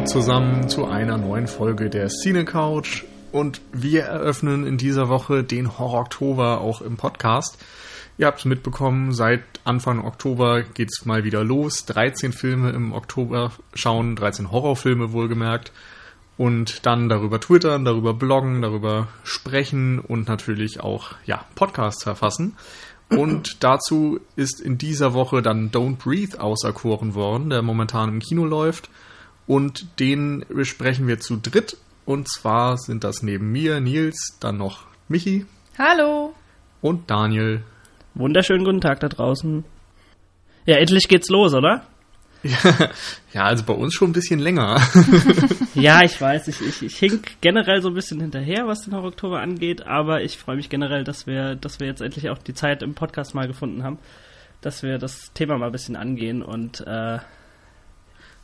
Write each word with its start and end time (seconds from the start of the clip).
Hallo 0.00 0.08
zusammen 0.08 0.66
zu 0.70 0.86
einer 0.86 1.18
neuen 1.18 1.46
Folge 1.46 1.90
der 1.90 2.08
Cine 2.08 2.46
Couch 2.46 3.04
und 3.32 3.60
wir 3.70 4.04
eröffnen 4.04 4.66
in 4.66 4.78
dieser 4.78 5.10
Woche 5.10 5.44
den 5.44 5.78
Horror 5.78 6.00
Oktober 6.00 6.62
auch 6.62 6.80
im 6.80 6.96
Podcast. 6.96 7.62
Ihr 8.16 8.26
habt 8.26 8.38
es 8.38 8.44
mitbekommen, 8.46 9.12
seit 9.12 9.42
Anfang 9.64 10.02
Oktober 10.02 10.62
geht's 10.62 11.04
mal 11.04 11.24
wieder 11.24 11.44
los. 11.44 11.84
13 11.84 12.32
Filme 12.32 12.70
im 12.70 12.94
Oktober 12.94 13.52
schauen, 13.74 14.16
13 14.16 14.50
Horrorfilme 14.50 15.12
wohlgemerkt. 15.12 15.70
Und 16.38 16.86
dann 16.86 17.10
darüber 17.10 17.38
twittern, 17.38 17.84
darüber 17.84 18.14
bloggen, 18.14 18.62
darüber 18.62 19.08
sprechen 19.22 19.98
und 19.98 20.28
natürlich 20.28 20.80
auch 20.80 21.10
ja, 21.26 21.44
Podcasts 21.56 22.04
verfassen. 22.04 22.56
Und 23.10 23.58
dazu 23.62 24.18
ist 24.34 24.62
in 24.62 24.78
dieser 24.78 25.12
Woche 25.12 25.42
dann 25.42 25.70
Don't 25.70 25.96
Breathe 25.96 26.40
auserkoren 26.40 27.14
worden, 27.14 27.50
der 27.50 27.60
momentan 27.60 28.08
im 28.08 28.20
Kino 28.20 28.46
läuft. 28.46 28.88
Und 29.50 29.98
den 29.98 30.44
besprechen 30.48 31.08
wir 31.08 31.18
zu 31.18 31.34
dritt. 31.34 31.76
Und 32.06 32.28
zwar 32.28 32.78
sind 32.78 33.02
das 33.02 33.24
neben 33.24 33.50
mir 33.50 33.80
Nils, 33.80 34.38
dann 34.38 34.58
noch 34.58 34.84
Michi. 35.08 35.44
Hallo. 35.76 36.34
Und 36.80 37.10
Daniel. 37.10 37.64
Wunderschönen 38.14 38.64
guten 38.64 38.80
Tag 38.80 39.00
da 39.00 39.08
draußen. 39.08 39.64
Ja, 40.66 40.76
endlich 40.76 41.08
geht's 41.08 41.28
los, 41.30 41.52
oder? 41.52 41.84
Ja, 43.32 43.42
also 43.42 43.64
bei 43.64 43.72
uns 43.72 43.92
schon 43.94 44.10
ein 44.10 44.12
bisschen 44.12 44.38
länger. 44.38 44.80
ja, 45.74 46.02
ich 46.04 46.20
weiß, 46.20 46.46
ich, 46.46 46.60
ich, 46.60 46.82
ich 46.82 46.96
hink 46.96 47.40
generell 47.40 47.82
so 47.82 47.88
ein 47.88 47.94
bisschen 47.94 48.20
hinterher, 48.20 48.68
was 48.68 48.82
den 48.82 48.94
Horror 48.94 49.08
Oktober 49.08 49.40
angeht, 49.40 49.84
aber 49.84 50.22
ich 50.22 50.38
freue 50.38 50.56
mich 50.56 50.68
generell, 50.68 51.02
dass 51.02 51.26
wir, 51.26 51.56
dass 51.56 51.80
wir 51.80 51.88
jetzt 51.88 52.02
endlich 52.02 52.30
auch 52.30 52.38
die 52.38 52.54
Zeit 52.54 52.84
im 52.84 52.94
Podcast 52.94 53.34
mal 53.34 53.48
gefunden 53.48 53.82
haben, 53.82 53.98
dass 54.60 54.84
wir 54.84 54.98
das 54.98 55.32
Thema 55.34 55.58
mal 55.58 55.66
ein 55.66 55.72
bisschen 55.72 55.96
angehen 55.96 56.40
und 56.40 56.86
äh, 56.86 57.18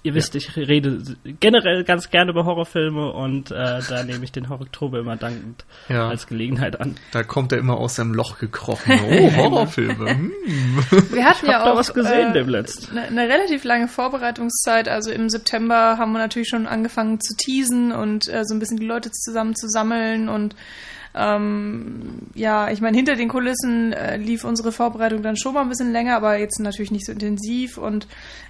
Ihr 0.07 0.15
wisst, 0.15 0.35
ja. 0.35 0.39
ich 0.39 0.57
rede 0.57 1.03
generell 1.41 1.83
ganz 1.83 2.11
gerne 2.11 2.31
über 2.31 2.45
Horrorfilme 2.45 3.11
und 3.11 3.51
äh, 3.51 3.81
da 3.89 4.05
nehme 4.05 4.23
ich 4.23 4.31
den 4.31 4.49
Horror-Oktober 4.49 5.01
immer 5.01 5.17
dankend 5.17 5.65
ja. 5.89 6.09
als 6.09 6.29
Gelegenheit 6.29 6.81
an. 6.81 6.95
Da 7.11 7.25
kommt 7.25 7.51
er 7.51 7.59
immer 7.59 7.77
aus 7.77 7.97
seinem 7.97 8.15
Loch 8.15 8.39
gekrochen. 8.39 9.01
Oh, 9.05 9.33
Horrorfilme. 9.37 10.11
hm. 10.11 10.33
Wir 11.11 11.25
hatten 11.25 11.47
ja 11.47 11.65
auch 11.65 11.75
was 11.75 11.93
gesehen 11.93 12.31
äh, 12.31 12.35
demnächst. 12.35 12.89
Eine, 12.93 13.03
eine 13.03 13.23
relativ 13.23 13.65
lange 13.65 13.89
Vorbereitungszeit. 13.89 14.89
Also 14.89 15.11
im 15.11 15.29
September 15.29 15.99
haben 15.99 16.13
wir 16.13 16.21
natürlich 16.21 16.51
schon 16.51 16.69
angefangen 16.69 17.21
zu 17.21 17.35
teasen 17.37 17.91
und 17.91 18.29
äh, 18.29 18.45
so 18.45 18.55
ein 18.55 18.61
bisschen 18.61 18.79
die 18.79 18.87
Leute 18.87 19.11
zusammen 19.11 19.57
zu 19.57 19.67
sammeln 19.69 20.29
und 20.29 20.55
ähm, 21.17 22.19
ja, 22.35 22.71
ich 22.71 22.83
meine, 22.83 22.97
hinter 22.97 23.17
den 23.17 23.29
Kulissen 23.29 23.95
äh, 23.95 24.19
lief 24.19 24.45
unsere 24.45 24.71
Vorbereitung 24.71 25.23
dann 25.23 25.39
schon 25.39 25.55
mal 25.55 25.63
ein 25.63 25.71
bisschen 25.71 25.91
länger, 25.91 26.15
aber 26.15 26.37
jetzt 26.37 26.61
natürlich 26.61 26.91
nicht 26.91 27.07
so 27.07 27.13
intensiv. 27.13 27.79
Und 27.79 28.07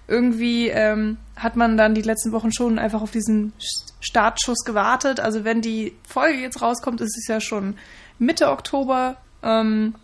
irgendwie 0.08 0.68
ähm, 0.68 1.16
hat 1.36 1.54
man 1.54 1.76
dann 1.76 1.94
die 1.94 2.02
letzten 2.02 2.32
Wochen 2.32 2.52
schon 2.52 2.80
einfach 2.80 3.02
auf 3.02 3.12
diesen 3.12 3.52
Startschuss 4.00 4.64
gewartet. 4.64 5.20
Also 5.20 5.44
wenn 5.44 5.62
die 5.62 5.94
Folge 6.08 6.38
jetzt 6.38 6.60
rauskommt, 6.60 7.00
ist 7.00 7.16
es 7.16 7.28
ja 7.28 7.40
schon 7.40 7.76
Mitte 8.18 8.50
Oktober. 8.50 9.16
Ähm, 9.44 9.94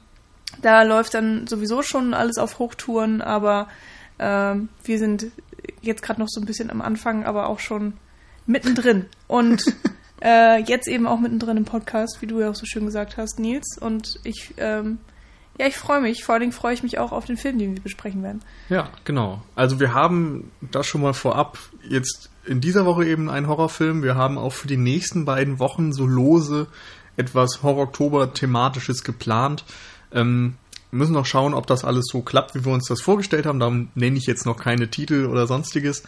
da 0.60 0.82
läuft 0.82 1.14
dann 1.14 1.48
sowieso 1.48 1.82
schon 1.82 2.14
alles 2.14 2.38
auf 2.38 2.60
Hochtouren, 2.60 3.22
aber 3.22 3.68
ähm, 4.20 4.68
wir 4.84 4.98
sind 4.98 5.32
jetzt 5.80 6.02
gerade 6.02 6.20
noch 6.20 6.28
so 6.28 6.40
ein 6.40 6.46
bisschen 6.46 6.70
am 6.70 6.80
Anfang, 6.80 7.24
aber 7.24 7.48
auch 7.48 7.58
schon 7.58 7.94
mittendrin. 8.46 9.06
Und 9.26 9.64
Äh, 10.22 10.62
jetzt 10.62 10.86
eben 10.86 11.06
auch 11.06 11.18
mittendrin 11.18 11.56
im 11.56 11.64
Podcast, 11.64 12.18
wie 12.20 12.26
du 12.26 12.40
ja 12.40 12.50
auch 12.50 12.54
so 12.54 12.64
schön 12.64 12.84
gesagt 12.84 13.16
hast, 13.16 13.40
Nils. 13.40 13.76
Und 13.80 14.20
ich, 14.22 14.54
ähm, 14.56 14.98
ja, 15.58 15.66
ich 15.66 15.76
freue 15.76 16.00
mich. 16.00 16.24
Vor 16.24 16.34
allen 16.34 16.42
Dingen 16.42 16.52
freue 16.52 16.74
ich 16.74 16.82
mich 16.82 16.98
auch 16.98 17.10
auf 17.10 17.24
den 17.24 17.36
Film, 17.36 17.58
den 17.58 17.74
wir 17.74 17.82
besprechen 17.82 18.22
werden. 18.22 18.40
Ja, 18.68 18.88
genau. 19.04 19.42
Also 19.56 19.80
wir 19.80 19.94
haben 19.94 20.50
das 20.60 20.86
schon 20.86 21.02
mal 21.02 21.12
vorab 21.12 21.58
jetzt 21.88 22.30
in 22.44 22.60
dieser 22.60 22.86
Woche 22.86 23.04
eben 23.04 23.28
einen 23.28 23.48
Horrorfilm. 23.48 24.02
Wir 24.02 24.14
haben 24.14 24.38
auch 24.38 24.52
für 24.52 24.68
die 24.68 24.76
nächsten 24.76 25.24
beiden 25.24 25.58
Wochen 25.58 25.92
so 25.92 26.06
lose 26.06 26.68
etwas 27.16 27.62
Horror-Oktober-thematisches 27.62 29.02
geplant. 29.02 29.64
Ähm, 30.12 30.54
wir 30.92 30.98
müssen 30.98 31.14
noch 31.14 31.26
schauen, 31.26 31.54
ob 31.54 31.66
das 31.66 31.84
alles 31.84 32.04
so 32.10 32.22
klappt, 32.22 32.54
wie 32.54 32.64
wir 32.64 32.72
uns 32.72 32.86
das 32.86 33.00
vorgestellt 33.00 33.46
haben. 33.46 33.58
Darum 33.58 33.88
nenne 33.94 34.18
ich 34.18 34.26
jetzt 34.26 34.46
noch 34.46 34.56
keine 34.56 34.88
Titel 34.88 35.26
oder 35.26 35.46
sonstiges. 35.46 36.04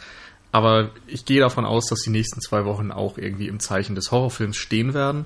Aber 0.54 0.90
ich 1.08 1.24
gehe 1.24 1.40
davon 1.40 1.64
aus, 1.64 1.88
dass 1.88 2.02
die 2.02 2.10
nächsten 2.10 2.40
zwei 2.40 2.64
Wochen 2.64 2.92
auch 2.92 3.18
irgendwie 3.18 3.48
im 3.48 3.58
Zeichen 3.58 3.96
des 3.96 4.12
Horrorfilms 4.12 4.56
stehen 4.56 4.94
werden. 4.94 5.24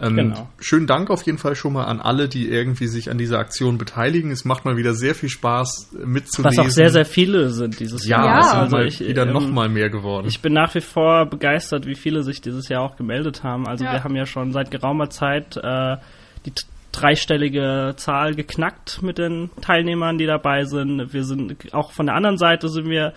Ähm, 0.00 0.16
genau. 0.16 0.48
Schönen 0.58 0.86
Dank 0.86 1.10
auf 1.10 1.22
jeden 1.24 1.36
Fall 1.36 1.54
schon 1.54 1.74
mal 1.74 1.84
an 1.84 2.00
alle, 2.00 2.30
die 2.30 2.48
irgendwie 2.48 2.86
sich 2.86 3.10
an 3.10 3.18
dieser 3.18 3.40
Aktion 3.40 3.76
beteiligen. 3.76 4.30
Es 4.30 4.46
macht 4.46 4.64
mal 4.64 4.78
wieder 4.78 4.94
sehr 4.94 5.14
viel 5.14 5.28
Spaß 5.28 5.96
mitzulesen. 6.02 6.44
Was 6.44 6.66
auch 6.66 6.70
sehr, 6.70 6.88
sehr 6.88 7.04
viele 7.04 7.50
sind 7.50 7.78
dieses 7.78 8.06
ja, 8.06 8.24
Jahr. 8.24 8.26
Ja, 8.26 8.38
es 8.38 8.50
sind 8.52 8.58
also 8.58 8.76
mal 8.78 8.86
ich, 8.86 9.00
wieder 9.00 9.26
ähm, 9.26 9.34
noch 9.34 9.46
mal 9.50 9.68
mehr 9.68 9.90
geworden. 9.90 10.26
Ich 10.26 10.40
bin 10.40 10.54
nach 10.54 10.74
wie 10.74 10.80
vor 10.80 11.26
begeistert, 11.26 11.84
wie 11.84 11.94
viele 11.94 12.22
sich 12.22 12.40
dieses 12.40 12.70
Jahr 12.70 12.80
auch 12.80 12.96
gemeldet 12.96 13.44
haben. 13.44 13.68
Also 13.68 13.84
ja. 13.84 13.92
wir 13.92 14.02
haben 14.02 14.16
ja 14.16 14.24
schon 14.24 14.50
seit 14.52 14.70
geraumer 14.70 15.10
Zeit 15.10 15.58
äh, 15.58 15.98
die 16.46 16.54
dreistellige 16.90 17.92
Zahl 17.96 18.34
geknackt 18.34 19.02
mit 19.02 19.18
den 19.18 19.50
Teilnehmern, 19.60 20.16
die 20.16 20.26
dabei 20.26 20.64
sind. 20.64 21.12
Wir 21.12 21.24
sind 21.24 21.74
auch 21.74 21.92
von 21.92 22.06
der 22.06 22.14
anderen 22.14 22.38
Seite 22.38 22.70
sind 22.70 22.88
wir 22.88 23.12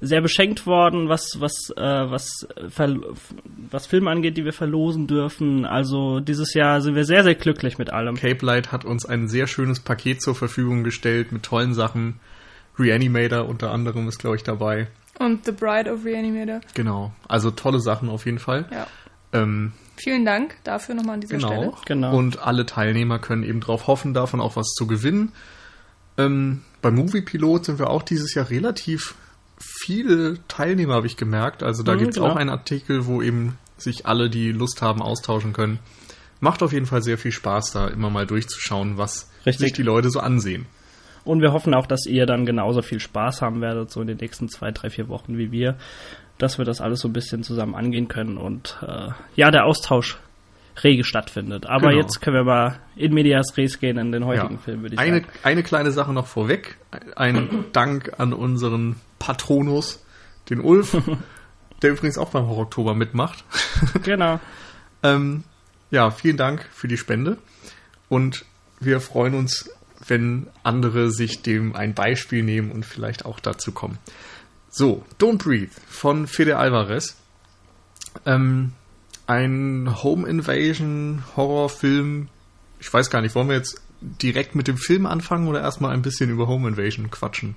sehr 0.00 0.20
beschenkt 0.20 0.66
worden, 0.66 1.08
was 1.08 1.40
was 1.40 1.70
äh, 1.76 1.80
was 2.10 2.46
was 3.70 3.86
Filme 3.86 4.10
angeht, 4.10 4.36
die 4.36 4.44
wir 4.44 4.52
verlosen 4.52 5.06
dürfen. 5.06 5.64
Also 5.64 6.20
dieses 6.20 6.54
Jahr 6.54 6.80
sind 6.80 6.94
wir 6.94 7.04
sehr 7.04 7.24
sehr 7.24 7.34
glücklich 7.34 7.78
mit 7.78 7.90
allem. 7.90 8.16
Cape 8.16 8.44
Light 8.44 8.70
hat 8.70 8.84
uns 8.84 9.06
ein 9.06 9.28
sehr 9.28 9.46
schönes 9.46 9.80
Paket 9.80 10.22
zur 10.22 10.34
Verfügung 10.34 10.84
gestellt 10.84 11.32
mit 11.32 11.42
tollen 11.42 11.74
Sachen. 11.74 12.20
Reanimator 12.78 13.48
unter 13.48 13.72
anderem 13.72 14.08
ist 14.08 14.18
glaube 14.18 14.36
ich 14.36 14.44
dabei. 14.44 14.86
Und 15.18 15.44
The 15.44 15.52
Bride 15.52 15.92
of 15.92 16.04
Reanimator. 16.04 16.60
Genau, 16.74 17.12
also 17.26 17.50
tolle 17.50 17.80
Sachen 17.80 18.08
auf 18.08 18.24
jeden 18.24 18.38
Fall. 18.38 18.66
Ja. 18.70 18.86
Ähm, 19.32 19.72
Vielen 19.96 20.24
Dank 20.24 20.54
dafür 20.62 20.94
nochmal 20.94 21.14
an 21.14 21.20
dieser 21.22 21.38
genau, 21.38 21.48
Stelle. 21.48 21.72
Genau. 21.86 22.16
Und 22.16 22.38
alle 22.38 22.66
Teilnehmer 22.66 23.18
können 23.18 23.42
eben 23.42 23.58
darauf 23.58 23.88
hoffen, 23.88 24.14
davon 24.14 24.40
auch 24.40 24.54
was 24.54 24.68
zu 24.68 24.86
gewinnen. 24.86 25.32
Ähm, 26.16 26.62
beim 26.82 26.94
Movie 26.94 27.22
Pilot 27.22 27.64
sind 27.64 27.80
wir 27.80 27.90
auch 27.90 28.04
dieses 28.04 28.32
Jahr 28.34 28.48
relativ 28.48 29.16
viele 29.60 30.38
Teilnehmer, 30.48 30.94
habe 30.94 31.06
ich 31.06 31.16
gemerkt. 31.16 31.62
Also 31.62 31.82
da 31.82 31.94
mhm, 31.94 31.98
gibt 31.98 32.10
es 32.10 32.16
genau. 32.16 32.28
auch 32.28 32.36
einen 32.36 32.50
Artikel, 32.50 33.06
wo 33.06 33.22
eben 33.22 33.58
sich 33.76 34.06
alle, 34.06 34.30
die 34.30 34.52
Lust 34.52 34.82
haben, 34.82 35.02
austauschen 35.02 35.52
können. 35.52 35.78
Macht 36.40 36.62
auf 36.62 36.72
jeden 36.72 36.86
Fall 36.86 37.02
sehr 37.02 37.18
viel 37.18 37.32
Spaß, 37.32 37.72
da 37.72 37.88
immer 37.88 38.10
mal 38.10 38.26
durchzuschauen, 38.26 38.96
was 38.96 39.30
Richtig. 39.44 39.58
sich 39.58 39.72
die 39.72 39.82
Leute 39.82 40.10
so 40.10 40.20
ansehen. 40.20 40.66
Und 41.24 41.42
wir 41.42 41.52
hoffen 41.52 41.74
auch, 41.74 41.86
dass 41.86 42.06
ihr 42.06 42.26
dann 42.26 42.46
genauso 42.46 42.80
viel 42.80 43.00
Spaß 43.00 43.42
haben 43.42 43.60
werdet, 43.60 43.90
so 43.90 44.00
in 44.00 44.06
den 44.06 44.18
nächsten 44.18 44.48
zwei, 44.48 44.70
drei, 44.70 44.88
vier 44.88 45.08
Wochen 45.08 45.36
wie 45.36 45.50
wir, 45.52 45.76
dass 46.38 46.58
wir 46.58 46.64
das 46.64 46.80
alles 46.80 47.00
so 47.00 47.08
ein 47.08 47.12
bisschen 47.12 47.42
zusammen 47.42 47.74
angehen 47.74 48.08
können 48.08 48.38
und 48.38 48.78
äh, 48.82 49.10
ja, 49.34 49.50
der 49.50 49.66
Austausch 49.66 50.18
rege 50.84 51.04
stattfindet. 51.04 51.66
Aber 51.66 51.90
genau. 51.90 52.02
jetzt 52.02 52.20
können 52.20 52.36
wir 52.36 52.44
mal 52.44 52.78
in 52.96 53.12
Medias 53.12 53.56
Res 53.56 53.78
gehen 53.78 53.98
in 53.98 54.12
den 54.12 54.24
heutigen 54.24 54.54
ja. 54.54 54.60
Film, 54.60 54.82
würde 54.82 54.94
ich 54.94 55.00
eine, 55.00 55.20
sagen. 55.20 55.32
Eine 55.42 55.62
kleine 55.62 55.92
Sache 55.92 56.12
noch 56.12 56.26
vorweg. 56.26 56.78
Ein 57.16 57.66
Dank 57.72 58.12
an 58.18 58.32
unseren 58.32 58.96
Patronus, 59.18 60.04
den 60.50 60.60
Ulf, 60.60 60.96
der 61.82 61.90
übrigens 61.90 62.18
auch 62.18 62.30
beim 62.30 62.46
Horror 62.46 62.64
Oktober 62.64 62.94
mitmacht. 62.94 63.44
Genau. 64.02 64.40
ähm, 65.02 65.44
ja, 65.90 66.10
vielen 66.10 66.36
Dank 66.36 66.66
für 66.72 66.88
die 66.88 66.96
Spende. 66.96 67.38
Und 68.08 68.44
wir 68.80 69.00
freuen 69.00 69.34
uns, 69.34 69.70
wenn 70.06 70.48
andere 70.62 71.10
sich 71.10 71.42
dem 71.42 71.74
ein 71.74 71.94
Beispiel 71.94 72.42
nehmen 72.42 72.70
und 72.70 72.84
vielleicht 72.84 73.24
auch 73.24 73.40
dazu 73.40 73.72
kommen. 73.72 73.98
So, 74.70 75.04
Don't 75.18 75.38
Breathe 75.38 75.72
von 75.88 76.26
Fede 76.26 76.56
Alvarez. 76.58 77.16
Ähm, 78.26 78.72
ein 79.28 80.02
Home 80.02 80.26
Invasion 80.26 81.22
Horrorfilm. 81.36 82.28
Ich 82.80 82.92
weiß 82.92 83.10
gar 83.10 83.20
nicht, 83.20 83.34
wollen 83.34 83.48
wir 83.48 83.56
jetzt 83.56 83.80
direkt 84.00 84.54
mit 84.54 84.66
dem 84.68 84.78
Film 84.78 85.06
anfangen 85.06 85.46
oder 85.48 85.60
erstmal 85.60 85.92
ein 85.92 86.02
bisschen 86.02 86.30
über 86.30 86.48
Home 86.48 86.68
Invasion 86.68 87.10
quatschen? 87.10 87.54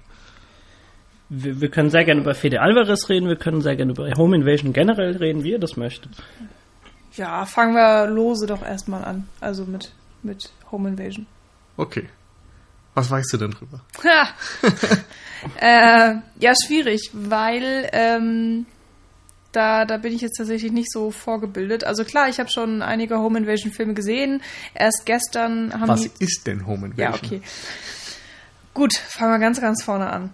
Wir, 1.29 1.62
wir, 1.62 1.69
können 1.69 1.89
sehr 1.89 2.03
gerne 2.03 2.21
über 2.21 2.35
Fede 2.35 2.59
Alvarez 2.62 3.07
reden, 3.07 3.29
wir 3.29 3.38
können 3.38 3.62
sehr 3.62 3.77
gerne 3.77 3.94
über 3.94 4.12
Home 4.18 4.35
Invasion 4.35 4.73
generell 4.73 5.15
reden, 5.15 5.45
wie 5.45 5.51
ihr 5.51 5.59
das 5.59 5.77
möchtet. 5.77 6.12
Ja, 7.13 7.45
fangen 7.45 7.74
wir 7.74 8.07
lose 8.07 8.47
doch 8.47 8.62
erstmal 8.62 9.06
an. 9.06 9.27
Also 9.39 9.63
mit, 9.63 9.94
mit 10.24 10.51
Home 10.71 10.89
Invasion. 10.89 11.25
Okay. 11.77 12.09
Was 12.95 13.09
weißt 13.09 13.31
du 13.31 13.38
denn 13.38 13.51
drüber? 13.51 13.79
äh, 15.62 16.15
ja, 16.39 16.53
schwierig, 16.65 17.12
weil 17.13 17.89
ähm, 17.94 18.65
da, 19.51 19.86
da 19.86 19.98
bin 19.98 20.13
ich 20.13 20.21
jetzt 20.21 20.38
tatsächlich 20.38 20.71
nicht 20.71 20.92
so 20.92 21.12
vorgebildet. 21.12 21.83
Also 21.83 22.03
klar, 22.03 22.30
ich 22.30 22.39
habe 22.39 22.50
schon 22.50 22.81
einige 22.81 23.19
Home 23.19 23.39
Invasion 23.39 23.71
Filme 23.71 23.94
gesehen. 23.94 24.42
Erst 24.74 25.06
gestern 25.06 25.74
haben 25.74 25.88
Was 25.88 26.06
ist 26.06 26.48
denn 26.48 26.65
Home 26.65 26.88
Invasion? 26.88 26.98
Ja, 26.98 27.13
okay. 27.13 27.42
Gut, 28.74 28.94
fangen 28.95 29.33
wir 29.33 29.39
ganz, 29.39 29.59
ganz 29.59 29.83
vorne 29.83 30.09
an. 30.09 30.30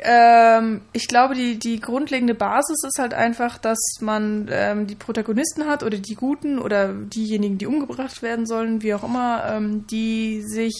Ähm, 0.00 0.82
ich 0.92 1.08
glaube, 1.08 1.34
die, 1.34 1.58
die 1.58 1.80
grundlegende 1.80 2.34
Basis 2.34 2.84
ist 2.84 2.98
halt 3.00 3.14
einfach, 3.14 3.58
dass 3.58 3.78
man 4.00 4.48
ähm, 4.50 4.86
die 4.86 4.94
Protagonisten 4.94 5.66
hat 5.66 5.82
oder 5.82 5.98
die 5.98 6.14
Guten 6.14 6.58
oder 6.58 6.92
diejenigen, 6.92 7.58
die 7.58 7.66
umgebracht 7.66 8.22
werden 8.22 8.46
sollen, 8.46 8.82
wie 8.82 8.94
auch 8.94 9.02
immer, 9.02 9.44
ähm, 9.50 9.86
die 9.88 10.42
sich 10.42 10.74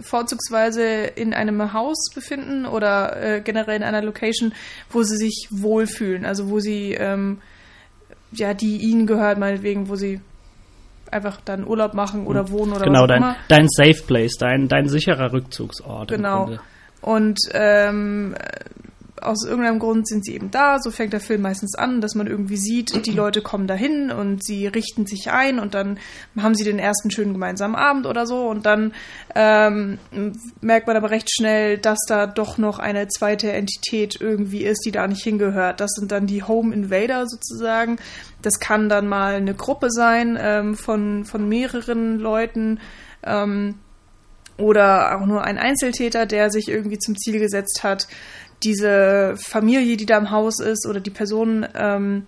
vorzugsweise 0.00 0.84
in 0.84 1.34
einem 1.34 1.72
Haus 1.72 2.10
befinden 2.14 2.64
oder 2.64 3.20
äh, 3.20 3.40
generell 3.40 3.76
in 3.76 3.82
einer 3.82 4.02
Location, 4.02 4.52
wo 4.90 5.02
sie 5.02 5.16
sich 5.16 5.48
wohlfühlen. 5.50 6.24
Also 6.24 6.48
wo 6.48 6.60
sie, 6.60 6.92
ähm, 6.92 7.38
ja, 8.32 8.54
die 8.54 8.76
ihnen 8.76 9.06
gehört, 9.06 9.38
meinetwegen, 9.38 9.88
wo 9.88 9.96
sie 9.96 10.20
einfach 11.10 11.40
dann 11.44 11.66
Urlaub 11.66 11.94
machen 11.94 12.26
oder 12.26 12.42
hm. 12.42 12.50
wohnen 12.50 12.72
oder 12.72 12.84
genau, 12.84 13.00
was 13.00 13.02
auch 13.02 13.08
dein, 13.08 13.22
immer. 13.22 13.36
Dein 13.48 13.68
Safe 13.68 14.02
Place, 14.06 14.36
dein, 14.38 14.68
dein 14.68 14.88
sicherer 14.88 15.32
Rückzugsort. 15.32 16.10
Genau. 16.10 16.50
Und 17.00 17.38
ähm, 17.52 18.34
aus 19.22 19.44
irgendeinem 19.44 19.78
Grund 19.78 20.08
sind 20.08 20.24
sie 20.24 20.34
eben 20.34 20.50
da. 20.50 20.78
So 20.80 20.90
fängt 20.90 21.12
der 21.12 21.20
Film 21.20 21.42
meistens 21.42 21.74
an, 21.74 22.00
dass 22.00 22.14
man 22.14 22.26
irgendwie 22.26 22.56
sieht, 22.56 23.06
die 23.06 23.12
Leute 23.12 23.42
kommen 23.42 23.66
dahin 23.66 24.10
und 24.10 24.44
sie 24.44 24.66
richten 24.66 25.06
sich 25.06 25.30
ein 25.30 25.58
und 25.58 25.74
dann 25.74 25.98
haben 26.38 26.54
sie 26.54 26.64
den 26.64 26.78
ersten 26.78 27.10
schönen 27.10 27.32
gemeinsamen 27.32 27.74
Abend 27.74 28.06
oder 28.06 28.26
so 28.26 28.48
und 28.48 28.66
dann 28.66 28.92
ähm, 29.34 29.98
merkt 30.60 30.86
man 30.86 30.96
aber 30.96 31.10
recht 31.10 31.30
schnell, 31.32 31.78
dass 31.78 31.98
da 32.06 32.26
doch 32.26 32.58
noch 32.58 32.78
eine 32.78 33.08
zweite 33.08 33.52
Entität 33.52 34.20
irgendwie 34.20 34.64
ist, 34.64 34.84
die 34.84 34.92
da 34.92 35.06
nicht 35.06 35.22
hingehört. 35.22 35.80
Das 35.80 35.90
sind 35.92 36.12
dann 36.12 36.26
die 36.26 36.42
Home 36.42 36.74
Invader 36.74 37.26
sozusagen. 37.26 37.98
Das 38.42 38.58
kann 38.58 38.88
dann 38.88 39.06
mal 39.06 39.34
eine 39.34 39.54
Gruppe 39.54 39.90
sein 39.90 40.38
ähm, 40.40 40.74
von, 40.76 41.24
von 41.24 41.48
mehreren 41.48 42.18
Leuten. 42.18 42.80
Ähm, 43.22 43.74
oder 44.60 45.16
auch 45.16 45.26
nur 45.26 45.42
ein 45.44 45.58
Einzeltäter, 45.58 46.26
der 46.26 46.50
sich 46.50 46.68
irgendwie 46.68 46.98
zum 46.98 47.16
Ziel 47.16 47.38
gesetzt 47.38 47.80
hat, 47.82 48.06
diese 48.62 49.34
Familie, 49.36 49.96
die 49.96 50.06
da 50.06 50.18
im 50.18 50.30
Haus 50.30 50.60
ist, 50.60 50.86
oder 50.86 51.00
die 51.00 51.10
Person 51.10 51.66
ähm, 51.74 52.26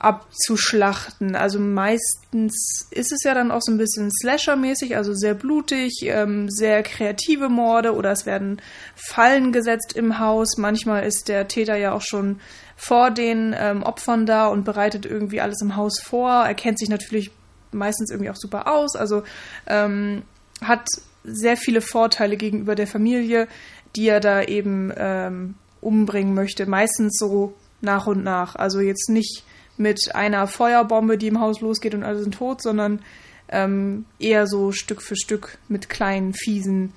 abzuschlachten. 0.00 1.36
Also 1.36 1.60
meistens 1.60 2.88
ist 2.90 3.12
es 3.12 3.22
ja 3.22 3.34
dann 3.34 3.50
auch 3.50 3.60
so 3.60 3.70
ein 3.70 3.76
bisschen 3.76 4.10
Slasher-mäßig, 4.10 4.96
also 4.96 5.12
sehr 5.12 5.34
blutig, 5.34 6.00
ähm, 6.04 6.48
sehr 6.48 6.82
kreative 6.82 7.50
Morde 7.50 7.94
oder 7.94 8.10
es 8.10 8.24
werden 8.24 8.62
Fallen 8.94 9.52
gesetzt 9.52 9.92
im 9.94 10.18
Haus. 10.18 10.56
Manchmal 10.56 11.04
ist 11.04 11.28
der 11.28 11.48
Täter 11.48 11.76
ja 11.76 11.92
auch 11.92 12.00
schon 12.00 12.40
vor 12.76 13.10
den 13.10 13.54
ähm, 13.58 13.82
Opfern 13.82 14.24
da 14.24 14.46
und 14.46 14.64
bereitet 14.64 15.04
irgendwie 15.04 15.42
alles 15.42 15.60
im 15.60 15.76
Haus 15.76 16.00
vor. 16.00 16.30
Er 16.30 16.54
kennt 16.54 16.78
sich 16.78 16.88
natürlich 16.88 17.30
meistens 17.70 18.10
irgendwie 18.10 18.30
auch 18.30 18.36
super 18.36 18.72
aus, 18.72 18.96
also 18.96 19.22
ähm, 19.66 20.22
hat 20.62 20.86
sehr 21.24 21.56
viele 21.56 21.80
Vorteile 21.80 22.36
gegenüber 22.36 22.74
der 22.74 22.86
Familie, 22.86 23.48
die 23.96 24.08
er 24.08 24.20
da 24.20 24.42
eben 24.42 24.92
ähm, 24.96 25.54
umbringen 25.80 26.34
möchte. 26.34 26.66
Meistens 26.66 27.18
so 27.18 27.54
nach 27.80 28.06
und 28.06 28.24
nach. 28.24 28.56
Also 28.56 28.80
jetzt 28.80 29.08
nicht 29.08 29.44
mit 29.76 30.14
einer 30.14 30.46
Feuerbombe, 30.46 31.18
die 31.18 31.28
im 31.28 31.40
Haus 31.40 31.60
losgeht 31.60 31.94
und 31.94 32.02
alle 32.02 32.22
sind 32.22 32.34
tot, 32.34 32.62
sondern 32.62 33.00
ähm, 33.48 34.04
eher 34.18 34.46
so 34.46 34.72
Stück 34.72 35.02
für 35.02 35.16
Stück 35.16 35.58
mit 35.68 35.88
kleinen, 35.88 36.34
fiesen 36.34 36.92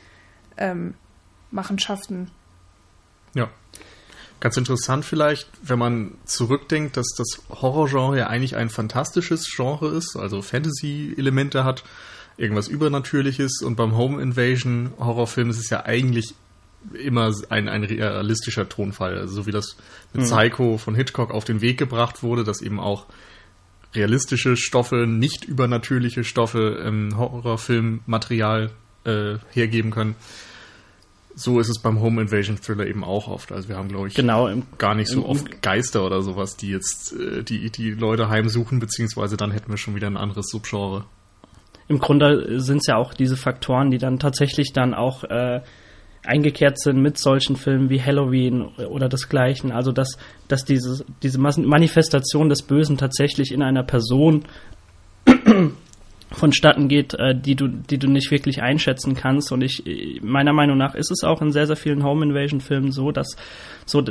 ähm, 0.57 0.93
Machenschaften. 1.51 2.29
Ja. 3.33 3.49
Ganz 4.39 4.57
interessant 4.57 5.05
vielleicht, 5.05 5.49
wenn 5.61 5.79
man 5.79 6.15
zurückdenkt, 6.25 6.97
dass 6.97 7.07
das 7.17 7.41
Horrorgenre 7.49 8.19
ja 8.19 8.27
eigentlich 8.27 8.57
ein 8.57 8.69
fantastisches 8.69 9.49
Genre 9.55 9.87
ist, 9.87 10.17
also 10.17 10.41
Fantasy-Elemente 10.41 11.63
hat 11.63 11.85
irgendwas 12.37 12.67
Übernatürliches 12.67 13.61
und 13.61 13.75
beim 13.75 13.95
Home 13.95 14.21
Invasion 14.21 14.91
Horrorfilm 14.99 15.49
ist 15.49 15.59
es 15.59 15.69
ja 15.69 15.85
eigentlich 15.85 16.33
immer 16.93 17.33
ein, 17.49 17.69
ein 17.69 17.83
realistischer 17.83 18.67
Tonfall. 18.67 19.17
Also 19.17 19.35
so 19.35 19.45
wie 19.45 19.51
das 19.51 19.77
mit 20.13 20.23
mhm. 20.23 20.29
Psycho 20.29 20.77
von 20.77 20.95
Hitchcock 20.95 21.31
auf 21.31 21.45
den 21.45 21.61
Weg 21.61 21.77
gebracht 21.77 22.23
wurde, 22.23 22.43
dass 22.43 22.61
eben 22.61 22.79
auch 22.79 23.05
realistische 23.95 24.57
Stoffe, 24.57 25.07
nicht 25.07 25.45
übernatürliche 25.45 26.23
Stoffe 26.23 26.81
im 26.85 27.17
Horrorfilmmaterial 27.17 28.71
äh, 29.05 29.35
hergeben 29.51 29.91
können. 29.91 30.15
So 31.35 31.59
ist 31.59 31.69
es 31.69 31.79
beim 31.79 31.99
Home 31.99 32.21
Invasion 32.21 32.59
Thriller 32.61 32.85
eben 32.85 33.03
auch 33.03 33.27
oft. 33.27 33.51
Also 33.51 33.69
wir 33.69 33.77
haben, 33.77 33.89
glaube 33.89 34.07
ich, 34.07 34.13
genau, 34.13 34.47
im, 34.47 34.63
gar 34.77 34.93
nicht 34.93 35.09
so 35.09 35.19
im, 35.19 35.25
oft 35.25 35.61
Geister 35.61 36.05
oder 36.05 36.21
sowas, 36.21 36.57
die 36.57 36.69
jetzt 36.69 37.13
äh, 37.13 37.43
die, 37.43 37.71
die 37.71 37.91
Leute 37.91 38.29
heimsuchen, 38.29 38.79
beziehungsweise 38.79 39.35
dann 39.37 39.51
hätten 39.51 39.71
wir 39.71 39.77
schon 39.77 39.95
wieder 39.95 40.07
ein 40.07 40.17
anderes 40.17 40.47
Subgenre 40.49 41.05
im 41.87 41.99
Grunde 41.99 42.59
sind 42.59 42.77
es 42.77 42.87
ja 42.87 42.97
auch 42.97 43.13
diese 43.13 43.37
Faktoren, 43.37 43.91
die 43.91 43.97
dann 43.97 44.19
tatsächlich 44.19 44.73
dann 44.73 44.93
auch 44.93 45.23
äh, 45.23 45.61
eingekehrt 46.25 46.79
sind 46.79 47.01
mit 47.01 47.17
solchen 47.17 47.55
Filmen 47.55 47.89
wie 47.89 48.01
Halloween 48.01 48.61
oder 48.61 49.09
desgleichen. 49.09 49.71
Also 49.71 49.91
dass, 49.91 50.17
dass 50.47 50.63
diese, 50.63 51.05
diese 51.21 51.39
Manifestation 51.39 52.49
des 52.49 52.63
Bösen 52.63 52.97
tatsächlich 52.97 53.51
in 53.51 53.61
einer 53.61 53.83
Person 53.83 54.45
vonstatten 56.31 56.87
geht, 56.87 57.13
äh, 57.13 57.35
die 57.35 57.55
du, 57.55 57.67
die 57.67 57.97
du 57.97 58.07
nicht 58.07 58.31
wirklich 58.31 58.61
einschätzen 58.61 59.15
kannst. 59.15 59.51
Und 59.51 59.61
ich, 59.63 59.83
meiner 60.21 60.53
Meinung 60.53 60.77
nach 60.77 60.95
ist 60.95 61.11
es 61.11 61.23
auch 61.23 61.41
in 61.41 61.51
sehr, 61.51 61.67
sehr 61.67 61.75
vielen 61.75 62.03
Home 62.03 62.25
Invasion 62.25 62.61
Filmen 62.61 62.91
so, 62.91 63.11
dass 63.11 63.35
so 63.85 64.03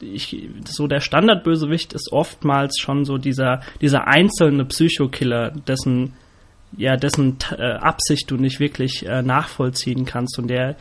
ich, 0.00 0.48
so 0.64 0.86
der 0.86 1.00
Standardbösewicht 1.00 1.92
ist 1.92 2.12
oftmals 2.12 2.78
schon 2.80 3.04
so 3.04 3.18
dieser, 3.18 3.60
dieser 3.80 4.06
einzelne 4.06 4.64
Psychokiller, 4.64 5.50
dessen 5.50 6.14
ja, 6.76 6.96
dessen 6.96 7.38
äh, 7.56 7.72
Absicht 7.72 8.30
du 8.30 8.36
nicht 8.36 8.60
wirklich 8.60 9.06
äh, 9.06 9.22
nachvollziehen 9.22 10.04
kannst 10.04 10.38
und 10.38 10.48
der 10.48 10.76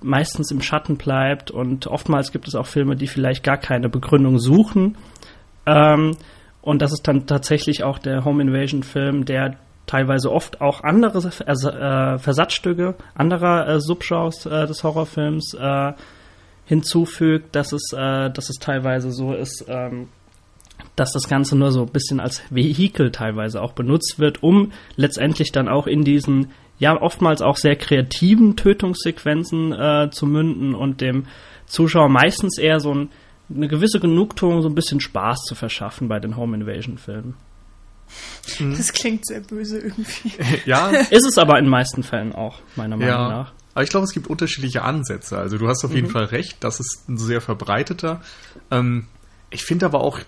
meistens 0.00 0.50
im 0.50 0.62
Schatten 0.62 0.96
bleibt 0.96 1.50
und 1.50 1.86
oftmals 1.86 2.32
gibt 2.32 2.48
es 2.48 2.54
auch 2.54 2.66
Filme, 2.66 2.96
die 2.96 3.06
vielleicht 3.06 3.42
gar 3.42 3.56
keine 3.56 3.88
Begründung 3.88 4.38
suchen. 4.38 4.96
Ähm, 5.64 6.16
und 6.60 6.82
das 6.82 6.92
ist 6.92 7.06
dann 7.06 7.26
tatsächlich 7.26 7.84
auch 7.84 7.98
der 7.98 8.24
Home 8.24 8.42
Invasion 8.42 8.82
Film, 8.82 9.24
der 9.24 9.56
teilweise 9.86 10.32
oft 10.32 10.60
auch 10.60 10.82
andere 10.82 11.18
äh, 11.28 12.18
Versatzstücke 12.18 12.94
anderer 13.14 13.68
äh, 13.68 13.80
Subgenres 13.80 14.46
äh, 14.46 14.66
des 14.66 14.82
Horrorfilms 14.82 15.54
äh, 15.54 15.92
hinzufügt, 16.66 17.54
dass 17.54 17.72
es, 17.72 17.90
dass 17.92 18.50
es 18.50 18.56
teilweise 18.56 19.12
so 19.12 19.32
ist, 19.32 19.64
ähm, 19.68 20.08
dass 20.96 21.12
das 21.12 21.28
Ganze 21.28 21.56
nur 21.56 21.72
so 21.72 21.82
ein 21.82 21.92
bisschen 21.92 22.20
als 22.20 22.42
Vehikel 22.50 23.10
teilweise 23.10 23.60
auch 23.60 23.72
benutzt 23.72 24.18
wird, 24.18 24.42
um 24.42 24.72
letztendlich 24.96 25.52
dann 25.52 25.68
auch 25.68 25.86
in 25.86 26.04
diesen 26.04 26.48
ja 26.78 27.00
oftmals 27.00 27.42
auch 27.42 27.56
sehr 27.56 27.76
kreativen 27.76 28.56
Tötungssequenzen 28.56 29.72
äh, 29.72 30.10
zu 30.10 30.26
münden 30.26 30.74
und 30.74 31.00
dem 31.00 31.26
Zuschauer 31.66 32.08
meistens 32.08 32.58
eher 32.58 32.80
so 32.80 32.94
ein, 32.94 33.10
eine 33.54 33.68
gewisse 33.68 34.00
Genugtuung, 34.00 34.62
so 34.62 34.68
ein 34.68 34.74
bisschen 34.74 35.00
Spaß 35.00 35.42
zu 35.42 35.54
verschaffen 35.54 36.08
bei 36.08 36.20
den 36.20 36.36
Home 36.36 36.56
Invasion 36.56 36.98
Filmen. 36.98 37.34
Mhm. 38.58 38.76
Das 38.76 38.92
klingt 38.92 39.26
sehr 39.26 39.40
böse 39.40 39.78
irgendwie. 39.78 40.32
ja. 40.66 40.88
Ist 40.90 41.26
es 41.26 41.38
aber 41.38 41.58
in 41.58 41.64
den 41.64 41.70
meisten 41.70 42.02
Fällen 42.02 42.34
auch, 42.34 42.60
meiner 42.76 42.96
Meinung 42.96 43.14
ja. 43.14 43.28
nach. 43.28 43.52
Aber 43.74 43.82
ich 43.82 43.90
glaube, 43.90 44.04
es 44.04 44.12
gibt 44.12 44.28
unterschiedliche 44.28 44.82
Ansätze. 44.82 45.36
Also 45.36 45.58
du 45.58 45.68
hast 45.68 45.84
auf 45.84 45.94
jeden 45.94 46.08
mhm. 46.08 46.12
Fall 46.12 46.24
recht, 46.24 46.56
das 46.60 46.80
ist 46.80 47.08
ein 47.08 47.18
sehr 47.18 47.40
verbreiteter. 47.40 48.22
Ähm, 48.70 49.06
ich 49.50 49.64
finde 49.64 49.86
aber 49.86 50.00
auch, 50.00 50.20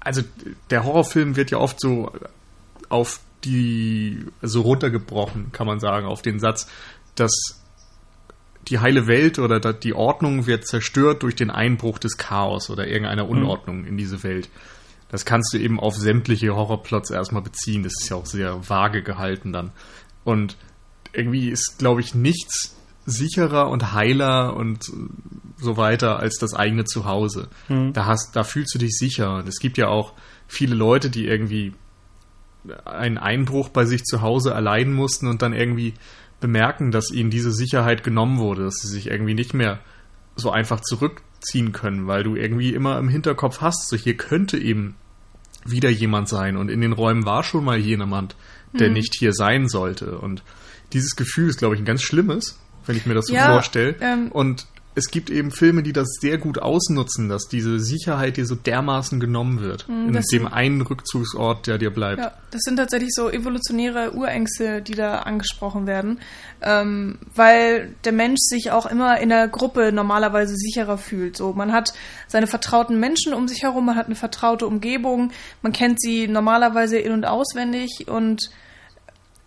also 0.00 0.22
der 0.70 0.84
Horrorfilm 0.84 1.36
wird 1.36 1.50
ja 1.50 1.58
oft 1.58 1.80
so 1.80 2.12
auf 2.88 3.20
die, 3.44 4.24
so 4.40 4.62
runtergebrochen, 4.62 5.52
kann 5.52 5.66
man 5.66 5.80
sagen, 5.80 6.06
auf 6.06 6.22
den 6.22 6.38
Satz, 6.38 6.68
dass 7.14 7.62
die 8.68 8.78
heile 8.78 9.06
Welt 9.06 9.38
oder 9.38 9.58
die 9.72 9.94
Ordnung 9.94 10.46
wird 10.46 10.66
zerstört 10.66 11.22
durch 11.22 11.34
den 11.34 11.50
Einbruch 11.50 11.98
des 11.98 12.16
Chaos 12.16 12.70
oder 12.70 12.86
irgendeiner 12.86 13.24
mhm. 13.24 13.30
Unordnung 13.30 13.84
in 13.84 13.96
diese 13.96 14.22
Welt. 14.22 14.48
Das 15.08 15.24
kannst 15.24 15.52
du 15.52 15.58
eben 15.58 15.80
auf 15.80 15.96
sämtliche 15.96 16.54
Horrorplots 16.54 17.10
erstmal 17.10 17.42
beziehen. 17.42 17.82
Das 17.82 17.92
ist 18.00 18.08
ja 18.08 18.16
auch 18.16 18.26
sehr 18.26 18.68
vage 18.68 19.02
gehalten 19.02 19.52
dann. 19.52 19.72
Und 20.24 20.56
irgendwie 21.12 21.50
ist, 21.50 21.78
glaube 21.78 22.00
ich, 22.00 22.14
nichts 22.14 22.76
sicherer 23.06 23.68
und 23.68 23.92
heiler 23.92 24.54
und 24.56 24.90
so 25.58 25.76
weiter 25.76 26.18
als 26.18 26.38
das 26.38 26.54
eigene 26.54 26.84
Zuhause. 26.84 27.48
Mhm. 27.68 27.92
Da 27.92 28.06
hast, 28.06 28.36
da 28.36 28.44
fühlst 28.44 28.74
du 28.74 28.78
dich 28.78 28.96
sicher. 28.96 29.36
Und 29.36 29.48
es 29.48 29.58
gibt 29.58 29.78
ja 29.78 29.88
auch 29.88 30.14
viele 30.46 30.74
Leute, 30.74 31.10
die 31.10 31.26
irgendwie 31.26 31.74
einen 32.84 33.18
Einbruch 33.18 33.68
bei 33.68 33.84
sich 33.84 34.04
zu 34.04 34.22
Hause 34.22 34.50
erleiden 34.50 34.92
mussten 34.92 35.26
und 35.26 35.42
dann 35.42 35.52
irgendwie 35.52 35.94
bemerken, 36.40 36.90
dass 36.90 37.10
ihnen 37.10 37.30
diese 37.30 37.52
Sicherheit 37.52 38.04
genommen 38.04 38.38
wurde, 38.38 38.64
dass 38.64 38.76
sie 38.76 38.88
sich 38.88 39.08
irgendwie 39.08 39.34
nicht 39.34 39.54
mehr 39.54 39.80
so 40.36 40.50
einfach 40.50 40.80
zurückziehen 40.80 41.72
können, 41.72 42.06
weil 42.06 42.24
du 42.24 42.36
irgendwie 42.36 42.72
immer 42.72 42.98
im 42.98 43.08
Hinterkopf 43.08 43.60
hast, 43.60 43.88
so 43.88 43.96
hier 43.96 44.16
könnte 44.16 44.58
eben 44.58 44.96
wieder 45.64 45.90
jemand 45.90 46.28
sein 46.28 46.56
und 46.56 46.68
in 46.68 46.80
den 46.80 46.92
Räumen 46.92 47.24
war 47.24 47.44
schon 47.44 47.64
mal 47.64 47.78
jemand, 47.78 48.34
der 48.72 48.88
mhm. 48.88 48.94
nicht 48.94 49.14
hier 49.16 49.32
sein 49.32 49.68
sollte 49.68 50.18
und 50.18 50.42
dieses 50.92 51.16
Gefühl 51.16 51.48
ist, 51.48 51.58
glaube 51.58 51.74
ich, 51.74 51.80
ein 51.80 51.86
ganz 51.86 52.02
schlimmes, 52.02 52.58
wenn 52.86 52.96
ich 52.96 53.06
mir 53.06 53.14
das 53.14 53.26
so 53.26 53.34
ja, 53.34 53.46
vorstelle. 53.52 53.96
Ähm, 54.00 54.30
und 54.32 54.66
es 54.94 55.10
gibt 55.10 55.30
eben 55.30 55.50
Filme, 55.50 55.82
die 55.82 55.94
das 55.94 56.08
sehr 56.20 56.36
gut 56.36 56.58
ausnutzen, 56.58 57.28
dass 57.28 57.48
diese 57.48 57.80
Sicherheit 57.80 58.36
dir 58.36 58.44
so 58.44 58.54
dermaßen 58.54 59.20
genommen 59.20 59.60
wird. 59.60 59.88
Mm, 59.88 60.14
in 60.14 60.22
dem 60.32 60.46
einen 60.46 60.82
Rückzugsort, 60.82 61.66
der 61.66 61.78
dir 61.78 61.90
bleibt. 61.90 62.18
Ja, 62.18 62.32
das 62.50 62.60
sind 62.62 62.76
tatsächlich 62.76 63.10
so 63.14 63.30
evolutionäre 63.30 64.12
Urängste, 64.14 64.82
die 64.82 64.94
da 64.94 65.20
angesprochen 65.20 65.86
werden. 65.86 66.20
Ähm, 66.60 67.18
weil 67.34 67.94
der 68.04 68.12
Mensch 68.12 68.40
sich 68.40 68.70
auch 68.70 68.84
immer 68.84 69.18
in 69.18 69.30
der 69.30 69.48
Gruppe 69.48 69.92
normalerweise 69.92 70.54
sicherer 70.56 70.98
fühlt. 70.98 71.38
So, 71.38 71.54
man 71.54 71.72
hat 71.72 71.94
seine 72.28 72.46
vertrauten 72.46 73.00
Menschen 73.00 73.32
um 73.32 73.48
sich 73.48 73.62
herum, 73.62 73.86
man 73.86 73.96
hat 73.96 74.06
eine 74.06 74.14
vertraute 74.14 74.66
Umgebung, 74.66 75.32
man 75.62 75.72
kennt 75.72 76.02
sie 76.02 76.28
normalerweise 76.28 76.98
in- 76.98 77.12
und 77.12 77.24
auswendig 77.24 78.08
und 78.08 78.50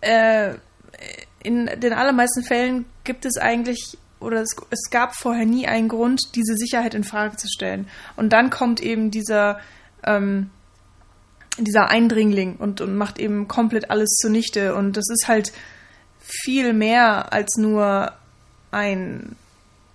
äh, 0.00 0.54
in 1.46 1.66
den 1.66 1.92
allermeisten 1.92 2.42
Fällen 2.42 2.86
gibt 3.04 3.24
es 3.24 3.36
eigentlich 3.38 3.96
oder 4.18 4.40
es, 4.40 4.56
es 4.70 4.90
gab 4.90 5.14
vorher 5.14 5.46
nie 5.46 5.66
einen 5.68 5.88
Grund, 5.88 6.34
diese 6.34 6.56
Sicherheit 6.56 6.94
in 6.94 7.04
Frage 7.04 7.36
zu 7.36 7.46
stellen. 7.48 7.86
Und 8.16 8.32
dann 8.32 8.50
kommt 8.50 8.80
eben 8.80 9.10
dieser, 9.10 9.60
ähm, 10.02 10.50
dieser 11.58 11.88
Eindringling 11.88 12.56
und, 12.56 12.80
und 12.80 12.96
macht 12.96 13.18
eben 13.18 13.46
komplett 13.46 13.90
alles 13.90 14.08
zunichte. 14.20 14.74
Und 14.74 14.96
das 14.96 15.04
ist 15.08 15.28
halt 15.28 15.52
viel 16.18 16.72
mehr 16.72 17.32
als 17.32 17.56
nur 17.56 18.12
ein, 18.72 19.36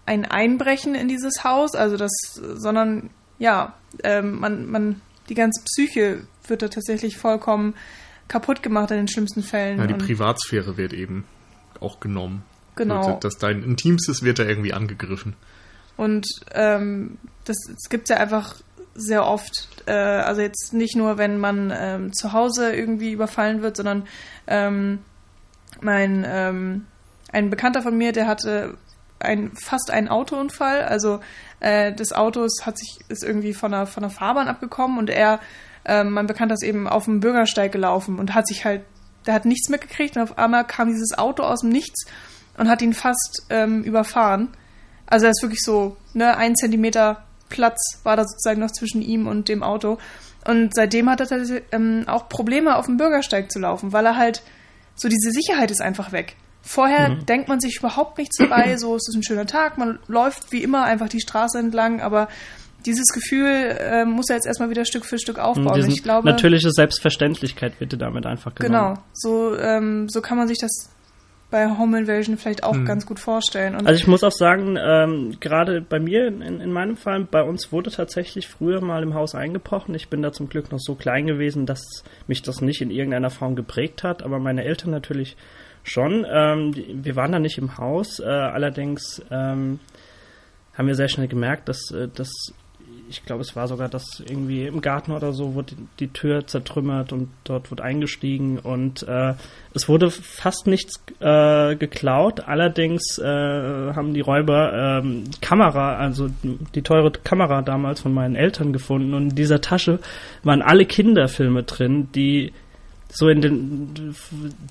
ein 0.05 0.25
Einbrechen 0.25 0.95
in 0.95 1.09
dieses 1.09 1.43
Haus, 1.43 1.75
also 1.75 1.97
das, 1.97 2.11
sondern 2.35 3.09
ja, 3.39 3.73
ähm, 4.03 4.39
man, 4.39 4.67
man, 4.67 5.01
die 5.27 5.35
ganze 5.35 5.61
Psyche 5.65 6.21
wird 6.47 6.61
da 6.61 6.69
tatsächlich 6.69 7.17
vollkommen 7.17 7.73
kaputt 8.27 8.63
gemacht 8.63 8.91
in 8.91 8.97
den 8.97 9.07
schlimmsten 9.09 9.43
Fällen. 9.43 9.79
Ja, 9.79 9.87
die 9.87 9.93
Privatsphäre 9.95 10.77
wird 10.77 10.93
eben 10.93 11.25
auch 11.81 11.99
genommen. 11.99 12.43
Genau. 12.75 13.19
Dass 13.19 13.37
dein 13.37 13.63
Intimstes 13.63 14.23
wird 14.23 14.39
da 14.39 14.43
irgendwie 14.43 14.73
angegriffen. 14.73 15.35
Und 15.97 16.27
ähm, 16.53 17.17
das, 17.45 17.57
das 17.67 17.89
gibt 17.89 18.09
es 18.09 18.15
ja 18.15 18.17
einfach 18.17 18.55
sehr 18.95 19.25
oft. 19.25 19.67
Äh, 19.85 19.91
also 19.93 20.41
jetzt 20.41 20.73
nicht 20.73 20.95
nur, 20.95 21.17
wenn 21.17 21.37
man 21.37 21.71
ähm, 21.75 22.13
zu 22.13 22.33
Hause 22.33 22.73
irgendwie 22.73 23.11
überfallen 23.11 23.61
wird, 23.61 23.77
sondern 23.77 24.07
ähm, 24.47 24.99
mein 25.81 26.25
ähm, 26.27 26.85
ein 27.31 27.49
Bekannter 27.49 27.81
von 27.81 27.97
mir, 27.97 28.11
der 28.11 28.27
hatte 28.27 28.77
ein, 29.19 29.51
fast 29.55 29.91
einen 29.91 30.07
Autounfall. 30.07 30.83
Also 30.83 31.19
äh, 31.59 31.93
des 31.93 32.13
Autos 32.13 32.65
hat 32.65 32.77
sich 32.77 32.99
ist 33.07 33.23
irgendwie 33.23 33.53
von 33.53 33.71
der 33.71 33.85
von 33.85 34.01
der 34.01 34.09
Fahrbahn 34.09 34.47
abgekommen 34.47 34.97
und 34.97 35.09
er, 35.09 35.39
äh, 35.85 36.03
mein 36.03 36.27
Bekannter 36.27 36.55
ist 36.55 36.63
eben 36.63 36.87
auf 36.87 37.05
dem 37.05 37.19
Bürgersteig 37.19 37.71
gelaufen 37.71 38.19
und 38.19 38.33
hat 38.33 38.47
sich 38.47 38.65
halt, 38.65 38.81
der 39.25 39.33
hat 39.33 39.45
nichts 39.45 39.69
mitgekriegt 39.69 40.15
und 40.15 40.23
auf 40.23 40.37
einmal 40.37 40.65
kam 40.65 40.89
dieses 40.89 41.17
Auto 41.17 41.43
aus 41.43 41.61
dem 41.61 41.69
Nichts 41.69 42.05
und 42.57 42.69
hat 42.69 42.81
ihn 42.81 42.93
fast 42.93 43.43
ähm, 43.49 43.83
überfahren. 43.83 44.49
Also 45.05 45.25
er 45.25 45.31
ist 45.31 45.41
wirklich 45.41 45.61
so, 45.61 45.97
ne, 46.13 46.37
ein 46.37 46.55
Zentimeter 46.55 47.23
Platz 47.49 47.99
war 48.03 48.15
da 48.15 48.23
sozusagen 48.23 48.61
noch 48.61 48.71
zwischen 48.71 49.01
ihm 49.01 49.27
und 49.27 49.49
dem 49.49 49.61
Auto. 49.61 49.97
Und 50.47 50.73
seitdem 50.73 51.09
hat 51.09 51.21
er 51.21 51.61
ähm, 51.71 52.05
auch 52.07 52.29
Probleme, 52.29 52.75
auf 52.77 52.87
dem 52.87 52.97
Bürgersteig 52.97 53.51
zu 53.51 53.59
laufen, 53.59 53.93
weil 53.93 54.05
er 54.05 54.17
halt 54.17 54.41
so 54.95 55.07
diese 55.07 55.31
Sicherheit 55.31 55.69
ist 55.69 55.81
einfach 55.81 56.11
weg. 56.11 56.35
Vorher 56.63 57.09
mhm. 57.09 57.25
denkt 57.25 57.47
man 57.47 57.59
sich 57.59 57.77
überhaupt 57.77 58.17
nichts 58.17 58.37
dabei, 58.37 58.77
so 58.77 58.95
es 58.95 59.07
ist 59.07 59.15
ein 59.15 59.23
schöner 59.23 59.47
Tag, 59.47 59.77
man 59.77 59.99
läuft 60.07 60.51
wie 60.51 60.63
immer 60.63 60.83
einfach 60.83 61.09
die 61.09 61.21
Straße 61.21 61.57
entlang, 61.57 62.01
aber 62.01 62.27
dieses 62.85 63.07
Gefühl 63.07 63.47
äh, 63.47 64.05
muss 64.05 64.29
er 64.29 64.35
jetzt 64.35 64.47
erstmal 64.47 64.69
wieder 64.69 64.85
Stück 64.85 65.05
für 65.05 65.17
Stück 65.17 65.39
aufbauen. 65.39 65.87
ich 65.87 66.03
glaube, 66.03 66.27
natürliche 66.27 66.71
Selbstverständlichkeit 66.71 67.79
wird 67.79 67.93
dir 67.93 67.97
damit 67.97 68.25
einfach 68.25 68.55
genommen. 68.55 68.95
Genau, 68.95 69.03
so, 69.13 69.57
ähm, 69.57 70.09
so 70.09 70.21
kann 70.21 70.37
man 70.37 70.47
sich 70.47 70.59
das 70.59 70.89
bei 71.51 71.69
Home 71.77 71.99
Invasion 71.99 72.37
vielleicht 72.37 72.63
auch 72.63 72.73
hm. 72.73 72.85
ganz 72.85 73.05
gut 73.05 73.19
vorstellen. 73.19 73.75
Und 73.75 73.85
also 73.85 73.99
ich 73.99 74.07
muss 74.07 74.23
auch 74.23 74.31
sagen, 74.31 74.77
ähm, 74.81 75.37
gerade 75.39 75.81
bei 75.81 75.99
mir, 75.99 76.27
in, 76.27 76.41
in 76.41 76.71
meinem 76.71 76.95
Fall, 76.95 77.27
bei 77.29 77.43
uns 77.43 77.71
wurde 77.71 77.91
tatsächlich 77.91 78.47
früher 78.47 78.81
mal 78.81 79.03
im 79.03 79.13
Haus 79.13 79.35
eingebrochen. 79.35 79.93
Ich 79.93 80.07
bin 80.07 80.21
da 80.21 80.31
zum 80.31 80.47
Glück 80.47 80.71
noch 80.71 80.79
so 80.79 80.95
klein 80.95 81.27
gewesen, 81.27 81.65
dass 81.65 82.03
mich 82.27 82.41
das 82.41 82.61
nicht 82.61 82.81
in 82.81 82.89
irgendeiner 82.89 83.29
Form 83.29 83.55
geprägt 83.55 84.03
hat, 84.03 84.23
aber 84.23 84.39
meine 84.39 84.63
Eltern 84.63 84.91
natürlich 84.91 85.35
schon. 85.83 86.25
Ähm, 86.27 86.73
wir 86.73 87.15
waren 87.15 87.33
da 87.33 87.39
nicht 87.39 87.57
im 87.57 87.77
Haus, 87.77 88.19
äh, 88.19 88.23
allerdings 88.25 89.21
ähm, 89.29 89.79
haben 90.73 90.87
wir 90.87 90.95
sehr 90.95 91.09
schnell 91.09 91.27
gemerkt, 91.27 91.67
dass, 91.67 91.91
äh, 91.91 92.07
dass 92.07 92.31
ich 93.11 93.25
glaube, 93.25 93.41
es 93.41 93.55
war 93.55 93.67
sogar 93.67 93.89
das 93.89 94.23
irgendwie 94.25 94.65
im 94.65 94.81
Garten 94.81 95.11
oder 95.11 95.33
so, 95.33 95.53
wurde 95.53 95.75
die, 95.99 96.07
Tür 96.07 96.47
zertrümmert 96.47 97.11
und 97.11 97.29
dort 97.43 97.69
wurde 97.69 97.83
eingestiegen 97.83 98.57
und 98.57 99.03
äh, 99.03 99.33
es 99.73 99.89
wurde 99.89 100.09
fast 100.09 100.65
nichts 100.65 101.03
äh, 101.19 101.75
geklaut. 101.75 102.47
Allerdings 102.47 103.17
äh, 103.19 103.23
haben 103.23 104.13
die 104.13 104.21
Räuber 104.21 105.01
ähm, 105.03 105.25
die 105.29 105.41
Kamera, 105.41 105.97
also 105.97 106.29
die 106.41 106.81
teure 106.81 107.11
Kamera 107.11 107.61
damals 107.61 107.99
von 108.01 108.13
meinen 108.13 108.35
Eltern 108.35 108.71
gefunden 108.71 109.13
und 109.13 109.29
in 109.31 109.35
dieser 109.35 109.61
Tasche 109.61 109.99
waren 110.43 110.61
alle 110.61 110.85
Kinderfilme 110.85 111.63
drin, 111.63 112.09
die 112.15 112.53
so 113.09 113.27
in 113.27 113.41
den 113.41 114.15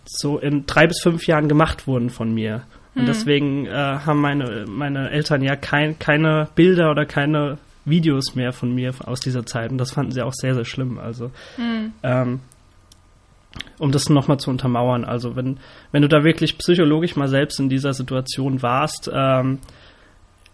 so 0.07 0.39
in 0.39 0.65
drei 0.65 0.87
bis 0.87 1.03
fünf 1.03 1.27
Jahren 1.27 1.49
gemacht 1.49 1.87
wurden 1.87 2.09
von 2.09 2.33
mir. 2.33 2.63
Und 2.95 3.03
mhm. 3.03 3.07
deswegen 3.07 3.67
äh, 3.67 3.73
haben 3.73 4.21
meine, 4.21 4.65
meine 4.67 5.11
Eltern 5.11 5.43
ja 5.43 5.57
kein, 5.57 5.99
keine 5.99 6.49
Bilder 6.55 6.91
oder 6.91 7.05
keine 7.05 7.59
Videos 7.85 8.35
mehr 8.35 8.53
von 8.53 8.75
mir 8.75 8.95
aus 9.07 9.21
dieser 9.21 9.47
Zeit 9.47 9.71
und 9.71 9.79
das 9.79 9.93
fanden 9.93 10.13
sie 10.13 10.23
auch 10.23 10.35
sehr, 10.35 10.55
sehr 10.55 10.65
schlimm. 10.65 10.99
Also, 10.99 11.31
mhm. 11.57 11.93
ähm, 12.03 12.41
um 13.79 13.91
das 13.91 14.09
nochmal 14.09 14.39
zu 14.39 14.51
untermauern, 14.51 15.05
also 15.05 15.37
wenn, 15.37 15.59
wenn 15.93 16.03
du 16.03 16.09
da 16.09 16.23
wirklich 16.23 16.59
psychologisch 16.59 17.17
mal 17.17 17.29
selbst 17.29 17.59
in 17.59 17.69
dieser 17.69 17.93
Situation 17.93 18.63
warst, 18.63 19.11
ähm, 19.13 19.59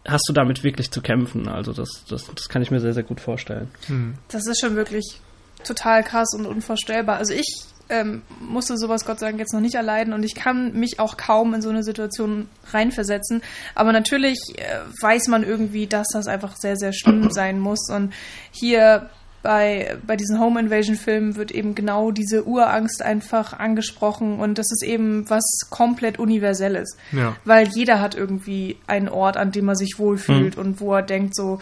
hast 0.06 0.28
du 0.28 0.32
damit 0.32 0.64
wirklich 0.64 0.90
zu 0.90 1.02
kämpfen. 1.02 1.48
Also 1.48 1.72
das, 1.72 2.04
das, 2.08 2.30
das 2.32 2.48
kann 2.48 2.62
ich 2.62 2.70
mir 2.70 2.80
sehr, 2.80 2.92
sehr 2.92 3.02
gut 3.02 3.20
vorstellen. 3.20 3.68
Mhm. 3.88 4.14
Das 4.28 4.46
ist 4.46 4.60
schon 4.60 4.76
wirklich 4.76 5.20
total 5.64 6.02
krass 6.02 6.32
und 6.34 6.46
unvorstellbar. 6.46 7.16
Also 7.16 7.34
ich 7.34 7.46
ähm, 7.88 8.22
musste 8.40 8.76
sowas 8.76 9.04
Gott 9.04 9.20
sei 9.20 9.26
Dank 9.28 9.38
jetzt 9.38 9.52
noch 9.52 9.60
nicht 9.60 9.74
erleiden 9.74 10.12
und 10.12 10.24
ich 10.24 10.34
kann 10.34 10.72
mich 10.72 10.98
auch 10.98 11.16
kaum 11.16 11.54
in 11.54 11.62
so 11.62 11.70
eine 11.70 11.82
Situation 11.82 12.48
reinversetzen. 12.72 13.42
Aber 13.74 13.92
natürlich 13.92 14.38
äh, 14.56 14.80
weiß 15.00 15.28
man 15.28 15.44
irgendwie, 15.44 15.86
dass 15.86 16.08
das 16.12 16.26
einfach 16.26 16.56
sehr, 16.56 16.76
sehr 16.76 16.92
schlimm 16.92 17.30
sein 17.30 17.60
muss. 17.60 17.88
Und 17.90 18.12
hier 18.50 19.10
bei, 19.42 19.96
bei 20.04 20.16
diesen 20.16 20.40
Home 20.40 20.58
Invasion 20.58 20.96
Filmen 20.96 21.36
wird 21.36 21.52
eben 21.52 21.76
genau 21.76 22.10
diese 22.10 22.44
Urangst 22.48 23.00
einfach 23.00 23.52
angesprochen 23.52 24.40
und 24.40 24.58
das 24.58 24.66
ist 24.72 24.82
eben 24.82 25.30
was 25.30 25.44
komplett 25.70 26.18
Universelles. 26.18 26.96
Ja. 27.12 27.36
Weil 27.44 27.68
jeder 27.68 28.00
hat 28.00 28.16
irgendwie 28.16 28.76
einen 28.88 29.08
Ort, 29.08 29.36
an 29.36 29.52
dem 29.52 29.68
er 29.68 29.76
sich 29.76 29.98
wohlfühlt 29.98 30.56
mhm. 30.56 30.62
und 30.62 30.80
wo 30.80 30.94
er 30.94 31.02
denkt 31.02 31.36
so, 31.36 31.60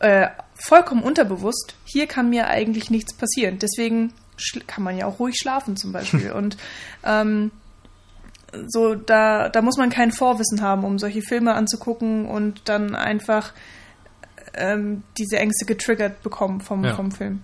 äh, 0.00 0.28
vollkommen 0.54 1.02
unterbewusst, 1.02 1.76
hier 1.84 2.06
kann 2.06 2.28
mir 2.28 2.48
eigentlich 2.48 2.90
nichts 2.90 3.14
passieren. 3.14 3.58
Deswegen 3.58 4.12
kann 4.66 4.84
man 4.84 4.96
ja 4.96 5.06
auch 5.06 5.18
ruhig 5.18 5.36
schlafen 5.36 5.76
zum 5.76 5.92
Beispiel. 5.92 6.32
Und 6.32 6.56
ähm, 7.04 7.50
so, 8.68 8.94
da, 8.94 9.48
da 9.48 9.62
muss 9.62 9.76
man 9.76 9.90
kein 9.90 10.12
Vorwissen 10.12 10.62
haben, 10.62 10.84
um 10.84 10.98
solche 10.98 11.22
Filme 11.22 11.54
anzugucken 11.54 12.26
und 12.26 12.68
dann 12.68 12.94
einfach 12.94 13.52
ähm, 14.54 15.02
diese 15.18 15.38
Ängste 15.38 15.64
getriggert 15.64 16.22
bekommen 16.22 16.60
vom, 16.60 16.84
ja. 16.84 16.94
vom 16.94 17.10
Film. 17.10 17.40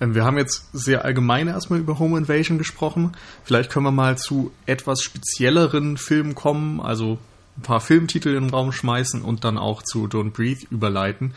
Ähm, 0.00 0.14
wir 0.14 0.24
haben 0.24 0.38
jetzt 0.38 0.68
sehr 0.72 1.04
allgemein 1.04 1.48
erstmal 1.48 1.80
über 1.80 1.98
Home 1.98 2.18
Invasion 2.18 2.58
gesprochen. 2.58 3.16
Vielleicht 3.44 3.70
können 3.70 3.86
wir 3.86 3.92
mal 3.92 4.18
zu 4.18 4.52
etwas 4.66 5.02
spezielleren 5.02 5.96
Filmen 5.96 6.34
kommen, 6.34 6.80
also 6.80 7.18
ein 7.56 7.62
paar 7.62 7.80
Filmtitel 7.80 8.30
in 8.30 8.44
den 8.44 8.50
Raum 8.50 8.72
schmeißen 8.72 9.22
und 9.22 9.44
dann 9.44 9.58
auch 9.58 9.82
zu 9.82 10.06
Don't 10.06 10.30
Breathe 10.30 10.66
überleiten. 10.70 11.34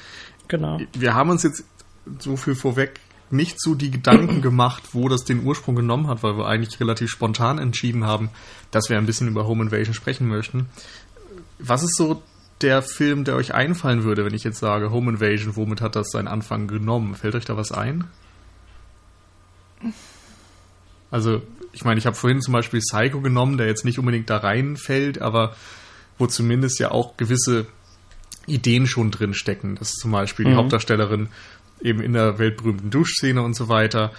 Genau. 0.48 0.80
Wir 0.94 1.14
haben 1.14 1.30
uns 1.30 1.44
jetzt 1.44 1.64
so 2.20 2.38
viel 2.38 2.56
vorweg 2.56 3.00
nicht 3.32 3.62
so 3.62 3.75
die 3.75 3.91
Gedanken 3.91 4.41
gemacht, 4.41 4.84
wo 4.94 5.10
das 5.10 5.24
den 5.24 5.44
Ursprung 5.44 5.75
genommen 5.75 6.08
hat, 6.08 6.24
weil 6.24 6.38
wir 6.38 6.48
eigentlich 6.48 6.79
relativ 6.79 7.10
spontan 7.10 7.58
entschieden 7.58 8.05
haben, 8.05 8.29
dass 8.72 8.89
wir 8.89 8.98
ein 8.98 9.05
bisschen 9.05 9.27
über 9.27 9.48
Home 9.48 9.63
Invasion 9.63 9.94
sprechen 9.94 10.27
möchten. 10.27 10.67
Was 11.60 11.84
ist 11.84 11.96
so 11.96 12.22
der 12.62 12.82
Film, 12.82 13.24
der 13.24 13.36
euch 13.36 13.53
einfallen 13.53 14.03
würde, 14.03 14.25
wenn 14.25 14.34
ich 14.34 14.44
jetzt 14.44 14.60
sage 14.60 14.91
Home 14.91 15.12
Invasion, 15.12 15.55
womit 15.55 15.82
hat 15.82 15.96
das 15.96 16.12
seinen 16.12 16.27
Anfang 16.27 16.67
genommen? 16.67 17.15
Fällt 17.15 17.36
euch 17.36 17.46
da 17.46 17.58
was 17.58 17.72
ein? 17.72 18.05
Also, 21.12 21.41
ich 21.72 21.84
meine, 21.84 21.98
ich 21.98 22.05
habe 22.05 22.15
vorhin 22.15 22.41
zum 22.41 22.53
Beispiel 22.53 22.79
Psycho 22.79 23.22
genommen, 23.22 23.58
der 23.58 23.67
jetzt 23.67 23.86
nicht 23.86 24.00
unbedingt 24.00 24.29
da 24.29 24.38
reinfällt, 24.38 25.22
aber 25.22 25.55
wo 26.17 26.27
zumindest 26.27 26.79
ja 26.79 26.91
auch 26.91 27.17
gewisse 27.17 27.67
Ideen 28.48 28.88
schon 28.88 29.12
drin 29.12 29.34
stecken. 29.34 29.75
Das 29.75 29.89
ist 29.89 30.00
zum 30.00 30.12
Beispiel 30.12 30.46
mhm. 30.46 30.50
die 30.51 30.55
Hauptdarstellerin 30.55 31.29
eben 31.86 32.01
in 32.01 32.13
der 32.13 32.39
weltberühmten 32.39 32.89
Duschszene 32.89 33.42
und 33.42 33.56
so 33.56 33.70
weiter 33.70 34.12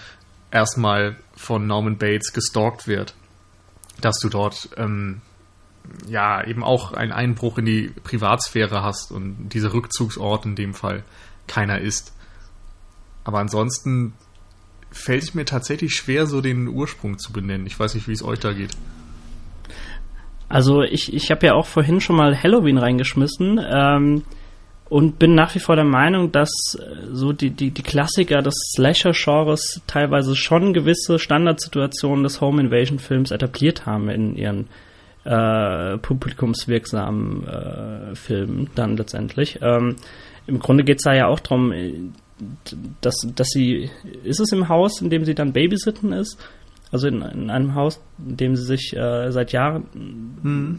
erstmal 0.51 1.17
von 1.35 1.67
Norman 1.67 1.99
Bates 1.99 2.33
gestalkt 2.33 2.87
wird. 2.87 3.15
Dass 4.01 4.19
du 4.19 4.29
dort 4.29 4.71
ähm, 4.77 5.21
ja 6.09 6.45
eben 6.47 6.63
auch 6.63 6.93
einen 6.93 7.13
Einbruch 7.13 7.59
in 7.59 7.65
die 7.65 7.93
Privatsphäre 8.05 8.83
hast 8.83 9.11
und 9.11 9.51
dieser 9.51 9.73
Rückzugsort 9.73 10.47
in 10.47 10.55
dem 10.55 10.75
Fall 10.75 11.03
keiner 11.47 11.81
ist. 11.81 12.15
Aber 13.25 13.39
ansonsten 13.39 14.13
fällt 14.91 15.23
es 15.23 15.35
mir 15.35 15.45
tatsächlich 15.45 15.95
schwer, 15.95 16.27
so 16.27 16.41
den 16.41 16.69
Ursprung 16.69 17.19
zu 17.19 17.33
benennen. 17.33 17.67
Ich 17.67 17.79
weiß 17.79 17.95
nicht, 17.95 18.09
wie 18.09 18.13
es 18.13 18.23
euch 18.23 18.39
da 18.39 18.53
geht. 18.53 18.77
Also 20.49 20.83
ich, 20.83 21.13
ich 21.13 21.31
habe 21.31 21.47
ja 21.47 21.55
auch 21.55 21.67
vorhin 21.67 22.01
schon 22.01 22.17
mal 22.17 22.41
Halloween 22.41 22.79
reingeschmissen. 22.79 23.61
Ähm, 23.69 24.23
und 24.89 25.19
bin 25.19 25.35
nach 25.35 25.55
wie 25.55 25.59
vor 25.59 25.75
der 25.75 25.85
Meinung, 25.85 26.31
dass 26.31 26.51
äh, 26.79 27.07
so 27.13 27.33
die, 27.33 27.51
die, 27.51 27.71
die 27.71 27.83
Klassiker 27.83 28.43
des 28.43 28.55
Slasher-Genres 28.77 29.83
teilweise 29.87 30.37
schon 30.37 30.73
gewisse 30.73 31.19
Standardsituationen 31.19 32.23
des 32.23 32.41
Home 32.41 32.63
Invasion-Films 32.63 33.33
etabliert 33.33 33.87
haben 33.87 34.09
in 34.09 34.37
ihren 34.37 34.69
äh, 35.25 35.99
publikumswirksamen 35.99 37.49
äh, 37.49 38.15
Filmen 38.15 38.71
dann 38.77 38.97
letztendlich. 38.97 39.59
Ähm, 39.61 39.97
Im 40.47 40.61
Grunde 40.61 40.85
geht 40.85 40.99
es 40.99 41.05
da 41.05 41.15
ja 41.15 41.27
auch 41.27 41.41
darum, 41.41 41.73
äh, 41.73 41.95
dass, 43.01 43.27
dass 43.35 43.49
sie, 43.49 43.91
ist 44.23 44.41
es 44.41 44.53
im 44.53 44.69
Haus, 44.69 45.01
in 45.01 45.11
dem 45.11 45.25
sie 45.25 45.35
dann 45.35 45.53
babysitten 45.53 46.13
ist? 46.13 46.39
Also 46.93 47.09
in, 47.09 47.23
in 47.23 47.51
einem 47.51 47.75
Haus, 47.75 48.01
in 48.25 48.37
dem 48.37 48.55
sie 48.55 48.65
sich 48.65 48.97
äh, 48.97 49.33
seit 49.33 49.51
Jahren 49.51 50.39
hm. 50.43 50.79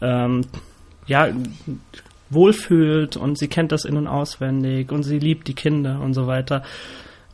ähm, 0.00 0.40
ja, 1.06 1.28
wohlfühlt 2.30 3.16
und 3.16 3.38
sie 3.38 3.48
kennt 3.48 3.72
das 3.72 3.84
in- 3.84 3.96
und 3.96 4.06
auswendig 4.06 4.92
und 4.92 5.02
sie 5.02 5.18
liebt 5.18 5.48
die 5.48 5.54
Kinder 5.54 6.00
und 6.00 6.14
so 6.14 6.26
weiter. 6.26 6.62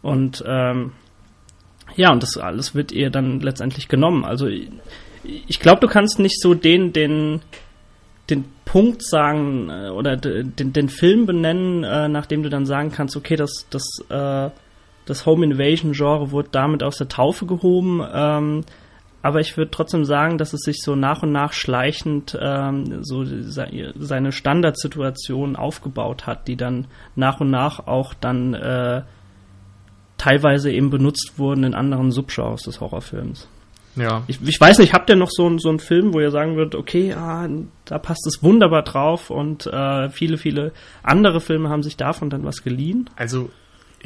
Und 0.03 0.43
ähm, 0.47 0.93
ja, 1.95 2.13
und 2.13 2.23
das 2.23 2.37
alles 2.37 2.75
wird 2.75 2.93
ihr 2.93 3.11
dann 3.11 3.41
letztendlich 3.41 3.89
genommen. 3.89 4.25
Also 4.25 4.47
ich, 4.47 4.69
ich 5.23 5.61
glaube, 5.61 5.81
du 5.81 5.89
kannst 5.89 6.19
nicht 6.19 6.41
so 6.41 6.55
den, 6.55 6.93
den, 6.93 7.41
den 8.31 8.45
Punkt 8.65 9.03
sagen 9.05 9.69
äh, 9.71 9.89
oder 9.89 10.17
den, 10.17 10.73
den 10.73 10.89
Film 10.89 11.27
benennen, 11.27 11.85
äh, 11.85 12.09
nachdem 12.09 12.43
du 12.43 12.51
dann 12.51 12.67
sagen 12.67 12.91
kannst, 12.93 13.17
okay, 13.17 13.37
das, 13.37 13.67
das, 13.71 13.85
äh, 14.09 14.51
das 15.07 15.27
Home 15.27 15.45
Invasion 15.45 15.93
Genre 15.93 16.31
wurde 16.33 16.49
damit 16.53 16.83
aus 16.83 16.97
der 16.97 17.09
Taufe 17.09 17.47
gehoben. 17.47 18.03
Ähm, 18.13 18.65
aber 19.27 19.41
ich 19.41 19.57
würde 19.57 19.73
trotzdem 19.73 20.05
sagen, 20.05 20.39
dass 20.39 20.53
es 20.53 20.61
sich 20.61 20.81
so 20.81 20.95
nach 20.95 21.25
und 21.25 21.33
nach 21.33 21.53
schleichend 21.53 22.39
ähm, 22.41 23.03
so 23.03 23.25
seine 23.25 24.31
Standardsituation 24.31 25.57
aufgebaut 25.57 26.29
hat, 26.29 26.47
die 26.47 26.55
dann 26.55 26.87
nach 27.17 27.41
und 27.41 27.51
nach 27.51 27.89
auch 27.89 28.15
dann 28.15 28.55
äh, 28.55 29.03
teilweise 30.17 30.71
eben 30.71 30.91
benutzt 30.91 31.41
wurden 31.41 31.65
in 31.65 31.75
anderen 31.75 32.13
Subgenres 32.13 32.63
des 32.63 32.81
Horrorfilms. 32.81 33.49
Ja. 33.97 34.23
Ich, 34.29 34.41
ich 34.47 34.61
weiß 34.61 34.79
nicht, 34.79 34.93
habt 34.93 35.11
ihr 35.11 35.17
noch 35.17 35.31
so, 35.33 35.59
so 35.59 35.71
einen 35.71 35.81
Film, 35.81 36.15
wo 36.15 36.21
ihr 36.21 36.31
sagen 36.31 36.55
würdet, 36.55 36.77
okay, 36.77 37.13
ah, 37.13 37.49
da 37.85 37.99
passt 37.99 38.25
es 38.29 38.45
wunderbar 38.45 38.85
drauf 38.85 39.31
und 39.31 39.67
äh, 39.67 40.09
viele, 40.11 40.39
viele 40.39 40.71
andere 41.03 41.41
Filme 41.41 41.69
haben 41.69 41.83
sich 41.83 41.97
davon 41.97 42.31
dann 42.31 42.45
was 42.45 42.63
geliehen? 42.63 43.11
Also 43.17 43.51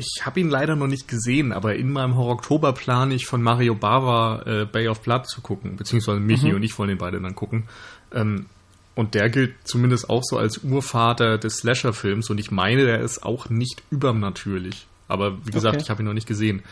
ich 0.01 0.25
habe 0.25 0.41
ihn 0.41 0.49
leider 0.49 0.77
noch 0.77 0.87
nicht 0.87 1.07
gesehen, 1.07 1.53
aber 1.53 1.77
in 1.77 1.91
meinem 1.93 2.17
Horror-Oktober 2.17 2.73
plane 2.73 3.15
ich 3.15 3.27
von 3.27 3.43
Mario 3.43 3.75
Bava 3.75 4.43
äh, 4.47 4.65
Bay 4.65 4.89
of 4.89 5.03
Blood 5.03 5.27
zu 5.27 5.43
gucken, 5.43 5.77
beziehungsweise 5.77 6.19
Michi 6.19 6.49
mhm. 6.49 6.57
und 6.57 6.63
ich 6.63 6.77
wollen 6.79 6.89
den 6.89 6.99
beide 6.99 7.21
dann 7.21 7.35
gucken. 7.35 7.65
Ähm, 8.13 8.47
und 8.95 9.15
der 9.15 9.29
gilt 9.29 9.55
zumindest 9.65 10.11
auch 10.11 10.23
so 10.25 10.37
als 10.37 10.59
Urvater 10.59 11.39
des 11.39 11.59
Slasher-Films 11.59 12.31
und 12.31 12.39
ich 12.39 12.51
meine, 12.51 12.85
der 12.85 13.01
ist 13.01 13.23
auch 13.23 13.49
nicht 13.49 13.83
übernatürlich. 13.91 14.87
Aber 15.07 15.45
wie 15.47 15.51
gesagt, 15.51 15.77
okay. 15.77 15.85
ich 15.85 15.91
habe 15.91 16.03
ihn 16.03 16.07
noch 16.07 16.15
nicht 16.15 16.27
gesehen. 16.27 16.63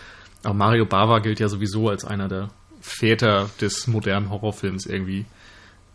Aber 0.42 0.54
Mario 0.54 0.86
Bava 0.86 1.18
gilt 1.18 1.40
ja 1.40 1.48
sowieso 1.48 1.88
als 1.88 2.04
einer 2.04 2.28
der 2.28 2.50
Väter 2.80 3.50
des 3.60 3.86
modernen 3.86 4.30
Horrorfilms 4.30 4.86
irgendwie, 4.86 5.26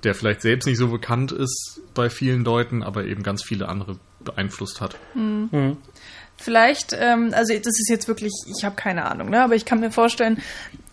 der 0.04 0.16
vielleicht 0.16 0.42
selbst 0.42 0.66
nicht 0.66 0.78
so 0.78 0.90
bekannt 0.90 1.32
ist 1.32 1.82
bei 1.94 2.10
vielen 2.10 2.44
Leuten, 2.44 2.84
aber 2.84 3.06
eben 3.06 3.24
ganz 3.24 3.44
viele 3.44 3.70
andere 3.70 3.98
beeinflusst 4.24 4.82
hat. 4.82 4.98
Mhm. 5.16 5.78
Vielleicht, 6.38 6.94
ähm, 7.00 7.32
also 7.34 7.54
das 7.54 7.80
ist 7.80 7.90
jetzt 7.90 8.08
wirklich, 8.08 8.34
ich 8.48 8.66
habe 8.66 8.76
keine 8.76 9.06
Ahnung, 9.06 9.30
ne? 9.30 9.42
aber 9.42 9.56
ich 9.56 9.66
kann 9.66 9.80
mir 9.80 9.92
vorstellen, 9.92 10.42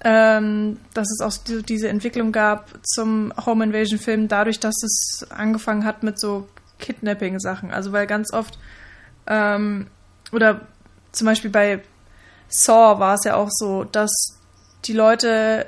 ähm, 0.04 0.78
dass 0.94 1.08
es 1.10 1.20
auch 1.20 1.36
diese 1.44 1.88
Entwicklung 1.88 2.30
gab 2.30 2.68
zum 2.84 3.32
Home 3.44 3.64
Invasion 3.64 3.98
Film, 3.98 4.28
dadurch, 4.28 4.60
dass 4.60 4.76
es 4.82 5.26
angefangen 5.30 5.84
hat 5.84 6.02
mit 6.02 6.20
so 6.20 6.46
Kidnapping-Sachen. 6.78 7.70
Also 7.70 7.92
weil 7.92 8.06
ganz 8.06 8.32
oft, 8.32 8.58
ähm, 9.26 9.88
oder 10.30 10.60
zum 11.12 11.26
Beispiel 11.26 11.50
bei 11.50 11.82
Saw 12.48 13.00
war 13.00 13.14
es 13.14 13.24
ja 13.24 13.36
auch 13.36 13.50
so, 13.50 13.84
dass 13.84 14.38
die 14.84 14.92
Leute 14.92 15.66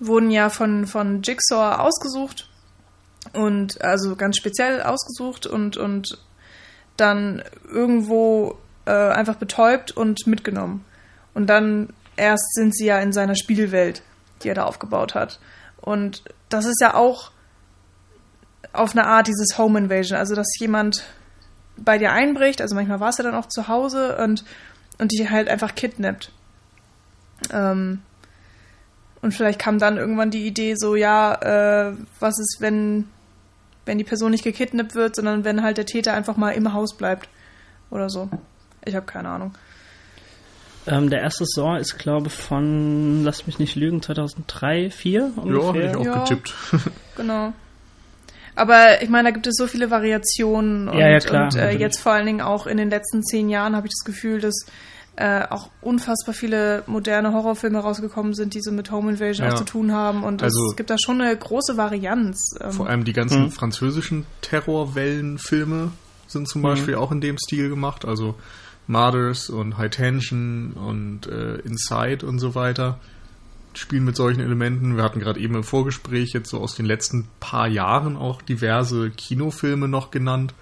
wurden 0.00 0.30
ja 0.30 0.48
von, 0.50 0.86
von 0.86 1.22
Jigsaw 1.22 1.80
ausgesucht 1.80 2.48
und 3.32 3.80
also 3.82 4.16
ganz 4.16 4.36
speziell 4.36 4.82
ausgesucht 4.82 5.46
und, 5.46 5.76
und 5.76 6.18
dann 6.96 7.42
irgendwo 7.68 8.58
äh, 8.86 8.90
einfach 8.90 9.36
betäubt 9.36 9.92
und 9.92 10.26
mitgenommen. 10.26 10.84
Und 11.34 11.48
dann 11.48 11.92
erst 12.16 12.54
sind 12.54 12.76
sie 12.76 12.86
ja 12.86 12.98
in 12.98 13.12
seiner 13.12 13.36
Spielwelt, 13.36 14.02
die 14.42 14.48
er 14.48 14.54
da 14.54 14.64
aufgebaut 14.64 15.14
hat. 15.14 15.40
Und 15.80 16.22
das 16.48 16.66
ist 16.66 16.80
ja 16.80 16.94
auch 16.94 17.30
auf 18.72 18.92
eine 18.92 19.06
Art 19.06 19.26
dieses 19.26 19.58
Home 19.58 19.78
Invasion, 19.78 20.18
also 20.18 20.34
dass 20.34 20.48
jemand 20.58 21.04
bei 21.76 21.98
dir 21.98 22.12
einbricht, 22.12 22.60
also 22.60 22.74
manchmal 22.74 23.00
war 23.00 23.08
es 23.08 23.18
ja 23.18 23.24
dann 23.24 23.34
auch 23.34 23.46
zu 23.46 23.68
Hause 23.68 24.16
und, 24.18 24.44
und 24.98 25.12
dich 25.12 25.28
halt 25.30 25.48
einfach 25.48 25.74
kidnappt. 25.74 26.32
Ähm, 27.50 28.02
und 29.20 29.32
vielleicht 29.32 29.58
kam 29.58 29.78
dann 29.78 29.96
irgendwann 29.96 30.30
die 30.30 30.46
Idee 30.46 30.74
so, 30.76 30.96
ja, 30.96 31.34
äh, 31.34 31.94
was 32.18 32.38
ist, 32.38 32.56
wenn, 32.60 33.08
wenn 33.86 33.98
die 33.98 34.04
Person 34.04 34.32
nicht 34.32 34.44
gekidnappt 34.44 34.94
wird, 34.94 35.16
sondern 35.16 35.44
wenn 35.44 35.62
halt 35.62 35.78
der 35.78 35.86
Täter 35.86 36.14
einfach 36.14 36.36
mal 36.36 36.50
im 36.50 36.72
Haus 36.72 36.96
bleibt 36.96 37.28
oder 37.90 38.08
so. 38.10 38.28
Ich 38.84 38.94
habe 38.94 39.06
keine 39.06 39.28
Ahnung. 39.28 39.54
Ähm, 40.86 41.10
der 41.10 41.20
erste 41.20 41.44
Saison 41.44 41.76
ist, 41.76 41.98
glaube 41.98 42.26
ich, 42.26 42.32
von, 42.32 43.22
lass 43.22 43.46
mich 43.46 43.58
nicht 43.58 43.76
lügen, 43.76 44.02
2003, 44.02 44.90
2004 44.90 45.32
ungefähr. 45.36 45.52
Ja, 45.52 45.66
habe 45.66 45.80
ich 45.80 45.96
auch 45.96 46.04
ja, 46.04 46.24
getippt. 46.24 46.54
genau. 47.16 47.52
Aber 48.54 49.00
ich 49.00 49.08
meine, 49.08 49.28
da 49.28 49.30
gibt 49.32 49.46
es 49.46 49.54
so 49.56 49.66
viele 49.66 49.90
Variationen 49.90 50.88
und, 50.88 50.98
ja, 50.98 51.08
ja, 51.08 51.18
klar, 51.20 51.44
und 51.44 51.56
äh, 51.56 51.70
jetzt 51.72 51.98
vor 51.98 52.12
allen 52.12 52.26
Dingen 52.26 52.42
auch 52.42 52.66
in 52.66 52.76
den 52.76 52.90
letzten 52.90 53.22
zehn 53.22 53.48
Jahren 53.48 53.76
habe 53.76 53.86
ich 53.86 53.92
das 53.92 54.04
Gefühl, 54.04 54.40
dass 54.40 54.66
äh, 55.16 55.46
auch 55.48 55.70
unfassbar 55.80 56.34
viele 56.34 56.82
moderne 56.86 57.32
Horrorfilme 57.32 57.78
rausgekommen 57.78 58.34
sind, 58.34 58.54
die 58.54 58.60
so 58.60 58.72
mit 58.72 58.90
Home 58.90 59.12
Invasion 59.12 59.46
ja. 59.46 59.52
auch 59.52 59.58
zu 59.58 59.64
tun 59.64 59.92
haben. 59.92 60.24
Und 60.24 60.42
also, 60.42 60.70
es 60.70 60.76
gibt 60.76 60.90
da 60.90 60.96
schon 60.98 61.20
eine 61.20 61.36
große 61.36 61.76
Varianz. 61.76 62.54
Ähm. 62.60 62.72
Vor 62.72 62.88
allem 62.88 63.04
die 63.04 63.12
ganzen 63.12 63.44
mhm. 63.44 63.50
französischen 63.50 64.26
Terrorwellenfilme 64.40 65.92
sind 66.26 66.48
zum 66.48 66.62
Beispiel 66.62 66.96
mhm. 66.96 67.02
auch 67.02 67.12
in 67.12 67.20
dem 67.20 67.36
Stil 67.38 67.68
gemacht. 67.68 68.04
Also 68.04 68.36
Mothers 68.86 69.50
und 69.50 69.78
High 69.78 69.90
Tension 69.90 70.72
und 70.72 71.26
äh, 71.26 71.56
Inside 71.60 72.26
und 72.26 72.38
so 72.38 72.54
weiter 72.54 72.98
spielen 73.74 74.04
mit 74.04 74.16
solchen 74.16 74.40
Elementen. 74.40 74.96
Wir 74.96 75.02
hatten 75.02 75.20
gerade 75.20 75.40
eben 75.40 75.54
im 75.54 75.64
Vorgespräch 75.64 76.32
jetzt 76.34 76.50
so 76.50 76.60
aus 76.60 76.74
den 76.74 76.86
letzten 76.86 77.28
paar 77.40 77.68
Jahren 77.68 78.16
auch 78.16 78.42
diverse 78.42 79.10
Kinofilme 79.10 79.88
noch 79.88 80.10
genannt. 80.10 80.54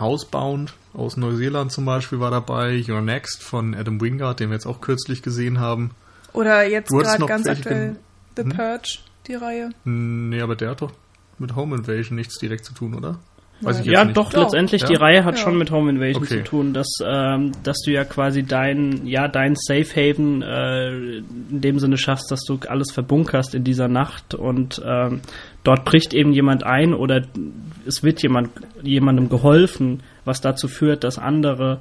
Housebound 0.00 0.74
aus 0.94 1.16
Neuseeland 1.16 1.70
zum 1.70 1.84
Beispiel 1.84 2.18
war 2.20 2.30
dabei, 2.30 2.82
Your 2.88 3.02
Next 3.02 3.42
von 3.42 3.74
Adam 3.74 4.00
Wingard, 4.00 4.40
den 4.40 4.48
wir 4.48 4.54
jetzt 4.54 4.66
auch 4.66 4.80
kürzlich 4.80 5.22
gesehen 5.22 5.60
haben. 5.60 5.90
Oder 6.32 6.66
jetzt 6.66 6.90
gerade 6.90 7.26
ganz 7.26 7.46
aktuell 7.46 7.96
The 8.36 8.42
hm? 8.42 8.48
Purge, 8.50 8.98
die 9.26 9.34
Reihe. 9.34 9.70
Nee, 9.84 10.40
aber 10.40 10.56
der 10.56 10.70
hat 10.70 10.82
doch 10.82 10.92
mit 11.38 11.54
Home 11.54 11.76
Invasion 11.76 12.16
nichts 12.16 12.38
direkt 12.38 12.64
zu 12.64 12.72
tun, 12.72 12.94
oder? 12.94 13.18
Weiß 13.60 13.80
ich 13.80 13.86
ja, 13.86 14.04
doch, 14.04 14.30
doch, 14.30 14.42
letztendlich, 14.42 14.82
ja? 14.82 14.88
die 14.88 14.94
Reihe 14.96 15.24
hat 15.24 15.36
ja. 15.36 15.40
schon 15.42 15.56
mit 15.56 15.70
Home 15.70 15.90
Invasion 15.90 16.24
okay. 16.24 16.38
zu 16.38 16.44
tun, 16.44 16.74
dass, 16.74 16.88
ähm, 17.04 17.52
dass 17.62 17.78
du 17.84 17.92
ja 17.92 18.04
quasi 18.04 18.42
dein, 18.42 19.06
ja, 19.06 19.28
dein 19.28 19.54
Safe 19.56 19.84
Haven 19.84 20.42
äh, 20.42 21.18
in 21.18 21.60
dem 21.60 21.78
Sinne 21.78 21.96
schaffst, 21.96 22.30
dass 22.30 22.40
du 22.44 22.58
alles 22.68 22.92
verbunkerst 22.92 23.54
in 23.54 23.64
dieser 23.64 23.88
Nacht 23.88 24.34
und 24.34 24.82
ähm, 24.84 25.20
dort 25.62 25.84
bricht 25.84 26.14
eben 26.14 26.32
jemand 26.32 26.64
ein 26.64 26.94
oder 26.94 27.22
es 27.86 28.02
wird 28.02 28.22
jemand, 28.22 28.50
jemandem 28.82 29.28
geholfen, 29.28 30.02
was 30.24 30.40
dazu 30.40 30.68
führt, 30.68 31.04
dass 31.04 31.18
andere 31.18 31.80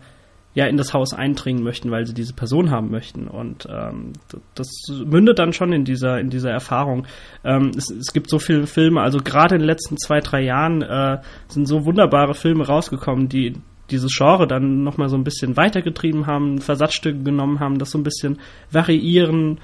ja 0.53 0.65
in 0.65 0.77
das 0.77 0.93
Haus 0.93 1.13
eindringen 1.13 1.63
möchten, 1.63 1.89
weil 1.91 2.05
sie 2.05 2.13
diese 2.13 2.33
Person 2.33 2.69
haben 2.69 2.91
möchten. 2.91 3.27
Und 3.27 3.67
ähm, 3.69 4.13
das 4.55 4.69
mündet 5.05 5.39
dann 5.39 5.53
schon 5.53 5.73
in 5.73 5.83
dieser, 5.83 6.19
in 6.19 6.29
dieser 6.29 6.51
Erfahrung. 6.51 7.07
Ähm, 7.43 7.71
es, 7.75 7.89
es, 7.89 8.13
gibt 8.13 8.29
so 8.29 8.39
viele 8.39 8.67
Filme, 8.67 9.01
also 9.01 9.17
gerade 9.17 9.55
in 9.55 9.61
den 9.61 9.67
letzten 9.67 9.97
zwei, 9.97 10.19
drei 10.19 10.41
Jahren 10.41 10.81
äh, 10.81 11.19
sind 11.47 11.67
so 11.67 11.85
wunderbare 11.85 12.35
Filme 12.35 12.67
rausgekommen, 12.67 13.29
die 13.29 13.55
dieses 13.89 14.15
Genre 14.15 14.47
dann 14.47 14.83
nochmal 14.83 15.09
so 15.09 15.17
ein 15.17 15.23
bisschen 15.23 15.57
weitergetrieben 15.57 16.25
haben, 16.27 16.59
Versatzstücke 16.59 17.23
genommen 17.23 17.59
haben, 17.59 17.79
das 17.79 17.91
so 17.91 17.97
ein 17.97 18.03
bisschen 18.03 18.39
variieren. 18.71 19.59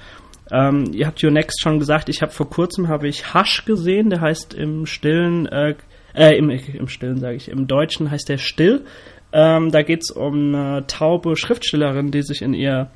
Ähm, 0.50 0.90
ihr 0.92 1.06
habt 1.06 1.22
Your 1.22 1.30
Next 1.30 1.60
schon 1.62 1.78
gesagt, 1.78 2.08
ich 2.08 2.22
habe 2.22 2.32
vor 2.32 2.50
kurzem 2.50 2.88
habe 2.88 3.08
ich 3.08 3.34
Hush 3.34 3.64
gesehen, 3.64 4.10
der 4.10 4.20
heißt 4.20 4.54
im 4.54 4.86
Stillen, 4.86 5.46
äh, 5.46 5.74
äh, 6.14 6.36
im, 6.36 6.50
im 6.50 6.88
Stillen 6.88 7.18
sage 7.18 7.36
ich, 7.36 7.48
im 7.48 7.66
Deutschen 7.66 8.10
heißt 8.10 8.28
der 8.28 8.38
Still. 8.38 8.84
Ähm, 9.32 9.70
da 9.70 9.82
geht 9.82 10.00
es 10.02 10.10
um 10.10 10.54
eine 10.54 10.86
taube 10.86 11.36
Schriftstellerin, 11.36 12.10
die 12.10 12.22
sich 12.22 12.42
in 12.42 12.54
ihr 12.54 12.90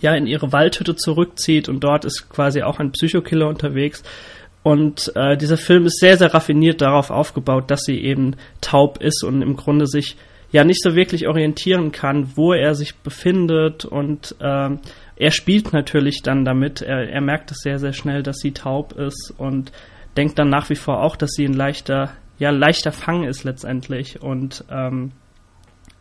ja 0.00 0.14
in 0.14 0.26
ihre 0.26 0.52
Waldhütte 0.52 0.94
zurückzieht 0.94 1.68
und 1.68 1.82
dort 1.82 2.04
ist 2.04 2.28
quasi 2.30 2.62
auch 2.62 2.78
ein 2.78 2.92
Psychokiller 2.92 3.48
unterwegs. 3.48 4.02
Und 4.62 5.12
äh, 5.16 5.36
dieser 5.36 5.56
Film 5.56 5.86
ist 5.86 6.00
sehr, 6.00 6.18
sehr 6.18 6.34
raffiniert 6.34 6.80
darauf 6.80 7.10
aufgebaut, 7.10 7.70
dass 7.70 7.82
sie 7.82 7.98
eben 7.98 8.36
taub 8.60 9.02
ist 9.02 9.24
und 9.24 9.42
im 9.42 9.56
Grunde 9.56 9.86
sich 9.86 10.16
ja 10.52 10.64
nicht 10.64 10.82
so 10.82 10.94
wirklich 10.94 11.28
orientieren 11.28 11.92
kann, 11.92 12.36
wo 12.36 12.52
er 12.52 12.74
sich 12.74 12.96
befindet. 12.96 13.84
Und 13.84 14.36
äh, 14.40 14.70
er 15.16 15.30
spielt 15.30 15.72
natürlich 15.72 16.22
dann 16.22 16.44
damit. 16.44 16.82
Er, 16.82 17.08
er 17.08 17.20
merkt 17.22 17.50
es 17.50 17.58
sehr, 17.62 17.78
sehr 17.78 17.94
schnell, 17.94 18.22
dass 18.22 18.38
sie 18.38 18.52
taub 18.52 18.92
ist 18.92 19.32
und 19.38 19.72
denkt 20.16 20.38
dann 20.38 20.50
nach 20.50 20.68
wie 20.68 20.76
vor 20.76 21.02
auch, 21.02 21.16
dass 21.16 21.30
sie 21.30 21.46
ein 21.46 21.54
leichter, 21.54 22.12
ja, 22.38 22.50
leichter 22.50 22.92
Fang 22.92 23.24
ist 23.24 23.44
letztendlich. 23.44 24.20
Und 24.20 24.64
ähm, 24.70 25.12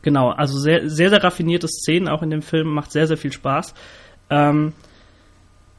Genau, 0.02 0.30
also 0.30 0.58
sehr, 0.58 0.90
sehr, 0.90 1.10
sehr 1.10 1.24
raffinierte 1.24 1.68
Szenen 1.68 2.08
auch 2.08 2.22
in 2.22 2.30
dem 2.30 2.42
Film, 2.42 2.70
macht 2.70 2.92
sehr, 2.92 3.08
sehr 3.08 3.18
viel 3.18 3.34
Spaß. 3.34 3.74
Ähm, 4.30 4.74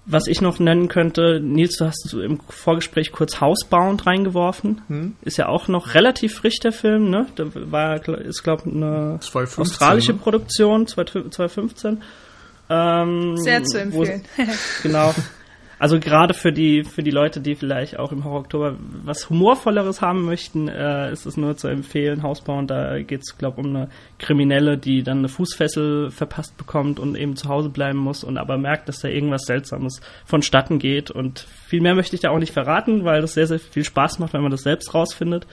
was 0.07 0.27
ich 0.27 0.41
noch 0.41 0.59
nennen 0.59 0.89
könnte, 0.89 1.41
Nils, 1.41 1.77
du 1.77 1.85
hast 1.85 2.15
im 2.15 2.41
Vorgespräch 2.49 3.13
kurz 3.13 3.41
Housebound 3.41 4.07
reingeworfen. 4.07 4.83
Hm. 4.89 5.17
Ist 5.23 5.37
ja 5.37 5.49
auch 5.49 5.69
noch 5.69 5.95
relativ 5.95 6.35
frisch, 6.35 6.59
der 6.59 6.73
Film, 6.73 7.11
ne? 7.11 7.27
Da 7.37 7.45
war, 7.55 8.09
ist, 8.09 8.43
glaube 8.43 8.63
ich, 8.67 8.75
eine 8.75 9.19
2015, 9.21 9.61
australische 9.61 10.13
ne? 10.13 10.19
Produktion, 10.19 10.87
2015. 10.87 12.03
Ähm, 12.71 13.37
Sehr 13.37 13.63
zu 13.65 13.81
empfehlen. 13.81 14.23
genau. 14.83 15.15
Also 15.81 15.99
gerade 15.99 16.35
für 16.35 16.53
die 16.53 16.85
für 16.85 17.03
die 17.03 17.11
Leute, 17.11 17.41
die 17.41 17.55
vielleicht 17.55 17.99
auch 17.99 18.13
im 18.13 18.25
Horror 18.25 18.41
Oktober 18.41 18.77
was 19.03 19.31
humorvolleres 19.31 20.03
haben 20.03 20.27
möchten, 20.27 20.69
äh, 20.69 21.11
ist 21.11 21.25
es 21.25 21.39
nur 21.39 21.57
zu 21.57 21.69
empfehlen. 21.69 22.23
Hausbound, 22.23 22.71
da 22.71 23.01
geht 23.01 23.23
es 23.23 23.39
glaube 23.39 23.63
um 23.63 23.75
eine 23.75 23.89
Kriminelle, 24.19 24.77
die 24.77 25.03
dann 25.03 25.21
eine 25.21 25.29
Fußfessel 25.29 26.11
verpasst 26.11 26.59
bekommt 26.59 27.01
und 27.01 27.17
eben 27.17 27.35
zu 27.35 27.49
Hause 27.49 27.71
bleiben 27.71 27.99
muss 27.99 28.25
und 28.25 28.37
aber 28.37 28.59
merkt, 28.59 28.91
dass 28.91 28.99
da 28.99 29.09
irgendwas 29.09 29.45
Seltsames 29.47 30.03
vonstatten 30.27 30.79
geht. 30.79 31.11
Und 31.11 31.47
viel 31.67 31.81
mehr 31.81 31.95
möchte 31.95 32.15
ich 32.15 32.21
da 32.21 32.29
auch 32.29 32.39
nicht 32.39 32.53
verraten, 32.53 33.07
weil 33.07 33.23
das 33.23 33.33
sehr 33.33 33.47
sehr 33.47 33.59
viel 33.59 33.85
Spaß 33.85 34.19
macht, 34.19 34.35
wenn 34.35 34.43
man 34.43 34.51
das 34.51 34.61
selbst 34.61 34.93
rausfindet. 34.93 35.47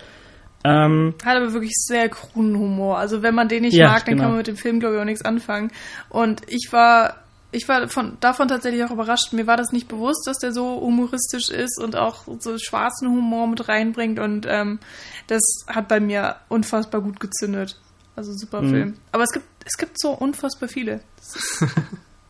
Ähm, 0.65 1.15
Hat 1.23 1.37
aber 1.37 1.53
wirklich 1.53 1.73
sehr 1.73 2.09
kruden 2.09 2.57
Humor. 2.57 2.97
Also 2.97 3.23
wenn 3.23 3.33
man 3.33 3.47
den 3.47 3.61
nicht 3.61 3.77
ja, 3.77 3.87
mag, 3.87 4.03
dann 4.03 4.15
genau. 4.15 4.23
kann 4.23 4.31
man 4.31 4.37
mit 4.39 4.47
dem 4.47 4.57
Film, 4.57 4.81
glaube 4.81 4.95
ich, 4.95 5.01
auch 5.01 5.05
nichts 5.05 5.23
anfangen. 5.23 5.71
Und 6.09 6.41
ich 6.49 6.67
war 6.71 7.15
ich 7.57 7.67
war 7.67 7.87
von, 7.89 8.17
davon 8.19 8.47
tatsächlich 8.47 8.83
auch 8.83 8.91
überrascht. 8.91 9.33
Mir 9.33 9.47
war 9.47 9.57
das 9.57 9.71
nicht 9.71 9.87
bewusst, 9.87 10.25
dass 10.27 10.37
der 10.37 10.53
so 10.53 10.79
humoristisch 10.79 11.49
ist 11.49 11.79
und 11.81 11.95
auch 11.95 12.23
so 12.39 12.57
schwarzen 12.57 13.09
Humor 13.09 13.47
mit 13.47 13.67
reinbringt. 13.67 14.19
Und 14.19 14.45
ähm, 14.47 14.79
das 15.27 15.41
hat 15.67 15.87
bei 15.87 15.99
mir 15.99 16.37
unfassbar 16.49 17.01
gut 17.01 17.19
gezündet. 17.19 17.79
Also 18.15 18.31
super 18.33 18.61
mhm. 18.61 18.69
Film. 18.69 18.93
Aber 19.11 19.23
es 19.23 19.31
gibt, 19.31 19.45
es 19.65 19.77
gibt 19.77 19.99
so 19.99 20.11
unfassbar 20.11 20.69
viele. 20.69 21.01
Das 21.17 21.35
ist 21.35 21.65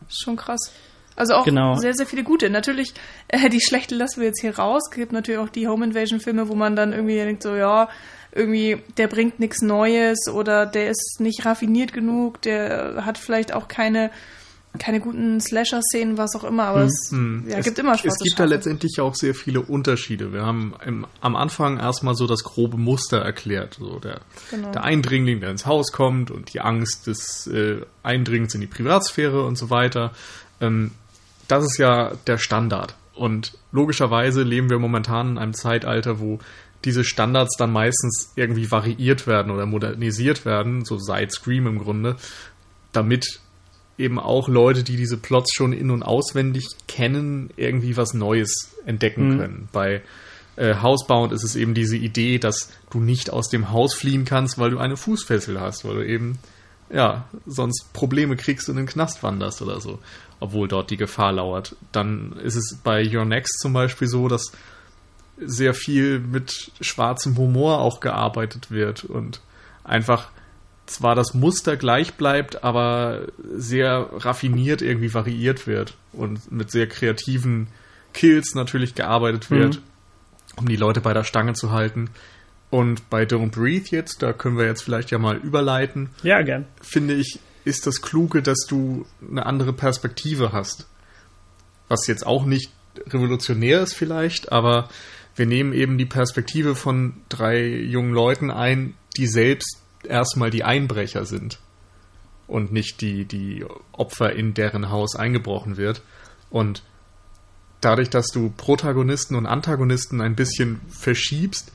schon 0.22 0.36
krass. 0.36 0.72
Also 1.14 1.34
auch 1.34 1.44
genau. 1.44 1.74
sehr, 1.74 1.94
sehr 1.94 2.06
viele 2.06 2.22
gute. 2.22 2.48
Natürlich, 2.48 2.94
äh, 3.28 3.48
die 3.48 3.60
schlechte 3.60 3.94
lassen 3.94 4.20
wir 4.20 4.28
jetzt 4.28 4.40
hier 4.40 4.56
raus. 4.56 4.82
Es 4.90 4.96
gibt 4.96 5.12
natürlich 5.12 5.40
auch 5.40 5.48
die 5.48 5.66
Home 5.66 5.84
Invasion 5.84 6.20
Filme, 6.20 6.48
wo 6.48 6.54
man 6.54 6.76
dann 6.76 6.92
irgendwie 6.92 7.16
denkt, 7.16 7.42
so, 7.42 7.56
ja, 7.56 7.88
irgendwie, 8.32 8.82
der 8.96 9.08
bringt 9.08 9.40
nichts 9.40 9.62
Neues 9.62 10.28
oder 10.32 10.66
der 10.66 10.90
ist 10.90 11.16
nicht 11.18 11.44
raffiniert 11.44 11.92
genug, 11.92 12.40
der 12.42 13.04
hat 13.04 13.18
vielleicht 13.18 13.52
auch 13.52 13.68
keine 13.68 14.10
keine 14.78 15.00
guten 15.00 15.40
Slasher-Szenen, 15.40 16.18
was 16.18 16.34
auch 16.34 16.44
immer, 16.44 16.64
aber 16.64 16.80
hm, 16.80 16.86
es 16.86 17.10
hm. 17.10 17.44
Ja, 17.48 17.58
es 17.58 17.64
gibt 17.64 17.78
immer 17.78 17.92
schwarze 17.98 18.08
Es 18.08 18.18
gibt 18.18 18.38
Schafe. 18.38 18.48
da 18.48 18.54
letztendlich 18.54 19.00
auch 19.00 19.14
sehr 19.14 19.34
viele 19.34 19.60
Unterschiede. 19.60 20.32
Wir 20.32 20.44
haben 20.44 20.74
im, 20.84 21.06
am 21.20 21.36
Anfang 21.36 21.78
erstmal 21.78 22.14
so 22.14 22.26
das 22.26 22.44
grobe 22.44 22.76
Muster 22.76 23.18
erklärt. 23.18 23.74
So 23.74 23.98
der, 23.98 24.20
genau. 24.50 24.70
der 24.72 24.84
Eindringling, 24.84 25.40
der 25.40 25.50
ins 25.50 25.66
Haus 25.66 25.92
kommt 25.92 26.30
und 26.30 26.52
die 26.54 26.60
Angst 26.60 27.06
des 27.06 27.46
äh, 27.46 27.82
Eindringens 28.02 28.54
in 28.54 28.60
die 28.60 28.66
Privatsphäre 28.66 29.44
und 29.44 29.56
so 29.56 29.70
weiter. 29.70 30.12
Ähm, 30.60 30.92
das 31.48 31.64
ist 31.64 31.78
ja 31.78 32.12
der 32.26 32.38
Standard. 32.38 32.94
Und 33.14 33.54
logischerweise 33.72 34.42
leben 34.42 34.70
wir 34.70 34.78
momentan 34.78 35.32
in 35.32 35.38
einem 35.38 35.54
Zeitalter, 35.54 36.20
wo 36.20 36.38
diese 36.84 37.04
Standards 37.04 37.56
dann 37.56 37.72
meistens 37.72 38.32
irgendwie 38.36 38.70
variiert 38.70 39.26
werden 39.26 39.50
oder 39.50 39.66
modernisiert 39.66 40.44
werden, 40.44 40.84
so 40.84 40.98
seit 40.98 41.32
Scream 41.32 41.66
im 41.66 41.78
Grunde, 41.78 42.16
damit 42.92 43.40
eben 43.98 44.18
auch 44.18 44.48
Leute, 44.48 44.84
die 44.84 44.96
diese 44.96 45.16
Plots 45.18 45.52
schon 45.54 45.72
in- 45.72 45.90
und 45.90 46.02
auswendig 46.02 46.66
kennen, 46.86 47.50
irgendwie 47.56 47.96
was 47.96 48.14
Neues 48.14 48.76
entdecken 48.86 49.34
mhm. 49.34 49.38
können. 49.38 49.68
Bei 49.72 50.02
äh, 50.56 50.76
Housebound 50.76 51.32
ist 51.32 51.42
es 51.42 51.56
eben 51.56 51.74
diese 51.74 51.96
Idee, 51.96 52.38
dass 52.38 52.70
du 52.90 53.00
nicht 53.00 53.30
aus 53.30 53.48
dem 53.48 53.70
Haus 53.70 53.94
fliehen 53.94 54.24
kannst, 54.24 54.58
weil 54.58 54.70
du 54.70 54.78
eine 54.78 54.96
Fußfessel 54.96 55.60
hast, 55.60 55.84
weil 55.84 55.94
du 55.96 56.06
eben, 56.06 56.38
ja, 56.90 57.28
sonst 57.46 57.92
Probleme 57.92 58.36
kriegst 58.36 58.68
und 58.68 58.76
in 58.76 58.84
den 58.84 58.92
Knast 58.92 59.22
wanderst 59.22 59.62
oder 59.62 59.80
so, 59.80 59.98
obwohl 60.40 60.68
dort 60.68 60.90
die 60.90 60.96
Gefahr 60.96 61.32
lauert. 61.32 61.74
Dann 61.92 62.32
ist 62.42 62.56
es 62.56 62.78
bei 62.82 63.04
Your 63.04 63.24
Next 63.24 63.60
zum 63.60 63.72
Beispiel 63.72 64.08
so, 64.08 64.28
dass 64.28 64.52
sehr 65.40 65.74
viel 65.74 66.18
mit 66.18 66.72
schwarzem 66.80 67.36
Humor 67.36 67.80
auch 67.80 68.00
gearbeitet 68.00 68.70
wird 68.70 69.04
und 69.04 69.40
einfach 69.84 70.30
zwar 70.88 71.14
das 71.14 71.34
Muster 71.34 71.76
gleich 71.76 72.14
bleibt, 72.14 72.64
aber 72.64 73.26
sehr 73.54 74.08
raffiniert 74.12 74.82
irgendwie 74.82 75.12
variiert 75.12 75.66
wird 75.66 75.94
und 76.12 76.50
mit 76.50 76.70
sehr 76.70 76.86
kreativen 76.86 77.68
Kills 78.14 78.54
natürlich 78.54 78.94
gearbeitet 78.94 79.50
wird, 79.50 79.76
mhm. 79.76 79.82
um 80.56 80.68
die 80.68 80.76
Leute 80.76 81.00
bei 81.00 81.12
der 81.12 81.24
Stange 81.24 81.52
zu 81.52 81.72
halten. 81.72 82.10
Und 82.70 83.08
bei 83.08 83.22
Don't 83.22 83.50
Breathe 83.50 83.88
jetzt, 83.90 84.22
da 84.22 84.32
können 84.32 84.58
wir 84.58 84.66
jetzt 84.66 84.82
vielleicht 84.82 85.10
ja 85.10 85.18
mal 85.18 85.36
überleiten. 85.36 86.10
Ja, 86.22 86.42
gern. 86.42 86.66
Finde 86.82 87.14
ich, 87.14 87.38
ist 87.64 87.86
das 87.86 88.02
Kluge, 88.02 88.42
dass 88.42 88.66
du 88.68 89.06
eine 89.30 89.46
andere 89.46 89.72
Perspektive 89.72 90.52
hast. 90.52 90.86
Was 91.88 92.06
jetzt 92.06 92.26
auch 92.26 92.44
nicht 92.44 92.72
revolutionär 93.06 93.82
ist 93.82 93.94
vielleicht, 93.94 94.52
aber 94.52 94.88
wir 95.36 95.46
nehmen 95.46 95.72
eben 95.72 95.98
die 95.98 96.06
Perspektive 96.06 96.74
von 96.74 97.14
drei 97.28 97.66
jungen 97.66 98.12
Leuten 98.12 98.50
ein, 98.50 98.94
die 99.16 99.26
selbst 99.26 99.82
erstmal 100.04 100.50
die 100.50 100.64
Einbrecher 100.64 101.24
sind 101.24 101.58
und 102.46 102.72
nicht 102.72 103.00
die, 103.00 103.24
die 103.24 103.64
Opfer, 103.92 104.32
in 104.32 104.54
deren 104.54 104.90
Haus 104.90 105.16
eingebrochen 105.16 105.76
wird. 105.76 106.02
Und 106.50 106.82
dadurch, 107.80 108.10
dass 108.10 108.28
du 108.28 108.50
Protagonisten 108.56 109.34
und 109.34 109.46
Antagonisten 109.46 110.20
ein 110.20 110.34
bisschen 110.34 110.80
verschiebst, 110.88 111.72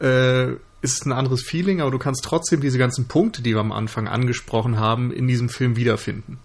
äh, 0.00 0.52
ist 0.52 1.00
es 1.00 1.06
ein 1.06 1.12
anderes 1.12 1.42
Feeling, 1.42 1.80
aber 1.80 1.90
du 1.90 1.98
kannst 1.98 2.24
trotzdem 2.24 2.60
diese 2.60 2.78
ganzen 2.78 3.08
Punkte, 3.08 3.42
die 3.42 3.54
wir 3.54 3.60
am 3.60 3.72
Anfang 3.72 4.06
angesprochen 4.06 4.78
haben, 4.78 5.12
in 5.12 5.26
diesem 5.26 5.48
Film 5.48 5.76
wiederfinden. 5.76 6.38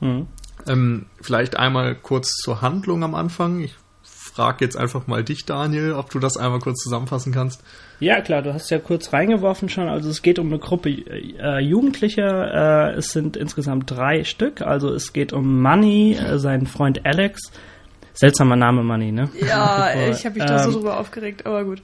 Mhm. 0.00 0.26
Ähm, 0.66 1.06
vielleicht 1.20 1.56
einmal 1.56 1.94
kurz 1.94 2.32
zur 2.36 2.62
Handlung 2.62 3.04
am 3.04 3.14
Anfang. 3.14 3.60
Ich 3.60 3.76
frage 4.38 4.64
jetzt 4.64 4.76
einfach 4.76 5.08
mal 5.08 5.24
dich, 5.24 5.46
Daniel, 5.46 5.94
ob 5.94 6.10
du 6.10 6.20
das 6.20 6.36
einmal 6.36 6.60
kurz 6.60 6.80
zusammenfassen 6.84 7.32
kannst. 7.32 7.60
Ja, 7.98 8.20
klar, 8.20 8.40
du 8.40 8.54
hast 8.54 8.70
ja 8.70 8.78
kurz 8.78 9.12
reingeworfen 9.12 9.68
schon. 9.68 9.88
Also 9.88 10.08
es 10.10 10.22
geht 10.22 10.38
um 10.38 10.46
eine 10.46 10.60
Gruppe 10.60 10.90
äh, 10.90 11.58
Jugendlicher. 11.58 12.92
Äh, 12.92 12.98
es 12.98 13.10
sind 13.10 13.36
insgesamt 13.36 13.90
drei 13.90 14.22
Stück. 14.22 14.62
Also 14.62 14.94
es 14.94 15.12
geht 15.12 15.32
um 15.32 15.60
Money, 15.60 16.14
äh, 16.16 16.38
seinen 16.38 16.66
Freund 16.66 17.04
Alex. 17.04 17.50
Seltsamer 18.14 18.54
Name 18.54 18.84
Money, 18.84 19.10
ne? 19.10 19.28
Ja, 19.44 19.92
ich 20.10 20.24
habe 20.24 20.38
mich 20.38 20.44
da 20.44 20.60
so 20.60 20.68
ähm, 20.68 20.74
drüber 20.76 21.00
aufgeregt, 21.00 21.44
aber 21.44 21.64
gut. 21.64 21.82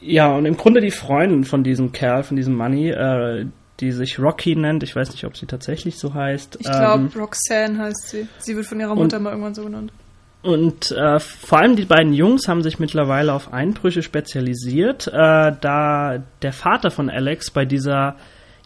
Ja, 0.00 0.34
und 0.34 0.46
im 0.46 0.56
Grunde 0.56 0.80
die 0.80 0.90
Freundin 0.90 1.44
von 1.44 1.62
diesem 1.62 1.92
Kerl, 1.92 2.24
von 2.24 2.36
diesem 2.36 2.56
Money, 2.56 2.90
äh, 2.90 3.46
die 3.78 3.92
sich 3.92 4.18
Rocky 4.18 4.56
nennt. 4.56 4.82
Ich 4.82 4.96
weiß 4.96 5.12
nicht, 5.12 5.24
ob 5.24 5.36
sie 5.36 5.46
tatsächlich 5.46 5.96
so 5.96 6.12
heißt. 6.12 6.56
Ich 6.58 6.66
glaube, 6.66 7.04
ähm, 7.04 7.20
Roxanne 7.20 7.78
heißt 7.78 8.08
sie. 8.08 8.26
Sie 8.38 8.56
wird 8.56 8.66
von 8.66 8.80
ihrer 8.80 8.96
Mutter 8.96 9.20
mal 9.20 9.30
irgendwann 9.30 9.54
so 9.54 9.62
genannt. 9.62 9.92
Und 10.44 10.92
äh, 10.92 11.18
vor 11.20 11.58
allem 11.60 11.74
die 11.74 11.86
beiden 11.86 12.12
Jungs 12.12 12.48
haben 12.48 12.62
sich 12.62 12.78
mittlerweile 12.78 13.32
auf 13.32 13.54
Einbrüche 13.54 14.02
spezialisiert, 14.02 15.06
äh, 15.06 15.52
da 15.58 16.22
der 16.42 16.52
Vater 16.52 16.90
von 16.90 17.08
Alex 17.08 17.50
bei 17.50 17.64
dieser 17.64 18.16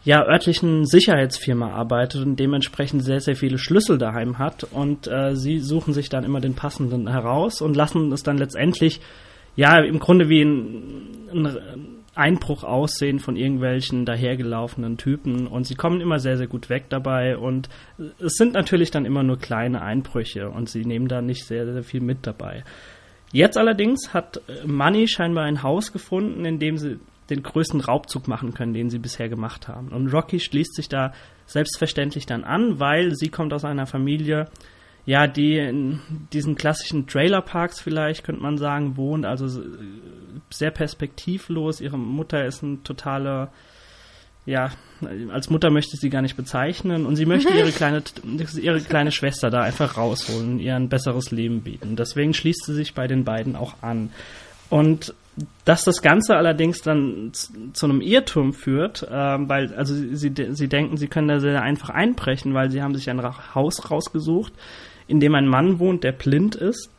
ja, 0.03 0.27
örtlichen 0.27 0.87
Sicherheitsfirma 0.87 1.71
arbeitet 1.71 2.27
und 2.27 2.35
dementsprechend 2.35 3.05
sehr, 3.05 3.21
sehr 3.21 3.37
viele 3.37 3.59
Schlüssel 3.59 3.97
daheim 3.97 4.39
hat. 4.39 4.65
Und 4.65 5.07
äh, 5.07 5.37
sie 5.37 5.61
suchen 5.61 5.95
sich 5.95 6.09
dann 6.09 6.25
immer 6.25 6.41
den 6.41 6.55
passenden 6.55 7.09
heraus 7.09 7.63
und 7.63 7.77
lassen 7.77 8.11
es 8.11 8.25
dann 8.25 8.39
letztendlich, 8.39 9.01
ja, 9.55 9.79
im 9.79 10.01
Grunde 10.01 10.29
wie 10.29 10.43
ein, 10.43 11.29
ein 11.33 11.98
Einbruch 12.19 12.65
aussehen 12.65 13.21
von 13.21 13.37
irgendwelchen 13.37 14.05
dahergelaufenen 14.05 14.97
Typen 14.97 15.47
und 15.47 15.67
sie 15.67 15.77
kommen 15.77 16.01
immer 16.01 16.19
sehr, 16.19 16.37
sehr 16.37 16.49
gut 16.49 16.69
weg 16.69 16.87
dabei 16.89 17.37
und 17.37 17.69
es 18.19 18.35
sind 18.35 18.55
natürlich 18.55 18.91
dann 18.91 19.05
immer 19.05 19.23
nur 19.23 19.39
kleine 19.39 19.83
Einbrüche 19.83 20.51
und 20.51 20.69
sie 20.69 20.85
nehmen 20.85 21.09
da 21.09 21.23
nicht 21.23 21.47
sehr, 21.47 21.73
sehr 21.73 21.83
viel 21.85 22.01
mit 22.01 22.27
dabei. 22.27 22.65
Jetzt 23.33 23.59
allerdings 23.59 24.15
hat 24.15 24.41
Money 24.67 25.07
scheinbar 25.07 25.45
ein 25.45 25.63
Haus 25.63 25.93
gefunden, 25.93 26.45
in 26.45 26.59
dem 26.59 26.77
sie 26.77 26.99
den 27.31 27.43
größten 27.43 27.81
Raubzug 27.81 28.27
machen 28.27 28.55
können, 28.55 28.73
den 28.73 28.91
sie 28.91 28.99
bisher 28.99 29.29
gemacht 29.29 29.69
haben. 29.69 29.89
Und 29.89 30.13
Rocky 30.13 30.41
schließt 30.41 30.75
sich 30.75 30.89
da 30.89 31.13
selbstverständlich 31.47 32.27
dann 32.27 32.45
an, 32.45 32.81
weil 32.81 33.15
sie 33.15 33.29
kommt 33.29 33.53
aus 33.53 33.65
einer 33.65 33.87
Familie, 33.87 34.49
ja, 35.09 35.27
die 35.27 35.57
in 35.57 36.01
diesen 36.35 36.55
klassischen 36.55 37.07
Trailerparks 37.07 37.81
vielleicht, 37.81 38.25
könnte 38.25 38.43
man 38.43 38.59
sagen, 38.59 38.99
wohnt, 38.99 39.25
also 39.25 39.63
sehr 40.51 40.71
perspektivlos. 40.71 41.81
Ihre 41.81 41.97
Mutter 41.97 42.45
ist 42.45 42.63
ein 42.63 42.85
totaler, 42.85 43.51
ja, 44.45 44.71
als 45.33 45.49
Mutter 45.49 45.71
möchte 45.71 45.97
sie 45.97 46.11
gar 46.11 46.21
nicht 46.21 46.37
bezeichnen 46.37 47.07
und 47.07 47.17
sie 47.17 47.25
möchte 47.25 47.55
ihre 47.55 47.73
kleine, 47.73 48.03
ihre 48.61 48.83
kleine 48.83 49.11
Schwester 49.11 49.49
da 49.49 49.63
einfach 49.63 49.97
rausholen, 49.97 50.59
ihr 50.59 50.77
ein 50.77 50.91
besseres 50.91 51.31
Leben 51.31 51.63
bieten. 51.63 51.97
Deswegen 51.97 52.35
schließt 52.35 52.67
sie 52.67 52.75
sich 52.75 52.93
bei 52.93 53.07
den 53.07 53.25
beiden 53.25 53.57
auch 53.57 53.83
an. 53.83 54.11
Und 54.69 55.15
dass 55.65 55.85
das 55.85 56.03
Ganze 56.03 56.37
allerdings 56.37 56.83
dann 56.83 57.33
zu 57.33 57.87
einem 57.87 58.03
Irrtum 58.03 58.53
führt, 58.53 59.05
äh, 59.05 59.09
weil 59.09 59.73
also 59.73 59.95
sie, 59.95 60.35
sie 60.51 60.69
denken, 60.69 60.99
sie 60.99 61.09
können 61.09 61.29
da 61.29 61.41
sehr 61.41 61.63
einfach 61.63 61.89
einbrechen, 61.89 62.53
weil 62.53 62.71
sie 62.71 62.83
haben 62.83 62.95
sich 62.95 63.09
ein 63.09 63.23
Haus 63.55 63.91
rausgesucht, 63.91 64.53
in 65.09 65.21
dem 65.21 65.35
ein 65.35 65.49
Mann 65.49 65.79
wohnt, 65.79 66.05
der 66.05 66.13
blind 66.13 66.55
ist, 66.55 66.91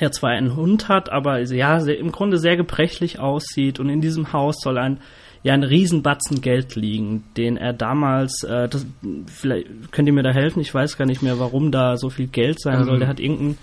der 0.00 0.12
zwar 0.12 0.30
einen 0.30 0.56
Hund 0.56 0.88
hat, 0.88 1.10
aber 1.10 1.40
ja, 1.40 1.80
sehr, 1.80 1.98
im 1.98 2.12
Grunde 2.12 2.38
sehr 2.38 2.56
gebrechlich 2.56 3.18
aussieht 3.18 3.78
und 3.78 3.90
in 3.90 4.00
diesem 4.00 4.32
Haus 4.32 4.56
soll 4.60 4.78
ein 4.78 5.00
ja 5.42 5.54
einen 5.54 5.64
Riesenbatzen 5.64 6.40
Geld 6.40 6.76
liegen, 6.76 7.24
den 7.36 7.56
er 7.56 7.72
damals, 7.72 8.44
äh, 8.44 8.68
das, 8.68 8.86
vielleicht 9.26 9.90
könnt 9.90 10.06
ihr 10.06 10.14
mir 10.14 10.22
da 10.22 10.30
helfen, 10.30 10.60
ich 10.60 10.72
weiß 10.72 10.96
gar 10.96 11.04
nicht 11.04 11.22
mehr, 11.22 11.38
warum 11.38 11.72
da 11.72 11.96
so 11.96 12.10
viel 12.10 12.28
Geld 12.28 12.60
sein 12.60 12.80
ähm, 12.80 12.84
soll. 12.84 12.98
Der 13.00 13.08
hat 13.08 13.18
irgendein 13.18 13.58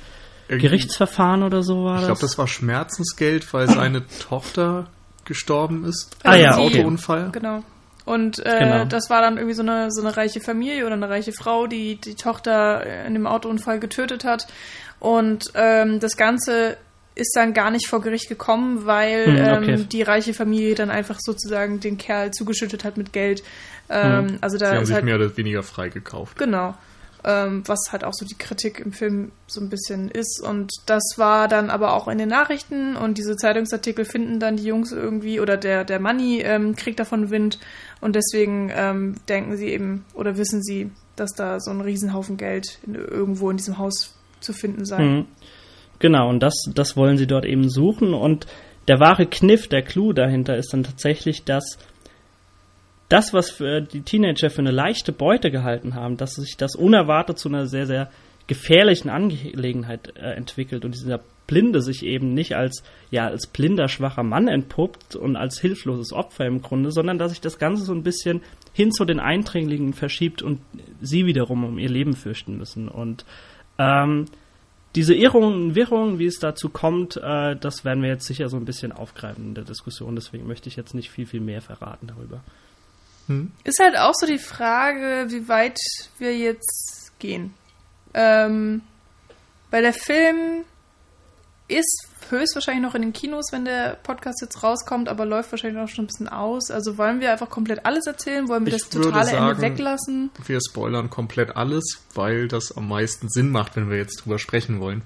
Gerichtsverfahren 0.49 1.43
oder 1.43 1.63
so 1.63 1.85
war 1.85 1.93
das. 1.93 2.01
Ich 2.01 2.07
glaube, 2.07 2.21
das 2.21 2.37
war 2.37 2.47
Schmerzensgeld, 2.47 3.53
weil 3.53 3.69
seine 3.69 4.03
Tochter 4.19 4.87
gestorben 5.23 5.85
ist. 5.85 6.17
Ah 6.23 6.35
ja, 6.35 6.57
okay. 6.57 6.79
Autounfall. 6.81 7.29
Genau. 7.31 7.63
Und 8.09 8.43
äh, 8.43 8.59
genau. 8.59 8.85
das 8.85 9.11
war 9.11 9.21
dann 9.21 9.37
irgendwie 9.37 9.53
so 9.53 9.61
eine, 9.61 9.91
so 9.91 10.01
eine 10.01 10.17
reiche 10.17 10.41
Familie 10.41 10.87
oder 10.87 10.95
eine 10.95 11.09
reiche 11.09 11.31
Frau, 11.31 11.67
die 11.67 11.95
die 11.95 12.15
Tochter 12.15 13.05
in 13.05 13.13
dem 13.13 13.27
Autounfall 13.27 13.79
getötet 13.79 14.23
hat. 14.23 14.47
Und 14.99 15.51
ähm, 15.53 15.99
das 15.99 16.17
Ganze 16.17 16.77
ist 17.13 17.35
dann 17.35 17.53
gar 17.53 17.69
nicht 17.69 17.87
vor 17.87 18.01
Gericht 18.01 18.27
gekommen, 18.27 18.87
weil 18.87 19.25
hm, 19.27 19.33
okay. 19.35 19.73
ähm, 19.73 19.89
die 19.89 20.01
reiche 20.01 20.33
Familie 20.33 20.73
dann 20.73 20.89
einfach 20.89 21.19
sozusagen 21.19 21.79
den 21.79 21.99
Kerl 21.99 22.31
zugeschüttet 22.31 22.83
hat 22.83 22.97
mit 22.97 23.13
Geld. 23.13 23.43
Ähm, 23.91 24.27
hm. 24.27 24.37
also 24.41 24.57
da 24.57 24.71
Sie 24.71 24.75
haben 24.75 24.85
sich 24.85 24.95
halt, 24.95 25.05
mehr 25.05 25.15
oder 25.15 25.37
weniger 25.37 25.61
freigekauft. 25.61 26.35
Genau. 26.39 26.75
Ähm, 27.23 27.63
was 27.67 27.91
halt 27.91 28.05
auch 28.05 28.13
so 28.13 28.25
die 28.25 28.37
Kritik 28.37 28.79
im 28.79 28.93
Film 28.93 29.33
so 29.45 29.59
ein 29.61 29.69
bisschen 29.69 30.09
ist. 30.09 30.41
Und 30.41 30.71
das 30.87 31.03
war 31.17 31.47
dann 31.47 31.69
aber 31.69 31.93
auch 31.93 32.07
in 32.07 32.17
den 32.17 32.29
Nachrichten 32.29 32.95
und 32.95 33.17
diese 33.17 33.35
Zeitungsartikel 33.35 34.05
finden 34.05 34.39
dann 34.39 34.55
die 34.55 34.63
Jungs 34.63 34.93
irgendwie 34.93 35.41
oder 35.41 35.57
der, 35.57 35.83
der 35.83 35.99
Money 35.99 36.41
ähm, 36.41 36.75
kriegt 36.75 36.99
davon 36.99 37.29
Wind 37.29 37.59
und 38.01 38.15
deswegen 38.15 38.71
ähm, 38.73 39.15
denken 39.27 39.57
sie 39.57 39.67
eben 39.69 40.05
oder 40.13 40.37
wissen 40.37 40.63
sie, 40.63 40.91
dass 41.15 41.31
da 41.33 41.59
so 41.59 41.71
ein 41.71 41.81
Riesenhaufen 41.81 42.37
Geld 42.37 42.79
in, 42.85 42.95
irgendwo 42.95 43.49
in 43.49 43.57
diesem 43.57 43.77
Haus 43.77 44.17
zu 44.39 44.53
finden 44.53 44.85
sei. 44.85 44.99
Mhm. 44.99 45.25
Genau, 45.99 46.29
und 46.29 46.41
das, 46.41 46.53
das 46.73 46.95
wollen 46.95 47.17
sie 47.17 47.27
dort 47.27 47.45
eben 47.45 47.69
suchen. 47.69 48.13
Und 48.13 48.47
der 48.87 48.99
wahre 48.99 49.25
Kniff, 49.25 49.67
der 49.67 49.81
Clou 49.81 50.13
dahinter 50.13 50.55
ist 50.55 50.71
dann 50.71 50.83
tatsächlich, 50.83 51.43
dass 51.43 51.77
das, 53.09 53.33
was 53.33 53.49
für 53.49 53.81
die 53.81 54.01
Teenager 54.01 54.49
für 54.49 54.61
eine 54.61 54.71
leichte 54.71 55.11
Beute 55.11 55.51
gehalten 55.51 55.95
haben, 55.95 56.15
dass 56.15 56.35
sich 56.35 56.55
das 56.57 56.75
unerwartet 56.75 57.37
zu 57.37 57.49
einer 57.49 57.67
sehr, 57.67 57.85
sehr 57.85 58.09
gefährlichen 58.49 59.09
Angelegenheit 59.09 60.17
äh, 60.17 60.33
entwickelt 60.33 60.83
und 60.83 60.95
dieser 60.95 61.21
Blinde 61.45 61.81
sich 61.81 62.03
eben 62.03 62.33
nicht 62.33 62.55
als, 62.55 62.83
ja, 63.11 63.27
als 63.27 63.45
blinder, 63.47 63.87
schwacher 63.87 64.23
Mann 64.23 64.47
entpuppt 64.47 65.15
und 65.15 65.35
als 65.35 65.59
hilfloses 65.59 66.13
Opfer 66.13 66.47
im 66.47 66.61
Grunde, 66.61 66.91
sondern 66.91 67.19
dass 67.19 67.29
sich 67.29 67.41
das 67.41 67.59
Ganze 67.59 67.83
so 67.83 67.93
ein 67.93 68.03
bisschen 68.03 68.41
hin 68.73 68.91
zu 68.91 69.05
den 69.05 69.19
Eindringlingen 69.19 69.93
verschiebt 69.93 70.41
und 70.41 70.61
sie 70.99 71.27
wiederum 71.27 71.63
um 71.63 71.77
ihr 71.77 71.89
Leben 71.89 72.15
fürchten 72.15 72.57
müssen. 72.57 72.87
Und 72.87 73.23
ähm, 73.77 74.25
diese 74.95 75.13
Irrungen, 75.13 75.75
Wirrungen, 75.75 76.17
wie 76.17 76.25
es 76.25 76.39
dazu 76.39 76.69
kommt, 76.69 77.17
äh, 77.17 77.55
das 77.55 77.85
werden 77.85 78.01
wir 78.01 78.09
jetzt 78.09 78.25
sicher 78.25 78.49
so 78.49 78.57
ein 78.57 78.65
bisschen 78.65 78.91
aufgreifen 78.91 79.49
in 79.49 79.53
der 79.53 79.63
Diskussion. 79.63 80.15
Deswegen 80.15 80.47
möchte 80.47 80.69
ich 80.69 80.75
jetzt 80.75 80.95
nicht 80.95 81.11
viel, 81.11 81.27
viel 81.27 81.41
mehr 81.41 81.61
verraten 81.61 82.07
darüber. 82.07 82.41
Hm. 83.27 83.51
Ist 83.63 83.79
halt 83.79 83.95
auch 83.95 84.13
so 84.19 84.25
die 84.25 84.39
Frage, 84.39 85.27
wie 85.29 85.47
weit 85.47 85.77
wir 86.17 86.35
jetzt 86.35 87.13
gehen. 87.19 87.53
Ähm, 88.13 88.81
weil 89.71 89.83
der 89.83 89.93
Film 89.93 90.65
ist 91.67 92.07
höchstwahrscheinlich 92.29 92.83
noch 92.83 92.95
in 92.95 93.01
den 93.01 93.13
Kinos, 93.13 93.47
wenn 93.51 93.65
der 93.65 93.97
Podcast 94.03 94.41
jetzt 94.41 94.63
rauskommt, 94.63 95.09
aber 95.09 95.25
läuft 95.25 95.51
wahrscheinlich 95.51 95.81
auch 95.81 95.87
schon 95.87 96.05
ein 96.05 96.07
bisschen 96.07 96.27
aus. 96.27 96.71
Also 96.71 96.97
wollen 96.97 97.19
wir 97.19 97.31
einfach 97.31 97.49
komplett 97.49 97.85
alles 97.85 98.05
erzählen? 98.07 98.47
Wollen 98.47 98.65
wir 98.65 98.73
ich 98.73 98.81
das 98.81 98.89
totale 98.89 99.25
sagen, 99.25 99.49
Ende 99.49 99.61
weglassen? 99.61 100.31
Wir 100.45 100.59
spoilern 100.61 101.09
komplett 101.09 101.55
alles, 101.55 102.01
weil 102.13 102.47
das 102.47 102.75
am 102.75 102.87
meisten 102.87 103.29
Sinn 103.29 103.51
macht, 103.51 103.75
wenn 103.75 103.89
wir 103.89 103.97
jetzt 103.97 104.23
drüber 104.23 104.39
sprechen 104.39 104.79
wollen. 104.79 105.03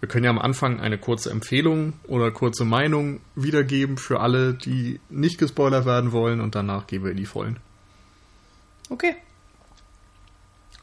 Wir 0.00 0.08
können 0.08 0.24
ja 0.24 0.30
am 0.30 0.38
Anfang 0.38 0.80
eine 0.80 0.96
kurze 0.96 1.30
Empfehlung 1.30 1.94
oder 2.06 2.30
kurze 2.30 2.64
Meinung 2.64 3.20
wiedergeben 3.34 3.98
für 3.98 4.20
alle, 4.20 4.54
die 4.54 5.00
nicht 5.08 5.38
gespoilert 5.38 5.86
werden 5.86 6.12
wollen 6.12 6.40
und 6.40 6.54
danach 6.54 6.86
gehen 6.86 7.02
wir 7.02 7.10
in 7.10 7.16
die 7.16 7.26
Vollen. 7.26 7.58
Okay. 8.90 9.16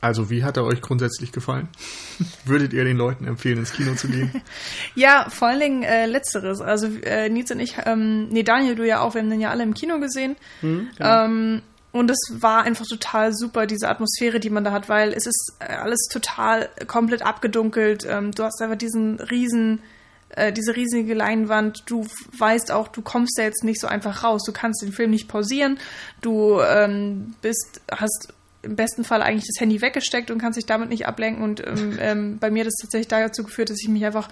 Also, 0.05 0.29
wie 0.29 0.43
hat 0.43 0.55
er 0.55 0.65
euch 0.65 0.81
grundsätzlich 0.81 1.31
gefallen? 1.31 1.67
Würdet 2.45 2.73
ihr 2.73 2.83
den 2.83 2.95
Leuten 2.95 3.25
empfehlen, 3.25 3.57
ins 3.57 3.73
Kino 3.73 3.95
zu 3.95 4.07
gehen? 4.07 4.39
ja, 4.95 5.27
vor 5.31 5.47
allen 5.47 5.59
Dingen 5.59 5.81
äh, 5.81 6.05
Letzteres. 6.05 6.61
Also, 6.61 6.85
äh, 7.01 7.27
Nils 7.27 7.49
und 7.49 7.59
ich, 7.59 7.75
ähm, 7.87 8.29
nee, 8.29 8.43
Daniel, 8.43 8.75
du 8.75 8.85
ja 8.85 8.99
auch, 8.99 9.15
wir 9.15 9.21
haben 9.21 9.31
den 9.31 9.41
ja 9.41 9.49
alle 9.49 9.63
im 9.63 9.73
Kino 9.73 9.99
gesehen. 9.99 10.35
Mhm, 10.61 10.89
genau. 10.95 11.25
ähm, 11.25 11.61
und 11.91 12.11
es 12.11 12.19
war 12.39 12.61
einfach 12.61 12.85
total 12.85 13.33
super, 13.33 13.65
diese 13.65 13.89
Atmosphäre, 13.89 14.39
die 14.39 14.51
man 14.51 14.63
da 14.63 14.71
hat, 14.71 14.89
weil 14.89 15.11
es 15.11 15.25
ist 15.25 15.53
äh, 15.57 15.73
alles 15.73 16.07
total 16.11 16.69
komplett 16.85 17.23
abgedunkelt. 17.23 18.05
Ähm, 18.07 18.29
du 18.29 18.43
hast 18.43 18.61
einfach 18.61 18.77
diesen 18.77 19.19
riesen, 19.19 19.81
äh, 20.29 20.53
diese 20.53 20.75
riesige 20.75 21.15
Leinwand. 21.15 21.81
Du 21.87 22.05
weißt 22.37 22.71
auch, 22.71 22.89
du 22.89 23.01
kommst 23.01 23.39
da 23.39 23.41
jetzt 23.41 23.63
nicht 23.63 23.81
so 23.81 23.87
einfach 23.87 24.23
raus. 24.23 24.43
Du 24.45 24.51
kannst 24.51 24.83
den 24.83 24.91
Film 24.91 25.09
nicht 25.09 25.27
pausieren. 25.27 25.79
Du 26.21 26.61
ähm, 26.61 27.33
bist, 27.41 27.81
hast 27.89 28.34
im 28.65 28.75
besten 28.75 29.03
Fall 29.03 29.21
eigentlich 29.21 29.45
das 29.47 29.61
Handy 29.61 29.81
weggesteckt 29.81 30.31
und 30.31 30.39
kann 30.39 30.53
sich 30.53 30.65
damit 30.65 30.89
nicht 30.89 31.07
ablenken. 31.07 31.43
Und 31.43 31.65
ähm, 31.65 31.97
ähm, 32.01 32.39
bei 32.39 32.49
mir 32.51 32.61
hat 32.61 32.67
das 32.67 32.81
tatsächlich 32.81 33.07
dazu 33.07 33.43
geführt, 33.43 33.69
dass 33.69 33.77
ich 33.81 33.87
mich 33.87 34.05
einfach 34.05 34.29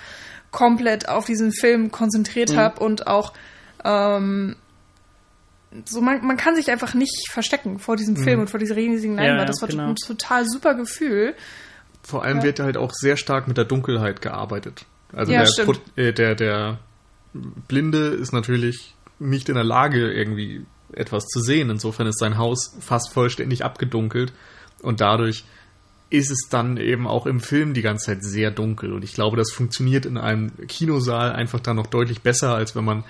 komplett 0.52 1.08
auf 1.08 1.26
diesen 1.26 1.52
Film 1.52 1.92
konzentriert 1.92 2.52
mhm. 2.52 2.58
habe 2.58 2.84
und 2.84 3.08
auch 3.08 3.34
ähm, 3.84 4.56
so 5.86 6.02
man, 6.02 6.26
man 6.26 6.38
kann 6.38 6.56
sich 6.56 6.70
einfach 6.70 6.94
nicht 6.94 7.32
verstecken 7.32 7.80
vor 7.80 7.96
diesem 7.96 8.16
Film 8.16 8.36
mhm. 8.36 8.42
und 8.42 8.50
vor 8.50 8.60
dieser 8.60 8.76
riesigen 8.76 9.16
Leinwand. 9.16 9.40
Ja, 9.40 9.46
das 9.46 9.62
war 9.62 9.70
genau. 9.70 9.90
ein 9.90 9.96
total 9.96 10.46
super 10.46 10.76
Gefühl. 10.76 11.34
Vor 12.04 12.24
allem 12.24 12.40
ja. 12.40 12.44
wird 12.44 12.60
halt 12.60 12.78
auch 12.78 12.92
sehr 12.94 13.18
stark 13.18 13.48
mit 13.48 13.58
der 13.58 13.66
Dunkelheit 13.66 14.22
gearbeitet. 14.22 14.86
Also 15.14 15.32
ja, 15.32 15.44
der, 15.44 16.06
äh, 16.06 16.14
der, 16.14 16.36
der 16.36 16.80
Blinde 17.34 18.10
ist 18.10 18.34
natürlich 18.34 18.96
nicht 19.20 19.50
in 19.50 19.56
der 19.56 19.64
Lage, 19.64 20.12
irgendwie 20.12 20.66
etwas 20.96 21.26
zu 21.26 21.40
sehen. 21.40 21.70
Insofern 21.70 22.08
ist 22.08 22.20
sein 22.20 22.38
Haus 22.38 22.76
fast 22.80 23.14
vollständig 23.14 23.64
abgedunkelt 23.64 24.34
und 24.82 25.02
dadurch 25.02 25.46
ist 26.10 26.30
es 26.30 26.48
dann 26.48 26.78
eben 26.78 27.08
auch 27.08 27.26
im 27.26 27.40
Film 27.40 27.74
die 27.74 27.82
ganze 27.82 28.06
Zeit 28.06 28.24
sehr 28.24 28.52
dunkel. 28.52 28.94
Und 28.94 29.04
ich 29.04 29.14
glaube, 29.14 29.36
das 29.36 29.52
funktioniert 29.52 30.06
in 30.06 30.18
einem 30.18 30.52
Kinosaal 30.68 31.32
einfach 31.32 31.60
dann 31.60 31.78
noch 31.78 31.88
deutlich 31.88 32.22
besser, 32.22 32.54
als 32.54 32.76
wenn 32.76 32.86
man 32.86 33.04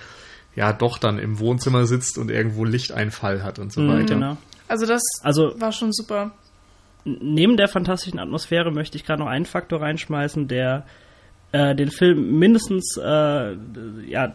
ja 0.56 0.72
doch 0.72 0.98
dann 0.98 1.20
im 1.20 1.40
Wohnzimmer 1.40 1.86
sitzt 1.86 2.18
und 2.18 2.32
irgendwo 2.32 2.64
Lichteinfall 2.64 3.44
hat 3.44 3.60
und 3.60 3.74
so 3.74 3.82
mhm, 3.82 3.90
weiter. 3.90 4.14
Genau. 4.16 4.38
Also 4.70 4.86
das 4.86 5.02
also, 5.22 5.60
war 5.60 5.74
schon 5.74 5.92
super. 5.92 6.32
Neben 7.04 7.58
der 7.58 7.68
fantastischen 7.68 8.20
Atmosphäre 8.20 8.72
möchte 8.72 8.98
ich 8.98 9.04
gerade 9.04 9.22
noch 9.22 9.28
einen 9.28 9.46
Faktor 9.46 9.82
reinschmeißen, 9.82 10.48
der 10.48 10.86
äh, 11.52 11.76
den 11.76 11.92
Film 11.92 12.40
mindestens 12.40 12.98
äh, 12.98 13.56
ja, 14.08 14.34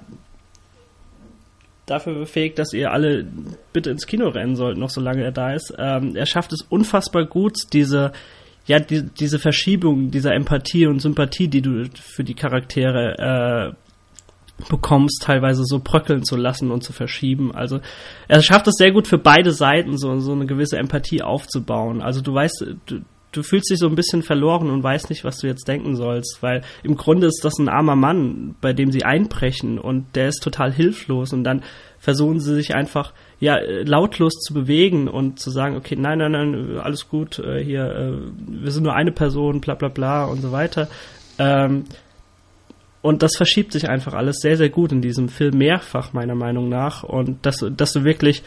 dafür 1.91 2.15
befähigt, 2.15 2.59
dass 2.59 2.73
ihr 2.73 2.93
alle 2.93 3.27
bitte 3.73 3.91
ins 3.91 4.07
Kino 4.07 4.29
rennen 4.29 4.57
sollt, 4.57 4.79
noch 4.79 4.91
solange 4.91 5.25
er 5.25 5.33
da 5.33 5.53
ist. 5.53 5.75
Ähm, 5.79 6.17
er 6.17 6.27
schafft 6.27 6.53
es 6.53 6.63
unfassbar 6.63 7.27
gut, 7.27 7.57
diese 7.73 8.13
ja 8.67 8.79
die, 8.79 9.03
diese 9.03 9.39
Verschiebung 9.39 10.11
dieser 10.11 10.35
Empathie 10.35 10.87
und 10.87 11.01
Sympathie, 11.01 11.49
die 11.49 11.63
du 11.63 11.87
für 11.95 12.23
die 12.23 12.35
Charaktere 12.35 13.75
äh, 13.75 14.69
bekommst, 14.69 15.23
teilweise 15.23 15.63
so 15.65 15.81
bröckeln 15.83 16.25
zu 16.25 16.37
lassen 16.37 16.71
und 16.71 16.83
zu 16.83 16.93
verschieben. 16.93 17.55
Also 17.55 17.81
er 18.27 18.43
schafft 18.43 18.67
es 18.67 18.75
sehr 18.77 18.93
gut 18.93 19.07
für 19.07 19.19
beide 19.19 19.53
Seiten, 19.53 19.97
so, 19.97 20.19
so 20.19 20.33
eine 20.33 20.47
gewisse 20.47 20.77
Empathie 20.77 21.23
aufzubauen. 21.23 22.03
Also 22.03 22.21
du 22.21 22.35
weißt, 22.35 22.67
du, 22.87 23.01
du 23.33 23.43
fühlst 23.43 23.71
dich 23.71 23.79
so 23.79 23.87
ein 23.87 23.95
bisschen 23.95 24.23
verloren 24.23 24.71
und 24.71 24.83
weißt 24.83 25.11
nicht, 25.11 25.25
was 25.25 25.39
du 25.39 25.47
jetzt 25.47 25.69
denken 25.69 25.97
sollst, 25.97 26.39
weil 26.41 26.63
im 26.83 26.97
Grunde 26.97 27.27
ist 27.27 27.45
das 27.45 27.59
ein 27.59 27.69
armer 27.69 27.97
Mann, 27.97 28.55
bei 28.61 28.73
dem 28.73 28.91
sie 28.91 29.05
einbrechen 29.05 29.79
und 29.79 30.07
der 30.15 30.29
ist 30.29 30.43
total 30.43 30.73
hilflos 30.73 31.33
und 31.33 31.45
dann 31.45 31.63
versuchen 31.99 32.41
sie 32.41 32.55
sich 32.55 32.75
einfach 32.75 33.13
ja 33.41 33.59
lautlos 33.85 34.35
zu 34.35 34.55
bewegen 34.55 35.09
und 35.09 35.39
zu 35.39 35.51
sagen, 35.51 35.77
okay, 35.77 35.97
nein, 35.97 36.19
nein, 36.19 36.33
nein, 36.33 36.79
alles 36.79 37.09
gut, 37.09 37.39
äh, 37.39 37.63
hier, 37.63 37.85
äh, 37.85 38.13
wir 38.63 38.71
sind 38.71 38.85
nur 38.85 38.95
eine 38.95 39.13
Person, 39.13 39.61
bla 39.61 39.75
bla 39.75 39.89
bla 39.89 40.25
und 40.25 40.41
so 40.41 40.53
weiter. 40.53 40.89
Ähm, 41.39 41.85
und 43.01 43.23
das 43.23 43.37
verschiebt 43.37 43.73
sich 43.73 43.89
einfach 43.89 44.15
alles 44.15 44.41
sehr, 44.41 44.57
sehr 44.57 44.71
gut 44.71 44.91
in 44.93 45.01
diesem 45.01 45.29
Film 45.29 45.57
mehrfach, 45.59 46.13
meiner 46.13 46.35
Meinung 46.35 46.69
nach. 46.69 47.05
Und 47.05 47.47
dass, 47.47 47.65
dass 47.77 47.93
du 47.93 48.05
wirklich 48.05 48.43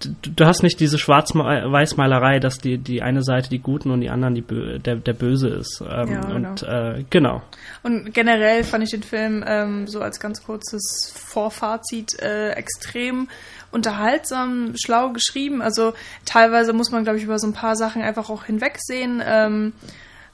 du 0.00 0.44
hast 0.44 0.62
nicht 0.62 0.78
diese 0.78 0.98
Schwarz-Weiß-Malerei, 0.98 2.38
dass 2.38 2.58
die, 2.58 2.78
die 2.78 3.02
eine 3.02 3.22
Seite 3.22 3.48
die 3.48 3.58
Guten 3.58 3.90
und 3.90 4.00
die 4.00 4.10
anderen 4.10 4.34
die 4.34 4.42
Bö 4.42 4.78
der, 4.78 4.96
der 4.96 5.14
Böse 5.14 5.48
ist. 5.48 5.80
Ähm, 5.80 6.12
ja, 6.12 6.20
genau. 6.20 6.34
Und 6.34 6.62
äh, 6.62 7.04
genau. 7.08 7.42
Und 7.82 8.12
generell 8.12 8.62
fand 8.64 8.84
ich 8.84 8.90
den 8.90 9.02
Film 9.02 9.42
ähm, 9.46 9.86
so 9.86 10.00
als 10.00 10.20
ganz 10.20 10.42
kurzes 10.44 11.12
Vorfazit 11.14 12.20
äh, 12.20 12.50
extrem 12.50 13.28
unterhaltsam, 13.70 14.74
schlau 14.76 15.10
geschrieben. 15.10 15.62
Also 15.62 15.94
teilweise 16.24 16.72
muss 16.72 16.90
man, 16.90 17.04
glaube 17.04 17.18
ich, 17.18 17.24
über 17.24 17.38
so 17.38 17.46
ein 17.46 17.54
paar 17.54 17.76
Sachen 17.76 18.02
einfach 18.02 18.28
auch 18.28 18.44
hinwegsehen, 18.44 19.22
ähm, 19.24 19.72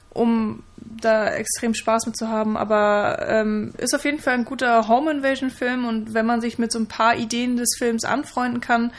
um 0.09 0.63
da 0.77 1.29
extrem 1.29 1.73
Spaß 1.73 2.05
mit 2.05 2.17
zu 2.17 2.27
haben. 2.27 2.57
Aber 2.57 3.25
ähm, 3.27 3.73
ist 3.77 3.95
auf 3.95 4.03
jeden 4.03 4.19
Fall 4.19 4.33
ein 4.33 4.45
guter 4.45 4.89
Home 4.89 5.09
Invasion 5.09 5.49
Film 5.49 5.85
und 5.85 6.13
wenn 6.13 6.25
man 6.25 6.41
sich 6.41 6.59
mit 6.59 6.71
so 6.71 6.79
ein 6.79 6.87
paar 6.87 7.15
Ideen 7.15 7.55
des 7.55 7.75
Films 7.77 8.03
anfreunden 8.03 8.59
kann, 8.59 8.91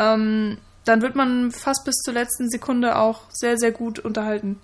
ähm, 0.00 0.58
dann 0.86 1.02
wird 1.02 1.14
man 1.14 1.50
fast 1.52 1.84
bis 1.84 1.96
zur 1.96 2.14
letzten 2.14 2.48
Sekunde 2.48 2.96
auch 2.96 3.20
sehr, 3.30 3.58
sehr 3.58 3.70
gut 3.70 3.98
unterhalten. 3.98 4.58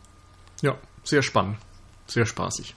Ja, 0.63 0.77
sehr 1.05 1.23
spannend. 1.23 1.59
Sehr 2.07 2.25
spaßig. 2.27 2.75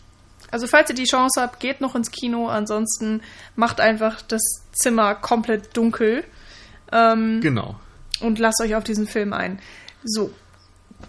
Also 0.51 0.67
falls 0.67 0.89
ihr 0.89 0.95
die 0.95 1.05
Chance 1.05 1.39
habt, 1.41 1.59
geht 1.59 1.79
noch 1.79 1.95
ins 1.95 2.11
Kino. 2.11 2.47
Ansonsten 2.47 3.21
macht 3.55 3.79
einfach 3.79 4.21
das 4.23 4.41
Zimmer 4.73 5.15
komplett 5.15 5.75
dunkel. 5.77 6.23
Ähm, 6.91 7.39
Genau. 7.41 7.79
und 8.19 8.39
lasst 8.39 8.59
euch 8.61 8.75
auf 8.75 8.83
diesen 8.83 9.07
Film 9.07 9.31
ein. 9.33 9.59
So. 10.03 10.31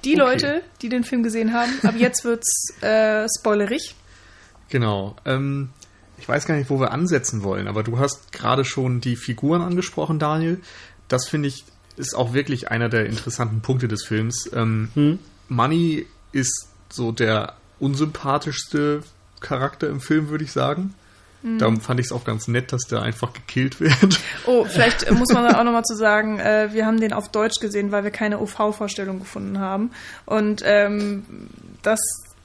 Die 0.04 0.12
Okay. 0.12 0.20
Leute, 0.20 0.62
die 0.82 0.88
den 0.88 1.02
Film 1.04 1.22
gesehen 1.22 1.52
haben, 1.52 1.72
ab 1.82 1.94
jetzt 1.96 2.24
wird's 2.24 2.70
äh, 2.82 3.26
spoilerig. 3.38 3.96
Genau. 4.68 5.16
Ähm, 5.24 5.70
ich 6.18 6.28
weiß 6.28 6.44
gar 6.46 6.54
nicht, 6.54 6.68
wo 6.70 6.78
wir 6.78 6.92
ansetzen 6.92 7.42
wollen, 7.42 7.66
aber 7.66 7.82
du 7.82 7.98
hast 7.98 8.30
gerade 8.30 8.64
schon 8.64 9.00
die 9.00 9.16
Figuren 9.16 9.62
angesprochen, 9.62 10.18
Daniel. 10.18 10.60
Das 11.10 11.28
finde 11.28 11.48
ich 11.48 11.64
ist 11.96 12.14
auch 12.16 12.32
wirklich 12.32 12.70
einer 12.70 12.88
der 12.88 13.04
interessanten 13.04 13.60
Punkte 13.60 13.86
des 13.86 14.04
Films. 14.06 14.48
Ähm, 14.54 15.18
Money 15.48 16.06
ist 16.32 16.68
so 16.88 17.12
der 17.12 17.54
unsympathischste 17.78 19.02
Charakter 19.40 19.88
im 19.88 20.00
Film, 20.00 20.28
würde 20.30 20.44
ich 20.44 20.52
sagen. 20.52 20.94
Darum 21.42 21.80
fand 21.80 21.98
ich 22.00 22.06
es 22.06 22.12
auch 22.12 22.24
ganz 22.24 22.48
nett, 22.48 22.70
dass 22.70 22.82
der 22.82 23.00
einfach 23.00 23.32
gekillt 23.32 23.80
wird. 23.80 24.20
Oh, 24.46 24.66
vielleicht 24.66 25.04
äh, 25.04 25.12
muss 25.12 25.32
man 25.32 25.46
auch 25.54 25.64
nochmal 25.64 25.84
zu 25.84 25.96
sagen, 25.96 26.38
äh, 26.38 26.68
wir 26.72 26.84
haben 26.84 27.00
den 27.00 27.14
auf 27.14 27.30
Deutsch 27.30 27.60
gesehen, 27.60 27.92
weil 27.92 28.04
wir 28.04 28.10
keine 28.10 28.40
OV-Vorstellung 28.40 29.20
gefunden 29.20 29.58
haben. 29.58 29.90
Und 30.26 30.60
ähm, 30.66 31.24
das 31.80 31.98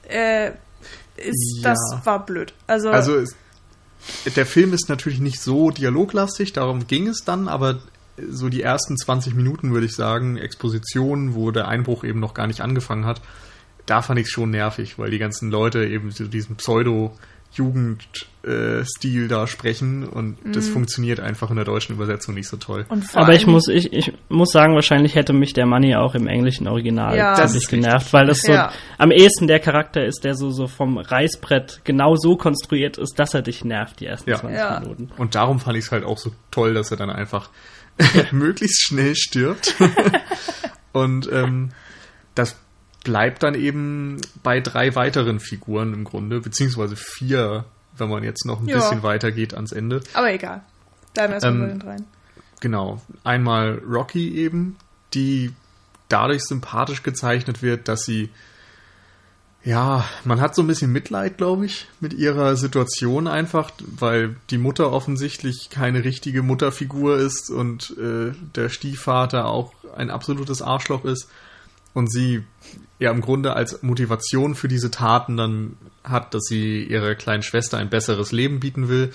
äh, 0.08 0.52
ist, 1.18 1.58
Ja. 1.62 1.74
das 1.74 1.78
war 2.04 2.24
blöd. 2.24 2.54
Also, 2.66 2.88
Also 2.90 3.16
es, 3.16 3.36
der 4.34 4.46
Film 4.46 4.72
ist 4.72 4.88
natürlich 4.88 5.20
nicht 5.20 5.42
so 5.42 5.70
dialoglastig, 5.70 6.54
darum 6.54 6.86
ging 6.86 7.06
es 7.08 7.22
dann, 7.22 7.48
aber 7.48 7.80
so 8.28 8.48
die 8.48 8.62
ersten 8.62 8.96
20 8.96 9.34
Minuten, 9.34 9.72
würde 9.72 9.86
ich 9.86 9.94
sagen, 9.94 10.36
Exposition, 10.36 11.34
wo 11.34 11.50
der 11.50 11.68
Einbruch 11.68 12.04
eben 12.04 12.20
noch 12.20 12.34
gar 12.34 12.46
nicht 12.46 12.60
angefangen 12.60 13.06
hat, 13.06 13.20
da 13.86 14.02
fand 14.02 14.18
ich 14.18 14.26
es 14.26 14.32
schon 14.32 14.50
nervig, 14.50 14.98
weil 14.98 15.10
die 15.10 15.18
ganzen 15.18 15.50
Leute 15.50 15.86
eben 15.86 16.10
so 16.10 16.26
diesen 16.26 16.56
Pseudo-Jugend-Stil 17.56 19.28
da 19.28 19.46
sprechen 19.46 20.04
und 20.08 20.38
das 20.54 20.68
funktioniert 20.68 21.20
einfach 21.20 21.50
in 21.50 21.56
der 21.56 21.64
deutschen 21.64 21.94
Übersetzung 21.94 22.34
nicht 22.34 22.48
so 22.48 22.56
toll. 22.56 22.86
Aber 23.14 23.34
ich 23.34 23.46
muss, 23.46 23.68
ich, 23.68 23.92
ich 23.92 24.12
muss 24.28 24.50
sagen, 24.52 24.74
wahrscheinlich 24.74 25.14
hätte 25.14 25.32
mich 25.32 25.52
der 25.52 25.66
Money 25.66 25.96
auch 25.96 26.14
im 26.14 26.26
englischen 26.26 26.68
Original 26.68 27.16
Ja. 27.16 27.34
Ziemlich 27.34 27.68
genervt, 27.68 28.12
weil 28.12 28.26
das 28.26 28.40
so 28.40 28.52
Ja. 28.52 28.72
am 28.98 29.10
ehesten 29.10 29.46
der 29.46 29.60
Charakter 29.60 30.04
ist, 30.04 30.24
der 30.24 30.34
so, 30.34 30.50
so 30.50 30.66
vom 30.66 30.98
Reißbrett 30.98 31.80
genau 31.84 32.14
so 32.16 32.36
konstruiert 32.36 32.98
ist, 32.98 33.18
dass 33.18 33.34
er 33.34 33.42
dich 33.42 33.64
nervt, 33.64 34.00
die 34.00 34.06
ersten 34.06 34.30
Ja. 34.30 34.36
20 34.36 34.58
Ja. 34.58 34.80
Minuten. 34.80 35.10
Und 35.16 35.34
darum 35.34 35.58
fand 35.60 35.76
ich 35.76 35.84
es 35.86 35.92
halt 35.92 36.04
auch 36.04 36.18
so 36.18 36.30
toll, 36.50 36.74
dass 36.74 36.90
er 36.90 36.96
dann 36.96 37.10
einfach 37.10 37.50
möglichst 38.32 38.82
schnell 38.86 39.14
stirbt. 39.16 39.74
und 40.92 41.30
ähm, 41.32 41.70
das 42.34 42.56
bleibt 43.06 43.42
dann 43.44 43.54
eben 43.54 44.20
bei 44.42 44.60
drei 44.60 44.94
weiteren 44.96 45.38
Figuren 45.38 45.94
im 45.94 46.02
Grunde, 46.04 46.40
beziehungsweise 46.40 46.96
vier, 46.96 47.64
wenn 47.96 48.08
man 48.08 48.24
jetzt 48.24 48.44
noch 48.44 48.60
ein 48.60 48.66
Ja. 48.68 48.76
bisschen 48.78 49.04
weiter 49.04 49.30
geht 49.30 49.54
ans 49.54 49.70
Ende. 49.70 50.00
Aber 50.12 50.32
egal. 50.32 50.62
Bleiben 51.14 51.30
wir 51.30 51.34
erstmal 51.34 51.52
Ähm, 51.54 51.60
bei 51.60 51.68
den 51.68 51.78
dreien. 51.78 52.04
Genau. 52.60 53.00
Einmal 53.22 53.80
Rocky 53.88 54.34
eben, 54.36 54.76
die 55.14 55.52
dadurch 56.08 56.42
sympathisch 56.42 57.02
gezeichnet 57.04 57.62
wird, 57.62 57.86
dass 57.88 58.02
sie 58.04 58.28
ja, 59.64 60.04
man 60.24 60.40
hat 60.40 60.54
so 60.54 60.62
ein 60.62 60.68
bisschen 60.68 60.92
Mitleid, 60.92 61.38
glaube 61.38 61.66
ich, 61.66 61.88
mit 61.98 62.12
ihrer 62.12 62.54
Situation 62.56 63.26
einfach, 63.26 63.72
weil 63.84 64.36
die 64.50 64.58
Mutter 64.58 64.92
offensichtlich 64.92 65.70
keine 65.70 66.04
richtige 66.04 66.42
Mutterfigur 66.42 67.16
ist 67.18 67.50
und 67.50 67.90
äh, 67.98 68.32
der 68.54 68.68
Stiefvater 68.68 69.46
auch 69.46 69.72
ein 69.96 70.10
absolutes 70.10 70.62
Arschloch 70.62 71.04
ist 71.04 71.28
und 71.96 72.12
sie 72.12 72.44
ja 72.98 73.10
im 73.10 73.22
Grunde 73.22 73.54
als 73.54 73.82
Motivation 73.82 74.54
für 74.54 74.68
diese 74.68 74.90
Taten 74.90 75.38
dann 75.38 75.78
hat, 76.04 76.34
dass 76.34 76.42
sie 76.42 76.84
ihrer 76.84 77.14
kleinen 77.14 77.42
Schwester 77.42 77.78
ein 77.78 77.88
besseres 77.88 78.32
Leben 78.32 78.60
bieten 78.60 78.90
will. 78.90 79.14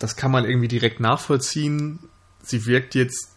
Das 0.00 0.16
kann 0.16 0.32
man 0.32 0.44
irgendwie 0.44 0.66
direkt 0.66 0.98
nachvollziehen. 0.98 2.00
Sie 2.42 2.66
wirkt 2.66 2.96
jetzt 2.96 3.36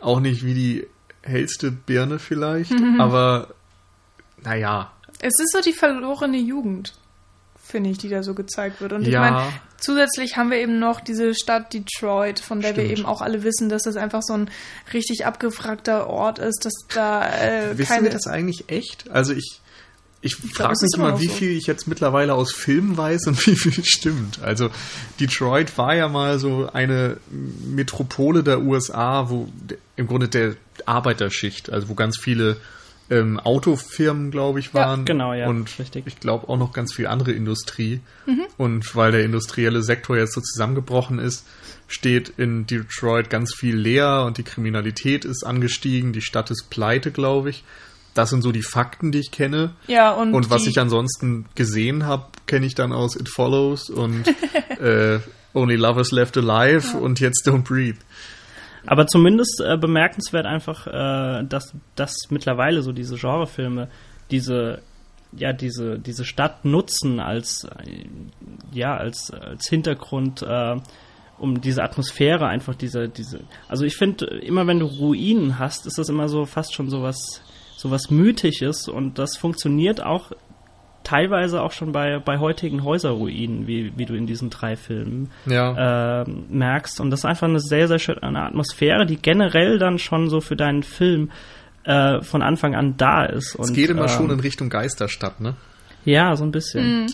auch 0.00 0.20
nicht 0.20 0.44
wie 0.44 0.54
die 0.54 0.86
hellste 1.22 1.72
Birne 1.72 2.20
vielleicht, 2.20 2.72
aber 3.00 3.48
naja, 4.44 4.92
Es 5.18 5.36
ist 5.40 5.52
so 5.52 5.60
die 5.60 5.72
verlorene 5.72 6.38
Jugend, 6.38 6.94
finde 7.70 7.90
ich, 7.90 7.98
die 7.98 8.08
da 8.08 8.22
so 8.22 8.34
gezeigt 8.34 8.80
wird. 8.80 8.92
Und 8.92 9.02
ich 9.02 9.08
Ja. 9.12 9.20
meine, 9.20 9.52
zusätzlich 9.78 10.36
haben 10.36 10.50
wir 10.50 10.58
eben 10.58 10.78
noch 10.78 11.00
diese 11.00 11.34
Stadt 11.34 11.72
Detroit, 11.72 12.40
von 12.40 12.60
der 12.60 12.76
wir 12.76 12.84
Stimmt. 12.84 12.98
eben 13.00 13.06
auch 13.08 13.22
alle 13.22 13.42
wissen, 13.44 13.68
dass 13.68 13.82
das 13.84 13.96
einfach 13.96 14.22
so 14.22 14.34
ein 14.34 14.50
richtig 14.92 15.26
abgefragter 15.26 16.06
Ort 16.08 16.38
ist, 16.38 16.64
dass 16.64 16.74
da 16.92 17.28
äh, 17.28 17.78
Wissen 17.78 17.88
keine. 17.88 18.02
wir 18.04 18.10
das 18.10 18.26
eigentlich 18.26 18.68
echt? 18.68 19.10
Also 19.10 19.32
ich, 19.32 19.60
ich 20.22 20.36
frage 20.36 20.74
mich 20.80 20.90
immer 20.96 21.18
wie 21.20 21.28
so. 21.28 21.32
viel 21.32 21.56
ich 21.56 21.66
jetzt 21.66 21.88
mittlerweile 21.88 22.34
aus 22.34 22.52
Filmen 22.52 22.96
weiß 22.96 23.26
und 23.28 23.46
wie 23.46 23.56
viel 23.56 23.82
stimmt. 23.84 24.40
Also 24.42 24.68
Detroit 25.18 25.78
war 25.78 25.94
ja 25.94 26.08
mal 26.08 26.38
so 26.38 26.68
eine 26.72 27.16
Metropole 27.30 28.42
der 28.42 28.60
USA, 28.60 29.30
wo 29.30 29.48
im 29.96 30.06
Grunde 30.06 30.28
der 30.28 30.56
Arbeiterschicht, 30.86 31.70
also 31.70 31.88
wo 31.88 31.94
ganz 31.94 32.18
viele 32.18 32.56
ähm, 33.10 33.38
Autofirmen, 33.40 34.30
glaube 34.30 34.60
ich, 34.60 34.66
Ja, 34.66 34.74
waren. 34.74 35.04
genau, 35.04 35.34
ja, 35.34 35.48
Und 35.48 35.78
richtig. 35.78 36.04
ich 36.06 36.20
glaube 36.20 36.48
auch 36.48 36.56
noch 36.58 36.72
ganz 36.72 36.94
viel 36.94 37.06
andere 37.08 37.32
Industrie. 37.32 38.00
Mhm. 38.26 38.46
Und 38.56 38.94
weil 38.96 39.12
der 39.12 39.24
industrielle 39.24 39.82
Sektor 39.82 40.16
jetzt 40.16 40.32
so 40.34 40.40
zusammengebrochen 40.40 41.18
ist, 41.18 41.46
steht 41.88 42.28
in 42.36 42.66
Detroit 42.66 43.28
ganz 43.30 43.52
viel 43.54 43.76
leer 43.76 44.24
und 44.26 44.38
die 44.38 44.44
Kriminalität 44.44 45.24
ist 45.24 45.44
angestiegen, 45.44 46.12
die 46.12 46.22
Stadt 46.22 46.50
ist 46.50 46.70
pleite, 46.70 47.10
glaube 47.10 47.50
ich. 47.50 47.64
Das 48.14 48.30
sind 48.30 48.42
so 48.42 48.50
die 48.52 48.62
Fakten, 48.62 49.12
die 49.12 49.18
ich 49.20 49.30
kenne. 49.30 49.74
ja, 49.86 50.10
und, 50.12 50.34
Und 50.34 50.50
was 50.50 50.66
ich 50.66 50.78
ansonsten 50.80 51.46
gesehen 51.54 52.06
habe, 52.06 52.26
kenne 52.46 52.66
ich 52.66 52.74
dann 52.74 52.92
aus 52.92 53.14
It 53.16 53.28
Follows 53.28 53.88
und 53.90 54.24
äh, 54.80 55.18
Only 55.54 55.76
Lovers 55.76 56.10
Left 56.12 56.36
Alive 56.36 56.96
und 56.96 57.18
jetzt 57.20 57.46
Don't 57.48 57.62
Breathe. 57.64 57.98
Aber 58.86 59.06
zumindest 59.06 59.60
äh, 59.60 59.76
bemerkenswert 59.76 60.46
einfach, 60.46 60.86
äh, 60.86 61.44
dass, 61.44 61.74
dass 61.96 62.14
mittlerweile 62.30 62.82
so 62.82 62.92
diese 62.92 63.16
Genrefilme 63.16 63.88
diese 64.30 64.82
ja 65.32 65.52
diese 65.52 65.98
diese 65.98 66.24
Stadt 66.24 66.64
nutzen 66.64 67.20
als 67.20 67.64
äh, 67.64 68.04
ja 68.72 68.96
als 68.96 69.30
als 69.30 69.68
Hintergrund 69.68 70.42
äh, 70.42 70.76
um 71.38 71.60
diese 71.60 71.82
Atmosphäre 71.82 72.46
einfach 72.46 72.74
diese 72.74 73.08
diese 73.08 73.40
also 73.68 73.84
ich 73.84 73.96
finde 73.96 74.26
immer 74.26 74.66
wenn 74.66 74.80
du 74.80 74.86
Ruinen 74.86 75.58
hast 75.58 75.86
ist 75.86 75.98
das 75.98 76.08
immer 76.08 76.28
so 76.28 76.46
fast 76.46 76.74
schon 76.74 76.90
sowas 76.90 77.42
sowas 77.76 78.10
mythisches 78.10 78.88
und 78.88 79.18
das 79.18 79.36
funktioniert 79.36 80.02
auch 80.02 80.32
teilweise 81.04 81.62
auch 81.62 81.72
schon 81.72 81.92
bei 81.92 82.18
bei 82.18 82.38
heutigen 82.38 82.84
Häuserruinen 82.84 83.66
wie 83.66 83.92
wie 83.96 84.04
du 84.06 84.14
in 84.14 84.26
diesen 84.26 84.50
drei 84.50 84.76
Filmen 84.76 85.30
Ja. 85.46 86.22
äh, 86.22 86.24
merkst. 86.48 87.00
Und 87.00 87.10
das 87.10 87.20
ist 87.20 87.24
einfach 87.24 87.48
eine 87.48 87.60
sehr, 87.60 87.88
sehr 87.88 87.98
schöne 87.98 88.20
Atmosphäre, 88.42 89.06
die 89.06 89.16
generell 89.16 89.78
dann 89.78 89.98
schon 89.98 90.28
so 90.28 90.40
für 90.40 90.56
deinen 90.56 90.82
Film 90.82 91.30
äh, 91.84 92.20
von 92.22 92.42
Anfang 92.42 92.74
an 92.74 92.96
da 92.96 93.24
ist. 93.24 93.54
Und, 93.56 93.64
es 93.64 93.72
geht 93.72 93.90
immer 93.90 94.02
ähm, 94.02 94.08
schon 94.08 94.30
in 94.30 94.40
Richtung 94.40 94.68
Geisterstadt, 94.68 95.40
ne? 95.40 95.54
Ja, 96.04 96.36
so 96.36 96.44
ein 96.44 96.50
bisschen. 96.52 97.06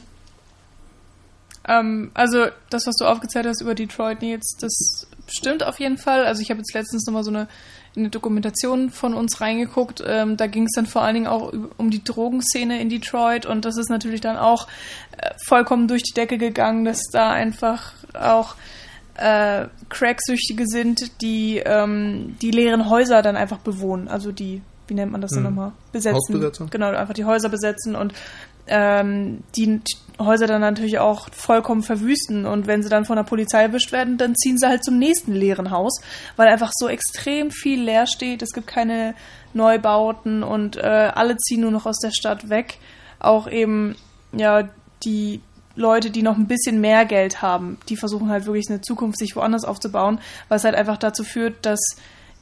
Ähm, 1.68 2.10
also 2.14 2.46
das, 2.70 2.86
was 2.86 2.94
du 2.96 3.04
aufgezählt 3.06 3.46
hast 3.46 3.60
über 3.60 3.74
Detroit, 3.74 4.22
Nils, 4.22 4.56
das 4.60 5.08
stimmt 5.26 5.64
auf 5.64 5.80
jeden 5.80 5.98
Fall. 5.98 6.24
Also 6.24 6.42
ich 6.42 6.50
habe 6.50 6.58
jetzt 6.58 6.74
letztens 6.74 7.06
nochmal 7.06 7.24
so 7.24 7.30
eine, 7.30 7.42
in 7.42 7.46
eine 7.96 8.10
Dokumentation 8.10 8.90
von 8.90 9.14
uns 9.14 9.40
reingeguckt. 9.40 10.02
Ähm, 10.06 10.36
da 10.36 10.46
ging 10.46 10.64
es 10.64 10.72
dann 10.74 10.86
vor 10.86 11.02
allen 11.02 11.14
Dingen 11.14 11.26
auch 11.26 11.52
um 11.76 11.90
die 11.90 12.04
Drogenszene 12.04 12.80
in 12.80 12.88
Detroit 12.88 13.46
und 13.46 13.64
das 13.64 13.76
ist 13.76 13.88
natürlich 13.88 14.20
dann 14.20 14.36
auch 14.36 14.68
äh, 15.16 15.30
vollkommen 15.46 15.88
durch 15.88 16.02
die 16.02 16.14
Decke 16.14 16.38
gegangen, 16.38 16.84
dass 16.84 17.00
da 17.10 17.30
einfach 17.30 17.92
auch 18.14 18.54
äh, 19.16 19.66
Cracksüchtige 19.88 20.66
sind, 20.66 21.22
die 21.22 21.62
ähm, 21.64 22.36
die 22.42 22.50
leeren 22.50 22.90
Häuser 22.90 23.22
dann 23.22 23.36
einfach 23.36 23.58
bewohnen. 23.58 24.08
Also 24.08 24.30
die, 24.32 24.60
wie 24.88 24.94
nennt 24.94 25.12
man 25.12 25.20
das 25.20 25.30
denn 25.30 25.38
Hm. 25.38 25.54
nochmal? 25.54 25.72
Besetzen. 25.92 26.16
Hausbesetzer? 26.16 26.66
Genau, 26.70 26.88
einfach 26.90 27.14
die 27.14 27.24
Häuser 27.24 27.48
besetzen 27.48 27.96
und 27.96 28.12
ähm, 28.68 29.42
die 29.54 29.80
Häuser 30.18 30.46
dann 30.46 30.60
natürlich 30.60 30.98
auch 30.98 31.28
vollkommen 31.32 31.82
verwüsten. 31.82 32.46
Und 32.46 32.66
wenn 32.66 32.82
sie 32.82 32.88
dann 32.88 33.04
von 33.04 33.16
der 33.16 33.24
Polizei 33.24 33.62
erwischt 33.62 33.92
werden, 33.92 34.18
dann 34.18 34.34
ziehen 34.34 34.58
sie 34.58 34.66
halt 34.66 34.84
zum 34.84 34.98
nächsten 34.98 35.32
leeren 35.32 35.70
Haus, 35.70 36.00
weil 36.36 36.48
einfach 36.48 36.70
so 36.74 36.88
extrem 36.88 37.50
viel 37.50 37.82
leer 37.82 38.06
steht. 38.06 38.42
Es 38.42 38.52
gibt 38.52 38.66
keine 38.66 39.14
Neubauten 39.52 40.42
und 40.42 40.76
äh, 40.76 40.80
alle 41.14 41.36
ziehen 41.36 41.60
nur 41.60 41.70
noch 41.70 41.86
aus 41.86 41.98
der 41.98 42.12
Stadt 42.12 42.48
weg. 42.48 42.78
Auch 43.18 43.48
eben, 43.48 43.96
ja, 44.32 44.68
die 45.04 45.40
Leute, 45.74 46.10
die 46.10 46.22
noch 46.22 46.36
ein 46.36 46.46
bisschen 46.46 46.80
mehr 46.80 47.04
Geld 47.04 47.42
haben, 47.42 47.78
die 47.88 47.96
versuchen 47.96 48.30
halt 48.30 48.46
wirklich 48.46 48.68
eine 48.70 48.80
Zukunft 48.80 49.18
sich 49.18 49.36
woanders 49.36 49.64
aufzubauen, 49.64 50.20
was 50.48 50.64
halt 50.64 50.74
einfach 50.74 50.96
dazu 50.96 51.22
führt, 51.22 51.66
dass 51.66 51.80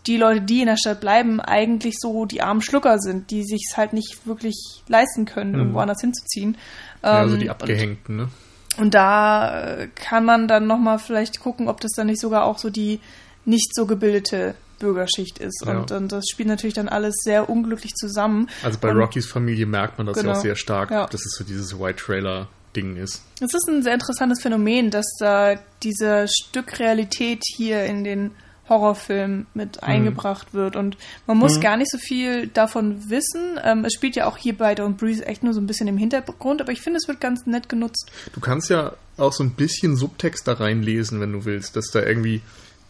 die 0.07 0.16
Leute, 0.16 0.42
die 0.42 0.61
in 0.61 0.66
der 0.66 0.76
Stadt 0.76 1.00
bleiben, 1.00 1.40
eigentlich 1.40 1.94
so 1.98 2.24
die 2.26 2.42
armen 2.42 2.62
Schlucker 2.62 2.98
sind, 2.98 3.30
die 3.30 3.42
sich 3.44 3.66
es 3.70 3.76
halt 3.76 3.92
nicht 3.92 4.26
wirklich 4.26 4.82
leisten 4.88 5.24
können, 5.24 5.55
irgendwo 5.55 5.78
anders 5.78 6.00
hinzuziehen. 6.00 6.57
Ja, 7.02 7.11
also 7.20 7.36
die 7.36 7.50
Abgehängten, 7.50 8.16
ne? 8.16 8.28
Und, 8.76 8.82
und 8.84 8.94
da 8.94 9.76
äh, 9.76 9.88
kann 9.94 10.24
man 10.24 10.48
dann 10.48 10.66
nochmal 10.66 10.98
vielleicht 10.98 11.40
gucken, 11.40 11.68
ob 11.68 11.80
das 11.80 11.92
dann 11.92 12.09
nicht 12.09 12.20
sogar 12.20 12.44
auch 12.44 12.59
so 12.59 12.70
die 12.70 13.00
nicht 13.44 13.74
so 13.74 13.86
gebildete 13.86 14.55
Bürgerschicht 14.78 15.38
ist. 15.38 15.62
Ja. 15.66 15.78
Und, 15.78 15.92
und 15.92 16.12
das 16.12 16.24
spielt 16.30 16.48
natürlich 16.48 16.74
dann 16.74 16.88
alles 16.88 17.14
sehr 17.22 17.48
unglücklich 17.48 17.94
zusammen. 17.94 18.48
Also 18.62 18.78
bei 18.80 18.90
und 18.90 18.96
Rockys 18.98 19.26
Familie 19.26 19.66
merkt 19.66 19.98
man 19.98 20.07
das 20.07 20.16
ja 20.16 20.22
Genau. 20.22 20.34
auch 20.34 20.40
sehr 20.42 20.57
stark, 20.57 20.90
Ja. 20.90 21.07
dass 21.07 21.24
es 21.24 21.36
so 21.38 21.44
dieses 21.44 21.78
White 21.78 22.02
Trailer 22.02 22.48
Ding 22.74 22.96
ist. 22.96 23.22
Es 23.40 23.55
ist 23.55 23.68
ein 23.68 23.82
sehr 23.84 23.94
interessantes 23.94 24.42
Phänomen, 24.42 24.90
dass 24.90 25.07
da 25.20 25.55
diese 25.84 26.26
Stück 26.28 26.80
Realität 26.80 27.42
hier 27.57 27.84
in 27.84 28.02
den 28.02 28.32
Horrorfilm 28.68 29.46
mit 29.54 29.76
mhm. 29.76 29.88
eingebracht 29.88 30.54
wird. 30.54 30.76
Und 30.76 30.96
man 31.26 31.38
muss 31.38 31.56
mhm. 31.56 31.60
gar 31.60 31.76
nicht 31.76 31.90
so 31.90 31.98
viel 31.98 32.46
davon 32.48 33.10
wissen. 33.10 33.58
Ähm, 33.62 33.84
es 33.84 33.94
spielt 33.94 34.16
ja 34.16 34.26
auch 34.26 34.36
hier 34.36 34.56
bei 34.56 34.74
Don't 34.74 34.96
Breeze 34.96 35.24
echt 35.26 35.42
nur 35.42 35.54
so 35.54 35.60
ein 35.60 35.66
bisschen 35.66 35.88
im 35.88 35.98
Hintergrund, 35.98 36.60
aber 36.60 36.72
ich 36.72 36.80
finde, 36.80 36.98
es 36.98 37.08
wird 37.08 37.20
ganz 37.20 37.46
nett 37.46 37.68
genutzt. 37.68 38.10
Du 38.32 38.40
kannst 38.40 38.70
ja 38.70 38.92
auch 39.16 39.32
so 39.32 39.44
ein 39.44 39.50
bisschen 39.50 39.96
Subtext 39.96 40.48
da 40.48 40.54
reinlesen, 40.54 41.20
wenn 41.20 41.32
du 41.32 41.44
willst, 41.44 41.76
dass 41.76 41.90
da 41.90 42.02
irgendwie 42.02 42.42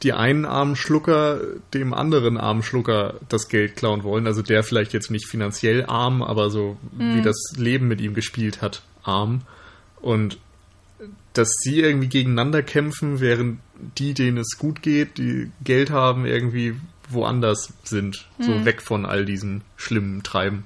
die 0.02 0.12
einen 0.12 0.44
armen 0.44 0.76
Schlucker 0.76 1.40
dem 1.72 1.94
anderen 1.94 2.36
armen 2.36 2.62
Schlucker 2.62 3.14
das 3.28 3.48
Geld 3.48 3.76
klauen 3.76 4.02
wollen. 4.02 4.26
Also 4.26 4.42
der 4.42 4.62
vielleicht 4.62 4.92
jetzt 4.92 5.10
nicht 5.10 5.26
finanziell 5.26 5.86
arm, 5.86 6.22
aber 6.22 6.50
so 6.50 6.76
mhm. 6.92 7.16
wie 7.16 7.22
das 7.22 7.36
Leben 7.56 7.88
mit 7.88 8.00
ihm 8.00 8.14
gespielt 8.14 8.60
hat, 8.60 8.82
arm. 9.02 9.42
Und 10.00 10.38
dass 11.32 11.48
sie 11.60 11.80
irgendwie 11.80 12.08
gegeneinander 12.08 12.62
kämpfen, 12.62 13.20
während 13.20 13.58
die, 13.98 14.14
denen 14.14 14.38
es 14.38 14.58
gut 14.58 14.82
geht, 14.82 15.18
die 15.18 15.50
Geld 15.62 15.90
haben, 15.90 16.26
irgendwie 16.26 16.76
woanders 17.08 17.72
sind. 17.82 18.28
Mhm. 18.38 18.44
So 18.44 18.64
weg 18.64 18.82
von 18.82 19.06
all 19.06 19.24
diesen 19.24 19.62
schlimmen 19.76 20.22
Treiben. 20.22 20.64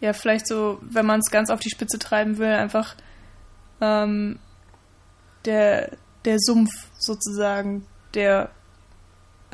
Ja, 0.00 0.12
vielleicht 0.12 0.46
so, 0.46 0.78
wenn 0.82 1.06
man 1.06 1.20
es 1.20 1.30
ganz 1.30 1.50
auf 1.50 1.60
die 1.60 1.70
Spitze 1.70 1.98
treiben 1.98 2.38
will, 2.38 2.52
einfach 2.52 2.94
ähm, 3.80 4.38
der, 5.44 5.96
der 6.24 6.36
Sumpf 6.38 6.70
sozusagen, 6.98 7.86
der 8.12 8.50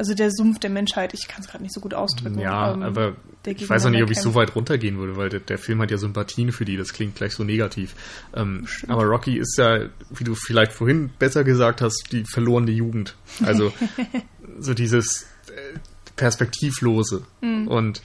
also 0.00 0.14
der 0.14 0.30
Sumpf 0.30 0.58
der 0.60 0.70
Menschheit, 0.70 1.12
ich 1.12 1.28
kann 1.28 1.42
es 1.42 1.48
gerade 1.48 1.62
nicht 1.62 1.74
so 1.74 1.80
gut 1.80 1.92
ausdrücken. 1.92 2.38
Ja, 2.38 2.72
ähm, 2.72 2.82
aber 2.82 3.16
ich 3.44 3.68
weiß 3.68 3.84
auch 3.84 3.90
nicht, 3.90 4.02
ob 4.02 4.10
ich 4.10 4.18
so 4.18 4.34
weit 4.34 4.56
runtergehen 4.56 4.96
würde, 4.96 5.18
weil 5.18 5.28
der, 5.28 5.40
der, 5.40 5.58
Film 5.58 5.82
hat 5.82 5.90
ja 5.90 5.98
Sympathien 5.98 6.52
für 6.52 6.64
die, 6.64 6.78
das 6.78 6.94
klingt 6.94 7.16
gleich 7.16 7.34
so 7.34 7.44
negativ. 7.44 7.94
Ähm, 8.32 8.66
aber 8.88 9.04
Rocky 9.04 9.36
ist 9.36 9.58
ja, 9.58 9.90
wie 10.08 10.24
du 10.24 10.34
vielleicht 10.34 10.72
vorhin 10.72 11.10
besser 11.18 11.44
gesagt 11.44 11.82
hast, 11.82 12.08
die 12.12 12.24
verlorene 12.24 12.70
Jugend. 12.70 13.14
Also 13.44 13.74
so 14.58 14.72
dieses 14.72 15.24
äh, 15.48 15.78
Perspektivlose. 16.16 17.26
Mhm. 17.42 17.68
Und 17.68 18.00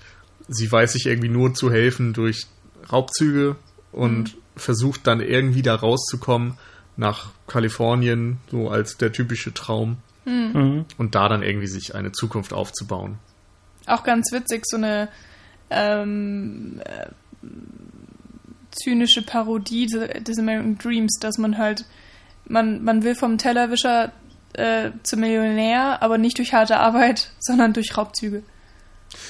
sie 0.49 0.69
weiß 0.69 0.91
sich 0.91 1.05
irgendwie 1.05 1.29
nur 1.29 1.53
zu 1.53 1.71
helfen 1.71 2.11
durch 2.11 2.45
Raubzüge 2.91 3.55
und 3.93 4.35
mhm. 4.35 4.39
versucht 4.57 5.07
dann 5.07 5.21
irgendwie 5.21 5.61
da 5.61 5.75
rauszukommen 5.75 6.57
nach 6.97 7.29
Kalifornien, 7.47 8.39
so 8.51 8.69
als 8.69 8.97
der 8.97 9.13
typische 9.13 9.53
Traum. 9.53 9.99
Mhm. 10.25 10.85
Und 10.97 11.15
da 11.15 11.29
dann 11.29 11.43
irgendwie 11.43 11.67
sich 11.67 11.95
eine 11.95 12.11
Zukunft 12.11 12.53
aufzubauen. 12.53 13.19
Auch 13.85 14.03
ganz 14.03 14.31
witzig, 14.31 14.63
so 14.65 14.77
eine 14.77 15.09
ähm, 15.69 16.81
äh, 16.83 17.07
zynische 18.71 19.21
Parodie 19.21 19.85
des 19.85 20.39
American 20.39 20.77
Dreams, 20.77 21.17
dass 21.19 21.37
man 21.37 21.57
halt, 21.57 21.85
man, 22.47 22.83
man 22.83 23.03
will 23.03 23.15
vom 23.15 23.37
Tellerwischer 23.37 24.11
äh, 24.53 24.91
zum 25.03 25.21
Millionär, 25.21 26.01
aber 26.01 26.17
nicht 26.17 26.37
durch 26.37 26.53
harte 26.53 26.77
Arbeit, 26.77 27.31
sondern 27.39 27.73
durch 27.73 27.97
Raubzüge. 27.97 28.43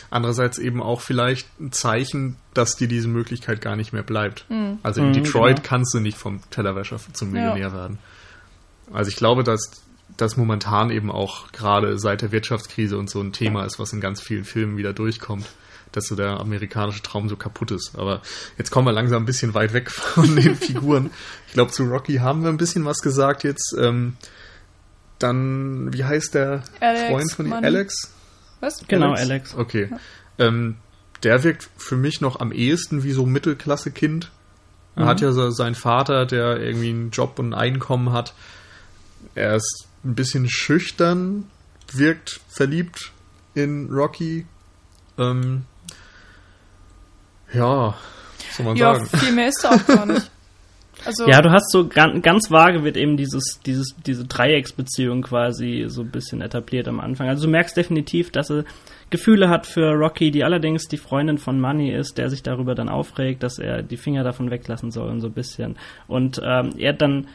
Andererseits 0.10 0.58
eben 0.58 0.82
auch 0.82 1.02
vielleicht 1.02 1.48
ein 1.60 1.72
Zeichen, 1.72 2.38
dass 2.54 2.76
dir 2.76 2.88
diese 2.88 3.08
Möglichkeit 3.08 3.62
gar 3.62 3.76
nicht 3.76 3.94
mehr 3.94 4.04
bleibt. 4.04 4.46
Mhm. 4.50 4.80
Also 4.82 5.02
in 5.02 5.10
mhm, 5.10 5.14
Detroit 5.14 5.58
genau. 5.58 5.68
kannst 5.68 5.94
du 5.94 6.00
nicht 6.00 6.18
vom 6.18 6.42
Tellerwäscher 6.50 6.98
zum 7.14 7.32
Millionär 7.32 7.68
ja. 7.68 7.74
werden. 7.74 8.00
Also 8.92 9.10
ich 9.10 9.16
glaube, 9.16 9.44
dass 9.44 9.84
das 10.18 10.38
momentan 10.38 10.92
eben 10.92 11.12
auch 11.12 11.52
gerade 11.52 11.98
seit 12.00 12.22
der 12.22 12.32
Wirtschaftskrise 12.32 12.98
und 12.98 13.10
so 13.10 13.22
ein 13.22 13.34
Thema 13.34 13.66
ist, 13.66 13.80
was 13.80 13.92
in 13.94 14.02
ganz 14.02 14.22
vielen 14.22 14.46
Filmen 14.46 14.78
wieder 14.78 14.94
durchkommt, 14.94 15.48
dass 15.92 16.08
so 16.08 16.16
der 16.16 16.40
amerikanische 16.40 17.02
Traum 17.02 17.28
so 17.28 17.36
kaputt 17.36 17.72
ist. 17.72 17.98
Aber 17.98 18.22
jetzt 18.58 18.72
kommen 18.72 18.88
wir 18.88 18.94
langsam 18.94 19.24
ein 19.24 19.26
bisschen 19.26 19.54
weit 19.54 19.74
weg 19.74 19.92
von 19.92 20.36
den 20.36 20.56
Figuren. 20.56 21.10
Ich 21.48 21.54
glaube, 21.54 21.72
zu 21.72 21.84
Rocky 21.84 22.16
haben 22.18 22.44
wir 22.44 22.50
ein 22.50 22.58
bisschen 22.58 22.86
was 22.86 23.00
gesagt 23.00 23.44
jetzt. 23.44 23.76
Ähm, 23.78 24.16
dann, 25.20 25.94
wie 25.94 26.04
heißt 26.04 26.36
der 26.36 26.64
Alex 26.80 27.10
Freund 27.10 27.32
von 27.32 27.46
ihm? 27.48 27.54
Alex? 27.54 28.14
Was? 28.60 28.86
Genau, 28.88 29.12
Alex. 29.12 29.22
Alex. 29.22 29.56
Okay. 29.56 29.90
Ja. 29.92 30.00
Ähm, 30.48 30.76
der 31.24 31.44
wirkt 31.44 31.70
für 31.78 31.96
mich 31.96 32.22
noch 32.22 32.40
am 32.40 32.52
ehesten 32.52 33.04
wie 33.04 33.12
so 33.12 33.24
ein 33.24 33.32
Mittelklasse-Kind. 33.32 34.32
Er 34.96 35.04
mhm. 35.04 35.08
hat 35.08 35.22
ja 35.22 35.32
so 35.32 35.50
seinen 35.50 35.76
Vater, 35.76 36.26
der 36.26 36.60
irgendwie 36.60 36.90
einen 36.90 37.10
Job 37.12 37.40
und 37.40 37.54
ein 37.54 37.54
Einkommen 37.54 38.12
hat. 38.12 38.34
Er 39.34 39.56
ist 39.56 39.88
ein 40.06 40.16
bisschen 40.16 40.50
schüchtern, 40.50 41.46
wirkt 41.92 42.40
verliebt 42.50 43.12
in 43.54 43.90
Rocky. 43.92 44.46
Ähm, 45.18 45.64
ja, 47.54 47.96
soll 48.52 48.66
man 48.66 48.76
ja, 48.78 48.96
sagen. 48.96 49.18
viel 49.18 49.32
mehr 49.34 49.48
ist 49.48 49.64
er 49.64 49.72
auch 49.72 49.86
gar 49.86 50.06
nicht. 50.06 50.32
Also 51.04 51.28
ja, 51.28 51.40
du 51.42 51.52
hast 51.52 51.72
so 51.72 51.88
ganz, 51.88 52.24
ganz 52.24 52.50
vage 52.50 52.84
wird 52.84 52.98
eben 52.98 53.16
dieses, 53.16 53.60
dieses, 53.64 53.96
diese 54.08 54.26
Dreiecksbeziehung 54.26 55.22
quasi 55.22 55.86
so 55.88 56.02
ein 56.02 56.10
bisschen 56.10 56.42
etabliert 56.42 56.88
am 56.88 57.00
Anfang. 57.00 57.28
Also 57.30 57.46
du 57.46 57.52
merkst 57.52 57.78
definitiv, 57.78 58.32
dass 58.32 58.50
er 58.50 58.64
Gefühle 59.12 59.50
hat 59.50 59.68
für 59.68 59.92
Rocky, 59.92 60.32
die 60.32 60.44
allerdings 60.44 60.88
die 60.88 60.98
Freundin 60.98 61.38
von 61.38 61.60
Money 61.60 61.94
ist, 61.94 62.18
der 62.18 62.30
sich 62.30 62.42
darüber 62.42 62.74
dann 62.74 62.90
aufregt, 62.90 63.44
dass 63.44 63.60
er 63.60 63.84
die 63.84 63.98
Finger 63.98 64.24
davon 64.24 64.50
weglassen 64.50 64.90
soll 64.90 65.10
und 65.10 65.22
so 65.22 65.28
ein 65.28 65.34
bisschen. 65.34 65.76
Und 66.08 66.42
ähm, 66.44 66.72
er 66.78 66.94
dann 66.94 67.28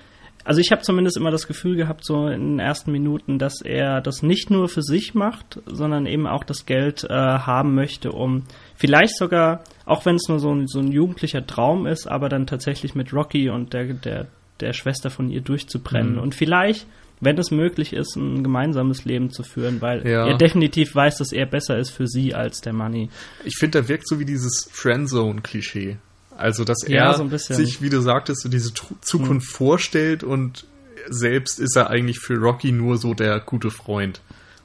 also 0.45 0.61
ich 0.61 0.71
habe 0.71 0.83
zumindest 0.83 1.17
immer 1.17 1.31
das 1.31 1.47
Gefühl 1.47 1.77
gehabt, 1.77 2.05
so 2.05 2.27
in 2.29 2.53
den 2.53 2.59
ersten 2.59 2.93
Minuten, 2.93 3.39
dass 3.39 3.61
er 3.63 4.01
das 4.01 4.23
nicht 4.23 4.51
nur 4.51 4.69
für 4.69 4.83
sich 4.83 5.15
macht, 5.15 5.61
sondern 5.67 6.07
eben 6.07 6.27
auch 6.27 6.45
das 6.45 6.67
Geld 6.67 7.05
äh, 7.05 7.15
haben 7.15 7.75
möchte, 7.75 8.13
um 8.13 8.45
vielleicht 8.75 9.17
sogar, 9.17 9.65
auch 9.85 10.07
wenn 10.07 10.17
es 10.17 10.29
nur 10.29 10.39
so 10.39 10.53
ein, 10.53 10.67
so 10.67 10.81
ein 10.81 10.93
jugendlicher 10.93 11.47
Traum 11.47 11.87
ist, 11.87 12.07
aber 12.07 12.29
dann 12.29 12.47
tatsächlich 12.47 12.95
mit 12.95 13.13
Rocky 13.13 13.51
und 13.51 13.73
der, 13.75 13.93
der, 13.95 14.27
der 14.61 14.73
Schwester 14.73 15.11
von 15.11 15.31
ihr 15.31 15.43
durchzubrennen. 15.43 16.15
Mhm. 16.15 16.21
Und 16.21 16.35
vielleicht, 16.35 16.87
wenn 17.21 17.37
es 17.37 17.51
möglich 17.51 17.93
ist, 17.93 18.17
ein 18.17 18.43
gemeinsames 18.43 19.05
Leben 19.05 19.31
zu 19.31 19.43
führen, 19.43 19.83
weil 19.83 20.07
ja. 20.07 20.27
er 20.27 20.39
definitiv 20.39 20.95
weiß, 20.95 21.19
dass 21.19 21.33
er 21.33 21.47
besser 21.47 21.79
ist 21.79 21.91
für 21.91 22.07
sie 22.07 22.35
als 22.35 22.63
der 22.63 22.73
Money. 22.73 23.11
Ich 23.45 23.57
finde, 23.59 23.81
er 23.81 23.89
wirkt 23.89 24.09
so 24.09 24.19
wie 24.19 24.25
dieses 24.25 24.69
Friendzone-Klischee. 24.73 25.99
Also, 26.41 26.65
dass 26.65 26.87
ja, 26.87 27.13
er 27.13 27.15
so 27.15 27.55
sich, 27.55 27.83
wie 27.83 27.91
du 27.91 28.01
sagtest, 28.01 28.43
so 28.43 28.49
diese 28.49 28.73
Zukunft 29.01 29.47
hm. 29.47 29.55
vorstellt 29.55 30.25
und 30.25 30.67
selbst 31.09 31.59
ist 31.59 31.77
er 31.77 31.91
eigentlich 31.91 32.19
für 32.19 32.37
Rocky 32.37 32.73
nur 32.73 32.97
so 32.99 33.15
der 33.15 33.41
gute 33.41 33.71
Freund. 33.71 34.21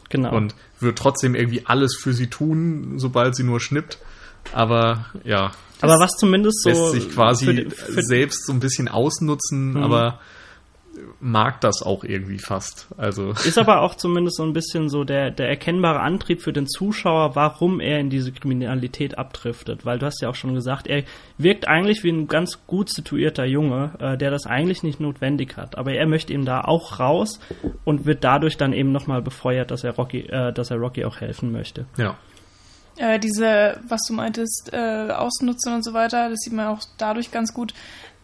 Genau. 0.10 0.36
Und 0.36 0.56
wird 0.80 0.98
trotzdem 0.98 1.36
irgendwie 1.36 1.64
alles 1.66 1.96
für 1.96 2.14
sie 2.14 2.28
tun, 2.28 2.94
sobald 2.98 3.36
sie 3.36 3.44
nur 3.44 3.60
schnippt. 3.60 3.98
Aber 4.54 5.06
ja. 5.24 5.52
Aber 5.82 6.00
was 6.00 6.12
zumindest 6.18 6.62
so. 6.62 6.70
Lässt 6.70 6.92
sich 6.92 7.12
quasi 7.12 7.46
für, 7.46 7.70
für 7.70 8.04
selbst 8.04 8.46
so 8.46 8.54
ein 8.54 8.60
bisschen 8.60 8.88
ausnutzen, 8.88 9.72
mhm. 9.72 9.78
aber 9.78 10.20
mag 11.20 11.62
das 11.62 11.82
auch 11.82 12.04
irgendwie 12.04 12.38
fast. 12.38 12.88
Also 12.98 13.32
ist 13.46 13.58
aber 13.58 13.82
auch 13.82 13.96
zumindest 13.96 14.38
so 14.38 14.44
ein 14.44 14.54
bisschen 14.54 14.90
so 14.90 15.04
der, 15.04 15.32
der 15.32 15.50
erkennbare 15.50 16.00
Antrieb 16.00 16.42
für 16.42 16.54
den 16.54 16.68
Zuschauer, 16.68 17.36
warum 17.36 17.80
er 17.80 18.00
in 18.00 18.10
diese 18.10 18.32
Kriminalität 18.32 19.18
abdriftet. 19.18 19.86
Weil 19.86 20.00
du 20.00 20.06
hast 20.06 20.22
ja 20.22 20.30
auch 20.30 20.36
schon 20.36 20.54
gesagt, 20.54 20.88
er 20.88 21.04
wirkt 21.38 21.68
eigentlich 21.68 22.04
wie 22.04 22.12
ein 22.12 22.28
ganz 22.28 22.66
gut 22.68 22.90
situierter 22.90 23.46
Junge, 23.46 23.92
äh, 24.00 24.18
der 24.18 24.32
das 24.32 24.46
eigentlich 24.46 24.84
nicht 24.84 25.00
notwendig 25.00 25.58
hat. 25.58 25.78
Aber 25.78 25.94
er 25.94 26.08
möchte 26.08 26.34
ihm 26.34 26.46
da 26.46 26.62
auch 26.62 27.00
raus 27.00 27.40
und 27.84 28.06
wird 28.06 28.24
dadurch 28.24 28.58
dann 28.58 28.74
eben 28.74 28.92
nochmal 28.92 29.22
befeuert, 29.22 29.72
dass 29.72 29.84
er 29.84 29.96
Rocky, 29.96 30.22
äh, 30.22 30.54
dass 30.54 30.72
er 30.72 30.78
Rocky 30.78 31.06
auch 31.06 31.22
helfen 31.22 31.52
möchte. 31.52 31.86
Ja. 31.98 32.18
Äh, 32.98 33.20
diese, 33.20 33.78
was 33.88 34.02
du 34.08 34.14
meintest, 34.14 34.70
äh, 34.72 35.10
ausnutzen 35.12 35.74
und 35.74 35.84
so 35.84 35.94
weiter, 35.94 36.30
das 36.30 36.40
sieht 36.40 36.54
man 36.54 36.68
auch 36.68 36.82
dadurch 36.98 37.30
ganz 37.30 37.54
gut, 37.54 37.74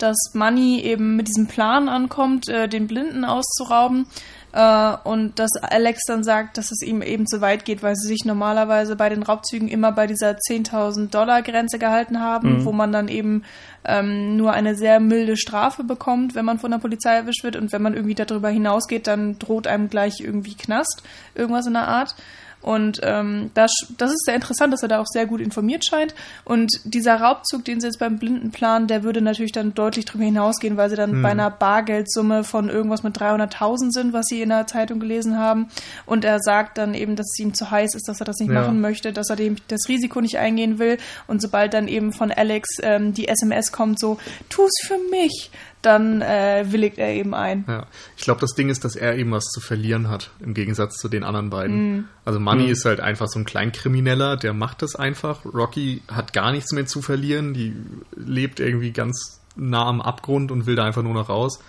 dass 0.02 0.18
Money 0.34 0.82
eben 0.82 1.16
mit 1.16 1.28
diesem 1.28 1.48
Plan 1.48 1.90
ankommt, 1.90 2.48
äh, 2.50 2.68
den 2.68 2.88
Blinden 2.88 3.26
auszurauben. 3.26 4.08
Äh, 4.54 4.98
und 5.04 5.40
dass 5.40 5.52
Alex 5.62 6.02
dann 6.08 6.24
sagt, 6.24 6.58
dass 6.58 6.72
es 6.72 6.82
ihm 6.82 7.02
eben 7.02 7.26
zu 7.26 7.42
weit 7.42 7.64
geht, 7.64 7.84
weil 7.84 7.96
sie 7.96 8.08
sich 8.08 8.26
normalerweise 8.26 8.96
bei 8.96 9.10
den 9.10 9.24
Raubzügen 9.24 9.70
immer 9.70 9.92
bei 9.92 10.08
dieser 10.08 10.32
10.000 10.32 11.10
Dollar 11.10 11.42
Grenze 11.42 11.80
gehalten 11.80 12.20
haben, 12.20 12.60
mhm. 12.60 12.66
wo 12.66 12.72
man 12.72 12.92
dann 12.92 13.08
eben 13.08 13.44
ähm, 13.86 14.36
nur 14.36 14.52
eine 14.52 14.76
sehr 14.76 15.00
milde 15.00 15.38
Strafe 15.38 15.84
bekommt, 15.84 16.36
wenn 16.36 16.46
man 16.46 16.60
von 16.60 16.72
der 16.72 16.80
Polizei 16.80 17.16
erwischt 17.16 17.44
wird. 17.44 17.56
Und 17.56 17.72
wenn 17.72 17.82
man 17.82 17.94
irgendwie 17.94 18.16
darüber 18.16 18.50
hinausgeht, 18.50 19.08
dann 19.08 19.40
droht 19.40 19.68
einem 19.68 19.90
gleich 19.90 20.20
irgendwie 20.20 20.56
Knast, 20.56 21.04
irgendwas 21.34 21.68
in 21.68 21.74
der 21.74 21.88
Art. 21.88 22.16
Und 22.62 23.00
ähm, 23.04 23.52
das, 23.54 23.72
das 23.98 24.12
ist 24.12 24.26
sehr 24.26 24.36
interessant, 24.36 24.74
dass 24.74 24.84
er 24.84 24.90
da 24.90 25.00
auch 25.00 25.08
sehr 25.08 25.26
gut 25.26 25.42
informiert 25.42 25.86
scheint. 25.86 26.14
Und 26.44 26.72
dieser 26.84 27.16
Raubzug, 27.16 27.66
den 27.66 27.82
sie 27.82 27.88
jetzt 27.88 28.00
beim 28.00 28.20
Blinden 28.20 28.52
planen, 28.52 28.88
der 28.88 29.04
würde 29.04 29.22
natürlich 29.22 29.52
dann 29.52 29.74
deutlich 29.74 30.06
darüber 30.06 30.26
hinausgehen, 30.26 30.78
weil 30.78 30.90
sie 30.90 30.96
dann 30.96 31.12
hm. 31.12 31.22
bei 31.22 31.32
einer 31.32 31.50
Bargeldsumme 31.50 32.44
von 32.44 32.70
irgendwas 32.70 33.04
mit 33.04 33.18
300.000 33.18 33.92
sind, 33.92 34.14
was 34.14 34.26
sie 34.28 34.42
in 34.42 34.50
der 34.50 34.68
Zeitung 34.68 35.00
gelesen 35.00 35.38
haben. 35.38 35.70
Und 36.06 36.26
er 36.26 36.40
sagt 36.40 36.78
dann 36.78 36.94
eben, 36.94 37.16
dass 37.16 37.28
es 37.34 37.40
ihm 37.40 37.54
zu 37.54 37.72
heiß 37.72 37.96
ist, 37.96 38.08
dass 38.08 38.20
er 38.20 38.26
das 38.26 38.40
nicht 38.40 38.52
ja. 38.52 38.62
machen 38.62 38.82
möchte, 38.82 39.14
dass 39.14 39.30
er 39.30 39.36
dem 39.36 39.56
das 39.68 39.88
Risiko 39.88 40.22
nicht 40.22 40.38
eingehen 40.38 40.80
will. 40.80 40.98
Und 41.28 41.42
sobald 41.42 41.74
dann 41.74 41.88
eben 41.88 42.14
von 42.14 42.32
Alex 42.32 42.70
ähm, 42.84 43.14
die 43.14 43.28
SMS 43.28 43.72
kommt, 43.72 44.00
so, 44.00 44.18
tu's 44.50 44.72
für 44.84 44.98
mich, 45.10 45.52
dann 45.82 46.22
äh, 46.22 46.66
willigt 46.68 46.98
er 46.98 47.10
eben 47.10 47.34
ein. 47.34 47.66
Ja. 47.68 47.88
Ich 48.16 48.24
glaube, 48.24 48.42
das 48.42 48.54
Ding 48.54 48.70
ist, 48.70 48.86
dass 48.86 48.96
er 48.96 49.18
eben 49.18 49.32
was 49.32 49.46
zu 49.46 49.60
verlieren 49.60 50.10
hat, 50.10 50.32
im 50.40 50.54
Gegensatz 50.54 50.96
zu 50.98 51.10
den 51.10 51.24
anderen 51.24 51.50
beiden. 51.50 51.98
Mm. 51.98 52.06
Also 52.24 52.40
Money 52.40 52.68
mm. 52.68 52.72
ist 52.72 52.86
halt 52.86 53.00
einfach 53.00 53.28
so 53.28 53.40
ein 53.40 53.46
Kleinkrimineller, 53.46 54.38
der 54.38 54.54
macht 54.54 54.82
das 54.82 54.96
einfach. 54.96 55.46
Rocky 55.46 56.02
hat 56.08 56.34
gar 56.34 56.52
nichts 56.52 56.72
mehr 56.72 56.86
zu 56.86 57.02
verlieren, 57.02 57.54
die 57.54 57.76
lebt 58.16 58.60
irgendwie 58.60 58.92
ganz 58.92 59.42
nah 59.56 59.86
am 59.86 60.02
Abgrund 60.02 60.52
und 60.52 60.66
will 60.66 60.76
da 60.76 60.86
einfach 60.86 61.04
nur 61.04 61.14
noch 61.14 61.30
raus. 61.30 61.60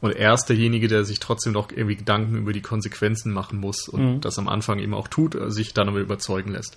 Und 0.00 0.14
er 0.14 0.34
ist 0.34 0.46
derjenige, 0.46 0.86
der 0.86 1.04
sich 1.04 1.18
trotzdem 1.18 1.54
doch 1.54 1.70
irgendwie 1.70 1.96
Gedanken 1.96 2.36
über 2.36 2.52
die 2.52 2.60
Konsequenzen 2.60 3.32
machen 3.32 3.58
muss 3.58 3.88
und 3.88 4.16
mhm. 4.16 4.20
das 4.20 4.38
am 4.38 4.48
Anfang 4.48 4.78
eben 4.78 4.92
auch 4.92 5.08
tut, 5.08 5.34
sich 5.50 5.72
dann 5.72 5.88
aber 5.88 6.00
überzeugen 6.00 6.52
lässt. 6.52 6.76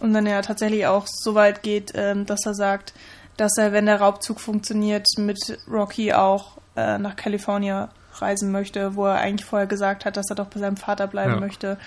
Und 0.00 0.12
dann 0.12 0.26
ja 0.26 0.42
tatsächlich 0.42 0.86
auch 0.86 1.06
so 1.06 1.36
weit 1.36 1.62
geht, 1.62 1.92
ähm, 1.94 2.26
dass 2.26 2.44
er 2.46 2.54
sagt, 2.54 2.94
dass 3.36 3.56
er, 3.58 3.72
wenn 3.72 3.86
der 3.86 4.00
Raubzug 4.00 4.40
funktioniert, 4.40 5.06
mit 5.18 5.58
Rocky 5.70 6.12
auch 6.12 6.58
äh, 6.76 6.98
nach 6.98 7.16
Kalifornien 7.16 7.88
reisen 8.20 8.52
möchte, 8.52 8.94
wo 8.94 9.06
er 9.06 9.16
eigentlich 9.16 9.44
vorher 9.44 9.66
gesagt 9.66 10.04
hat, 10.04 10.16
dass 10.16 10.30
er 10.30 10.36
doch 10.36 10.46
bei 10.46 10.60
seinem 10.60 10.76
Vater 10.76 11.06
bleiben 11.06 11.34
ja. 11.34 11.40
möchte. 11.40 11.78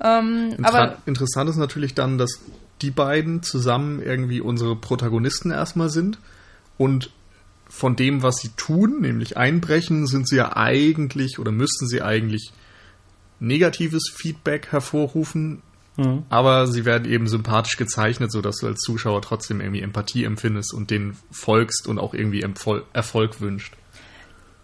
Ähm, 0.00 0.54
Inter 0.56 0.68
aber 0.68 0.96
interessant 1.06 1.50
ist 1.50 1.56
natürlich 1.56 1.94
dann, 1.94 2.18
dass 2.18 2.40
die 2.82 2.90
beiden 2.90 3.42
zusammen 3.42 4.02
irgendwie 4.02 4.40
unsere 4.40 4.76
Protagonisten 4.76 5.50
erstmal 5.50 5.88
sind 5.88 6.18
und 6.78 7.10
von 7.68 7.96
dem, 7.96 8.22
was 8.22 8.36
sie 8.36 8.50
tun, 8.50 9.00
nämlich 9.00 9.36
einbrechen, 9.36 10.06
sind 10.06 10.28
sie 10.28 10.36
ja 10.36 10.56
eigentlich 10.56 11.38
oder 11.38 11.52
müssten 11.52 11.86
sie 11.86 12.02
eigentlich 12.02 12.52
negatives 13.40 14.12
Feedback 14.14 14.68
hervorrufen, 14.70 15.62
mhm. 15.96 16.24
aber 16.28 16.66
sie 16.66 16.84
werden 16.84 17.10
eben 17.10 17.28
sympathisch 17.28 17.76
gezeichnet, 17.76 18.32
sodass 18.32 18.56
du 18.58 18.66
als 18.66 18.80
Zuschauer 18.80 19.22
trotzdem 19.22 19.60
irgendwie 19.60 19.82
Empathie 19.82 20.24
empfindest 20.24 20.74
und 20.74 20.90
denen 20.90 21.16
folgst 21.30 21.86
und 21.86 21.98
auch 21.98 22.14
irgendwie 22.14 22.44
Erfolg 22.92 23.40
wünscht. 23.40 23.74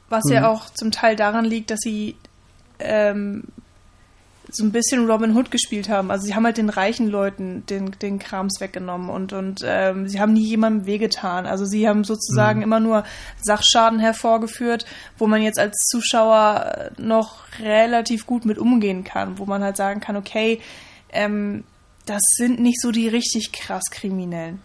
Was 0.09 0.25
mhm. 0.25 0.33
ja 0.33 0.49
auch 0.49 0.71
zum 0.71 0.91
Teil 0.91 1.17
daran 1.17 1.45
liegt, 1.45 1.71
dass 1.71 1.81
sie 1.81 2.17
ähm, 2.79 3.45
so 4.51 4.65
ein 4.65 4.73
bisschen 4.73 5.07
Robin 5.07 5.37
Hood 5.37 5.51
gespielt 5.51 5.89
haben. 5.89 6.11
Also 6.11 6.27
sie 6.27 6.35
haben 6.35 6.45
halt 6.45 6.57
den 6.57 6.71
reichen 6.71 7.09
Leuten 7.09 7.65
den, 7.67 7.91
den 8.01 8.19
Krams 8.19 8.61
weggenommen 8.61 9.11
und, 9.11 9.33
und 9.33 9.63
ähm, 9.65 10.09
sie 10.09 10.21
haben 10.21 10.33
nie 10.33 10.45
jemandem 10.45 10.87
wehgetan. 10.87 11.47
Also 11.47 11.65
sie 11.65 11.89
haben 11.89 12.05
sozusagen 12.05 12.61
mhm. 12.61 12.65
immer 12.65 12.81
nur 12.81 13.05
Sachschaden 13.43 13.99
hervorgeführt, 13.99 14.87
wo 15.19 15.27
man 15.27 15.43
jetzt 15.43 15.59
als 15.59 15.77
Zuschauer 15.91 16.91
noch 16.97 17.43
relativ 17.61 18.27
gut 18.27 18.45
mit 18.47 18.59
umgehen 18.59 19.05
kann, 19.05 19.39
wo 19.39 19.45
man 19.45 19.63
halt 19.63 19.77
sagen 19.77 20.01
kann, 20.01 20.17
okay, 20.17 20.61
ähm, 21.11 21.65
das 22.07 22.23
sind 22.37 22.61
nicht 22.61 22.81
so 22.81 22.91
die 22.91 23.09
richtig 23.09 23.53
krass 23.53 23.85
Kriminellen. 23.91 24.61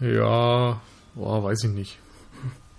Ja, 0.00 0.80
boah, 1.14 1.44
weiß 1.44 1.64
ich 1.64 1.70
nicht. 1.70 1.98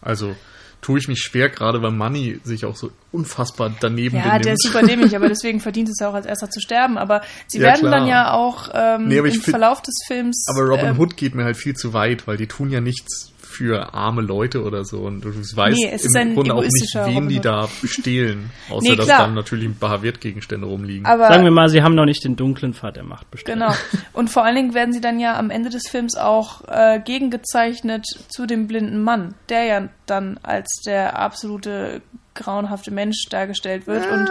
Also 0.01 0.35
tue 0.81 0.99
ich 0.99 1.07
mich 1.07 1.19
schwer, 1.19 1.49
gerade 1.49 1.81
weil 1.81 1.91
Money 1.91 2.39
sich 2.43 2.65
auch 2.65 2.75
so 2.75 2.91
unfassbar 3.11 3.73
daneben 3.79 4.17
Ja, 4.17 4.23
benimmt. 4.23 4.45
der 4.45 4.53
ist 4.53 4.63
super 4.63 4.85
dämlich, 4.85 5.15
aber 5.15 5.29
deswegen 5.29 5.59
verdient 5.59 5.89
es 5.89 6.01
auch 6.01 6.13
als 6.13 6.25
erster 6.25 6.49
zu 6.49 6.59
sterben. 6.59 6.97
Aber 6.97 7.21
sie 7.47 7.59
ja, 7.59 7.67
werden 7.67 7.81
klar. 7.81 7.91
dann 7.91 8.07
ja 8.07 8.33
auch 8.33 8.69
ähm, 8.73 9.07
nee, 9.07 9.17
im 9.17 9.31
Verlauf 9.41 9.81
des 9.81 9.95
Films. 10.07 10.45
Aber 10.49 10.67
Robin 10.67 10.87
ähm, 10.87 10.99
Hood 10.99 11.15
geht 11.15 11.35
mir 11.35 11.45
halt 11.45 11.57
viel 11.57 11.73
zu 11.73 11.93
weit, 11.93 12.27
weil 12.27 12.37
die 12.37 12.47
tun 12.47 12.69
ja 12.69 12.81
nichts 12.81 13.32
für 13.53 13.93
arme 13.93 14.21
Leute 14.21 14.63
oder 14.63 14.83
so. 14.83 15.01
Und 15.01 15.21
du 15.21 15.29
weißt 15.29 15.77
nee, 15.77 16.21
im 16.21 16.35
Grunde 16.35 16.55
auch 16.55 16.61
nicht, 16.61 16.95
wen 16.95 17.29
die 17.29 17.39
da 17.39 17.67
stehlen. 17.83 18.49
Außer 18.69 18.89
nee, 18.89 18.95
dass 18.95 19.07
dann 19.07 19.33
natürlich 19.33 19.65
ein 19.65 19.75
paar 19.75 20.01
Wertgegenstände 20.01 20.65
rumliegen. 20.65 21.05
Aber 21.05 21.27
Sagen 21.27 21.43
wir 21.43 21.51
mal, 21.51 21.69
sie 21.69 21.83
haben 21.83 21.95
noch 21.95 22.05
nicht 22.05 22.23
den 22.23 22.35
dunklen 22.35 22.73
Pfad 22.73 22.95
der 22.95 23.03
Macht 23.03 23.29
bestimmt. 23.31 23.59
Genau. 23.59 23.73
Und 24.13 24.29
vor 24.29 24.43
allen 24.43 24.55
Dingen 24.55 24.73
werden 24.73 24.93
sie 24.93 25.01
dann 25.01 25.19
ja 25.19 25.37
am 25.37 25.49
Ende 25.49 25.69
des 25.69 25.87
Films 25.89 26.15
auch 26.15 26.61
äh, 26.67 26.99
gegengezeichnet 26.99 28.05
zu 28.29 28.45
dem 28.45 28.67
blinden 28.67 29.01
Mann, 29.01 29.35
der 29.49 29.63
ja 29.65 29.89
dann 30.05 30.39
als 30.43 30.81
der 30.85 31.19
absolute 31.19 32.01
grauenhafte 32.33 32.91
Mensch 32.91 33.25
dargestellt 33.29 33.87
wird. 33.87 34.05
Ja. 34.05 34.13
Und 34.13 34.29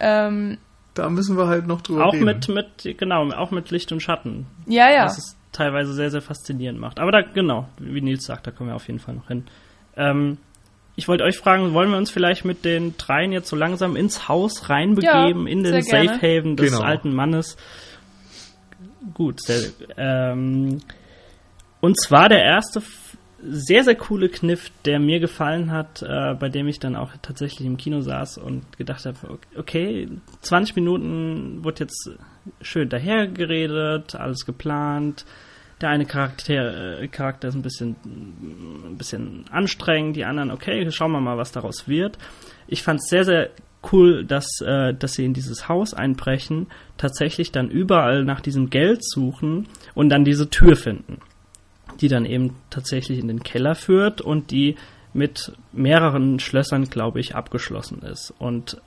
ähm, 0.00 0.58
da 0.94 1.08
müssen 1.08 1.36
wir 1.36 1.46
halt 1.46 1.66
noch 1.66 1.80
drüber 1.80 2.06
auch 2.06 2.12
reden. 2.12 2.28
Auch 2.28 2.48
mit, 2.48 2.48
mit, 2.84 2.98
genau, 2.98 3.30
auch 3.32 3.50
mit 3.50 3.70
Licht 3.70 3.92
und 3.92 4.00
Schatten. 4.00 4.46
Ja, 4.66 4.90
ja. 4.90 5.04
Das 5.04 5.18
ist 5.18 5.36
teilweise 5.52 5.92
sehr, 5.92 6.10
sehr 6.10 6.22
faszinierend 6.22 6.80
macht. 6.80 6.98
Aber 6.98 7.12
da, 7.12 7.20
genau, 7.20 7.68
wie 7.78 8.00
Nils 8.00 8.24
sagt, 8.24 8.46
da 8.46 8.50
kommen 8.50 8.70
wir 8.70 8.76
auf 8.76 8.86
jeden 8.86 8.98
Fall 8.98 9.14
noch 9.14 9.28
hin. 9.28 9.44
Ähm, 9.96 10.38
ich 10.96 11.08
wollte 11.08 11.24
euch 11.24 11.38
fragen, 11.38 11.72
wollen 11.72 11.90
wir 11.90 11.96
uns 11.96 12.10
vielleicht 12.10 12.44
mit 12.44 12.64
den 12.64 12.96
dreien 12.96 13.32
jetzt 13.32 13.48
so 13.48 13.56
langsam 13.56 13.96
ins 13.96 14.28
Haus 14.28 14.68
reinbegeben, 14.68 15.46
ja, 15.46 15.52
in 15.52 15.62
den 15.62 15.82
Safe 15.82 16.20
Haven 16.20 16.56
des 16.56 16.72
genau. 16.72 16.82
alten 16.82 17.14
Mannes? 17.14 17.56
Gut, 19.14 19.42
sehr, 19.42 19.70
ähm, 19.96 20.80
und 21.80 22.00
zwar 22.00 22.28
der 22.28 22.44
erste 22.44 22.80
sehr, 23.42 23.82
sehr 23.84 23.96
coole 23.96 24.28
Kniff, 24.28 24.70
der 24.84 25.00
mir 25.00 25.18
gefallen 25.18 25.70
hat, 25.70 26.02
äh, 26.02 26.34
bei 26.34 26.48
dem 26.48 26.68
ich 26.68 26.78
dann 26.78 26.96
auch 26.96 27.10
tatsächlich 27.22 27.66
im 27.66 27.76
Kino 27.76 28.00
saß 28.00 28.38
und 28.38 28.76
gedacht 28.78 29.04
habe, 29.04 29.38
okay, 29.56 30.08
20 30.42 30.76
Minuten 30.76 31.64
wird 31.64 31.80
jetzt 31.80 32.10
schön 32.60 32.88
dahergeredet, 32.88 34.14
alles 34.14 34.46
geplant. 34.46 35.24
Der 35.80 35.88
eine 35.88 36.06
Charakter, 36.06 37.00
äh, 37.00 37.08
Charakter 37.08 37.48
ist 37.48 37.54
ein 37.54 37.62
bisschen, 37.62 37.96
ein 38.04 38.96
bisschen 38.96 39.44
anstrengend, 39.50 40.16
die 40.16 40.24
anderen, 40.24 40.52
okay, 40.52 40.88
schauen 40.90 41.12
wir 41.12 41.20
mal, 41.20 41.36
was 41.36 41.50
daraus 41.50 41.88
wird. 41.88 42.18
Ich 42.68 42.82
fand 42.82 43.00
es 43.00 43.08
sehr, 43.08 43.24
sehr 43.24 43.50
cool, 43.92 44.24
dass, 44.24 44.60
äh, 44.60 44.94
dass 44.94 45.14
sie 45.14 45.24
in 45.24 45.34
dieses 45.34 45.68
Haus 45.68 45.92
einbrechen, 45.94 46.68
tatsächlich 46.96 47.50
dann 47.50 47.68
überall 47.68 48.24
nach 48.24 48.40
diesem 48.40 48.70
Geld 48.70 49.04
suchen 49.04 49.66
und 49.94 50.08
dann 50.10 50.24
diese 50.24 50.48
Tür 50.48 50.76
finden 50.76 51.18
die 52.00 52.08
dann 52.08 52.24
eben 52.24 52.56
tatsächlich 52.70 53.18
in 53.18 53.28
den 53.28 53.42
Keller 53.42 53.74
führt 53.74 54.20
und 54.20 54.50
die 54.50 54.76
mit 55.14 55.52
mehreren 55.72 56.38
Schlössern, 56.38 56.84
glaube 56.84 57.20
ich, 57.20 57.34
abgeschlossen 57.34 58.02
ist. 58.02 58.32
Und 58.38 58.80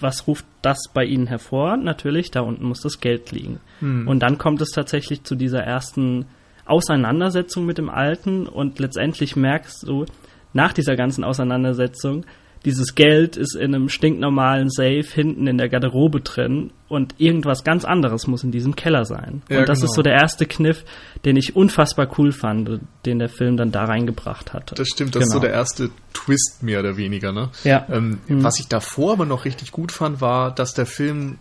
was 0.00 0.26
ruft 0.28 0.46
das 0.62 0.78
bei 0.92 1.04
ihnen 1.04 1.26
hervor? 1.26 1.76
Natürlich, 1.76 2.30
da 2.30 2.40
unten 2.40 2.64
muss 2.64 2.80
das 2.80 3.00
Geld 3.00 3.32
liegen. 3.32 3.60
Hm. 3.80 4.06
Und 4.06 4.20
dann 4.20 4.38
kommt 4.38 4.60
es 4.60 4.70
tatsächlich 4.70 5.24
zu 5.24 5.34
dieser 5.34 5.60
ersten 5.60 6.26
Auseinandersetzung 6.64 7.66
mit 7.66 7.78
dem 7.78 7.90
Alten 7.90 8.46
und 8.46 8.78
letztendlich 8.78 9.36
merkst 9.36 9.86
du 9.86 10.06
nach 10.52 10.72
dieser 10.72 10.96
ganzen 10.96 11.24
Auseinandersetzung, 11.24 12.24
dieses 12.64 12.94
Geld 12.94 13.36
ist 13.36 13.54
in 13.54 13.74
einem 13.74 13.88
stinknormalen 13.88 14.70
Safe 14.70 15.04
hinten 15.04 15.46
in 15.46 15.58
der 15.58 15.68
Garderobe 15.68 16.20
drin 16.20 16.70
und 16.88 17.14
irgendwas 17.18 17.62
ganz 17.62 17.84
anderes 17.84 18.26
muss 18.26 18.42
in 18.42 18.52
diesem 18.52 18.74
Keller 18.74 19.04
sein. 19.04 19.42
Ja, 19.48 19.60
und 19.60 19.68
das 19.68 19.80
genau. 19.80 19.90
ist 19.90 19.96
so 19.96 20.02
der 20.02 20.14
erste 20.14 20.46
Kniff, 20.46 20.84
den 21.24 21.36
ich 21.36 21.56
unfassbar 21.56 22.08
cool 22.18 22.32
fand, 22.32 22.80
den 23.04 23.18
der 23.18 23.28
Film 23.28 23.56
dann 23.56 23.70
da 23.70 23.84
reingebracht 23.84 24.52
hat. 24.52 24.78
Das 24.78 24.88
stimmt, 24.88 25.14
das 25.14 25.24
genau. 25.24 25.26
ist 25.26 25.32
so 25.32 25.40
genau. 25.40 25.50
der 25.50 25.58
erste 25.58 25.90
Twist 26.14 26.62
mehr 26.62 26.80
oder 26.80 26.96
weniger. 26.96 27.32
Ne? 27.32 27.50
Ja. 27.64 27.86
Ähm, 27.90 28.18
mhm. 28.26 28.42
Was 28.42 28.58
ich 28.58 28.68
davor 28.68 29.12
aber 29.12 29.26
noch 29.26 29.44
richtig 29.44 29.70
gut 29.70 29.92
fand, 29.92 30.20
war, 30.20 30.54
dass 30.54 30.72
der 30.72 30.86
Film 30.86 31.38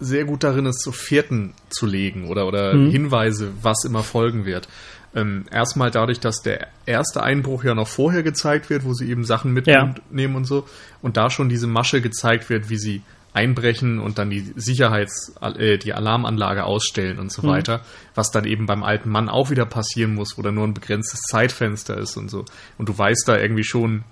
sehr 0.00 0.24
gut 0.24 0.44
darin 0.44 0.66
ist, 0.66 0.82
so 0.82 0.92
Fährten 0.92 1.54
zu 1.70 1.86
legen 1.86 2.28
oder, 2.28 2.46
oder 2.46 2.74
mhm. 2.74 2.90
Hinweise, 2.90 3.52
was 3.62 3.84
immer 3.84 4.02
folgen 4.02 4.44
wird. 4.44 4.68
Ähm, 5.14 5.44
erstmal 5.50 5.90
dadurch, 5.90 6.18
dass 6.18 6.42
der 6.42 6.68
erste 6.86 7.22
Einbruch 7.22 7.64
ja 7.64 7.74
noch 7.74 7.86
vorher 7.88 8.22
gezeigt 8.22 8.68
wird, 8.68 8.84
wo 8.84 8.94
sie 8.94 9.08
eben 9.08 9.24
Sachen 9.24 9.52
mitnehmen 9.52 9.94
ja. 10.10 10.26
und 10.26 10.44
so. 10.44 10.66
Und 11.02 11.16
da 11.16 11.30
schon 11.30 11.48
diese 11.48 11.66
Masche 11.66 12.00
gezeigt 12.00 12.50
wird, 12.50 12.68
wie 12.68 12.78
sie 12.78 13.02
einbrechen 13.32 13.98
und 13.98 14.18
dann 14.18 14.30
die 14.30 14.42
Sicherheits-, 14.56 15.34
äh, 15.40 15.78
die 15.78 15.92
Alarmanlage 15.92 16.64
ausstellen 16.64 17.18
und 17.18 17.30
so 17.30 17.42
mhm. 17.42 17.48
weiter. 17.48 17.80
Was 18.14 18.30
dann 18.30 18.44
eben 18.44 18.66
beim 18.66 18.82
alten 18.82 19.10
Mann 19.10 19.28
auch 19.28 19.50
wieder 19.50 19.66
passieren 19.66 20.14
muss, 20.14 20.36
wo 20.36 20.42
da 20.42 20.50
nur 20.50 20.66
ein 20.66 20.74
begrenztes 20.74 21.20
Zeitfenster 21.22 21.96
ist 21.96 22.16
und 22.16 22.28
so. 22.28 22.44
Und 22.78 22.88
du 22.88 22.96
weißt 22.96 23.28
da 23.28 23.38
irgendwie 23.38 23.64
schon, 23.64 24.04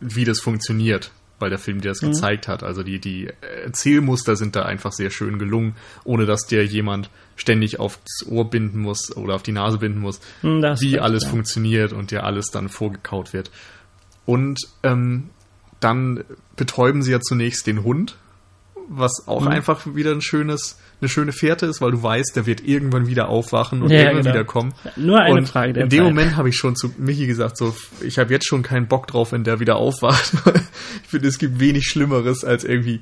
wie 0.00 0.24
das 0.24 0.40
funktioniert 0.40 1.12
weil 1.38 1.50
der 1.50 1.58
Film 1.58 1.80
dir 1.80 1.88
das 1.88 2.02
mhm. 2.02 2.12
gezeigt 2.12 2.48
hat. 2.48 2.62
Also 2.62 2.82
die, 2.82 2.98
die 2.98 3.28
Erzählmuster 3.64 4.36
sind 4.36 4.56
da 4.56 4.62
einfach 4.62 4.92
sehr 4.92 5.10
schön 5.10 5.38
gelungen, 5.38 5.74
ohne 6.04 6.26
dass 6.26 6.46
dir 6.46 6.64
jemand 6.64 7.10
ständig 7.36 7.80
aufs 7.80 8.24
Ohr 8.26 8.48
binden 8.48 8.80
muss 8.80 9.16
oder 9.16 9.34
auf 9.34 9.42
die 9.42 9.52
Nase 9.52 9.78
binden 9.78 10.00
muss, 10.00 10.20
mhm, 10.42 10.62
wie 10.80 11.00
alles 11.00 11.24
ja. 11.24 11.30
funktioniert 11.30 11.92
und 11.92 12.10
dir 12.10 12.24
alles 12.24 12.46
dann 12.46 12.68
vorgekaut 12.68 13.32
wird. 13.32 13.50
Und 14.26 14.60
ähm, 14.82 15.30
dann 15.80 16.24
betäuben 16.56 17.02
sie 17.02 17.12
ja 17.12 17.20
zunächst 17.20 17.66
den 17.66 17.82
Hund, 17.82 18.16
was 18.88 19.26
auch 19.26 19.42
mhm. 19.42 19.48
einfach 19.48 19.86
wieder 19.94 20.12
ein 20.12 20.22
schönes, 20.22 20.78
eine 21.00 21.08
schöne 21.08 21.32
Fährte 21.32 21.66
ist, 21.66 21.80
weil 21.80 21.90
du 21.90 22.02
weißt, 22.02 22.36
der 22.36 22.46
wird 22.46 22.66
irgendwann 22.66 23.06
wieder 23.06 23.28
aufwachen 23.28 23.82
und 23.82 23.90
ja, 23.90 23.98
irgendwann 23.98 24.22
genau. 24.22 24.34
wieder 24.34 24.44
kommen. 24.44 24.74
Nur 24.96 25.20
eine 25.20 25.36
und 25.36 25.48
Frage 25.48 25.72
der 25.72 25.84
In 25.84 25.88
dem 25.90 25.98
Zeit. 25.98 26.06
Moment 26.06 26.36
habe 26.36 26.48
ich 26.48 26.56
schon 26.56 26.76
zu 26.76 26.94
Michi 26.98 27.26
gesagt, 27.26 27.56
so, 27.56 27.74
ich 28.00 28.18
habe 28.18 28.32
jetzt 28.32 28.46
schon 28.46 28.62
keinen 28.62 28.86
Bock 28.86 29.06
drauf, 29.06 29.32
wenn 29.32 29.44
der 29.44 29.60
wieder 29.60 29.76
aufwacht. 29.76 30.32
ich 31.02 31.08
finde, 31.08 31.28
es 31.28 31.38
gibt 31.38 31.60
wenig 31.60 31.84
Schlimmeres 31.84 32.44
als 32.44 32.64
irgendwie 32.64 33.00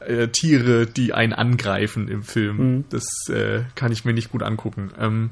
äh, 0.00 0.28
Tiere, 0.28 0.86
die 0.86 1.14
einen 1.14 1.32
angreifen 1.32 2.08
im 2.08 2.22
Film. 2.22 2.56
Mhm. 2.56 2.84
Das 2.90 3.04
äh, 3.28 3.62
kann 3.74 3.92
ich 3.92 4.04
mir 4.04 4.12
nicht 4.12 4.30
gut 4.30 4.42
angucken. 4.42 4.90
Ähm, 4.98 5.30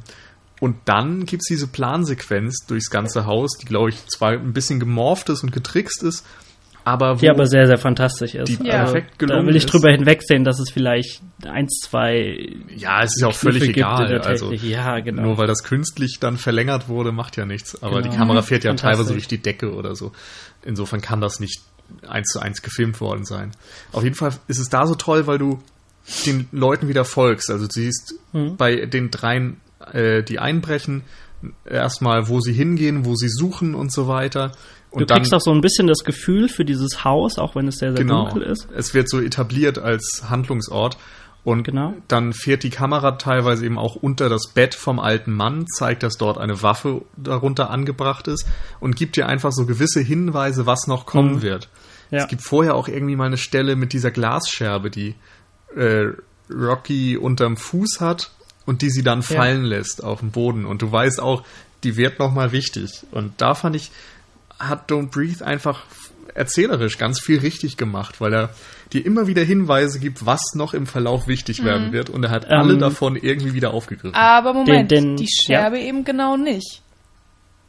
und 0.60 0.76
dann 0.84 1.24
gibt 1.24 1.42
es 1.42 1.48
diese 1.48 1.66
Plansequenz 1.66 2.66
durchs 2.66 2.90
ganze 2.90 3.24
Haus, 3.24 3.56
die, 3.56 3.64
glaube 3.64 3.88
ich, 3.88 4.06
zwar 4.06 4.32
ein 4.32 4.52
bisschen 4.52 4.78
gemorpht 4.78 5.30
ist 5.30 5.42
und 5.42 5.52
getrickst 5.52 6.02
ist, 6.02 6.26
aber 6.84 7.16
die 7.16 7.28
aber 7.28 7.46
sehr, 7.46 7.66
sehr 7.66 7.78
fantastisch 7.78 8.34
ist. 8.34 8.48
Die 8.48 8.66
ja. 8.66 8.84
perfekt 8.84 9.18
gelungen 9.18 9.42
Da 9.42 9.46
will 9.46 9.56
ich 9.56 9.64
ist. 9.64 9.72
drüber 9.72 9.90
hinwegsehen, 9.90 10.44
dass 10.44 10.58
es 10.58 10.70
vielleicht 10.70 11.22
eins, 11.44 11.80
zwei. 11.82 12.48
Ja, 12.74 13.02
es 13.02 13.16
ist 13.16 13.22
ja 13.22 13.28
auch 13.28 13.34
völlig 13.34 13.62
egal. 13.62 14.20
Also, 14.20 14.52
ja, 14.52 15.00
genau. 15.00 15.22
Nur 15.22 15.38
weil 15.38 15.46
das 15.46 15.62
künstlich 15.62 16.18
dann 16.20 16.36
verlängert 16.36 16.88
wurde, 16.88 17.12
macht 17.12 17.36
ja 17.36 17.44
nichts. 17.44 17.82
Aber 17.82 18.00
genau. 18.00 18.10
die 18.10 18.16
Kamera 18.16 18.42
fährt 18.42 18.64
ja 18.64 18.74
teilweise 18.74 19.12
durch 19.12 19.28
die 19.28 19.38
Decke 19.38 19.74
oder 19.74 19.94
so. 19.94 20.12
Insofern 20.62 21.00
kann 21.00 21.20
das 21.20 21.40
nicht 21.40 21.60
eins 22.06 22.28
zu 22.28 22.40
eins 22.40 22.62
gefilmt 22.62 23.00
worden 23.00 23.24
sein. 23.24 23.52
Auf 23.92 24.04
jeden 24.04 24.16
Fall 24.16 24.32
ist 24.48 24.58
es 24.58 24.68
da 24.68 24.86
so 24.86 24.94
toll, 24.94 25.26
weil 25.26 25.38
du 25.38 25.60
den 26.26 26.48
Leuten 26.52 26.88
wieder 26.88 27.04
folgst. 27.04 27.50
Also 27.50 27.66
du 27.66 27.72
siehst 27.72 28.14
mhm. 28.32 28.56
bei 28.56 28.86
den 28.86 29.10
dreien, 29.10 29.60
äh, 29.92 30.22
die 30.22 30.38
einbrechen, 30.38 31.02
erstmal, 31.64 32.28
wo 32.28 32.40
sie 32.40 32.52
hingehen, 32.52 33.04
wo 33.04 33.14
sie 33.14 33.28
suchen 33.28 33.74
und 33.74 33.92
so 33.92 34.08
weiter. 34.08 34.52
Und 34.90 35.00
du 35.02 35.06
dann, 35.06 35.18
kriegst 35.18 35.32
auch 35.34 35.40
so 35.40 35.52
ein 35.52 35.60
bisschen 35.60 35.86
das 35.86 36.04
Gefühl 36.04 36.48
für 36.48 36.64
dieses 36.64 37.04
Haus, 37.04 37.38
auch 37.38 37.54
wenn 37.54 37.68
es 37.68 37.76
sehr, 37.76 37.92
sehr 37.92 38.04
genau, 38.04 38.24
dunkel 38.24 38.42
ist. 38.42 38.66
Es 38.74 38.92
wird 38.94 39.08
so 39.08 39.20
etabliert 39.20 39.78
als 39.78 40.24
Handlungsort. 40.28 40.96
Und 41.42 41.62
Genau. 41.62 41.94
dann 42.06 42.34
fährt 42.34 42.64
die 42.64 42.70
Kamera 42.70 43.12
teilweise 43.12 43.64
eben 43.64 43.78
auch 43.78 43.94
unter 43.96 44.28
das 44.28 44.48
Bett 44.52 44.74
vom 44.74 44.98
alten 44.98 45.32
Mann, 45.32 45.64
zeigt, 45.66 46.02
dass 46.02 46.18
dort 46.18 46.36
eine 46.36 46.62
Waffe 46.62 47.00
darunter 47.16 47.70
angebracht 47.70 48.28
ist 48.28 48.46
und 48.78 48.94
gibt 48.94 49.16
dir 49.16 49.26
einfach 49.26 49.50
so 49.50 49.64
gewisse 49.64 50.00
Hinweise, 50.00 50.66
was 50.66 50.86
noch 50.86 51.06
kommen 51.06 51.36
Mhm. 51.36 51.42
wird. 51.42 51.68
Ja. 52.10 52.18
Es 52.24 52.28
gibt 52.28 52.42
vorher 52.42 52.74
auch 52.74 52.88
irgendwie 52.88 53.16
mal 53.16 53.24
eine 53.24 53.38
Stelle 53.38 53.74
mit 53.74 53.94
dieser 53.94 54.10
Glasscherbe, 54.10 54.90
die 54.90 55.14
äh, 55.76 56.08
Rocky 56.52 57.16
unterm 57.16 57.56
Fuß 57.56 58.00
hat 58.00 58.32
und 58.66 58.82
die 58.82 58.90
sie 58.90 59.02
dann 59.02 59.22
fallen 59.22 59.62
lässt 59.64 60.02
auf 60.04 60.20
dem 60.20 60.32
Boden. 60.32 60.66
Und 60.66 60.82
du 60.82 60.90
weißt 60.92 61.20
auch, 61.22 61.42
die 61.84 61.96
wird 61.96 62.18
nochmal 62.18 62.52
wichtig. 62.52 63.04
Und 63.12 63.32
da 63.40 63.54
fand 63.54 63.76
ich, 63.76 63.90
hat 64.60 64.90
Don't 64.90 65.10
Breathe 65.10 65.44
einfach 65.44 65.82
erzählerisch 66.34 66.96
ganz 66.96 67.20
viel 67.20 67.40
richtig 67.40 67.76
gemacht, 67.76 68.20
weil 68.20 68.32
er 68.32 68.50
dir 68.92 69.04
immer 69.04 69.26
wieder 69.26 69.42
Hinweise 69.42 69.98
gibt, 69.98 70.24
was 70.26 70.40
noch 70.54 70.74
im 70.74 70.86
Verlauf 70.86 71.26
wichtig 71.26 71.64
werden 71.64 71.92
wird. 71.92 72.08
Und 72.08 72.22
er 72.24 72.30
hat 72.30 72.46
alle 72.48 72.74
Ähm, 72.74 72.78
davon 72.78 73.16
irgendwie 73.16 73.52
wieder 73.54 73.74
aufgegriffen. 73.74 74.14
Aber 74.14 74.52
Moment, 74.54 74.90
Den- 74.90 75.08
den- 75.08 75.16
die 75.16 75.28
Scherbe 75.28 75.78
eben 75.80 76.04
genau 76.04 76.36
nicht. 76.36 76.82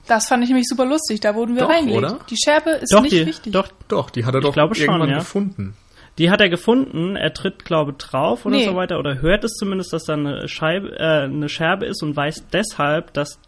Das 0.08 0.28
fand 0.28 0.44
ich 0.44 0.50
nämlich 0.50 0.68
super 0.68 0.86
lustig. 0.86 1.20
Da 1.20 1.36
wurden 1.36 1.56
wir 1.56 1.64
Doch, 1.64 1.70
reingelegt. 1.70 1.98
oder? 1.98 2.20
Die 2.30 2.36
Scherbe 2.44 2.72
ist 2.72 2.94
Doch, 2.94 3.02
nicht 3.02 3.14
die, 3.14 3.26
wichtig. 3.26 3.54
doch, 3.54 3.68
Doch, 3.88 4.10
die 4.10 4.26
hat 4.26 4.34
er 4.36 4.42
doch 4.42 4.54
glaube 4.54 4.76
schon, 4.76 4.86
irgendwann 4.86 5.10
ja. 5.10 5.18
gefunden. 5.20 5.76
die 6.18 6.30
hat 6.30 6.42
er 6.42 6.50
gefunden. 6.50 7.16
Er 7.16 7.34
tritt, 7.34 7.66
glaube 7.66 7.94
drauf 7.94 8.46
oder 8.46 8.58
Nee. 8.58 8.66
so 8.66 8.76
weiter 8.76 9.00
oder 9.00 9.22
hört 9.22 9.44
es 9.44 9.54
zumindest, 9.54 9.94
dass 9.94 10.04
da 10.06 10.14
eine 10.14 10.48
Scheibe, 10.48 10.92
äh, 11.00 11.24
eine 11.24 11.50
Scherbe 11.50 11.86
ist 11.86 12.02
und 12.04 12.16
weiß 12.16 12.46
deshalb, 12.52 13.14
dass 13.14 13.40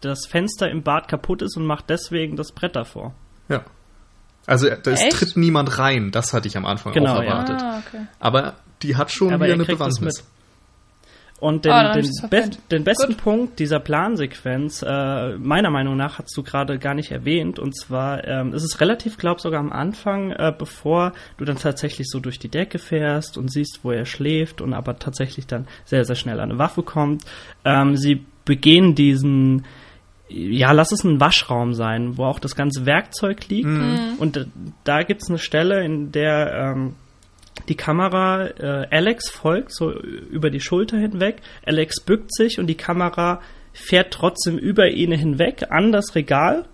das 0.00 0.26
Fenster 0.26 0.70
im 0.70 0.82
Bad 0.82 1.08
kaputt 1.08 1.42
ist 1.42 1.56
und 1.56 1.66
macht 1.66 1.90
deswegen 1.90 2.36
das 2.36 2.52
Brett 2.52 2.76
davor. 2.76 3.14
Ja. 3.48 3.64
Also 4.46 4.68
da 4.70 4.90
es 4.90 5.02
Echt? 5.02 5.12
tritt 5.12 5.36
niemand 5.36 5.78
rein. 5.78 6.10
Das 6.10 6.32
hatte 6.32 6.48
ich 6.48 6.56
am 6.56 6.64
Anfang 6.64 6.92
Genau, 6.94 7.16
auch 7.16 7.22
ja. 7.22 7.28
erwartet. 7.30 7.60
ah, 7.60 7.82
okay. 7.86 8.06
Aber 8.18 8.54
die 8.82 8.96
hat 8.96 9.10
schon 9.10 9.28
Aber 9.32 9.44
wieder 9.44 9.48
er 9.48 9.54
eine 9.54 9.64
Bewandtnis. 9.64 10.24
Und 11.40 11.64
den, 11.66 11.72
Ah, 11.72 11.92
den, 11.92 12.10
be 12.30 12.50
den 12.72 12.82
besten 12.82 13.12
Gut. 13.12 13.16
Punkt 13.22 13.58
dieser 13.60 13.78
Plansequenz, 13.78 14.82
äh, 14.82 15.36
meiner 15.36 15.70
Meinung 15.70 15.96
nach, 15.96 16.18
hast 16.18 16.36
du 16.36 16.42
gerade 16.42 16.80
gar 16.80 16.94
nicht 16.94 17.12
erwähnt. 17.12 17.60
Und 17.60 17.76
zwar 17.76 18.26
ähm, 18.26 18.52
ist 18.54 18.64
es 18.64 18.80
relativ, 18.80 19.18
glaub 19.18 19.40
sogar 19.40 19.60
am 19.60 19.70
Anfang, 19.70 20.32
äh, 20.32 20.52
bevor 20.56 21.12
du 21.36 21.44
dann 21.44 21.56
tatsächlich 21.56 22.08
so 22.10 22.18
durch 22.18 22.40
die 22.40 22.48
Decke 22.48 22.80
fährst 22.80 23.38
und 23.38 23.52
siehst, 23.52 23.80
wo 23.84 23.92
er 23.92 24.04
schläft 24.04 24.60
und 24.60 24.74
aber 24.74 24.98
tatsächlich 24.98 25.46
dann 25.46 25.68
sehr, 25.84 26.04
sehr 26.04 26.16
schnell 26.16 26.40
an 26.40 26.50
eine 26.50 26.58
Waffe 26.58 26.82
kommt. 26.82 27.22
Ähm, 27.64 27.96
sie 27.96 28.24
begehen 28.44 28.96
diesen 28.96 29.64
ja, 30.28 30.72
lass 30.72 30.92
es 30.92 31.04
ein 31.04 31.20
Waschraum 31.20 31.74
sein, 31.74 32.16
wo 32.16 32.24
auch 32.24 32.38
das 32.38 32.54
ganze 32.54 32.86
Werkzeug 32.86 33.48
liegt. 33.48 33.68
Und 34.18 34.36
äh, 34.36 34.46
da 34.84 35.02
gibt's 35.02 35.28
eine 35.28 35.38
Stelle, 35.38 35.84
in 35.84 36.12
der 36.12 36.52
ähm, 36.52 36.94
die 37.68 37.76
Kamera 37.76 38.46
äh, 38.46 38.86
Alex 38.90 39.30
folgt, 39.30 39.74
so 39.74 39.92
über 39.92 40.50
die 40.50 40.60
Schulter 40.60 40.98
hinweg. 40.98 41.42
Alex 41.64 42.00
bückt 42.00 42.34
sich 42.34 42.58
und 42.58 42.66
die 42.66 42.76
Kamera 42.76 43.40
fährt 43.72 44.12
trotzdem 44.12 44.58
über 44.58 44.88
ihn 44.88 45.12
hinweg 45.12 45.66
an 45.70 45.92
das 45.92 46.14
Regal. 46.14 46.66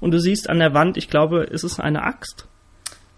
Und 0.00 0.12
du 0.12 0.20
siehst 0.20 0.48
an 0.48 0.58
der 0.58 0.74
Wand, 0.74 0.96
ich 0.96 1.10
glaube, 1.10 1.44
ist 1.44 1.64
es 1.64 1.80
eine 1.80 2.04
Axt? 2.04 2.47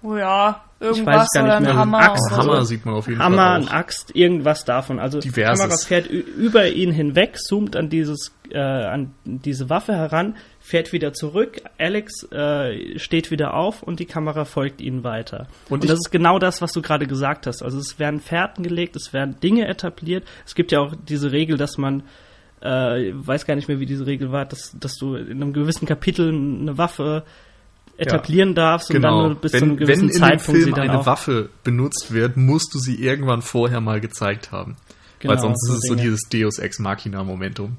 Oh 0.03 0.17
ja, 0.17 0.63
weiß 0.79 0.97
irgendwas 0.97 1.29
gar 1.35 1.43
nicht 1.43 1.49
oder 1.51 1.57
ein 1.59 1.63
mehr. 1.65 1.77
Hammer. 1.77 1.99
Axt, 1.99 2.27
oder 2.33 2.37
Hammer 2.43 2.57
so. 2.61 2.65
sieht 2.65 2.87
man 2.87 2.95
auf 2.95 3.07
jeden 3.07 3.21
Hammer, 3.21 3.37
Fall 3.37 3.55
eine 3.57 3.67
auch. 3.67 3.73
Axt, 3.73 4.17
irgendwas 4.17 4.65
davon. 4.65 4.99
Also 4.99 5.21
Diverses. 5.21 5.59
die 5.61 5.63
Kamera 5.63 5.77
fährt 5.87 6.07
über 6.07 6.69
ihn 6.69 6.91
hinweg, 6.93 7.39
zoomt 7.39 7.77
an 7.77 7.91
dieses 7.91 8.35
äh, 8.51 8.59
an 8.59 9.15
diese 9.25 9.69
Waffe 9.71 9.93
heran, 9.95 10.37
fährt 10.59 10.93
wieder 10.93 11.13
zurück. 11.13 11.61
Alex 11.79 12.25
äh, 12.33 12.99
steht 12.99 13.31
wieder 13.31 13.55
auf 13.55 13.83
und 13.83 14.01
die 14.01 14.07
Kamera 14.07 14.45
folgt 14.47 14.81
ihnen 14.81 15.05
weiter. 15.05 15.47
Und 15.69 15.75
Und, 15.81 15.85
ich- 15.85 15.91
das 15.91 15.99
ist 16.01 16.11
genau 16.11 16.39
das, 16.39 16.61
was 16.63 16.73
du 16.73 16.81
gerade 16.83 17.07
gesagt 17.07 17.47
hast. 17.47 17.63
Also 17.63 17.79
es 17.79 17.99
werden 17.99 18.19
Fährten 18.21 18.63
gelegt, 18.65 18.97
es 18.97 19.13
werden 19.13 19.39
Dinge 19.41 19.69
etabliert. 19.69 20.25
Es 20.47 20.55
gibt 20.55 20.73
ja 20.73 20.81
auch 20.81 20.95
diese 21.09 21.31
Regel, 21.31 21.59
dass 21.59 21.77
man 21.79 22.03
äh, 22.63 23.13
weiß 23.15 23.47
gar 23.47 23.55
nicht 23.55 23.69
mehr, 23.69 23.81
wie 23.81 23.87
diese 23.87 24.07
Regel 24.07 24.33
war, 24.33 24.45
dass, 24.47 24.75
dass 24.79 24.97
du 24.97 25.15
in 25.15 25.43
einem 25.43 25.53
gewissen 25.53 25.87
Kapitel 25.87 26.31
eine 26.31 26.77
Waffe 26.77 27.25
etablieren 28.01 28.55
darfst 28.55 28.91
und 28.91 29.03
dann 29.03 29.13
Genau. 29.13 29.27
nur 29.29 29.35
bis 29.37 29.53
zu 29.53 29.57
Wenn, 29.57 29.63
einem 29.63 29.71
wenn 29.81 29.87
gewissen 29.87 30.03
in 30.03 30.09
dem 30.09 30.19
Zeitpunkt 30.21 30.45
sie 30.59 30.63
Film 30.65 30.75
dann 30.75 30.91
eine 30.91 31.07
Waffe 31.07 31.51
benutzt 31.65 32.13
wird, 32.13 32.37
musst 32.37 32.75
du 32.75 32.79
sie 32.79 32.97
irgendwann 33.03 33.43
vorher 33.43 33.81
mal 33.81 34.01
gezeigt 34.01 34.53
haben. 34.53 34.77
Weil 35.23 35.37
Genau, 35.37 35.41
sonst 35.49 35.67
so 35.67 35.75
ist 35.75 35.85
es 35.85 35.89
so 35.89 35.95
dieses 35.95 36.21
Deus 36.33 36.59
Ex 36.59 36.79
Machina 36.79 37.23
Momentum. 37.25 37.77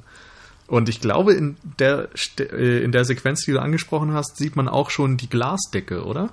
Und 0.67 0.87
ich 0.89 1.01
glaube, 1.01 1.33
in 1.33 1.57
der, 1.79 2.09
äh, 2.39 2.83
in 2.83 2.91
der 2.91 3.03
Sequenz, 3.03 3.43
die 3.45 3.51
du 3.51 3.59
angesprochen 3.59 4.13
hast, 4.13 4.37
sieht 4.37 4.55
man 4.55 4.69
auch 4.69 4.89
schon 4.89 5.17
die 5.17 5.27
Glasdecke, 5.29 6.05
oder? 6.05 6.29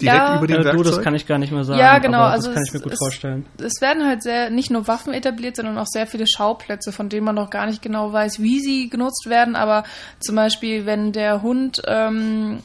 Direkt 0.00 0.16
Ja. 0.18 0.36
über 0.38 0.46
dem 0.48 0.66
Äh, 0.66 0.72
du, 0.72 0.82
das 0.82 1.00
kann 1.02 1.14
ich 1.14 1.24
gar 1.24 1.38
nicht 1.38 1.52
mehr 1.52 1.62
sagen. 1.62 1.78
Ja, 1.78 1.98
genau, 2.00 2.18
Aber 2.18 2.32
also 2.32 2.48
das 2.48 2.54
kann 2.56 2.62
es 2.64 2.68
ich 2.70 2.74
mir 2.74 2.80
gut 2.80 2.92
ist- 2.94 2.98
vorstellen. 2.98 3.46
es 3.58 3.80
werden 3.80 4.04
halt 4.04 4.24
sehr 4.24 4.50
nicht 4.50 4.72
nur 4.72 4.88
Waffen 4.88 5.14
etabliert, 5.14 5.54
sondern 5.54 5.78
auch 5.78 5.86
sehr 5.86 6.08
viele 6.08 6.26
Schauplätze, 6.26 6.90
von 6.90 7.08
denen 7.08 7.24
man 7.24 7.36
noch 7.36 7.48
gar 7.48 7.66
nicht 7.66 7.80
genau 7.80 8.12
weiß, 8.12 8.42
wie 8.42 8.58
sie 8.60 8.90
genutzt 8.90 9.26
werden. 9.28 9.54
Aber 9.54 9.84
zum 10.18 10.34
Beispiel, 10.34 10.84
wenn 10.84 11.12
der 11.12 11.42
Hund 11.42 11.80
ähm, 11.86 12.58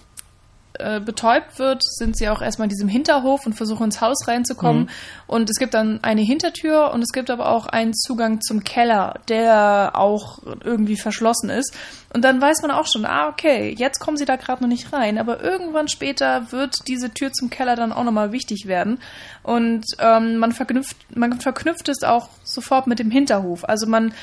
äh, 0.79 0.99
betäubt 0.99 1.59
wird, 1.59 1.83
sind 1.83 2.17
sie 2.17 2.29
auch 2.29 2.41
erstmal 2.41 2.65
in 2.65 2.69
diesem 2.69 2.87
Hinterhof 2.87 3.45
und 3.45 3.53
versuchen 3.53 3.85
ins 3.85 4.01
Haus 4.01 4.27
reinzukommen. 4.27 4.83
Mhm. 4.83 4.89
Und 5.27 5.49
es 5.49 5.57
gibt 5.57 5.73
dann 5.73 5.99
eine 6.03 6.21
Hintertür 6.21 6.91
und 6.91 7.01
es 7.01 7.11
gibt 7.11 7.29
aber 7.29 7.49
auch 7.49 7.67
einen 7.67 7.93
Zugang 7.93 8.41
zum 8.41 8.63
Keller, 8.63 9.15
der 9.27 9.91
auch 9.95 10.39
irgendwie 10.63 10.97
verschlossen 10.97 11.49
ist. 11.49 11.75
Und 12.13 12.23
dann 12.23 12.41
weiß 12.41 12.61
man 12.63 12.71
auch 12.71 12.87
schon, 12.91 13.05
ah, 13.05 13.27
okay, 13.27 13.75
jetzt 13.77 13.99
kommen 13.99 14.17
sie 14.17 14.25
da 14.25 14.35
gerade 14.35 14.63
noch 14.63 14.69
nicht 14.69 14.91
rein, 14.93 15.17
aber 15.19 15.43
irgendwann 15.43 15.87
später 15.87 16.51
wird 16.51 16.87
diese 16.87 17.11
Tür 17.11 17.31
zum 17.31 17.49
Keller 17.49 17.75
dann 17.75 17.91
auch 17.91 18.03
nochmal 18.03 18.31
wichtig 18.31 18.65
werden. 18.65 18.99
Und 19.43 19.85
ähm, 19.99 20.37
man, 20.37 20.51
verknüpft, 20.51 20.97
man 21.15 21.39
verknüpft 21.39 21.87
es 21.89 22.03
auch 22.03 22.29
sofort 22.43 22.87
mit 22.87 22.99
dem 22.99 23.11
Hinterhof. 23.11 23.63
Also 23.63 23.85
man 23.85 24.13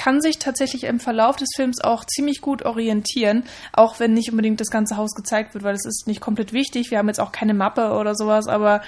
kann 0.00 0.22
sich 0.22 0.38
tatsächlich 0.38 0.84
im 0.84 0.98
Verlauf 0.98 1.36
des 1.36 1.50
Films 1.54 1.78
auch 1.84 2.06
ziemlich 2.06 2.40
gut 2.40 2.62
orientieren, 2.64 3.42
auch 3.74 4.00
wenn 4.00 4.14
nicht 4.14 4.30
unbedingt 4.30 4.58
das 4.58 4.70
ganze 4.70 4.96
Haus 4.96 5.10
gezeigt 5.14 5.52
wird, 5.52 5.62
weil 5.62 5.74
es 5.74 5.84
ist 5.84 6.06
nicht 6.06 6.22
komplett 6.22 6.54
wichtig. 6.54 6.90
Wir 6.90 6.96
haben 6.96 7.08
jetzt 7.08 7.20
auch 7.20 7.32
keine 7.32 7.52
Mappe 7.52 7.92
oder 7.92 8.14
sowas, 8.14 8.46
aber 8.48 8.80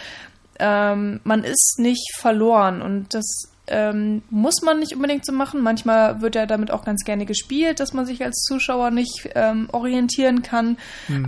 ähm, 0.58 1.20
man 1.24 1.44
ist 1.44 1.74
nicht 1.76 2.16
verloren 2.16 2.80
und 2.80 3.12
das 3.12 3.26
ähm, 3.66 4.22
muss 4.30 4.62
man 4.62 4.78
nicht 4.78 4.94
unbedingt 4.94 5.26
so 5.26 5.32
machen. 5.32 5.60
Manchmal 5.60 6.22
wird 6.22 6.34
ja 6.34 6.46
damit 6.46 6.70
auch 6.70 6.82
ganz 6.84 7.04
gerne 7.04 7.26
gespielt, 7.26 7.78
dass 7.80 7.92
man 7.92 8.06
sich 8.06 8.24
als 8.24 8.40
Zuschauer 8.48 8.90
nicht 8.90 9.28
ähm, 9.34 9.68
orientieren 9.70 10.40
kann. 10.42 10.78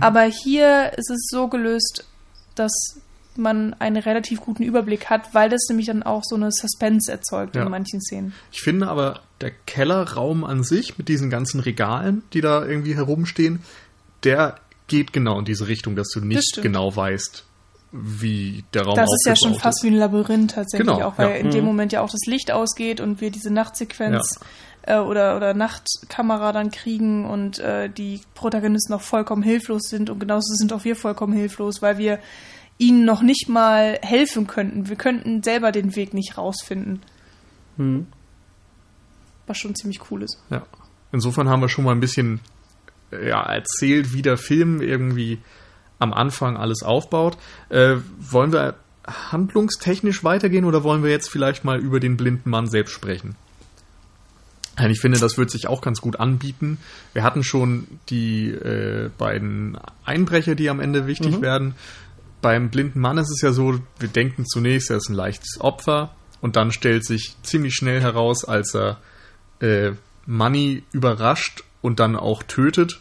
Aber 0.01 0.23
hier 0.23 0.93
ist 0.97 1.11
es 1.11 1.27
so 1.29 1.47
gelöst, 1.47 2.05
dass 2.55 2.73
man 3.37 3.73
einen 3.79 3.97
relativ 3.97 4.41
guten 4.41 4.63
Überblick 4.63 5.09
hat, 5.09 5.33
weil 5.33 5.49
das 5.49 5.65
nämlich 5.69 5.87
dann 5.87 6.03
auch 6.03 6.21
so 6.23 6.35
eine 6.35 6.51
Suspense 6.51 7.11
erzeugt 7.11 7.55
Ja. 7.55 7.63
in 7.63 7.69
manchen 7.69 8.01
Szenen. 8.01 8.33
Ich 8.51 8.61
finde 8.61 8.87
aber, 8.87 9.21
der 9.41 9.51
Kellerraum 9.65 10.43
an 10.43 10.63
sich 10.63 10.97
mit 10.97 11.07
diesen 11.07 11.29
ganzen 11.29 11.59
Regalen, 11.59 12.23
die 12.33 12.41
da 12.41 12.65
irgendwie 12.65 12.95
herumstehen, 12.95 13.61
der 14.23 14.55
geht 14.87 15.13
genau 15.13 15.39
in 15.39 15.45
diese 15.45 15.67
Richtung, 15.67 15.95
dass 15.95 16.07
du 16.09 16.21
nicht 16.21 16.59
genau 16.61 16.95
weißt, 16.95 17.43
wie 17.91 18.63
der 18.73 18.83
Raum 18.83 18.95
Das 18.95 19.09
ist 19.13 19.25
ja 19.25 19.35
schon 19.35 19.55
fast 19.59 19.83
wie 19.83 19.87
ein 19.87 19.95
Labyrinth 19.95 20.51
tatsächlich 20.51 20.87
Genau, 20.87 21.07
auch, 21.07 21.17
weil 21.17 21.29
ja. 21.29 21.35
in 21.35 21.51
dem 21.51 21.61
Mhm. 21.61 21.67
Moment 21.67 21.91
ja 21.93 22.01
auch 22.01 22.09
das 22.09 22.25
Licht 22.27 22.51
ausgeht 22.51 22.99
und 23.01 23.21
wir 23.21 23.31
diese 23.31 23.51
Nachtsequenz 23.51 24.39
äh, 24.83 24.97
oder, 24.97 25.35
oder 25.37 25.53
Nachtkamera 25.53 26.51
dann 26.51 26.71
kriegen 26.71 27.25
und 27.25 27.59
äh, 27.59 27.89
die 27.89 28.21
Protagonisten 28.35 28.93
auch 28.93 29.01
vollkommen 29.01 29.43
hilflos 29.43 29.83
sind 29.89 30.09
und 30.09 30.19
genauso 30.19 30.53
sind 30.55 30.73
auch 30.73 30.83
wir 30.83 30.95
vollkommen 30.95 31.33
hilflos, 31.33 31.81
weil 31.81 31.97
wir 31.97 32.19
ihnen 32.77 33.05
noch 33.05 33.21
nicht 33.21 33.47
mal 33.47 33.97
helfen 34.01 34.47
könnten. 34.47 34.89
Wir 34.89 34.97
könnten 34.97 35.41
selber 35.43 35.71
den 35.71 35.95
Weg 35.95 36.13
nicht 36.13 36.37
rausfinden, 36.37 37.01
Hm. 37.77 38.07
Was 39.47 39.57
schon 39.57 39.75
ziemlich 39.75 39.99
cool 40.11 40.23
ist. 40.23 40.39
Ja. 40.49 40.63
Insofern 41.11 41.49
haben 41.49 41.61
wir 41.61 41.69
schon 41.69 41.85
mal 41.85 41.91
ein 41.91 41.99
bisschen 41.99 42.39
äh, 43.11 43.29
ja, 43.29 43.41
erzählt, 43.43 44.13
wie 44.13 44.21
der 44.21 44.37
Film 44.37 44.81
irgendwie 44.81 45.39
am 45.99 46.13
Anfang 46.13 46.57
alles 46.57 46.83
aufbaut. 46.83 47.37
Äh, 47.69 47.97
wollen 48.19 48.51
wir 48.51 48.75
handlungstechnisch 49.07 50.23
weitergehen 50.23 50.65
oder 50.65 50.83
wollen 50.83 51.03
wir 51.03 51.11
jetzt 51.11 51.29
vielleicht 51.29 51.63
mal 51.63 51.79
über 51.79 51.99
den 51.99 52.17
blinden 52.17 52.49
Mann 52.49 52.67
selbst 52.67 52.91
sprechen? 52.91 53.35
Ich 54.89 54.99
finde, 54.99 55.19
das 55.19 55.37
wird 55.37 55.49
sich 55.51 55.67
auch 55.67 55.79
ganz 55.79 56.01
gut 56.01 56.19
anbieten. 56.19 56.79
Wir 57.13 57.23
hatten 57.23 57.43
schon 57.45 57.87
die 58.09 58.49
äh, 58.49 59.09
beiden 59.17 59.77
Einbrecher, 60.03 60.55
die 60.55 60.69
am 60.69 60.81
Ende 60.81 61.07
wichtig 61.07 61.37
Mhm. 61.37 61.41
werden. 61.41 61.75
Beim 62.41 62.69
blinden 62.69 62.99
Mann 62.99 63.17
ist 63.17 63.31
es 63.31 63.41
ja 63.41 63.53
so, 63.53 63.79
wir 63.99 64.09
denken 64.09 64.45
zunächst, 64.45 64.89
er 64.89 64.97
ist 64.97 65.07
ein 65.09 65.15
leichtes 65.15 65.61
Opfer 65.61 66.13
und 66.41 66.57
dann 66.57 66.71
stellt 66.73 67.05
sich 67.05 67.37
ziemlich 67.41 67.73
schnell 67.73 68.01
heraus, 68.01 68.43
als 68.43 68.75
er 68.75 68.97
äh, 69.59 69.91
Money 70.25 70.83
überrascht 70.91 71.63
und 71.81 71.99
dann 71.99 72.15
auch 72.15 72.43
tötet, 72.43 72.99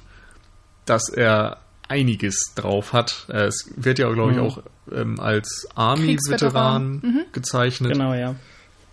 dass 0.87 1.09
er 1.09 1.59
einiges 1.89 2.53
drauf 2.55 2.93
hat. 2.93 3.27
Äh, 3.29 3.47
Es 3.47 3.71
wird 3.77 3.99
ja, 3.99 4.11
glaube 4.13 4.33
ich, 4.33 4.39
Mhm. 4.39 4.43
auch 4.45 4.63
ähm, 4.93 5.19
als 5.21 5.67
Army-Veteran. 5.75 7.01
Mhm. 7.03 7.25
gezeichnet 7.33 7.93
Genau, 7.93 8.13
ja. 8.15 8.35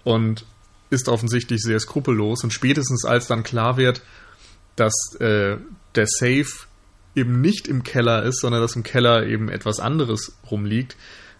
und 0.05 0.45
ist 0.89 1.07
offensichtlich 1.09 1.61
sehr 1.61 1.79
skrupellos. 1.79 2.43
Und 2.43 2.51
spätestens 2.53 3.05
als 3.05 3.27
dann 3.27 3.43
klar 3.43 3.77
wird, 3.77 4.01
dass 4.75 4.93
äh, 5.19 5.57
der 5.95 6.05
Safe 6.07 6.47
eben 7.15 7.41
nicht 7.41 7.67
im 7.67 7.83
Keller 7.83 8.23
ist, 8.23 8.39
sondern 8.41 8.61
dass 8.61 8.75
im 8.75 8.83
Keller 8.83 9.25
eben 9.25 9.49
etwas 9.49 9.79
anderes 9.79 10.37
rumliegt. 10.49 10.95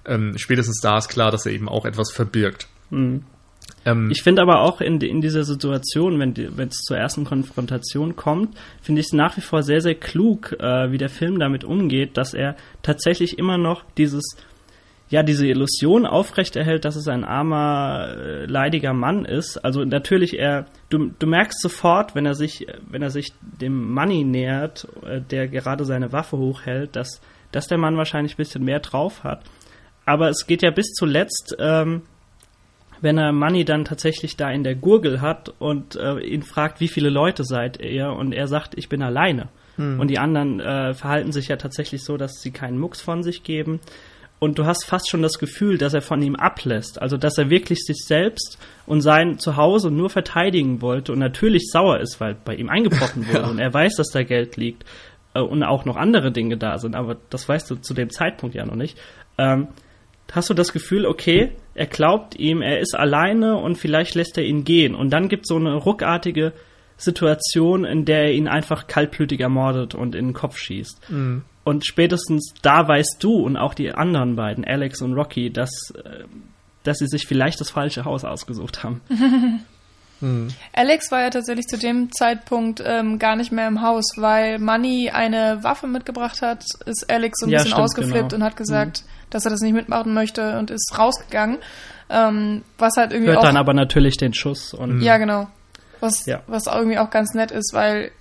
Ähm, 0.05 0.38
spätestens 0.38 0.80
da 0.82 0.97
ist 0.97 1.07
klar, 1.09 1.32
dass 1.32 1.45
er 1.45 1.53
eben 1.53 1.69
auch 1.69 1.86
etwas 1.86 2.11
verbirgt. 2.11 2.67
Mhm. 2.89 3.24
Ähm, 3.86 4.09
ich 4.11 4.22
finde 4.22 4.41
aber 4.41 4.61
auch 4.61 4.82
in, 4.82 4.99
in 5.01 5.22
dieser 5.22 5.43
Situation, 5.43 6.19
wenn 6.19 6.67
es 6.67 6.82
zur 6.82 6.97
ersten 6.97 7.26
Konfrontation 7.26 8.15
kommt, 8.15 8.55
finde 8.82 9.01
ich 9.01 9.07
es 9.07 9.13
nach 9.13 9.38
wie 9.38 9.41
vor 9.41 9.63
sehr, 9.63 9.82
sehr 9.82 9.95
klug, 9.95 10.53
äh, 10.59 10.91
wie 10.91 10.97
der 10.97 11.09
Film 11.09 11.39
damit 11.39 11.63
umgeht, 11.63 12.17
dass 12.17 12.34
er 12.34 12.55
tatsächlich 12.82 13.38
immer 13.38 13.57
noch 13.57 13.84
dieses 13.97 14.36
ja, 15.11 15.24
diese 15.24 15.45
Illusion 15.45 16.05
aufrechterhält, 16.05 16.86
dass 16.86 16.95
es 16.95 17.09
ein 17.09 17.26
armer, 17.26 18.15
äh, 18.17 18.45
leidiger 18.45 18.93
Mann 18.93 19.26
ist. 19.26 19.57
Also 19.57 19.84
natürlich, 19.84 20.39
er, 20.39 20.67
du, 20.89 21.11
du 21.19 21.28
merkst 21.28 21.61
sofort, 21.61 22.15
wenn 22.15 22.26
er 22.26 22.34
sich, 22.34 22.65
wenn 22.89 23.01
er 23.01 23.09
sich 23.09 23.34
dem 23.41 23.91
Money 23.91 24.24
nähert, 24.24 24.88
äh, 25.05 25.19
der 25.19 25.49
gerade 25.49 25.84
seine 25.84 26.13
Waffe 26.13 26.38
hochhält, 26.38 26.95
dass, 26.95 27.19
dass 27.51 27.67
der 27.67 27.78
Mann 27.78 27.97
wahrscheinlich 27.97 28.36
ein 28.36 28.38
bisschen 28.38 28.63
mehr 28.63 28.80
drauf 28.80 29.26
hat. 29.26 29.43
Aber 30.05 30.30
es 30.30 30.47
geht 30.47 30.61
ja 30.61 30.72
bis 30.72 30.93
zuletzt, 30.93 31.57
ähm, 31.59 32.03
wenn 33.01 33.17
er 33.17 33.31
Money 33.31 33.65
dann 33.65 33.85
tatsächlich 33.85 34.37
da 34.37 34.49
in 34.51 34.63
der 34.63 34.75
Gurgel 34.75 35.21
hat 35.21 35.53
und 35.59 35.95
äh, 35.95 36.19
ihn 36.19 36.43
fragt, 36.43 36.79
wie 36.79 36.87
viele 36.87 37.09
Leute 37.09 37.43
seid 37.43 37.81
ihr? 37.81 38.11
Und 38.11 38.31
er 38.31 38.47
sagt, 38.47 38.77
ich 38.77 38.89
bin 38.89 39.01
alleine. 39.01 39.49
Hm. 39.75 39.99
Und 39.99 40.09
die 40.09 40.19
anderen 40.19 40.59
äh, 40.59 40.93
verhalten 40.93 41.31
sich 41.31 41.47
ja 41.47 41.57
tatsächlich 41.57 42.03
so, 42.03 42.17
dass 42.17 42.41
sie 42.41 42.51
keinen 42.51 42.77
Mucks 42.77 43.01
von 43.01 43.23
sich 43.23 43.43
geben 43.43 43.79
und 44.43 44.57
du 44.57 44.65
hast 44.65 44.85
fast 44.85 45.07
schon 45.07 45.21
das 45.21 45.37
Gefühl, 45.37 45.77
dass 45.77 45.93
er 45.93 46.01
von 46.01 46.19
ihm 46.23 46.35
ablässt. 46.35 46.99
Also, 46.99 47.15
dass 47.15 47.37
er 47.37 47.51
wirklich 47.51 47.85
sich 47.85 48.03
selbst 48.03 48.57
und 48.87 49.01
sein 49.01 49.37
Zuhause 49.37 49.91
nur 49.91 50.09
verteidigen 50.09 50.81
wollte 50.81 51.11
und 51.11 51.19
natürlich 51.19 51.69
sauer 51.71 51.99
ist, 51.99 52.19
weil 52.19 52.35
bei 52.43 52.55
ihm 52.55 52.67
eingebrochen 52.67 53.27
wurde 53.27 53.43
ja. 53.43 53.47
und 53.47 53.59
er 53.59 53.71
weiß, 53.71 53.97
dass 53.97 54.09
da 54.09 54.23
Geld 54.23 54.57
liegt 54.57 54.83
äh, 55.35 55.41
und 55.41 55.61
auch 55.61 55.85
noch 55.85 55.95
andere 55.95 56.31
Dinge 56.31 56.57
da 56.57 56.79
sind, 56.79 56.95
aber 56.95 57.17
das 57.29 57.47
weißt 57.47 57.69
du 57.69 57.75
zu 57.75 57.93
dem 57.93 58.09
Zeitpunkt 58.09 58.55
ja 58.55 58.65
noch 58.65 58.73
nicht. 58.73 58.97
Ähm, 59.37 59.67
hast 60.31 60.49
du 60.49 60.55
das 60.55 60.73
Gefühl, 60.73 61.05
okay, 61.05 61.51
er 61.74 61.88
glaubt 61.88 62.36
ihm, 62.36 62.61
er 62.61 62.80
ist 62.80 62.95
alleine 62.95 63.57
und 63.57 63.78
vielleicht 63.78 64.15
lässt 64.15 64.38
er 64.38 64.43
ihn 64.43 64.63
gehen. 64.63 64.95
Und 64.95 65.11
dann 65.11 65.30
gibt 65.30 65.45
es 65.45 65.49
so 65.49 65.55
eine 65.55 65.76
ruckartige 65.76 66.53
Situation, 66.97 67.86
in 67.86 68.05
der 68.05 68.26
er 68.26 68.34
ihn 68.34 68.47
einfach 68.47 68.88
kaltblütig 68.88 69.39
ermordet 69.39 69.95
und 69.95 70.15
in 70.15 70.28
den 70.28 70.34
Kopf 70.34 70.57
schießt. 70.57 71.09
Mhm. 71.09 71.43
Und 71.63 71.86
spätestens 71.86 72.53
da 72.61 72.88
weißt 72.88 73.17
du 73.19 73.36
und 73.36 73.57
auch 73.57 73.74
die 73.74 73.91
anderen 73.91 74.36
beiden, 74.36 74.65
Alex 74.65 75.01
und 75.01 75.13
Rocky, 75.13 75.51
dass, 75.51 75.93
äh, 76.03 76.26
dass 76.84 76.97
sie 76.97 77.07
sich 77.07 77.28
vielleicht 77.28 77.59
das 77.61 77.69
falsche 77.69 78.05
Haus 78.05 78.26
ausgesucht 78.26 78.84
haben. 78.84 79.01
hm. 80.22 80.47
Alex 80.74 81.11
war 81.11 81.22
ja 81.22 81.30
tatsächlich 81.30 81.65
zu 81.67 81.78
dem 81.78 82.11
Zeitpunkt 82.11 82.82
ähm, 82.86 83.19
gar 83.19 83.36
nicht 83.36 83.51
mehr 83.51 83.67
im 83.67 83.82
Haus, 83.82 84.05
weil 84.15 84.59
Money 84.59 85.09
eine 85.09 85.63
Waffe 85.63 85.88
mitgebracht 85.88 86.41
hat, 86.41 86.63
ist 86.86 87.11
Alex 87.11 87.39
so 87.39 87.47
ein 87.47 87.49
ja, 87.49 87.57
bisschen 87.57 87.72
stimmt, 87.72 87.84
ausgeflippt 87.84 88.30
genau. 88.30 88.36
und 88.36 88.43
hat 88.43 88.55
gesagt, 88.55 89.03
mhm. 89.03 89.30
dass 89.32 89.45
er 89.45 89.51
das 89.51 89.61
nicht 89.61 89.74
mitmachen 89.74 90.13
möchte 90.13 90.57
und 90.59 90.72
ist 90.72 90.93
rausgegangen. 90.97 91.57
Ähm, 92.09 92.63
was 92.78 92.93
halt 92.97 93.13
irgendwie 93.13 93.32
Hört 93.32 93.43
dann 93.43 93.57
aber 93.57 93.74
natürlich 93.74 94.17
den 94.17 94.34
Schuss 94.34 94.74
und. 94.74 95.01
Ja, 95.01 95.17
genau. 95.17 95.47
Was, 96.01 96.26
ja. 96.26 96.41
was 96.47 96.67
irgendwie 96.67 96.97
auch 96.97 97.09
ganz 97.09 97.34
nett 97.34 97.51
ist, 97.51 97.74
weil 97.74 98.11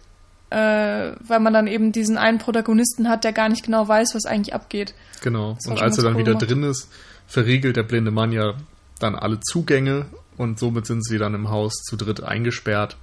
äh, 0.50 1.12
weil 1.20 1.40
man 1.40 1.52
dann 1.52 1.66
eben 1.66 1.92
diesen 1.92 2.18
einen 2.18 2.38
Protagonisten 2.38 3.08
hat, 3.08 3.24
der 3.24 3.32
gar 3.32 3.48
nicht 3.48 3.64
genau 3.64 3.86
weiß, 3.86 4.14
was 4.14 4.24
eigentlich 4.26 4.54
abgeht. 4.54 4.94
Genau. 5.22 5.56
Und 5.66 5.80
als 5.80 5.96
er 5.96 6.04
dann 6.04 6.14
cool 6.14 6.20
wieder 6.20 6.32
gemacht. 6.32 6.50
drin 6.50 6.62
ist, 6.64 6.88
verriegelt 7.26 7.76
der 7.76 7.84
blinde 7.84 8.10
Mann 8.10 8.32
ja 8.32 8.54
dann 8.98 9.14
alle 9.14 9.40
Zugänge 9.40 10.06
und 10.40 10.58
somit 10.58 10.86
sind 10.86 11.04
sie 11.04 11.18
dann 11.18 11.34
im 11.34 11.50
Haus 11.50 11.74
zu 11.82 11.96
dritt 11.96 12.22
eingesperrt 12.22 12.96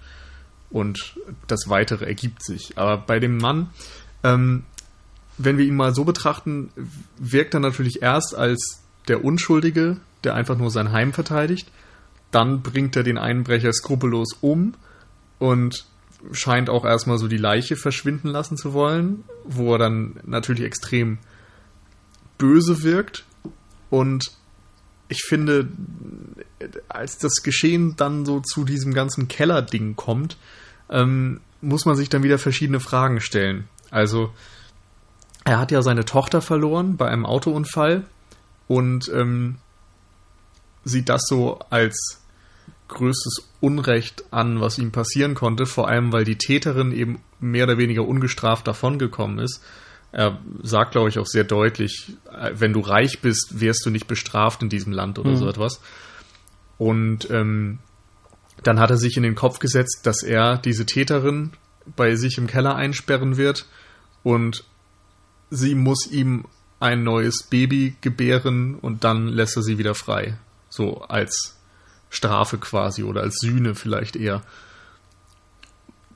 und 0.72 1.16
das 1.46 1.70
Weitere 1.70 2.06
ergibt 2.06 2.44
sich. 2.44 2.80
Aber 2.80 2.98
bei 2.98 3.20
dem 3.20 3.38
Mann, 3.38 3.70
ähm, 4.24 4.64
wenn 5.38 5.60
wir 5.60 5.66
ihn 5.66 5.76
mal 5.76 5.94
so 5.94 6.04
betrachten, 6.04 6.72
wirkt 7.20 7.54
er 7.54 7.60
natürlich 7.60 8.02
erst 8.02 8.36
als 8.36 8.82
der 9.08 9.24
Unschuldige, 9.24 9.98
der 10.24 10.34
einfach 10.34 10.58
nur 10.58 10.72
sein 10.72 10.92
Heim 10.92 11.14
verteidigt. 11.14 11.70
Dann 12.32 12.64
bringt 12.64 12.96
er 12.96 13.04
den 13.04 13.20
Einbrecher 13.20 13.72
skrupellos 13.72 14.34
um 14.42 14.74
und 15.38 15.86
scheint 16.32 16.72
auch 16.72 16.86
erstmal 16.86 17.20
so 17.20 17.28
die 17.28 17.38
Leiche 17.38 17.76
verschwinden 17.76 18.30
lassen 18.30 18.58
zu 18.58 18.74
wollen, 18.74 19.24
wo 19.46 19.74
er 19.74 19.78
dann 19.78 20.20
natürlich 20.26 20.64
extrem 20.64 21.20
böse 22.40 22.82
wirkt. 22.82 23.26
Und 23.92 24.32
ich 25.10 25.24
finde, 25.24 25.68
als 26.90 27.18
das 27.18 27.44
Geschehen 27.44 27.96
dann 27.96 28.26
so 28.26 28.40
zu 28.40 28.66
diesem 28.66 28.94
ganzen 28.94 29.28
Keller-Ding 29.28 29.96
kommt, 29.96 30.38
ähm, 30.90 31.42
muss 31.62 31.86
man 31.86 31.96
sich 31.96 32.10
dann 32.10 32.24
wieder 32.24 32.38
verschiedene 32.38 32.80
Fragen 32.80 33.20
stellen. 33.20 33.68
Also, 33.90 34.32
er 35.44 35.60
hat 35.60 35.72
ja 35.72 35.82
seine 35.82 36.06
Tochter 36.06 36.42
verloren 36.42 36.98
bei 36.98 37.08
einem 37.08 37.26
Autounfall 37.26 38.06
und 38.68 39.10
ähm, 39.14 39.56
sieht 40.84 41.10
das 41.10 41.24
so 41.28 41.60
als 41.70 42.22
größtes 42.90 43.50
Unrecht 43.60 44.26
an, 44.32 44.62
was 44.62 44.78
ihm 44.78 44.92
passieren 44.92 45.36
konnte, 45.36 45.66
vor 45.66 45.88
allem 45.88 46.12
weil 46.14 46.24
die 46.24 46.38
Täterin 46.38 46.92
eben 46.92 47.22
mehr 47.40 47.66
oder 47.66 47.78
weniger 47.78 48.08
ungestraft 48.08 48.68
davongekommen 48.68 49.40
ist. 49.40 49.62
Er 50.18 50.40
sagt, 50.64 50.94
glaube 50.94 51.10
ich, 51.10 51.20
auch 51.20 51.28
sehr 51.28 51.44
deutlich, 51.44 52.18
äh, 52.32 52.52
wenn 52.56 52.74
du 52.74 52.80
reich 52.80 53.22
bist, 53.22 53.60
wirst 53.60 53.86
du 53.86 53.92
nicht 53.92 54.08
bestraft 54.08 54.64
in 54.64 54.70
diesem 54.70 54.92
Land 54.92 55.20
oder 55.20 55.30
mhm. 55.30 55.38
so 55.38 55.48
etwas. 55.48 55.80
Und 56.80 57.30
ähm, 57.30 57.78
dann 58.64 58.80
hat 58.80 58.90
er 58.90 58.98
sich 58.98 59.16
in 59.16 59.22
den 59.22 59.36
Kopf 59.36 59.60
gesetzt, 59.60 60.00
dass 60.06 60.24
er 60.24 60.58
diese 60.58 60.88
Täterin 60.88 61.52
bei 61.96 62.16
sich 62.16 62.40
im 62.40 62.48
Keller 62.48 62.76
einsperren 62.76 63.38
wird 63.38 63.68
und 64.24 64.64
sie 65.52 65.76
muss 65.76 66.08
ihm 66.08 66.46
ein 66.80 67.04
neues 67.04 67.44
Baby 67.44 67.96
gebären 68.02 68.74
und 68.74 69.04
dann 69.04 69.28
lässt 69.28 69.56
er 69.56 69.62
sie 69.62 69.78
wieder 69.78 69.94
frei. 69.94 70.40
So 70.70 71.02
als 71.02 71.60
Strafe 72.10 72.58
quasi 72.58 73.04
oder 73.04 73.22
als 73.22 73.38
Sühne 73.38 73.76
vielleicht 73.76 74.16
eher. 74.16 74.42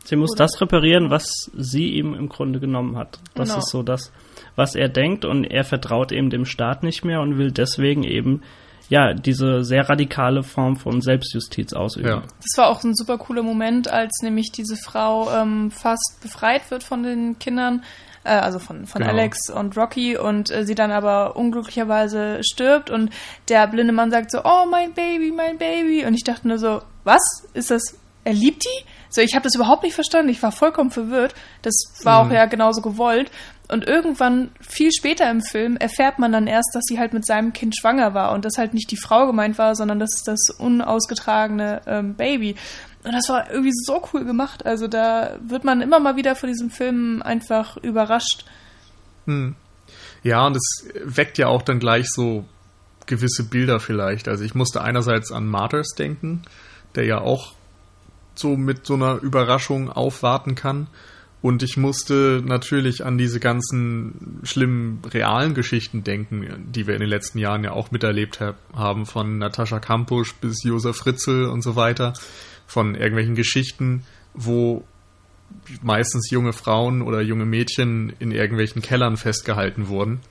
Sie 0.03 0.15
muss 0.15 0.31
oder? 0.31 0.45
das 0.45 0.59
reparieren, 0.61 1.09
was 1.09 1.31
sie 1.55 1.89
ihm 1.89 2.13
im 2.13 2.27
Grunde 2.29 2.59
genommen 2.59 2.97
hat. 2.97 3.19
Das 3.35 3.49
genau. 3.49 3.59
ist 3.59 3.69
so 3.69 3.83
das, 3.83 4.11
was 4.55 4.75
er 4.75 4.89
denkt 4.89 5.25
und 5.25 5.43
er 5.45 5.63
vertraut 5.63 6.11
eben 6.11 6.29
dem 6.29 6.45
Staat 6.45 6.83
nicht 6.83 7.05
mehr 7.05 7.21
und 7.21 7.37
will 7.37 7.51
deswegen 7.51 8.03
eben 8.03 8.41
ja, 8.91 9.13
diese 9.13 9.63
sehr 9.63 9.87
radikale 9.89 10.43
Form 10.43 10.75
von 10.75 10.99
Selbstjustiz 10.99 11.71
ausüben. 11.71 12.09
Ja. 12.09 12.23
Das 12.23 12.57
war 12.57 12.67
auch 12.67 12.83
ein 12.83 12.93
super 12.93 13.17
cooler 13.17 13.41
Moment, 13.41 13.89
als 13.89 14.21
nämlich 14.21 14.51
diese 14.51 14.75
Frau 14.75 15.31
ähm, 15.31 15.71
fast 15.71 16.19
befreit 16.21 16.69
wird 16.71 16.83
von 16.83 17.01
den 17.01 17.39
Kindern, 17.39 17.85
äh, 18.25 18.31
also 18.31 18.59
von, 18.59 18.87
von 18.87 19.01
genau. 19.01 19.13
Alex 19.13 19.49
und 19.49 19.77
Rocky 19.77 20.17
und 20.17 20.51
äh, 20.51 20.65
sie 20.65 20.75
dann 20.75 20.91
aber 20.91 21.37
unglücklicherweise 21.37 22.41
stirbt 22.43 22.89
und 22.89 23.11
der 23.47 23.65
blinde 23.67 23.93
Mann 23.93 24.11
sagt 24.11 24.29
so, 24.29 24.39
oh 24.43 24.65
mein 24.69 24.93
Baby, 24.93 25.31
mein 25.31 25.57
Baby 25.57 26.05
und 26.05 26.13
ich 26.13 26.25
dachte 26.25 26.49
nur 26.49 26.57
so, 26.57 26.81
was? 27.05 27.21
Ist 27.53 27.71
das, 27.71 27.97
er 28.25 28.33
liebt 28.33 28.65
die? 28.65 28.85
So, 29.11 29.21
ich 29.21 29.35
habe 29.35 29.43
das 29.43 29.55
überhaupt 29.55 29.83
nicht 29.83 29.93
verstanden. 29.93 30.29
Ich 30.29 30.41
war 30.41 30.53
vollkommen 30.53 30.89
verwirrt. 30.89 31.35
Das 31.61 31.75
war 32.03 32.23
mhm. 32.23 32.29
auch 32.29 32.33
ja 32.33 32.45
genauso 32.45 32.81
gewollt. 32.81 33.29
Und 33.67 33.85
irgendwann, 33.85 34.51
viel 34.59 34.91
später 34.91 35.29
im 35.29 35.41
Film, 35.41 35.77
erfährt 35.77 36.17
man 36.17 36.31
dann 36.31 36.47
erst, 36.47 36.71
dass 36.73 36.83
sie 36.85 36.97
halt 36.97 37.13
mit 37.13 37.25
seinem 37.25 37.53
Kind 37.53 37.75
schwanger 37.77 38.13
war 38.13 38.31
und 38.31 38.45
dass 38.45 38.57
halt 38.57 38.73
nicht 38.73 38.89
die 38.89 38.97
Frau 38.97 39.27
gemeint 39.27 39.57
war, 39.57 39.75
sondern 39.75 39.99
das 39.99 40.15
ist 40.15 40.27
das 40.27 40.49
unausgetragene 40.57 41.81
ähm, 41.85 42.15
Baby. 42.15 42.55
Und 43.03 43.13
das 43.13 43.27
war 43.29 43.49
irgendwie 43.51 43.73
so 43.73 44.01
cool 44.13 44.25
gemacht. 44.25 44.65
Also 44.65 44.87
da 44.87 45.37
wird 45.45 45.63
man 45.63 45.81
immer 45.81 45.99
mal 45.99 46.15
wieder 46.15 46.35
von 46.35 46.49
diesem 46.49 46.69
Film 46.69 47.21
einfach 47.21 47.77
überrascht. 47.77 48.45
Hm. 49.25 49.55
Ja, 50.23 50.45
und 50.45 50.55
es 50.55 50.85
weckt 51.03 51.37
ja 51.37 51.47
auch 51.47 51.63
dann 51.63 51.79
gleich 51.79 52.07
so 52.09 52.45
gewisse 53.07 53.43
Bilder 53.43 53.79
vielleicht. 53.79 54.27
Also 54.27 54.43
ich 54.43 54.55
musste 54.55 54.81
einerseits 54.81 55.31
an 55.31 55.47
Martyrs 55.47 55.95
denken, 55.97 56.43
der 56.95 57.05
ja 57.05 57.19
auch 57.19 57.53
so 58.35 58.55
mit 58.55 58.85
so 58.85 58.95
einer 58.95 59.21
Überraschung 59.21 59.89
aufwarten 59.89 60.55
kann. 60.55 60.87
Und 61.41 61.63
ich 61.63 61.75
musste 61.75 62.43
natürlich 62.45 63.03
an 63.03 63.17
diese 63.17 63.39
ganzen 63.39 64.39
schlimmen 64.43 65.01
realen 65.11 65.55
Geschichten 65.55 66.03
denken, 66.03 66.71
die 66.71 66.85
wir 66.85 66.93
in 66.93 66.99
den 66.99 67.09
letzten 67.09 67.39
Jahren 67.39 67.63
ja 67.63 67.71
auch 67.71 67.89
miterlebt 67.89 68.39
haben, 68.73 69.05
von 69.07 69.39
Natascha 69.39 69.79
Kampusch 69.79 70.35
bis 70.35 70.63
Josef 70.63 70.97
Fritzl 70.97 71.45
und 71.45 71.63
so 71.63 71.75
weiter 71.75 72.13
von 72.67 72.93
irgendwelchen 72.93 73.33
Geschichten, 73.33 74.03
wo 74.35 74.83
meistens 75.81 76.29
junge 76.29 76.53
Frauen 76.53 77.01
oder 77.01 77.21
junge 77.21 77.45
Mädchen 77.45 78.13
in 78.19 78.31
irgendwelchen 78.31 78.81
Kellern 78.81 79.17
festgehalten 79.17 79.87
wurden, 79.87 80.21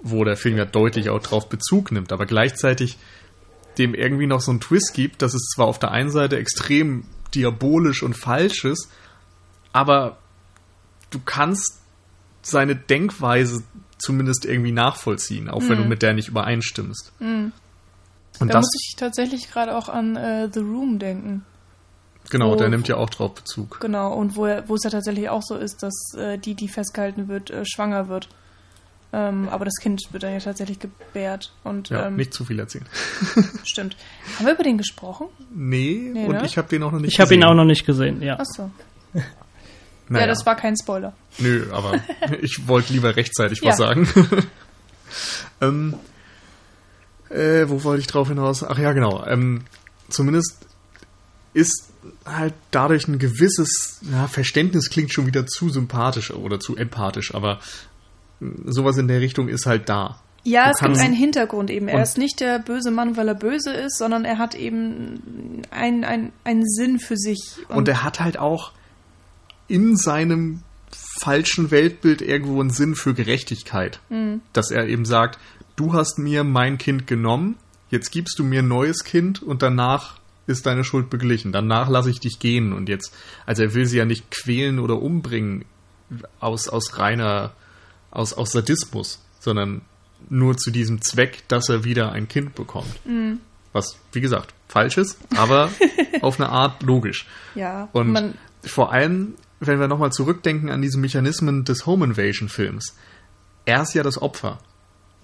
wo 0.00 0.24
der 0.24 0.36
Film 0.36 0.56
ja 0.56 0.64
deutlich 0.64 1.10
auch 1.10 1.20
drauf 1.20 1.48
Bezug 1.48 1.90
nimmt, 1.92 2.12
aber 2.12 2.26
gleichzeitig 2.26 2.96
dem 3.76 3.94
irgendwie 3.94 4.26
noch 4.26 4.40
so 4.40 4.50
einen 4.50 4.60
Twist 4.60 4.94
gibt, 4.94 5.22
dass 5.22 5.34
es 5.34 5.48
zwar 5.54 5.66
auf 5.66 5.78
der 5.78 5.90
einen 5.90 6.10
Seite 6.10 6.38
extrem 6.38 7.04
diabolisch 7.34 8.02
und 8.02 8.14
falsch 8.14 8.64
ist, 8.64 8.90
aber 9.72 10.18
du 11.10 11.20
kannst 11.24 11.80
seine 12.42 12.76
Denkweise 12.76 13.62
zumindest 13.98 14.44
irgendwie 14.44 14.72
nachvollziehen, 14.72 15.48
auch 15.48 15.60
mhm. 15.60 15.68
wenn 15.68 15.76
du 15.78 15.82
mhm. 15.84 15.88
mit 15.88 16.02
der 16.02 16.14
nicht 16.14 16.28
übereinstimmst. 16.28 17.12
Mhm. 17.18 17.52
Und 18.40 18.54
da 18.54 18.58
muss 18.58 18.70
ich 18.74 18.94
tatsächlich 18.96 19.50
gerade 19.50 19.76
auch 19.76 19.88
an 19.88 20.16
uh, 20.16 20.48
The 20.52 20.60
Room 20.60 20.98
denken. 20.98 21.44
Genau, 22.30 22.52
wo, 22.52 22.56
der 22.56 22.68
nimmt 22.68 22.88
ja 22.88 22.96
auch 22.96 23.10
drauf 23.10 23.34
Bezug. 23.34 23.80
Genau, 23.80 24.12
und 24.12 24.36
wo, 24.36 24.46
er, 24.46 24.68
wo 24.68 24.74
es 24.74 24.84
ja 24.84 24.90
tatsächlich 24.90 25.28
auch 25.28 25.42
so 25.42 25.56
ist, 25.56 25.82
dass 25.82 26.14
äh, 26.14 26.38
die, 26.38 26.54
die 26.54 26.68
festgehalten 26.68 27.28
wird, 27.28 27.50
äh, 27.50 27.64
schwanger 27.64 28.08
wird. 28.08 28.28
Ähm, 29.12 29.48
aber 29.48 29.64
das 29.64 29.74
Kind 29.80 30.02
wird 30.12 30.22
dann 30.22 30.32
ja 30.34 30.38
tatsächlich 30.38 30.78
gebärt. 30.80 31.52
Und, 31.64 31.88
Ja, 31.88 32.06
ähm, 32.08 32.16
nicht 32.16 32.34
zu 32.34 32.44
viel 32.44 32.58
erzählen. 32.58 32.84
Stimmt. 33.64 33.96
Haben 34.36 34.46
wir 34.46 34.52
über 34.54 34.62
den 34.64 34.76
gesprochen? 34.78 35.28
Nee, 35.54 36.10
Nee, 36.12 36.26
und 36.26 36.36
ne? 36.36 36.44
ich 36.44 36.58
habe 36.58 36.68
den 36.68 36.82
auch 36.82 36.92
noch 36.92 37.00
nicht 37.00 37.14
Ich 37.14 37.20
habe 37.20 37.32
ihn 37.34 37.40
gesehen. 37.40 37.50
auch 37.50 37.54
noch 37.54 37.64
nicht 37.64 37.86
gesehen, 37.86 38.20
ja. 38.22 38.38
Achso. 38.38 38.70
Naja. 40.10 40.22
Ja, 40.24 40.32
das 40.32 40.46
war 40.46 40.56
kein 40.56 40.74
Spoiler. 40.74 41.12
Nö, 41.36 41.66
aber 41.70 42.00
ich 42.40 42.66
wollte 42.66 42.94
lieber 42.94 43.14
rechtzeitig 43.16 43.60
was 43.62 43.78
Ja. 43.78 43.86
sagen. 43.88 44.08
ähm, 45.60 45.94
äh, 47.28 47.68
wo 47.68 47.84
wollte 47.84 48.00
ich 48.00 48.06
drauf 48.06 48.28
hinaus? 48.28 48.64
Ach 48.64 48.78
ja, 48.78 48.92
genau. 48.94 49.24
Ähm, 49.26 49.64
zumindest 50.08 50.56
ist 51.52 51.90
halt 52.24 52.54
dadurch 52.70 53.06
ein 53.08 53.18
gewisses 53.18 54.00
ja, 54.10 54.28
Verständnis 54.28 54.88
klingt 54.88 55.12
schon 55.12 55.26
wieder 55.26 55.46
zu 55.46 55.68
sympathisch 55.68 56.30
oder 56.30 56.58
zu 56.58 56.74
empathisch, 56.76 57.34
aber 57.34 57.60
sowas 58.66 58.96
in 58.98 59.08
der 59.08 59.20
Richtung 59.20 59.48
ist 59.48 59.66
halt 59.66 59.88
da. 59.88 60.20
Ja, 60.44 60.70
es 60.70 60.78
gibt 60.78 60.96
einen 60.98 61.14
Hintergrund 61.14 61.70
eben. 61.70 61.88
Er 61.88 61.96
Und- 61.96 62.02
ist 62.02 62.16
nicht 62.16 62.40
der 62.40 62.58
böse 62.60 62.90
Mann, 62.90 63.16
weil 63.16 63.28
er 63.28 63.34
böse 63.34 63.72
ist, 63.72 63.98
sondern 63.98 64.24
er 64.24 64.38
hat 64.38 64.54
eben 64.54 65.62
einen, 65.70 66.04
einen, 66.04 66.32
einen 66.44 66.66
Sinn 66.66 66.98
für 67.00 67.16
sich. 67.16 67.56
Und 67.68 67.88
er 67.88 68.02
hat 68.02 68.20
halt 68.20 68.38
auch 68.38 68.72
in 69.66 69.96
seinem 69.96 70.62
falschen 71.20 71.70
Weltbild 71.70 72.22
irgendwo 72.22 72.60
einen 72.60 72.70
Sinn 72.70 72.94
für 72.94 73.12
Gerechtigkeit. 73.12 74.00
Dass 74.52 74.70
er 74.70 74.86
eben 74.86 75.04
sagt, 75.04 75.38
du 75.76 75.92
hast 75.92 76.18
mir 76.18 76.44
mein 76.44 76.78
Kind 76.78 77.06
genommen, 77.06 77.56
jetzt 77.90 78.10
gibst 78.10 78.38
du 78.38 78.44
mir 78.44 78.60
ein 78.62 78.68
neues 78.68 79.04
Kind 79.04 79.42
und 79.42 79.60
danach 79.62 80.18
ist 80.46 80.64
deine 80.64 80.84
Schuld 80.84 81.10
beglichen. 81.10 81.52
Danach 81.52 81.90
lasse 81.90 82.08
ich 82.10 82.20
dich 82.20 82.38
gehen 82.38 82.72
und 82.72 82.88
jetzt, 82.88 83.12
also 83.44 83.64
er 83.64 83.74
will 83.74 83.84
sie 83.84 83.98
ja 83.98 84.06
nicht 84.06 84.30
quälen 84.30 84.78
oder 84.78 85.02
umbringen 85.02 85.66
aus, 86.40 86.68
aus 86.68 86.98
reiner, 86.98 87.52
aus, 88.10 88.32
aus 88.32 88.52
Sadismus, 88.52 89.20
sondern 89.40 89.82
nur 90.28 90.56
zu 90.56 90.70
diesem 90.70 91.00
Zweck, 91.00 91.44
dass 91.48 91.68
er 91.68 91.84
wieder 91.84 92.12
ein 92.12 92.28
Kind 92.28 92.54
bekommt. 92.54 92.94
Was, 93.72 93.98
wie 94.12 94.20
gesagt, 94.20 94.54
falsch 94.68 94.98
ist, 94.98 95.18
aber 95.36 95.70
auf 96.22 96.40
eine 96.40 96.48
Art 96.48 96.82
logisch. 96.82 97.26
ja, 97.54 97.88
Und 97.92 98.34
vor 98.64 98.92
allem, 98.92 99.34
wenn 99.60 99.80
wir 99.80 99.88
nochmal 99.88 100.12
zurückdenken 100.12 100.70
an 100.70 100.82
diese 100.82 100.98
Mechanismen 100.98 101.64
des 101.64 101.86
Home 101.86 102.04
Invasion 102.04 102.48
Films. 102.48 102.96
Er 103.64 103.82
ist 103.82 103.94
ja 103.94 104.02
das 104.02 104.20
Opfer. 104.20 104.58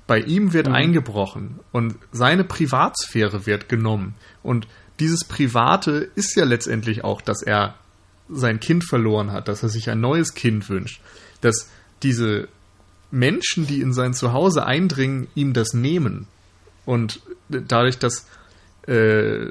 Bei 0.06 0.20
ihm 0.20 0.52
wird 0.52 0.68
eingebrochen 0.68 1.60
und 1.72 1.96
seine 2.12 2.44
Privatsphäre 2.44 3.46
wird 3.46 3.70
genommen. 3.70 4.14
Und 4.42 4.68
dieses 5.00 5.24
Private 5.24 6.10
ist 6.14 6.36
ja 6.36 6.44
letztendlich 6.44 7.04
auch, 7.04 7.22
dass 7.22 7.42
er 7.42 7.74
sein 8.28 8.60
Kind 8.60 8.84
verloren 8.84 9.32
hat, 9.32 9.48
dass 9.48 9.62
er 9.62 9.70
sich 9.70 9.88
ein 9.88 10.00
neues 10.00 10.34
Kind 10.34 10.68
wünscht. 10.68 11.00
Dass 11.40 11.70
diese 12.02 12.48
Menschen, 13.14 13.66
die 13.66 13.80
in 13.80 13.92
sein 13.92 14.14
Zuhause 14.14 14.66
eindringen, 14.66 15.28
ihm 15.34 15.52
das 15.52 15.72
nehmen. 15.72 16.26
Und 16.84 17.20
dadurch, 17.48 17.98
dass 17.98 18.26
äh, 18.86 19.50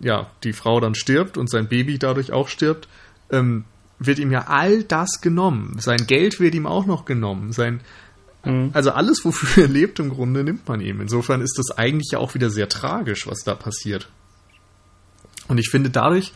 ja, 0.00 0.30
die 0.44 0.52
Frau 0.52 0.80
dann 0.80 0.94
stirbt 0.94 1.38
und 1.38 1.48
sein 1.48 1.68
Baby 1.68 1.98
dadurch 1.98 2.32
auch 2.32 2.48
stirbt, 2.48 2.88
ähm, 3.30 3.64
wird 3.98 4.18
ihm 4.18 4.30
ja 4.30 4.46
all 4.48 4.82
das 4.82 5.20
genommen. 5.22 5.76
Sein 5.78 6.06
Geld 6.06 6.38
wird 6.38 6.54
ihm 6.54 6.66
auch 6.66 6.84
noch 6.84 7.06
genommen. 7.06 7.52
Sein, 7.52 7.80
Mhm. 8.46 8.70
also 8.72 8.92
alles, 8.92 9.24
wofür 9.24 9.64
er 9.64 9.68
lebt, 9.68 9.98
im 9.98 10.10
Grunde 10.10 10.44
nimmt 10.44 10.66
man 10.68 10.80
ihm. 10.80 11.00
Insofern 11.00 11.40
ist 11.42 11.58
das 11.58 11.76
eigentlich 11.76 12.12
ja 12.12 12.18
auch 12.18 12.34
wieder 12.34 12.48
sehr 12.48 12.68
tragisch, 12.68 13.26
was 13.26 13.40
da 13.40 13.54
passiert. 13.54 14.08
Und 15.48 15.58
ich 15.58 15.68
finde, 15.68 15.90
dadurch 15.90 16.32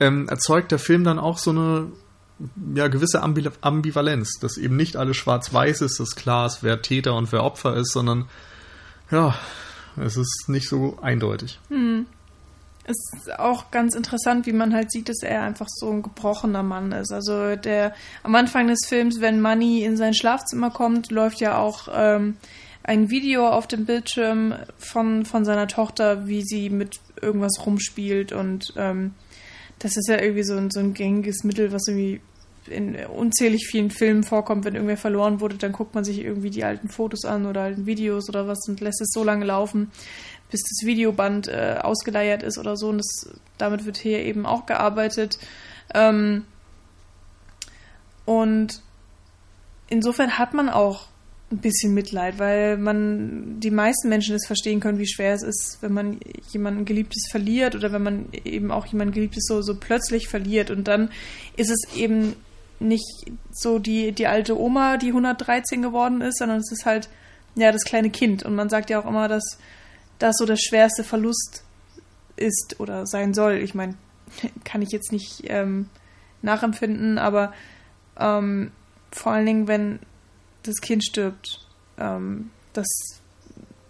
ähm, 0.00 0.28
erzeugt 0.28 0.72
der 0.72 0.78
Film 0.78 1.04
dann 1.04 1.18
auch 1.18 1.38
so 1.38 1.50
eine 1.50 1.88
ja, 2.74 2.88
gewisse 2.88 3.22
Ambi 3.22 3.48
Ambivalenz, 3.60 4.38
dass 4.40 4.56
eben 4.56 4.76
nicht 4.76 4.96
alles 4.96 5.16
schwarz-weiß 5.16 5.80
ist, 5.82 6.00
dass 6.00 6.16
klar 6.16 6.46
ist, 6.46 6.62
wer 6.62 6.82
Täter 6.82 7.14
und 7.14 7.32
wer 7.32 7.44
Opfer 7.44 7.76
ist, 7.76 7.92
sondern 7.92 8.26
ja, 9.10 9.34
es 9.96 10.16
ist 10.16 10.48
nicht 10.48 10.68
so 10.68 10.98
eindeutig. 11.02 11.60
es 12.84 12.96
ist 13.16 13.38
auch 13.38 13.70
ganz 13.70 13.94
interessant, 13.94 14.46
wie 14.46 14.52
man 14.52 14.74
halt 14.74 14.90
sieht, 14.90 15.08
dass 15.08 15.22
er 15.22 15.42
einfach 15.42 15.68
so 15.68 15.90
ein 15.90 16.02
gebrochener 16.02 16.62
Mann 16.62 16.92
ist. 16.92 17.12
Also 17.12 17.56
der 17.56 17.94
am 18.22 18.34
Anfang 18.34 18.66
des 18.66 18.80
Films, 18.86 19.20
wenn 19.20 19.40
Manny 19.40 19.84
in 19.84 19.96
sein 19.96 20.14
Schlafzimmer 20.14 20.70
kommt, 20.70 21.10
läuft 21.10 21.40
ja 21.40 21.58
auch 21.58 21.88
ähm, 21.92 22.36
ein 22.82 23.10
Video 23.10 23.48
auf 23.48 23.66
dem 23.68 23.84
Bildschirm 23.84 24.54
von, 24.78 25.24
von 25.24 25.44
seiner 25.44 25.68
Tochter, 25.68 26.26
wie 26.26 26.42
sie 26.42 26.70
mit 26.70 26.98
irgendwas 27.20 27.64
rumspielt 27.64 28.32
und 28.32 28.72
ähm, 28.76 29.14
das 29.78 29.96
ist 29.96 30.08
ja 30.08 30.20
irgendwie 30.20 30.44
so 30.44 30.56
ein, 30.56 30.70
so 30.70 30.80
ein 30.80 30.94
gängiges 30.94 31.44
Mittel, 31.44 31.72
was 31.72 31.86
irgendwie 31.88 32.20
in 32.68 32.96
unzählig 33.06 33.66
vielen 33.66 33.90
Filmen 33.90 34.22
vorkommt, 34.22 34.64
wenn 34.64 34.74
irgendwer 34.74 34.96
verloren 34.96 35.40
wurde, 35.40 35.56
dann 35.56 35.72
guckt 35.72 35.94
man 35.94 36.04
sich 36.04 36.20
irgendwie 36.20 36.50
die 36.50 36.64
alten 36.64 36.88
Fotos 36.88 37.24
an 37.24 37.46
oder 37.46 37.62
alten 37.62 37.86
Videos 37.86 38.28
oder 38.28 38.46
was 38.46 38.60
und 38.68 38.80
lässt 38.80 39.00
es 39.00 39.10
so 39.12 39.24
lange 39.24 39.44
laufen, 39.44 39.90
bis 40.50 40.62
das 40.62 40.86
Videoband 40.86 41.48
äh, 41.48 41.78
ausgeleiert 41.82 42.42
ist 42.42 42.58
oder 42.58 42.76
so. 42.76 42.88
Und 42.88 42.98
das, 42.98 43.34
damit 43.58 43.84
wird 43.84 43.96
hier 43.96 44.20
eben 44.20 44.46
auch 44.46 44.66
gearbeitet. 44.66 45.38
Ähm, 45.94 46.44
und 48.24 48.80
insofern 49.88 50.38
hat 50.38 50.54
man 50.54 50.68
auch 50.68 51.08
ein 51.52 51.58
bisschen 51.58 51.92
Mitleid, 51.92 52.38
weil 52.38 52.78
man 52.78 53.60
die 53.60 53.70
meisten 53.70 54.08
Menschen 54.08 54.34
es 54.34 54.46
verstehen 54.46 54.80
können, 54.80 54.98
wie 54.98 55.06
schwer 55.06 55.34
es 55.34 55.42
ist, 55.42 55.78
wenn 55.80 55.92
man 55.92 56.18
jemanden 56.50 56.84
Geliebtes 56.84 57.28
verliert 57.30 57.74
oder 57.74 57.92
wenn 57.92 58.02
man 58.02 58.28
eben 58.44 58.70
auch 58.70 58.86
jemanden 58.86 59.12
Geliebtes 59.12 59.44
so, 59.46 59.60
so 59.60 59.76
plötzlich 59.78 60.28
verliert. 60.28 60.70
Und 60.70 60.88
dann 60.88 61.10
ist 61.56 61.70
es 61.70 61.94
eben 61.94 62.34
nicht 62.88 63.32
so 63.50 63.78
die, 63.78 64.12
die 64.12 64.26
alte 64.26 64.58
Oma, 64.58 64.96
die 64.96 65.08
113 65.08 65.82
geworden 65.82 66.20
ist, 66.20 66.38
sondern 66.38 66.58
es 66.58 66.72
ist 66.72 66.86
halt 66.86 67.08
ja 67.54 67.72
das 67.72 67.84
kleine 67.84 68.10
Kind. 68.10 68.42
Und 68.42 68.54
man 68.54 68.68
sagt 68.68 68.90
ja 68.90 69.00
auch 69.00 69.06
immer, 69.06 69.28
dass 69.28 69.58
das 70.18 70.36
so 70.38 70.46
der 70.46 70.56
schwerste 70.56 71.04
Verlust 71.04 71.64
ist 72.36 72.76
oder 72.78 73.06
sein 73.06 73.34
soll. 73.34 73.54
Ich 73.58 73.74
meine, 73.74 73.94
kann 74.64 74.82
ich 74.82 74.90
jetzt 74.90 75.12
nicht 75.12 75.44
ähm, 75.46 75.88
nachempfinden, 76.42 77.18
aber 77.18 77.52
ähm, 78.18 78.72
vor 79.10 79.32
allen 79.32 79.46
Dingen, 79.46 79.68
wenn 79.68 79.98
das 80.62 80.80
Kind 80.80 81.04
stirbt, 81.04 81.66
ähm, 81.98 82.50
dass, 82.72 82.88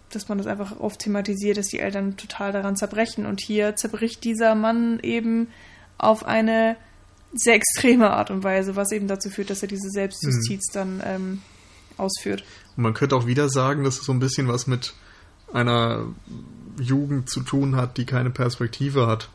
dass 0.09 0.27
man 0.27 0.37
das 0.37 0.47
einfach 0.47 0.79
oft 0.79 0.99
thematisiert, 0.99 1.57
dass 1.57 1.67
die 1.67 1.79
Eltern 1.79 2.17
total 2.17 2.51
daran 2.51 2.75
zerbrechen. 2.75 3.25
Und 3.25 3.41
hier 3.41 3.75
zerbricht 3.75 4.23
dieser 4.23 4.55
Mann 4.55 4.99
eben 5.01 5.47
auf 5.97 6.25
eine 6.25 6.75
sehr 7.33 7.55
extreme 7.55 8.11
Art 8.11 8.31
und 8.31 8.43
Weise, 8.43 8.75
was 8.75 8.91
eben 8.91 9.07
dazu 9.07 9.29
führt, 9.29 9.49
dass 9.49 9.61
er 9.61 9.67
diese 9.67 9.89
Selbstjustiz 9.89 10.67
dann 10.71 11.01
ähm, 11.03 11.41
ausführt. 11.97 12.43
Und 12.75 12.83
man 12.83 12.93
könnte 12.93 13.15
auch 13.15 13.27
wieder 13.27 13.49
sagen, 13.49 13.83
dass 13.83 13.99
es 13.99 14.05
so 14.05 14.11
ein 14.11 14.19
bisschen 14.19 14.47
was 14.47 14.67
mit 14.67 14.93
einer 15.51 16.07
Jugend 16.79 17.29
zu 17.29 17.41
tun 17.41 17.75
hat, 17.75 17.97
die 17.97 18.05
keine 18.05 18.29
Perspektive 18.29 19.07
hat. 19.07 19.29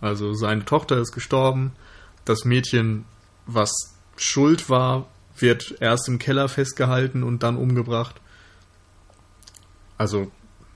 Also 0.00 0.34
seine 0.34 0.64
Tochter 0.64 0.98
ist 0.98 1.12
gestorben, 1.12 1.72
das 2.24 2.44
Mädchen, 2.44 3.04
was 3.46 3.72
schuld 4.16 4.68
war, 4.68 5.08
wird 5.36 5.76
erst 5.80 6.08
im 6.08 6.18
Keller 6.18 6.48
festgehalten 6.48 7.22
und 7.22 7.42
dann 7.42 7.56
umgebracht. 7.56 8.20
Also, 9.96 10.30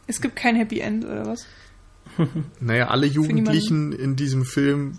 Es 0.06 0.20
gibt 0.20 0.36
kein 0.36 0.56
Happy 0.56 0.80
End 0.80 1.04
oder 1.04 1.26
was? 1.26 1.46
naja, 2.60 2.88
alle. 2.88 3.06
Jugendlichen 3.06 3.92
in 3.92 4.16
diesem 4.16 4.44
Film 4.44 4.98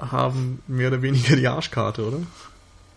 haben 0.00 0.60
mehr 0.66 0.88
oder 0.88 1.02
weniger 1.02 1.36
die 1.36 1.48
Arschkarte, 1.48 2.06
oder? 2.06 2.18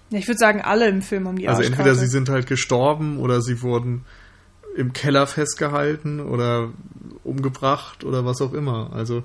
Ja, 0.09 0.19
ich 0.19 0.27
würde 0.27 0.37
sagen, 0.39 0.61
alle 0.61 0.87
im 0.89 1.01
Film 1.01 1.27
haben 1.27 1.37
die 1.37 1.47
Also 1.47 1.61
Arschkarte. 1.61 1.81
entweder 1.81 1.95
sie 1.95 2.07
sind 2.07 2.29
halt 2.29 2.47
gestorben 2.47 3.17
oder 3.19 3.41
sie 3.41 3.61
wurden 3.61 4.03
im 4.75 4.93
Keller 4.93 5.27
festgehalten 5.27 6.19
oder 6.19 6.69
umgebracht 7.23 8.03
oder 8.03 8.25
was 8.25 8.41
auch 8.41 8.53
immer. 8.53 8.91
Also 8.93 9.23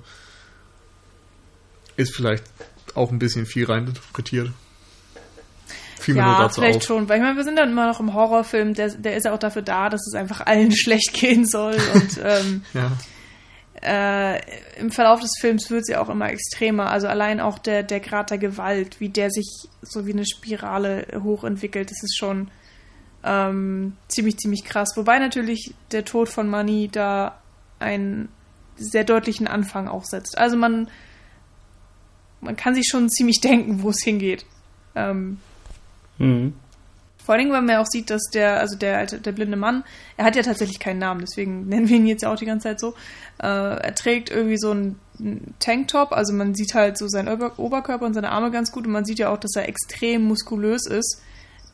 ist 1.97 2.15
vielleicht 2.15 2.45
auch 2.95 3.11
ein 3.11 3.19
bisschen 3.19 3.47
viel 3.47 3.65
reininterpretiert. 3.67 4.51
Nur 6.09 6.17
Ja, 6.19 6.49
vielleicht 6.51 6.79
auf. 6.79 6.85
schon, 6.85 7.09
weil 7.09 7.17
ich 7.19 7.23
meine, 7.25 7.37
wir 7.37 7.43
sind 7.45 7.57
dann 7.57 7.71
immer 7.71 7.87
noch 7.89 7.99
im 7.99 8.15
Horrorfilm, 8.15 8.75
der, 8.75 8.91
der 8.91 9.17
ist 9.17 9.25
ja 9.25 9.33
auch 9.35 9.39
dafür 9.39 9.63
da, 9.63 9.89
dass 9.89 10.07
es 10.07 10.15
einfach 10.15 10.41
allen 10.47 10.71
schlecht 10.77 11.13
gehen 11.15 11.47
soll 11.47 11.75
und 11.95 12.21
ähm, 12.23 12.63
Ja. 12.75 12.93
Äh, 13.83 14.41
im 14.79 14.91
Verlauf 14.91 15.21
des 15.21 15.33
Films 15.41 15.71
wird 15.71 15.87
sie 15.87 15.97
auch 15.97 16.09
immer 16.09 16.31
extremer. 16.31 16.91
Also 16.91 17.09
allein 17.09 17.41
auch 17.41 17.59
der, 17.59 17.83
der 17.83 18.01
Grad 18.01 18.31
der 18.31 18.39
Gewalt, 18.39 19.01
wie 19.01 19.09
der 19.09 19.31
sich 19.31 19.69
so 19.83 20.07
wie 20.07 20.13
eine 20.13 20.27
Spirale 20.27 21.07
hochentwickelt, 21.23 21.91
das 21.91 22.03
ist 22.03 22.17
schon 22.17 22.51
ähm, 23.25 23.97
ziemlich, 24.09 24.39
ziemlich 24.39 24.65
krass. 24.65 24.93
Wobei 24.97 25.19
natürlich 25.19 25.75
der 25.93 26.05
Tod 26.05 26.29
von 26.29 26.49
Money 26.49 26.89
da 26.91 27.41
einen 27.79 28.29
sehr 28.77 29.05
deutlichen 29.05 29.47
Anfang 29.47 29.89
auch 29.89 30.05
setzt. 30.05 30.39
Also 30.39 30.57
man, 30.57 30.89
man 32.41 32.57
kann 32.57 32.75
sich 32.75 32.89
schon 32.91 33.09
ziemlich 33.09 33.41
denken, 33.41 33.83
wo 33.83 33.91
es 33.91 34.03
hingeht. 34.03 34.45
Ähm, 34.95 35.39
Mhm. 36.19 36.55
Vor 37.27 37.35
allem, 37.35 37.51
weil 37.51 37.61
man 37.61 37.71
ja 37.71 37.81
auch 37.81 37.87
sieht, 37.87 38.09
dass 38.09 38.23
der, 38.33 38.61
also 38.61 38.77
der 38.77 38.99
alte, 38.99 39.19
der 39.19 39.33
blinde 39.33 39.57
Mann, 39.57 39.83
er 40.17 40.27
hat 40.27 40.37
ja 40.37 40.45
tatsächlich 40.45 40.79
keinen 40.79 41.01
Namen, 41.01 41.23
deswegen 41.23 41.67
nennen 41.69 41.89
wir 41.89 41.97
ihn 41.97 42.07
jetzt 42.07 42.23
ja 42.23 42.33
auch 42.33 42.39
die 42.39 42.47
ganze 42.47 42.69
Zeit 42.69 42.79
so. 42.79 42.95
Äh, 43.43 43.49
er 43.49 43.95
trägt 43.97 44.31
irgendwie 44.31 44.59
so 44.59 44.71
einen 44.71 45.01
Tanktop, 45.59 46.13
also 46.13 46.33
man 46.33 46.55
sieht 46.55 46.75
halt 46.75 46.97
so 46.97 47.09
seinen 47.09 47.27
Ober 47.27 47.59
Oberkörper 47.59 48.07
und 48.07 48.15
seine 48.15 48.31
Arme 48.31 48.53
ganz 48.53 48.71
gut 48.71 48.87
und 48.87 48.93
man 48.93 49.05
sieht 49.05 49.19
ja 49.19 49.31
auch, 49.31 49.39
dass 49.39 49.57
er 49.57 49.69
extrem 49.69 50.23
muskulös 50.23 50.87
ist. 50.87 51.21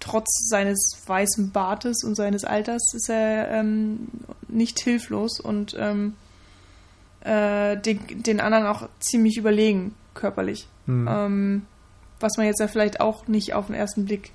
Trotz 0.01 0.49
seines 0.49 1.03
weißen 1.05 1.53
Bartes 1.53 2.03
und 2.03 2.15
seines 2.15 2.45
Alters 2.45 2.95
ist 2.95 3.11
er 3.11 3.51
ähm, 3.51 4.09
nicht 4.49 4.81
hilflos 4.81 5.39
und 5.39 5.77
ähm, 5.79 6.15
äh, 7.21 7.77
den, 7.77 8.23
den 8.23 8.41
anderen 8.41 8.65
auch 8.65 8.89
ziemlich 9.01 9.37
überlegen 9.37 9.95
körperlich. 10.15 10.67
Hm. 10.87 11.07
Ähm, 11.11 11.67
was 12.21 12.39
man 12.39 12.47
jetzt 12.47 12.61
ja 12.61 12.69
vielleicht 12.69 13.03
auch 13.03 13.29
nicht 13.29 13.53
auf 13.53 13.67
den 13.67 13.75
ersten 13.75 14.07
Blick 14.07 14.33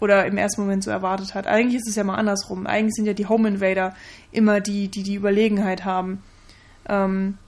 oder 0.00 0.26
im 0.26 0.36
ersten 0.36 0.60
Moment 0.60 0.84
so 0.84 0.90
erwartet 0.90 1.34
hat. 1.34 1.46
Eigentlich 1.46 1.76
ist 1.76 1.88
es 1.88 1.96
ja 1.96 2.04
mal 2.04 2.16
andersrum. 2.16 2.66
Eigentlich 2.66 2.94
sind 2.94 3.06
ja 3.06 3.12
die 3.14 3.26
Home 3.26 3.48
Invader 3.48 3.94
immer 4.32 4.60
die, 4.60 4.88
die 4.88 5.02
die 5.02 5.14
Überlegenheit 5.14 5.84
haben. 5.84 6.22
Ähm, 6.88 7.38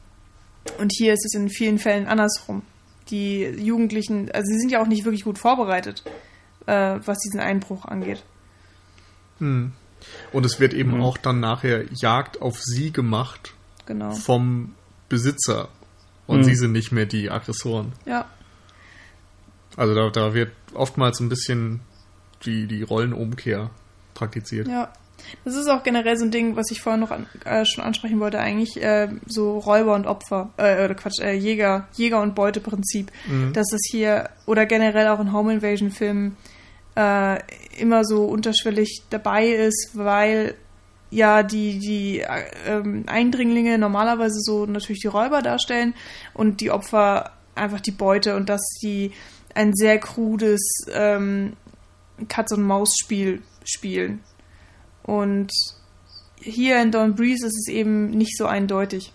und 0.79 0.93
hier 0.97 1.13
ist 1.13 1.25
es 1.25 1.35
in 1.35 1.49
vielen 1.51 1.79
Fällen 1.79 2.07
andersrum. 2.07 2.63
Die 3.11 3.43
Jugendlichen, 3.45 4.31
also 4.33 4.47
sie 4.47 4.59
sind 4.59 4.71
ja 4.71 4.83
auch 4.83 4.87
nicht 4.87 5.05
wirklich 5.05 5.25
gut 5.25 5.39
vorbereitet, 5.39 6.03
äh, 6.67 6.99
was 7.05 7.19
diesen 7.19 7.41
Einbruch 7.41 7.85
angeht. 7.85 8.23
Hm. 9.39 9.73
Und 10.33 10.47
es 10.47 10.61
wird 10.61 10.75
eben 10.75 10.97
Mhm. 10.97 11.03
auch 11.03 11.19
dann 11.19 11.41
nachher 11.41 11.85
Jagd 11.93 12.41
auf 12.41 12.61
sie 12.61 12.93
gemacht 12.93 13.55
Genau. 13.87 14.11
vom 14.13 14.75
Besitzer. 15.09 15.69
Und 16.27 16.41
Mhm. 16.41 16.45
sie 16.45 16.55
sind 16.55 16.73
nicht 16.73 16.93
mehr 16.93 17.07
die 17.07 17.31
Aggressoren. 17.31 17.93
Ja. 18.05 18.27
Also 19.77 19.95
da, 19.95 20.11
da 20.11 20.35
wird 20.35 20.53
oftmals 20.75 21.21
ein 21.21 21.29
bisschen 21.29 21.81
die, 22.45 22.67
die 22.67 22.83
Rollenumkehr 22.83 23.71
praktiziert. 24.15 24.69
Ja. 24.69 24.93
Das 25.45 25.57
ist 25.57 25.69
auch 25.69 25.83
generell 25.83 26.17
so 26.17 26.25
ein 26.25 26.31
Ding, 26.31 26.57
was 26.57 26.71
ich 26.71 26.81
vorhin 26.81 27.01
noch 27.01 27.11
an, 27.11 27.27
äh, 27.45 27.65
schon 27.65 27.83
ansprechen 27.83 28.21
wollte, 28.21 28.39
eigentlich 28.39 28.81
äh, 28.81 29.09
so 29.27 29.59
Räuber 29.59 29.95
und 29.95 30.07
Opfer, 30.07 30.51
äh, 30.57 30.85
oder 30.85 30.95
Quatsch, 30.95 31.21
äh, 31.21 31.33
Jäger, 31.33 31.89
Jäger 31.95 32.23
und 32.23 32.35
Beuteprinzip, 32.35 33.11
Mhm. 33.27 33.53
dass 33.53 33.67
das 33.71 33.81
hier 33.91 34.31
oder 34.47 34.65
generell 34.67 35.09
auch 35.09 35.21
in 35.21 35.33
Home 35.33 35.53
Invasion 35.55 35.91
Filmen 35.91 36.37
äh, 36.97 37.41
immer 37.79 38.05
so 38.05 38.25
unterschwellig 38.25 39.03
dabei 39.11 39.49
ist, 39.49 39.91
weil 39.95 40.55
ja 41.11 41.43
die 41.43 41.79
die 41.79 42.21
äh, 42.21 42.45
ähm, 42.67 43.05
Eindringlinge 43.07 43.79
normalerweise 43.79 44.39
so 44.41 44.67
natürlich 44.67 45.01
die 45.01 45.09
Räuber 45.09 45.43
darstellen 45.43 45.95
und 46.35 46.61
die 46.61 46.71
Opfer 46.71 47.33
einfach 47.55 47.81
die 47.81 47.93
Beute 47.93 48.37
und 48.37 48.49
dass 48.49 48.63
die 48.83 49.13
ein 49.55 49.75
sehr 49.75 49.99
krudes 49.99 50.87
ähm, 50.93 51.55
Katz 52.29 52.53
und 52.53 52.63
Maus 52.63 52.95
Spiel 53.01 53.43
spielen. 53.65 54.21
Und 55.03 55.53
hier 56.41 56.81
in 56.83 56.91
Dawn 56.91 57.15
Breeze 57.15 57.47
ist 57.47 57.57
es 57.57 57.69
eben 57.69 58.11
nicht 58.11 58.37
so 58.37 58.47
eindeutig. 58.47 59.13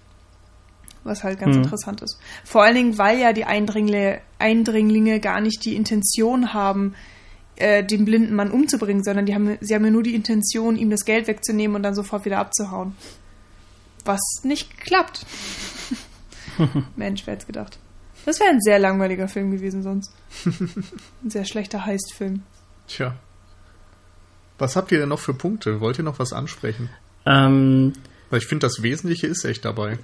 Was 1.04 1.24
halt 1.24 1.40
ganz 1.40 1.56
Mhm. 1.58 1.64
interessant 1.64 2.02
ist. 2.02 2.18
Vor 2.46 2.64
allen 2.64 2.76
Dingen, 2.76 2.98
weil 2.98 3.20
ja 3.20 3.34
die 3.34 3.44
Eindringlinge, 3.46 4.22
Eindringlinge 4.40 5.20
gar 5.20 5.42
nicht 5.42 5.66
die 5.66 5.76
Intention 5.76 6.54
haben, 6.54 6.96
äh, 7.58 7.84
den 7.84 8.06
blinden 8.06 8.34
Mann 8.36 8.52
umzubringen, 8.52 9.04
sondern 9.04 9.26
die 9.26 9.36
haben, 9.36 9.58
sie 9.60 9.76
haben 9.76 9.84
ja 9.86 9.92
nur 9.92 10.04
die 10.04 10.16
Intention, 10.16 10.78
ihm 10.78 10.90
das 10.90 11.04
Geld 11.06 11.28
wegzunehmen 11.28 11.76
und 11.76 11.84
dann 11.84 11.94
sofort 11.94 12.24
wieder 12.26 12.40
abzuhauen. 12.40 12.96
Was 14.06 14.22
nicht 14.44 14.80
klappt. 14.80 15.26
Mensch, 16.96 17.24
wer 17.26 17.34
hätte 17.36 17.46
gedacht. 17.48 17.78
Das 18.26 18.40
wäre 18.40 18.50
ein 18.52 18.62
sehr 18.62 18.80
langweiliger 18.80 19.28
Film 19.28 19.52
gewesen 19.52 19.84
sonst. 19.84 20.12
Ein 20.46 21.30
sehr 21.30 21.44
schlechter 21.46 21.86
Heist-Film. 21.86 22.44
Tja. 22.88 23.16
Was 24.58 24.76
habt 24.76 24.92
ihr 24.92 25.00
denn 25.00 25.10
noch 25.10 25.20
für 25.20 25.34
Punkte? 25.34 25.82
Wollt 25.82 25.98
ihr 25.98 26.04
noch 26.04 26.20
was 26.20 26.34
ansprechen? 26.34 26.90
Ähm, 27.26 27.94
Weil 28.30 28.40
ich 28.40 28.46
finde, 28.46 28.66
das 28.66 28.84
Wesentliche 28.84 29.28
ist 29.28 29.44
echt 29.46 29.66
dabei. 29.66 29.98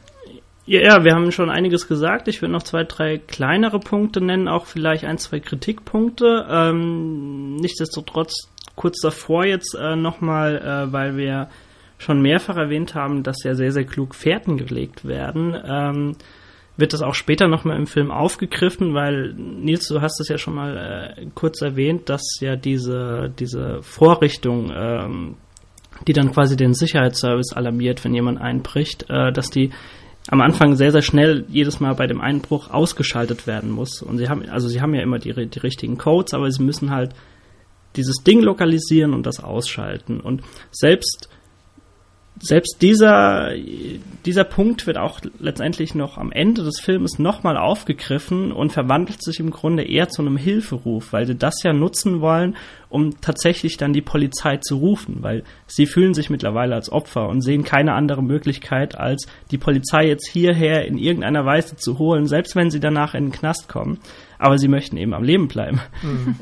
ja, 0.66 0.82
ja, 0.82 1.04
wir 1.04 1.14
haben 1.14 1.32
schon 1.32 1.50
einiges 1.50 1.88
gesagt. 1.88 2.28
Ich 2.28 2.42
würde 2.42 2.54
noch 2.54 2.64
zwei, 2.64 2.84
drei 2.84 3.18
kleinere 3.18 3.80
Punkte 3.80 4.22
nennen, 4.22 4.48
auch 4.48 4.66
vielleicht 4.66 5.06
ein, 5.06 5.18
zwei 5.18 5.40
Kritikpunkte. 5.40 6.48
Ähm, 6.50 7.56
nichtsdestotrotz 7.58 8.50
kurz 8.76 9.00
davor 9.02 9.46
jetzt 9.46 9.76
äh, 9.76 9.96
nochmal, 9.96 10.58
äh, 10.58 10.92
weil 10.92 11.18
wir 11.18 11.50
schon 11.98 12.22
mehrfach 12.22 12.56
erwähnt 12.56 12.96
haben, 12.96 13.24
dass 13.24 13.44
ja 13.44 13.54
sehr, 13.56 13.74
sehr 13.74 13.84
klug 13.84 14.16
Fährten 14.16 14.58
gelegt 14.58 15.06
werden. 15.06 15.56
Ähm, 15.66 16.16
wird 16.80 16.94
das 16.94 17.02
auch 17.02 17.16
später 17.16 17.48
nochmal 17.48 17.78
im 17.78 17.88
Film 17.88 18.12
aufgegriffen, 18.12 18.94
weil 18.94 19.34
Nils, 19.34 19.88
du 19.88 20.02
hast 20.02 20.20
es 20.20 20.30
ja 20.30 20.38
schon 20.38 20.56
mal 20.56 21.16
äh, 21.18 21.26
kurz 21.36 21.62
erwähnt, 21.62 22.10
dass 22.10 22.24
ja 22.40 22.56
diese, 22.56 23.32
diese 23.38 23.82
Vorrichtung, 23.82 24.72
ähm, 24.76 25.36
die 26.08 26.14
dann 26.14 26.32
quasi 26.32 26.56
den 26.56 26.74
Sicherheitsservice 26.74 27.54
alarmiert, 27.54 28.04
wenn 28.06 28.14
jemand 28.14 28.40
einbricht, 28.40 29.06
äh, 29.10 29.32
dass 29.32 29.50
die 29.50 29.72
am 30.30 30.42
Anfang 30.42 30.76
sehr, 30.76 30.92
sehr 30.92 31.02
schnell 31.02 31.46
jedes 31.50 31.80
Mal 31.80 31.96
bei 31.96 32.08
dem 32.08 32.22
Einbruch 32.22 32.70
ausgeschaltet 32.70 33.48
werden 33.48 33.72
muss. 33.72 34.02
Und 34.02 34.18
sie 34.18 34.30
haben, 34.30 34.48
also 34.50 34.68
sie 34.68 34.82
haben 34.82 34.94
ja 34.94 35.02
immer 35.02 35.18
die, 35.18 35.34
die 35.34 35.60
richtigen 35.60 35.98
Codes, 35.98 36.34
aber 36.34 36.50
sie 36.52 36.64
müssen 36.64 36.92
halt 36.92 37.14
dieses 37.96 38.18
Ding 38.24 38.42
lokalisieren 38.42 39.14
und 39.14 39.26
das 39.26 39.44
ausschalten. 39.44 40.20
Und 40.20 40.42
selbst 40.72 41.30
selbst 42.42 42.78
dieser, 42.82 43.52
dieser 44.26 44.44
Punkt 44.44 44.88
wird 44.88 44.98
auch 44.98 45.20
letztendlich 45.40 45.94
noch 45.94 46.18
am 46.18 46.32
Ende 46.32 46.64
des 46.64 46.80
Filmes 46.80 47.20
nochmal 47.20 47.58
aufgegriffen 47.58 48.52
und 48.52 48.72
verwandelt 48.72 49.22
sich 49.22 49.40
im 49.40 49.52
Grunde 49.52 49.84
eher 49.84 50.10
zu 50.10 50.22
einem 50.22 50.38
Hilferuf, 50.38 51.12
weil 51.12 51.26
sie 51.26 51.36
das 51.36 51.62
ja 51.64 51.74
nutzen 51.74 52.22
wollen, 52.22 52.56
um 52.90 53.20
tatsächlich 53.22 53.78
dann 53.78 53.94
die 53.94 54.02
Polizei 54.02 54.58
zu 54.58 54.78
rufen, 54.78 55.18
weil 55.22 55.44
sie 55.68 55.86
fühlen 55.86 56.14
sich 56.14 56.30
mittlerweile 56.30 56.76
als 56.76 56.92
Opfer 56.92 57.28
und 57.28 57.42
sehen 57.42 57.64
keine 57.64 57.94
andere 57.94 58.24
Möglichkeit, 58.24 58.96
als 58.96 59.28
die 59.52 59.58
Polizei 59.58 60.08
jetzt 60.08 60.30
hierher 60.30 60.86
in 60.86 60.98
irgendeiner 60.98 61.46
Weise 61.46 61.76
zu 61.76 62.00
holen, 62.00 62.26
selbst 62.26 62.56
wenn 62.56 62.72
sie 62.72 62.80
danach 62.80 63.14
in 63.14 63.26
den 63.26 63.32
Knast 63.34 63.68
kommen. 63.68 64.00
Aber 64.38 64.58
sie 64.58 64.70
möchten 64.70 64.96
eben 64.96 65.14
am 65.14 65.24
Leben 65.24 65.50
bleiben. 65.50 65.82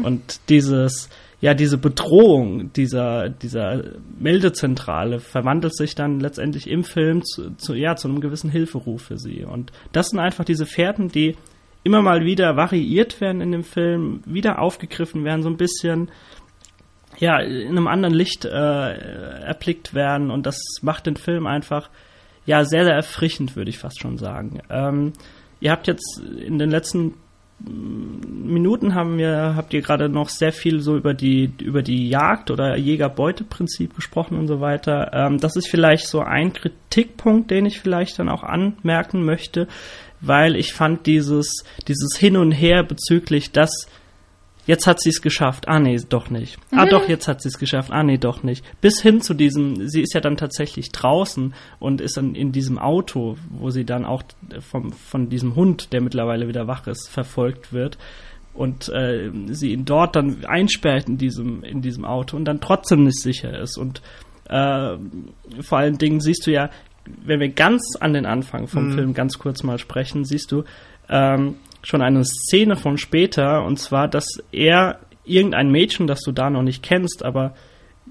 Und 0.04 0.40
dieses, 0.50 1.10
ja, 1.40 1.54
diese 1.54 1.78
Bedrohung 1.78 2.74
dieser, 2.74 3.30
dieser 3.30 3.84
Meldezentrale 4.20 5.20
verwandelt 5.20 5.76
sich 5.76 5.94
dann 5.94 6.20
letztendlich 6.20 6.68
im 6.68 6.84
Film 6.84 7.24
zu, 7.24 7.56
zu, 7.58 7.76
ja, 7.76 7.96
zu 7.96 8.08
einem 8.08 8.22
gewissen 8.22 8.50
Hilferuf 8.50 9.04
für 9.04 9.18
sie. 9.18 9.44
Und 9.44 9.72
das 9.92 10.10
sind 10.10 10.20
einfach 10.20 10.46
diese 10.46 10.66
Fährten, 10.66 11.10
die 11.10 11.36
immer 11.84 12.02
mal 12.02 12.26
wieder 12.26 12.58
variiert 12.58 13.22
werden 13.22 13.42
in 13.42 13.52
dem 13.52 13.64
Film, 13.64 14.22
wieder 14.26 14.60
aufgegriffen 14.60 15.24
werden, 15.24 15.44
so 15.44 15.50
ein 15.50 15.58
bisschen 15.58 16.10
ja, 17.20 17.40
in 17.40 17.70
einem 17.70 17.88
anderen 17.88 18.14
Licht 18.14 18.46
äh, 18.46 18.50
erblickt 18.50 19.94
werden 19.94 20.30
und 20.30 20.46
das 20.46 20.60
macht 20.82 21.06
den 21.06 21.18
Film 21.18 21.48
einfach 21.48 21.90
ja 22.46 22.64
sehr, 22.64 22.84
sehr 22.84 22.94
erfrischend, 22.94 23.56
würde 23.56 23.70
ich 23.70 23.80
fast 23.80 24.00
schon 24.02 24.18
sagen. 24.18 24.62
Ähm, 24.70 25.14
ihr 25.60 25.72
habt 25.72 25.88
jetzt 25.88 26.20
in 26.20 26.60
den 26.60 26.70
letzten 26.70 27.16
Minuten 27.60 28.94
haben 28.94 29.18
wir, 29.18 29.56
habt 29.56 29.74
ihr 29.74 29.82
gerade 29.82 30.10
noch 30.10 30.30
sehr 30.30 30.52
viel 30.52 30.80
so 30.80 30.96
über 30.96 31.14
die, 31.14 31.52
über 31.60 31.82
die 31.82 32.08
Jagd 32.08 32.52
oder 32.52 32.78
Jäger-Beute-Prinzip 32.78 33.96
gesprochen 33.96 34.38
und 34.38 34.48
so 34.48 34.62
weiter. 34.62 35.12
Ähm, 35.14 35.40
das 35.40 35.56
ist 35.56 35.68
vielleicht 35.68 36.08
so 36.08 36.22
ein 36.22 36.54
Kritikpunkt, 36.54 37.50
den 37.50 37.66
ich 37.66 37.80
vielleicht 37.80 38.20
dann 38.20 38.30
auch 38.30 38.44
anmerken 38.44 39.26
möchte, 39.26 39.68
weil 40.22 40.56
ich 40.56 40.74
fand 40.74 41.08
dieses, 41.08 41.64
dieses 41.88 42.18
Hin 42.18 42.38
und 42.38 42.52
Her 42.52 42.84
bezüglich 42.84 43.52
das, 43.52 43.88
jetzt 44.68 44.86
hat 44.86 45.02
sie 45.02 45.10
es 45.10 45.22
geschafft, 45.22 45.68
ah 45.68 45.80
nee, 45.80 45.98
doch 46.08 46.30
nicht. 46.30 46.60
Ah 46.72 46.86
doch, 46.86 47.10
jetzt 47.10 47.28
hat 47.28 47.42
sie 47.42 47.48
es 47.48 47.58
geschafft, 47.58 47.92
ah 47.92 48.04
nee, 48.04 48.18
doch 48.18 48.44
nicht. 48.44 48.64
Bis 48.82 49.02
hin 49.02 49.22
zu 49.22 49.34
diesem, 49.34 49.88
sie 49.88 50.02
ist 50.02 50.14
ja 50.14 50.22
dann 50.22 50.38
tatsächlich 50.38 50.92
draußen 50.92 51.56
und 51.80 52.02
ist 52.02 52.18
dann 52.18 52.36
in 52.36 52.52
diesem 52.52 52.78
Auto, 52.78 53.38
wo 53.50 53.70
sie 53.72 53.86
dann 53.86 54.06
auch 54.06 54.24
vom, 54.60 54.92
von 54.92 55.30
diesem 55.30 55.56
Hund, 55.56 55.94
der 55.94 56.02
mittlerweile 56.02 56.48
wieder 56.48 56.68
wach 56.68 56.86
ist, 56.86 57.10
verfolgt 57.10 57.74
wird 57.74 57.98
und 58.54 58.90
äh, 58.90 59.32
sie 59.48 59.72
ihn 59.72 59.86
dort 59.86 60.16
dann 60.16 60.46
einsperrt 60.46 61.08
in 61.08 61.18
diesem, 61.18 61.64
in 61.64 61.82
diesem 61.82 62.06
Auto 62.06 62.36
und 62.36 62.46
dann 62.46 62.60
trotzdem 62.60 63.04
nicht 63.04 63.22
sicher 63.22 63.58
ist. 63.60 63.78
Und 63.78 64.02
äh, 64.50 64.98
vor 65.62 65.78
allen 65.78 65.98
Dingen 65.98 66.20
siehst 66.20 66.46
du 66.46 66.52
ja, 66.52 66.70
wenn 67.24 67.40
wir 67.40 67.50
ganz 67.50 67.96
an 68.00 68.14
den 68.14 68.26
Anfang 68.26 68.68
vom 68.68 68.90
Mhm. 68.90 68.94
Film 68.94 69.14
ganz 69.14 69.40
kurz 69.40 69.64
mal 69.64 69.78
sprechen, 69.78 70.26
siehst 70.26 70.52
du, 70.52 70.64
ähm, 71.10 71.56
schon 71.88 72.02
eine 72.02 72.26
Szene 72.26 72.76
von 72.76 72.98
später, 72.98 73.64
und 73.64 73.78
zwar, 73.78 74.10
dass 74.10 74.26
er 74.52 75.00
irgendein 75.24 75.72
Mädchen, 75.72 76.06
das 76.06 76.20
du 76.22 76.34
da 76.34 76.50
noch 76.50 76.62
nicht 76.62 76.84
kennst, 76.84 77.24
aber 77.24 77.54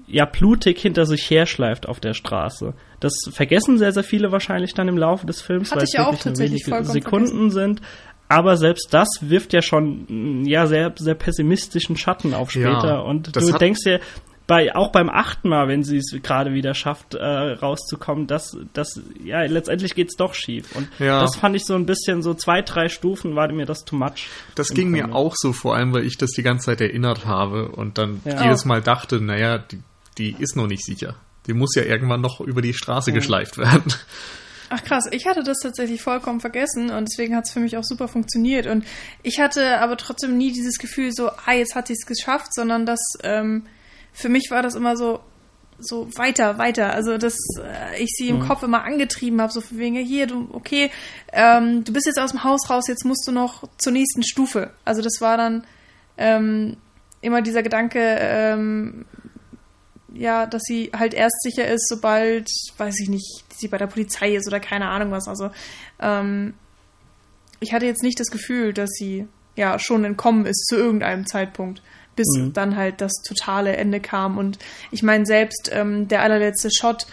ja 0.07 0.25
blutig 0.25 0.79
hinter 0.79 1.05
sich 1.05 1.29
herschleift 1.29 1.87
auf 1.87 1.99
der 1.99 2.15
Straße. 2.15 2.73
Das 2.99 3.13
vergessen 3.29 3.77
sehr, 3.77 3.91
sehr 3.91 4.03
viele 4.03 4.31
wahrscheinlich 4.31 4.73
dann 4.73 4.87
im 4.87 4.97
Laufe 4.97 5.27
des 5.27 5.41
Films, 5.41 5.69
Hatte 5.69 5.81
weil 5.81 5.83
ich 5.83 5.89
es 5.89 5.93
ja 5.93 6.07
auch 6.07 6.13
wirklich 6.13 6.25
nur 6.25 6.33
tatsächlich 6.33 6.67
wenige 6.67 6.85
Sekunden 6.85 7.51
sind. 7.51 7.81
Aber 8.29 8.57
selbst 8.57 8.87
das 8.91 9.07
wirft 9.21 9.53
ja 9.53 9.61
schon 9.61 10.41
mm, 10.41 10.45
ja 10.45 10.65
sehr, 10.65 10.93
sehr 10.97 11.15
pessimistischen 11.15 11.97
Schatten 11.97 12.33
auf 12.33 12.51
später. 12.51 12.87
Ja, 12.87 12.99
und 12.99 13.35
du 13.35 13.51
denkst 13.57 13.83
dir, 13.83 13.99
bei, 14.47 14.73
auch 14.73 14.93
beim 14.93 15.09
achten 15.09 15.49
Mal, 15.49 15.67
wenn 15.67 15.83
sie 15.83 15.97
es 15.97 16.15
gerade 16.23 16.53
wieder 16.53 16.73
schafft, 16.73 17.15
äh, 17.15 17.23
rauszukommen, 17.25 18.27
dass, 18.27 18.57
dass, 18.73 19.01
ja, 19.21 19.41
letztendlich 19.41 19.93
geht's 19.93 20.15
doch 20.15 20.33
schief. 20.33 20.73
Und 20.73 20.87
ja. 20.99 21.19
das 21.19 21.35
fand 21.35 21.57
ich 21.57 21.65
so 21.65 21.75
ein 21.75 21.85
bisschen, 21.85 22.23
so 22.23 22.33
zwei, 22.33 22.61
drei 22.61 22.87
Stufen 22.87 23.35
war 23.35 23.51
mir 23.51 23.65
das 23.65 23.83
too 23.83 23.97
much. 23.97 24.29
Das 24.55 24.69
ging 24.69 24.93
Grunde. 24.93 25.07
mir 25.09 25.15
auch 25.15 25.35
so, 25.35 25.51
vor 25.51 25.75
allem, 25.75 25.93
weil 25.93 26.05
ich 26.05 26.17
das 26.17 26.31
die 26.31 26.43
ganze 26.43 26.67
Zeit 26.67 26.79
erinnert 26.79 27.25
habe 27.25 27.69
und 27.69 27.97
dann 27.97 28.21
ja. 28.23 28.45
jedes 28.45 28.63
Mal 28.63 28.81
dachte, 28.81 29.19
naja, 29.19 29.57
die, 29.57 29.81
die 30.17 30.35
ist 30.39 30.55
noch 30.55 30.67
nicht 30.67 30.85
sicher. 30.85 31.15
Die 31.45 31.53
muss 31.53 31.75
ja 31.75 31.83
irgendwann 31.83 32.21
noch 32.21 32.39
über 32.39 32.61
die 32.61 32.73
Straße 32.73 33.11
mhm. 33.11 33.15
geschleift 33.15 33.57
werden. 33.57 33.93
Ach 34.69 34.83
krass, 34.83 35.05
ich 35.11 35.27
hatte 35.27 35.43
das 35.43 35.59
tatsächlich 35.59 36.01
vollkommen 36.01 36.41
vergessen 36.41 36.89
und 36.89 37.07
deswegen 37.09 37.35
hat 37.35 37.45
es 37.45 37.51
für 37.51 37.59
mich 37.59 37.77
auch 37.77 37.83
super 37.83 38.07
funktioniert. 38.07 38.67
Und 38.67 38.85
ich 39.23 39.39
hatte 39.39 39.79
aber 39.79 39.97
trotzdem 39.97 40.37
nie 40.37 40.51
dieses 40.51 40.77
Gefühl, 40.77 41.11
so, 41.13 41.29
ah, 41.29 41.53
jetzt 41.53 41.75
hat 41.75 41.87
sie 41.87 41.93
es 41.93 42.05
geschafft, 42.05 42.53
sondern 42.53 42.85
dass 42.85 42.99
ähm, 43.23 43.63
für 44.13 44.29
mich 44.29 44.49
war 44.49 44.61
das 44.61 44.75
immer 44.75 44.97
so, 44.97 45.19
so 45.79 46.07
weiter, 46.17 46.57
weiter. 46.57 46.93
Also, 46.93 47.17
dass 47.17 47.37
äh, 47.59 48.01
ich 48.01 48.09
sie 48.17 48.29
im 48.29 48.39
mhm. 48.39 48.47
Kopf 48.47 48.63
immer 48.63 48.83
angetrieben 48.83 49.41
habe, 49.41 49.51
so 49.51 49.61
von 49.61 49.77
wegen, 49.77 49.95
hier, 49.95 50.27
du, 50.27 50.49
okay, 50.53 50.91
ähm, 51.31 51.83
du 51.83 51.93
bist 51.93 52.07
jetzt 52.07 52.19
aus 52.19 52.31
dem 52.31 52.43
Haus 52.43 52.69
raus, 52.69 52.87
jetzt 52.87 53.05
musst 53.05 53.27
du 53.27 53.31
noch 53.31 53.63
zur 53.77 53.93
nächsten 53.93 54.23
Stufe. 54.23 54.71
Also, 54.85 55.01
das 55.01 55.21
war 55.21 55.37
dann 55.37 55.65
ähm, 56.17 56.77
immer 57.21 57.41
dieser 57.41 57.63
Gedanke, 57.63 57.99
ähm, 58.19 59.05
ja, 60.13 60.45
dass 60.45 60.63
sie 60.63 60.91
halt 60.97 61.13
erst 61.13 61.41
sicher 61.43 61.67
ist, 61.67 61.87
sobald, 61.87 62.49
weiß 62.77 62.99
ich 63.01 63.09
nicht, 63.09 63.43
sie 63.53 63.67
bei 63.67 63.77
der 63.77 63.87
Polizei 63.87 64.35
ist 64.35 64.47
oder 64.47 64.59
keine 64.59 64.87
Ahnung 64.87 65.11
was. 65.11 65.27
Also 65.27 65.51
ähm, 65.99 66.53
ich 67.59 67.73
hatte 67.73 67.85
jetzt 67.85 68.03
nicht 68.03 68.19
das 68.19 68.31
Gefühl, 68.31 68.73
dass 68.73 68.89
sie 68.91 69.27
ja 69.55 69.79
schon 69.79 70.05
entkommen 70.05 70.45
ist 70.45 70.65
zu 70.67 70.75
irgendeinem 70.75 71.25
Zeitpunkt, 71.25 71.81
bis 72.17 72.27
mhm. 72.35 72.51
dann 72.51 72.75
halt 72.75 72.99
das 72.99 73.13
totale 73.25 73.77
Ende 73.77 74.01
kam. 74.01 74.37
Und 74.37 74.59
ich 74.91 75.03
meine, 75.03 75.25
selbst 75.25 75.71
ähm, 75.73 76.09
der 76.09 76.21
allerletzte 76.21 76.69
Shot 76.69 77.07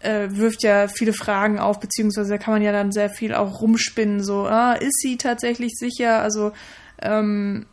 äh, 0.00 0.28
wirft 0.30 0.62
ja 0.62 0.86
viele 0.86 1.12
Fragen 1.12 1.58
auf, 1.58 1.80
beziehungsweise 1.80 2.30
da 2.30 2.38
kann 2.38 2.54
man 2.54 2.62
ja 2.62 2.70
dann 2.70 2.92
sehr 2.92 3.10
viel 3.10 3.34
auch 3.34 3.60
rumspinnen, 3.60 4.22
so, 4.22 4.46
ah, 4.46 4.74
ist 4.74 5.00
sie 5.00 5.16
tatsächlich 5.16 5.72
sicher? 5.76 6.22
Also 6.22 6.52
ähm, 7.02 7.66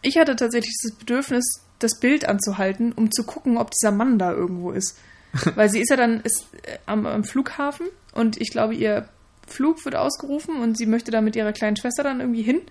ich 0.00 0.16
hatte 0.16 0.36
tatsächlich 0.36 0.74
das 0.82 0.96
Bedürfnis, 0.96 1.44
das 1.78 1.98
Bild 2.00 2.26
anzuhalten, 2.26 2.92
um 2.92 3.10
zu 3.10 3.24
gucken, 3.24 3.58
ob 3.58 3.70
dieser 3.72 3.90
Mann 3.90 4.18
da 4.18 4.32
irgendwo 4.32 4.70
ist. 4.70 4.98
Weil 5.54 5.68
sie 5.68 5.80
ist 5.80 5.90
ja 5.90 5.96
dann 5.96 6.20
ist, 6.22 6.46
äh, 6.62 6.78
am, 6.86 7.04
am, 7.04 7.24
Flughafen 7.24 7.86
und 8.14 8.40
ich 8.40 8.50
glaube, 8.50 8.74
ihr 8.74 9.08
Flug 9.46 9.84
wird 9.84 9.96
ausgerufen 9.96 10.56
und 10.56 10.78
sie 10.78 10.86
möchte 10.86 11.10
da 11.10 11.20
mit 11.20 11.36
ihrer 11.36 11.52
kleinen 11.52 11.76
Schwester 11.76 12.02
dann 12.02 12.20
irgendwie 12.20 12.42
hin. 12.42 12.62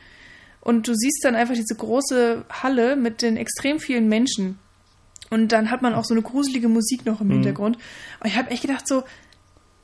Und 0.65 0.87
du 0.87 0.95
siehst 0.95 1.23
dann 1.23 1.35
einfach 1.35 1.53
diese 1.53 1.75
große 1.75 2.43
Halle 2.49 2.95
mit 2.95 3.21
den 3.21 3.37
extrem 3.37 3.79
vielen 3.79 4.09
Menschen. 4.09 4.57
Und 5.29 5.51
dann 5.51 5.69
hat 5.69 5.83
man 5.83 5.93
auch 5.93 6.05
so 6.05 6.15
eine 6.15 6.23
gruselige 6.23 6.67
Musik 6.67 7.05
noch 7.05 7.21
im 7.21 7.27
mhm. 7.27 7.33
Hintergrund. 7.33 7.77
Und 8.19 8.27
ich 8.27 8.35
habe 8.35 8.49
echt 8.49 8.63
gedacht, 8.63 8.87
so, 8.87 9.03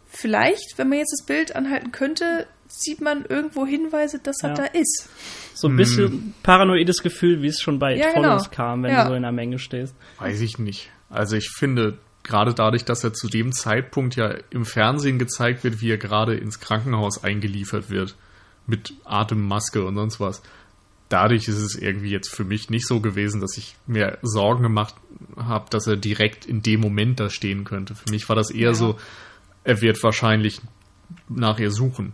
vielleicht, 0.08 0.78
wenn 0.78 0.90
man 0.90 0.98
jetzt 0.98 1.16
das 1.18 1.26
Bild 1.26 1.56
anhalten 1.56 1.92
könnte, 1.92 2.48
sieht 2.68 3.00
man 3.00 3.26
irgendwo 3.26 3.66
Hinweise, 3.66 4.18
dass 4.18 4.38
er 4.42 4.50
ja. 4.50 4.56
da 4.56 4.66
ist. 4.66 5.08
So 5.54 5.68
ein 5.68 5.76
bisschen 5.76 6.08
hm. 6.08 6.34
paranoides 6.42 7.04
Gefühl, 7.04 7.44
wie 7.44 7.48
es 7.48 7.62
schon 7.62 7.78
bei 7.78 7.96
ja, 7.96 8.12
Trollos 8.12 8.46
genau. 8.46 8.56
kam, 8.56 8.84
wenn 8.84 8.92
ja. 8.92 9.04
du 9.04 9.10
so 9.10 9.16
in 9.16 9.24
einer 9.24 9.32
Menge 9.32 9.60
stehst. 9.60 9.94
Weiß 10.18 10.42
ich 10.42 10.58
nicht. 10.58 10.90
Also 11.10 11.36
ich 11.36 11.52
finde, 11.52 12.00
gerade 12.24 12.56
dadurch, 12.56 12.86
dass 12.86 13.04
er 13.04 13.14
zu 13.14 13.28
dem 13.28 13.52
Zeitpunkt 13.52 14.16
ja 14.16 14.34
im 14.50 14.66
Fernsehen 14.66 15.20
gezeigt 15.20 15.64
wird, 15.64 15.80
wie 15.82 15.92
er 15.92 15.98
gerade 15.98 16.36
ins 16.36 16.60
Krankenhaus 16.60 17.24
eingeliefert 17.24 17.92
wird, 17.92 18.16
mit 18.66 18.94
Atemmaske 19.06 19.84
und 19.84 19.96
sonst 19.96 20.20
was. 20.20 20.42
Dadurch 21.12 21.48
ist 21.50 21.58
es 21.58 21.76
irgendwie 21.76 22.10
jetzt 22.10 22.30
für 22.30 22.46
mich 22.46 22.70
nicht 22.70 22.88
so 22.88 23.02
gewesen, 23.02 23.42
dass 23.42 23.58
ich 23.58 23.76
mir 23.86 24.18
Sorgen 24.22 24.64
gemacht 24.64 24.96
habe, 25.36 25.70
dass 25.70 25.86
er 25.86 25.98
direkt 25.98 26.46
in 26.46 26.62
dem 26.62 26.80
Moment 26.80 27.20
da 27.20 27.30
stehen 27.30 27.66
könnte. 27.66 27.96
Für 27.96 28.10
mich 28.10 28.30
war 28.30 28.36
das 28.36 28.50
eher 28.50 28.74
so, 28.74 28.98
er 29.66 29.82
wird 29.82 30.02
wahrscheinlich 30.04 30.62
nach 31.28 31.60
ihr 31.60 31.72
suchen. 31.72 32.14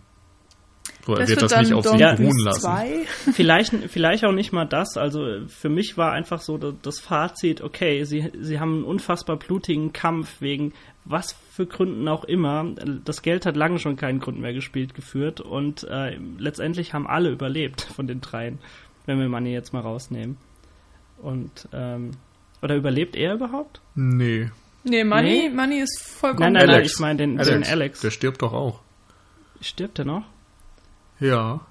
So, 1.05 1.13
er 1.13 1.19
wird, 1.19 1.29
wird 1.29 1.41
das 1.43 1.59
nicht 1.61 1.73
auf 1.73 1.85
sich 1.85 1.99
beruhen 1.99 2.39
lassen. 2.43 2.69
Vielleicht, 3.33 3.71
vielleicht 3.87 4.25
auch 4.25 4.33
nicht 4.33 4.51
mal 4.51 4.65
das. 4.65 4.97
Also 4.97 5.47
für 5.47 5.69
mich 5.69 5.95
war 5.95 6.11
einfach 6.11 6.41
so 6.41 6.57
das 6.57 6.99
Fazit, 6.99 7.61
okay, 7.61 8.03
sie, 8.03 8.31
sie 8.39 8.59
haben 8.59 8.73
einen 8.73 8.83
unfassbar 8.83 9.37
blutigen 9.37 9.93
Kampf 9.93 10.41
wegen 10.41 10.73
was 11.05 11.33
für 11.51 11.65
Gründen 11.65 12.07
auch 12.09 12.25
immer. 12.25 12.65
Das 13.05 13.21
Geld 13.21 13.45
hat 13.45 13.55
lange 13.55 13.79
schon 13.79 13.95
keinen 13.95 14.19
Grund 14.19 14.39
mehr 14.39 14.53
gespielt, 14.53 14.93
geführt 14.93 15.39
und 15.39 15.85
äh, 15.85 16.17
letztendlich 16.37 16.93
haben 16.93 17.07
alle 17.07 17.29
überlebt 17.29 17.81
von 17.81 18.07
den 18.07 18.19
dreien, 18.19 18.59
wenn 19.07 19.19
wir 19.19 19.27
Money 19.27 19.51
jetzt 19.51 19.73
mal 19.73 19.79
rausnehmen. 19.79 20.37
Und, 21.19 21.67
ähm, 21.73 22.11
oder 22.61 22.75
überlebt 22.75 23.15
er 23.15 23.33
überhaupt? 23.33 23.81
Nee. 23.95 24.51
Nee, 24.83 25.03
Money, 25.03 25.49
nee? 25.49 25.49
Money 25.49 25.79
ist 25.79 26.01
vollkommen. 26.01 26.53
Nein, 26.53 26.67
nein, 26.67 26.69
Alex. 26.69 26.77
nein, 26.77 26.85
ich 26.85 26.99
meine 26.99 27.17
den 27.17 27.39
Alex. 27.39 27.51
den 27.51 27.73
Alex. 27.73 28.01
Der 28.01 28.11
stirbt 28.11 28.41
doch 28.43 28.53
auch. 28.53 28.81
Stirbt 29.59 29.97
er 29.99 30.05
noch? 30.05 30.23
Ja. 31.19 31.61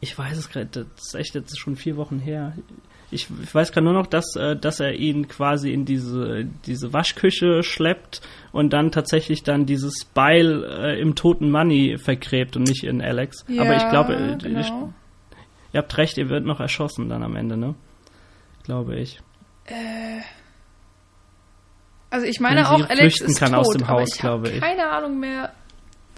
Ich 0.00 0.16
weiß 0.16 0.36
es 0.36 0.50
gerade, 0.50 0.66
das 0.66 0.86
ist 1.06 1.14
echt 1.14 1.34
jetzt 1.34 1.58
schon 1.58 1.76
vier 1.76 1.96
Wochen 1.96 2.18
her. 2.18 2.56
Ich, 3.10 3.28
ich 3.42 3.54
weiß 3.54 3.72
gerade 3.72 3.84
nur 3.84 3.94
noch, 3.94 4.06
dass, 4.06 4.36
äh, 4.36 4.54
dass 4.54 4.80
er 4.80 4.92
ihn 4.94 5.28
quasi 5.28 5.72
in 5.72 5.84
diese, 5.86 6.44
diese 6.66 6.92
Waschküche 6.92 7.62
schleppt 7.62 8.20
und 8.52 8.72
dann 8.72 8.92
tatsächlich 8.92 9.42
dann 9.42 9.64
dieses 9.66 10.04
Beil 10.04 10.62
äh, 10.64 11.00
im 11.00 11.14
toten 11.14 11.50
Money 11.50 11.96
vergräbt 11.98 12.56
und 12.56 12.64
nicht 12.64 12.84
in 12.84 13.00
Alex. 13.00 13.44
Ja, 13.48 13.62
Aber 13.62 13.76
ich 13.76 13.88
glaube, 13.88 14.14
äh, 14.14 14.36
genau. 14.36 14.92
Ich, 15.68 15.74
ihr 15.74 15.78
habt 15.78 15.96
recht, 15.96 16.18
ihr 16.18 16.28
wird 16.28 16.44
noch 16.44 16.60
erschossen 16.60 17.08
dann 17.08 17.22
am 17.22 17.36
Ende, 17.36 17.56
ne? 17.56 17.74
Glaube 18.64 18.96
ich. 18.96 19.20
Äh. 19.64 20.20
Also 22.10 22.26
ich 22.26 22.40
meine 22.40 22.70
auch, 22.70 22.88
Alex 22.88 23.20
ist 23.20 23.38
kann 23.38 23.52
tot, 23.52 23.58
aus 23.58 23.68
dem 23.74 23.88
Haus, 23.88 24.10
glaube 24.18 24.48
ich. 24.48 24.60
Keine 24.60 24.90
Ahnung 24.90 25.20
mehr, 25.20 25.52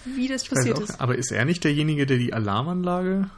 wie 0.05 0.29
das 0.29 0.45
ich 0.45 0.51
passiert 0.51 0.79
auch, 0.79 0.83
ist. 0.83 1.01
Aber 1.01 1.17
ist 1.17 1.33
er 1.33 1.45
nicht 1.45 1.65
derjenige, 1.65 2.07
der 2.07 2.19
die 2.19 2.33
Alarmanlage 2.33 3.29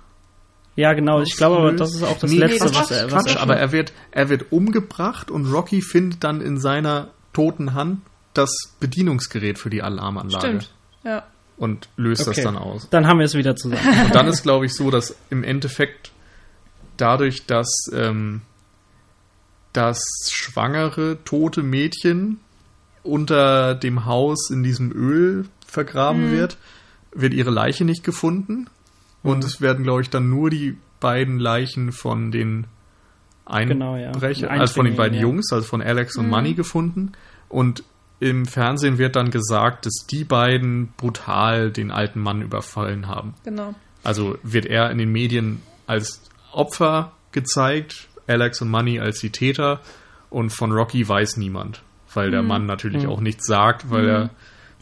ja, 0.74 0.92
genau. 0.94 1.20
Ich 1.20 1.36
glaube 1.36 1.58
aber, 1.58 1.72
das 1.72 1.94
ist 1.94 2.02
auch 2.02 2.18
das 2.18 2.30
nee, 2.30 2.38
Letzte, 2.38 2.66
Quatsch, 2.66 2.74
was 2.74 2.90
er, 2.90 3.12
was 3.12 3.24
Quatsch, 3.24 3.36
er 3.36 3.42
aber 3.42 3.56
er 3.56 3.72
wird, 3.72 3.92
er 4.10 4.28
wird 4.28 4.52
umgebracht 4.52 5.30
und 5.30 5.52
Rocky 5.52 5.82
findet 5.82 6.24
dann 6.24 6.40
in 6.40 6.58
seiner 6.58 7.10
toten 7.32 7.74
Hand 7.74 8.00
das 8.32 8.50
Bedienungsgerät 8.80 9.58
für 9.58 9.68
die 9.68 9.82
Alarmanlage. 9.82 10.46
Stimmt, 10.46 10.74
ja. 11.04 11.24
Und 11.62 11.88
löst 11.96 12.22
okay. 12.22 12.34
das 12.34 12.44
dann 12.44 12.56
aus. 12.56 12.88
Dann 12.90 13.06
haben 13.06 13.20
wir 13.20 13.24
es 13.24 13.36
wieder 13.36 13.54
zusammen. 13.54 13.86
Und 14.06 14.14
dann 14.16 14.26
ist, 14.26 14.42
glaube 14.42 14.66
ich, 14.66 14.74
so, 14.74 14.90
dass 14.90 15.14
im 15.30 15.44
Endeffekt 15.44 16.10
dadurch, 16.96 17.46
dass 17.46 17.68
ähm, 17.94 18.40
das 19.72 20.02
schwangere, 20.28 21.18
tote 21.24 21.62
Mädchen 21.62 22.40
unter 23.04 23.76
dem 23.76 24.06
Haus 24.06 24.50
in 24.50 24.64
diesem 24.64 24.90
Öl 24.90 25.44
vergraben 25.64 26.30
mhm. 26.30 26.32
wird, 26.32 26.56
wird 27.12 27.32
ihre 27.32 27.50
Leiche 27.50 27.84
nicht 27.84 28.02
gefunden. 28.02 28.66
Und 29.22 29.38
mhm. 29.38 29.44
es 29.44 29.60
werden, 29.60 29.84
glaube 29.84 30.02
ich, 30.02 30.10
dann 30.10 30.28
nur 30.28 30.50
die 30.50 30.76
beiden 30.98 31.38
Leichen 31.38 31.92
von 31.92 32.32
den 32.32 32.66
Einbrechern, 33.46 33.78
genau, 33.78 33.96
ja. 33.96 34.60
also 34.60 34.74
von 34.74 34.84
den 34.84 34.96
beiden 34.96 35.14
ja. 35.14 35.22
Jungs, 35.22 35.52
also 35.52 35.64
von 35.64 35.80
Alex 35.80 36.16
und 36.16 36.24
mhm. 36.24 36.30
Money 36.30 36.54
gefunden. 36.54 37.12
Und 37.48 37.84
im 38.22 38.46
Fernsehen 38.46 38.98
wird 38.98 39.16
dann 39.16 39.30
gesagt, 39.30 39.84
dass 39.84 40.06
die 40.08 40.22
beiden 40.22 40.92
brutal 40.96 41.72
den 41.72 41.90
alten 41.90 42.20
Mann 42.20 42.40
überfallen 42.40 43.08
haben. 43.08 43.34
Genau. 43.44 43.74
Also 44.04 44.38
wird 44.44 44.66
er 44.66 44.90
in 44.92 44.98
den 44.98 45.10
Medien 45.10 45.60
als 45.88 46.22
Opfer 46.52 47.12
gezeigt, 47.32 48.08
Alex 48.28 48.62
und 48.62 48.70
Money 48.70 49.00
als 49.00 49.18
die 49.18 49.30
Täter 49.30 49.80
und 50.30 50.50
von 50.50 50.70
Rocky 50.70 51.06
weiß 51.06 51.36
niemand, 51.36 51.82
weil 52.14 52.30
der 52.30 52.42
mhm. 52.42 52.48
Mann 52.48 52.66
natürlich 52.66 53.04
mhm. 53.04 53.10
auch 53.10 53.20
nichts 53.20 53.44
sagt, 53.44 53.90
weil 53.90 54.08
er 54.08 54.24
mhm 54.24 54.30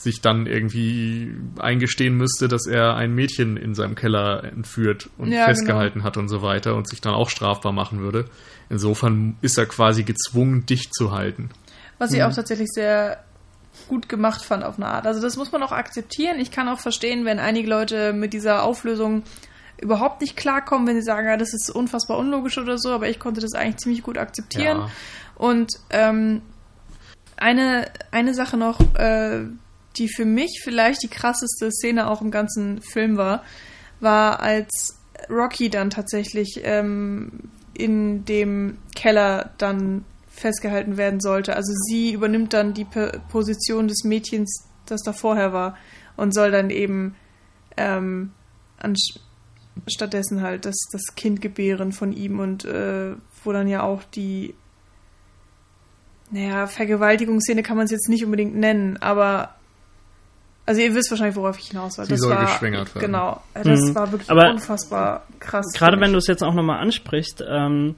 sich 0.03 0.23
dann 0.23 0.47
irgendwie 0.47 1.35
eingestehen 1.59 2.17
müsste, 2.17 2.49
dass 2.49 2.67
er 2.67 2.97
ein 2.97 3.15
Mädchen 3.15 3.59
in 3.59 3.75
seinem 3.75 3.95
Keller 3.95 4.45
entführt 4.45 5.11
und 5.19 5.31
ja, 5.31 5.45
festgehalten 5.45 5.99
genau. 5.99 6.07
hat 6.07 6.17
und 6.17 6.29
so 6.29 6.41
weiter 6.41 6.75
und 6.75 6.89
sich 6.89 7.03
dann 7.03 7.13
auch 7.13 7.29
strafbar 7.29 7.73
machen 7.73 8.01
würde. 8.01 8.25
Insofern 8.71 9.37
ist 9.43 9.59
er 9.59 9.67
quasi 9.67 10.03
gezwungen, 10.03 10.65
dicht 10.65 10.95
zu 10.95 11.13
halten. 11.13 11.51
Was 11.99 12.15
ich 12.15 12.21
mhm. 12.21 12.25
auch 12.25 12.35
tatsächlich 12.35 12.69
sehr 12.73 13.23
gut 13.89 14.09
gemacht 14.09 14.43
fand 14.43 14.65
auf 14.65 14.77
eine 14.77 14.87
Art. 14.87 15.07
Also 15.07 15.21
das 15.21 15.37
muss 15.37 15.53
man 15.53 15.63
auch 15.63 15.73
akzeptieren. 15.73 16.39
Ich 16.39 16.51
kann 16.51 16.69
auch 16.69 16.81
verstehen, 16.81 17.25
wenn 17.25 17.39
einige 17.39 17.69
Leute 17.69 18.13
mit 18.13 18.33
dieser 18.33 18.63
Auflösung 18.63 19.23
überhaupt 19.81 20.21
nicht 20.21 20.37
klarkommen, 20.37 20.87
wenn 20.87 20.97
sie 20.97 21.03
sagen, 21.03 21.27
ja, 21.27 21.37
das 21.37 21.55
ist 21.55 21.71
unfassbar 21.71 22.19
unlogisch 22.19 22.59
oder 22.59 22.79
so, 22.79 22.91
aber 22.91 23.09
ich 23.09 23.19
konnte 23.19 23.41
das 23.41 23.55
eigentlich 23.55 23.79
ziemlich 23.79 24.03
gut 24.03 24.19
akzeptieren. 24.19 24.79
Ja. 24.79 24.91
Und 25.37 25.73
ähm, 25.91 26.43
eine, 27.37 27.91
eine 28.11 28.35
Sache 28.35 28.57
noch, 28.57 28.79
äh, 28.97 29.47
die 29.97 30.09
für 30.09 30.25
mich 30.25 30.61
vielleicht 30.63 31.03
die 31.03 31.09
krasseste 31.09 31.71
Szene 31.73 32.09
auch 32.09 32.21
im 32.21 32.31
ganzen 32.31 32.83
Film 32.83 33.17
war, 33.17 33.43
war 34.01 34.41
als 34.41 34.99
Rocky 35.29 35.71
dann 35.71 35.91
tatsächlich 35.91 36.61
ähm, 36.63 37.51
in 37.75 38.25
dem 38.25 38.79
Keller 38.95 39.51
dann 39.59 40.05
festgehalten 40.41 40.97
werden 40.97 41.21
sollte. 41.21 41.55
Also 41.57 41.73
sie 41.73 42.13
übernimmt 42.13 42.53
dann 42.53 42.75
die 42.75 42.85
P 42.85 43.11
Position 43.29 43.89
des 43.89 44.05
Mädchens, 44.05 44.67
das 44.87 45.03
da 45.03 45.13
vorher 45.13 45.53
war 45.53 45.77
und 46.17 46.35
soll 46.35 46.51
dann 46.51 46.71
eben 46.71 47.15
ähm, 47.77 48.33
stattdessen 49.87 50.43
halt 50.43 50.65
das, 50.65 50.77
das 50.93 51.15
Kind 51.15 51.41
gebären 51.41 51.93
von 51.93 52.13
ihm 52.13 52.41
und 52.41 52.65
äh, 52.65 53.15
wo 53.45 53.53
dann 53.53 53.69
ja 53.69 53.83
auch 53.83 54.03
die 54.05 54.55
naja, 56.33 56.67
Vergewaltigungsszene 56.67 57.63
kann 57.63 57.77
man 57.77 57.87
es 57.87 57.91
jetzt 57.91 58.09
nicht 58.09 58.25
unbedingt 58.25 58.55
nennen, 58.55 58.97
aber 58.99 59.55
also 60.65 60.81
ihr 60.81 60.95
wisst 60.95 61.11
wahrscheinlich, 61.11 61.35
worauf 61.35 61.59
ich 61.59 61.69
hinaus 61.69 61.99
will. 61.99 62.05
Sie 62.05 62.13
das 62.13 62.21
soll 62.21 62.31
war, 62.31 62.45
geschwängert 62.45 62.95
werden. 62.95 63.07
Genau, 63.07 63.43
das 63.55 63.81
Mhm. 63.81 63.95
war 63.97 64.13
wirklich 64.13 64.31
Aber 64.31 64.51
unfassbar 64.51 65.27
krass. 65.41 65.67
Gerade 65.75 66.01
wenn 66.01 66.13
du 66.13 66.19
es 66.19 66.29
jetzt 66.29 66.45
auch 66.45 66.55
nochmal 66.55 66.79
ansprichst, 66.79 67.43
ähm, 67.49 67.97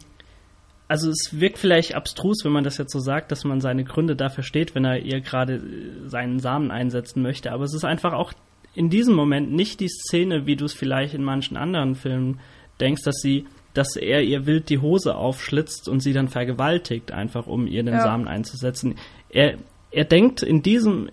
also 0.92 1.08
es 1.08 1.40
wirkt 1.40 1.56
vielleicht 1.56 1.94
abstrus, 1.94 2.44
wenn 2.44 2.52
man 2.52 2.64
das 2.64 2.76
jetzt 2.76 2.92
so 2.92 2.98
sagt, 3.00 3.32
dass 3.32 3.44
man 3.44 3.62
seine 3.62 3.82
Gründe 3.82 4.14
dafür 4.14 4.44
steht, 4.44 4.74
wenn 4.74 4.84
er 4.84 4.98
ihr 4.98 5.22
gerade 5.22 5.54
äh, 5.54 6.06
seinen 6.06 6.38
Samen 6.38 6.70
einsetzen 6.70 7.22
möchte. 7.22 7.50
Aber 7.50 7.64
es 7.64 7.72
ist 7.72 7.84
einfach 7.84 8.12
auch 8.12 8.34
in 8.74 8.90
diesem 8.90 9.14
Moment 9.14 9.50
nicht 9.50 9.80
die 9.80 9.88
Szene, 9.88 10.44
wie 10.44 10.54
du 10.54 10.66
es 10.66 10.74
vielleicht 10.74 11.14
in 11.14 11.24
manchen 11.24 11.56
anderen 11.56 11.94
Filmen 11.94 12.40
denkst, 12.78 13.02
dass 13.04 13.16
sie, 13.22 13.46
dass 13.72 13.96
er 13.96 14.20
ihr 14.22 14.44
wild 14.44 14.68
die 14.68 14.80
Hose 14.80 15.14
aufschlitzt 15.14 15.88
und 15.88 16.00
sie 16.00 16.12
dann 16.12 16.28
vergewaltigt, 16.28 17.10
einfach 17.10 17.46
um 17.46 17.66
ihr 17.66 17.82
den 17.82 17.94
Ja. 17.94 18.02
Samen 18.02 18.28
einzusetzen. 18.28 18.96
Er, 19.30 19.56
er 19.92 20.04
denkt 20.04 20.42
in 20.42 20.60
diesem, 20.62 21.08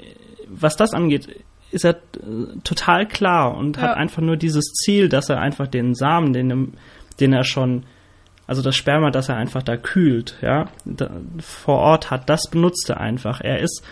was 0.50 0.76
das 0.76 0.94
angeht, 0.94 1.30
ist 1.72 1.86
er 1.86 1.92
äh, 1.96 2.60
total 2.66 3.08
klar 3.08 3.56
und 3.56 3.78
Ja. 3.78 3.84
hat 3.84 3.96
einfach 3.98 4.22
nur 4.22 4.36
dieses 4.36 4.66
Ziel, 4.74 5.08
dass 5.08 5.30
er 5.30 5.40
einfach 5.40 5.68
den 5.68 5.96
Samen, 5.96 6.34
den, 6.34 6.74
den 7.22 7.32
er 7.32 7.46
schon, 7.46 7.86
also 8.50 8.62
das 8.64 8.76
Sperma, 8.76 9.12
das 9.12 9.30
er 9.30 9.36
einfach 9.38 9.62
da 9.64 9.78
kühlt, 9.78 10.36
ja, 10.42 10.68
da, 10.84 11.10
vor 11.40 11.78
Ort 11.78 12.10
hat, 12.12 12.30
das 12.30 12.50
benutzt 12.50 12.90
er 12.90 13.00
einfach. 13.00 13.42
Er 13.42 13.60
ist, 13.60 13.84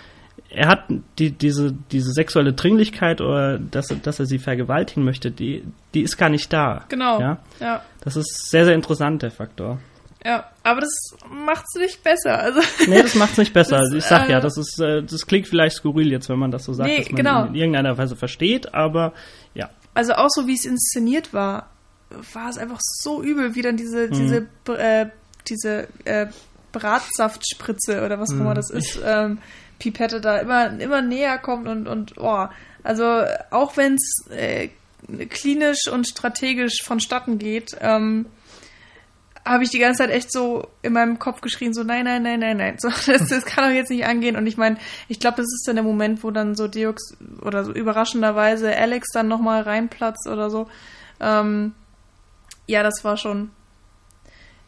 er 0.49 0.67
hat 0.67 0.85
die, 1.19 1.31
diese, 1.31 1.73
diese 1.91 2.11
sexuelle 2.11 2.53
Dringlichkeit 2.53 3.21
oder 3.21 3.59
dass, 3.59 3.91
er- 3.91 3.97
dass 3.97 4.19
er 4.19 4.25
sie 4.25 4.39
vergewaltigen 4.39 5.03
möchte, 5.03 5.29
die, 5.31 5.63
die 5.93 6.01
ist 6.01 6.17
gar 6.17 6.29
nicht 6.29 6.51
da. 6.51 6.85
Genau. 6.89 7.19
Ja? 7.19 7.37
Ja. 7.59 7.81
Das 8.01 8.15
ist 8.15 8.49
sehr, 8.49 8.65
sehr 8.65 8.73
interessant, 8.73 9.21
der 9.21 9.31
Faktor. 9.31 9.79
ja. 10.25 10.45
Aber 10.63 10.81
das 10.81 11.15
macht's 11.45 11.75
nicht 11.75 12.03
besser. 12.03 12.39
Also 12.39 12.59
Nee, 12.87 13.01
das 13.01 13.15
macht's 13.15 13.37
nicht 13.37 13.53
besser. 13.53 13.77
Das, 13.77 13.85
Also 13.85 13.97
ich 13.97 14.03
sag 14.05 14.27
ja, 14.29 14.39
äh, 14.39 14.41
das 14.41 14.57
ist, 14.57 14.79
äh, 14.81 15.01
das 15.03 15.25
klingt 15.27 15.47
vielleicht 15.47 15.77
skurril 15.77 16.11
jetzt, 16.11 16.27
wenn 16.29 16.39
man 16.39 16.51
das 16.51 16.65
so 16.65 16.73
sagt, 16.73 16.89
Nee, 16.89 16.97
dass 16.97 17.07
man 17.11 17.15
genau. 17.15 17.45
in 17.45 17.55
irgendeiner 17.55 17.97
Weise 17.97 18.15
versteht, 18.17 18.73
aber 18.73 19.13
ja. 19.53 19.69
Also 19.93 20.13
auch 20.13 20.27
so 20.29 20.45
wie 20.47 20.53
es 20.55 20.65
inszeniert 20.65 21.33
war, 21.33 21.69
war 22.33 22.49
es 22.49 22.57
einfach 22.57 22.79
so 22.81 23.21
übel, 23.21 23.55
wie 23.55 23.61
dann 23.61 23.75
Mhm. 23.75 23.77
diese, 23.77 24.09
diese, 24.09 24.47
äh, 24.77 25.07
diese 25.47 25.87
äh, 26.05 26.27
Bratsaftspritze 26.71 28.03
oder 28.05 28.19
was 28.19 28.31
auch 28.31 28.35
Mhm. 28.35 28.41
immer 28.41 28.53
das 28.53 28.69
ist, 28.69 28.99
ähm, 29.03 29.39
Pipette 29.79 30.21
da 30.21 30.37
immer, 30.39 30.79
immer 30.79 31.01
näher 31.01 31.37
kommt 31.37 31.67
und, 31.67 31.87
und 31.87 32.13
oh, 32.17 32.47
also 32.83 33.23
auch 33.51 33.77
wenn 33.77 33.95
es 33.95 34.31
äh, 34.31 34.69
klinisch 35.29 35.87
und 35.91 36.07
strategisch 36.07 36.81
vonstatten 36.83 37.37
geht, 37.37 37.77
ähm, 37.81 38.25
habe 39.45 39.63
ich 39.63 39.69
die 39.69 39.79
ganze 39.79 39.99
Zeit 39.99 40.09
echt 40.09 40.31
so 40.31 40.67
in 40.81 40.93
meinem 40.93 41.19
Kopf 41.19 41.39
geschrien, 41.41 41.73
so 41.73 41.83
nein, 41.83 42.03
nein, 42.05 42.23
nein, 42.23 42.39
nein, 42.39 42.57
nein, 42.57 42.75
so, 42.79 42.89
das, 43.05 43.29
das 43.29 43.45
kann 43.45 43.69
doch 43.69 43.75
jetzt 43.75 43.89
nicht 43.91 44.05
angehen. 44.05 44.35
Und 44.35 44.47
ich 44.47 44.57
meine, 44.57 44.77
ich 45.07 45.19
glaube, 45.19 45.37
das 45.37 45.45
ist 45.45 45.63
dann 45.67 45.75
der 45.75 45.83
Moment, 45.83 46.23
wo 46.23 46.31
dann 46.31 46.55
so 46.55 46.67
Deox 46.67 47.15
oder 47.41 47.63
so 47.63 47.71
überraschenderweise 47.71 48.75
Alex 48.75 49.07
dann 49.13 49.27
nochmal 49.27 49.61
reinplatzt 49.61 50.27
oder 50.27 50.49
so. 50.49 50.67
Ähm, 51.19 51.73
ja, 52.67 52.83
das 52.83 53.03
war 53.03 53.17
schon 53.17 53.49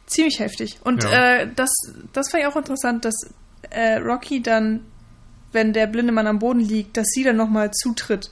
ziemlich 0.08 0.40
heftig. 0.40 0.80
Und 0.84 1.04
Ja. 1.04 1.42
äh, 1.42 1.48
das, 1.56 1.70
das 2.14 2.30
fand 2.32 2.44
ich 2.44 2.50
auch 2.50 2.56
interessant, 2.56 3.06
dass 3.06 3.16
äh, 3.70 3.98
Rocky 3.98 4.42
dann, 4.42 4.82
wenn 5.52 5.74
der 5.74 5.88
blinde 5.88 6.12
Mann 6.12 6.28
am 6.28 6.40
Boden 6.40 6.60
liegt, 6.62 6.98
dass 6.98 7.08
sie 7.08 7.24
dann 7.24 7.36
nochmal 7.38 7.72
zutritt 7.72 8.32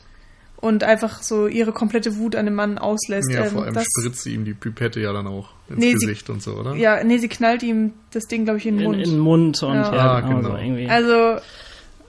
und 0.59 0.83
einfach 0.83 1.21
so 1.21 1.45
ihre 1.47 1.71
komplette 1.71 2.17
Wut 2.17 2.35
an 2.35 2.45
dem 2.45 2.55
Mann 2.55 2.77
auslässt. 2.79 3.29
Ja, 3.31 3.43
Ähm, 3.45 3.51
vor 3.51 3.63
allem 3.65 3.73
das, 3.75 3.85
spritzt 3.99 4.21
sie 4.23 4.33
ihm 4.33 4.43
die 4.45 4.53
Pipette 4.55 4.99
ja 4.99 5.13
dann 5.13 5.27
auch 5.27 5.49
ins 5.69 5.77
Nee, 5.79 5.93
sie- 5.95 6.05
Gesicht 6.07 6.29
und 6.31 6.41
so, 6.41 6.53
oder? 6.55 6.73
ja, 6.75 7.03
nee, 7.03 7.19
sie 7.19 7.27
knallt 7.27 7.61
ihm 7.61 7.93
das 8.11 8.23
Ding, 8.25 8.45
glaube 8.45 8.57
ich, 8.57 8.65
in 8.65 8.77
den 8.77 8.85
In, 8.85 8.91
Mund. 8.91 9.03
in 9.03 9.09
den 9.11 9.19
Mund 9.19 9.61
und 9.63 9.75
Ja. 9.75 9.93
ja, 9.95 10.11
Ah, 10.13 10.21
genau. 10.21 10.37
genau. 10.37 10.49
So 10.51 10.57
irgendwie. 10.57 10.89
Also, 10.89 11.13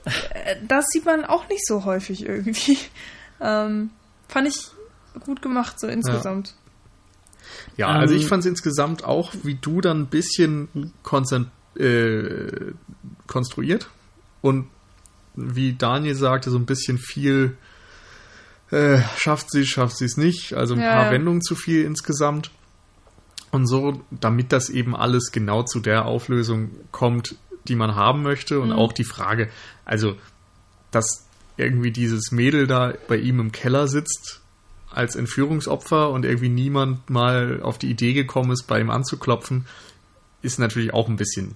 äh, 0.05 0.55
das 0.67 0.85
sieht 0.89 1.05
man 1.05 1.25
auch 1.25 1.47
nicht 1.49 1.65
so 1.67 1.85
häufig 1.85 2.25
irgendwie. 2.25 2.77
Ähm, 3.41 3.91
fand 4.27 4.49
ich 4.49 4.57
gut 5.25 5.41
gemacht, 5.41 5.79
so 5.79 5.87
insgesamt. 5.87 6.55
Ja, 7.79 7.89
Ähm, 7.95 8.01
also 8.01 8.13
ich 8.13 8.27
fand 8.27 8.41
es 8.41 8.45
insgesamt 8.49 9.03
auch, 9.03 9.33
wie 9.43 9.55
du 9.55 9.81
dann 9.81 10.01
ein 10.01 10.07
bisschen 10.07 10.93
konzent 11.01 11.47
äh, 11.75 12.73
konstruiert 13.25 13.89
und 14.41 14.67
wie 15.35 15.73
Daniel 15.73 16.15
sagte, 16.15 16.51
so 16.51 16.57
ein 16.57 16.65
bisschen 16.65 16.97
viel 16.97 17.55
äh, 18.71 18.99
schafft 19.17 19.49
sie, 19.51 19.65
schafft 19.65 19.97
sie 19.97 20.05
es 20.05 20.17
nicht, 20.17 20.53
also 20.53 20.75
ein 20.75 20.81
Ja, 20.81 21.03
paar. 21.03 21.11
Wendungen 21.11 21.41
zu 21.41 21.55
viel 21.55 21.83
insgesamt. 21.85 22.51
Und 23.51 23.65
so, 23.65 24.03
damit 24.11 24.51
das 24.51 24.69
eben 24.69 24.95
alles 24.95 25.31
genau 25.31 25.63
zu 25.63 25.79
der 25.79 26.05
Auflösung 26.05 26.69
kommt, 26.91 27.35
die 27.67 27.75
man 27.75 27.95
haben 27.95 28.21
möchte. 28.21 28.59
Und 28.59 28.67
Mhm. 28.69 28.75
auch 28.75 28.93
die 28.93 29.03
Frage, 29.05 29.49
also, 29.85 30.15
dass 30.91 31.25
irgendwie 31.57 31.91
dieses 31.91 32.31
Mädel 32.31 32.67
da 32.67 32.93
bei 33.07 33.17
ihm 33.17 33.39
im 33.39 33.51
Keller 33.51 33.87
sitzt 33.87 34.38
als 34.91 35.15
Entführungsopfer 35.15 36.09
und 36.09 36.25
irgendwie 36.25 36.49
niemand 36.49 37.09
mal 37.09 37.61
auf 37.61 37.77
die 37.77 37.89
Idee 37.89 38.13
gekommen 38.13 38.51
ist, 38.51 38.63
bei 38.67 38.79
ihm 38.79 38.89
anzuklopfen, 38.89 39.65
ist 40.41 40.59
natürlich 40.59 40.93
auch 40.93 41.07
ein 41.07 41.15
bisschen, 41.15 41.55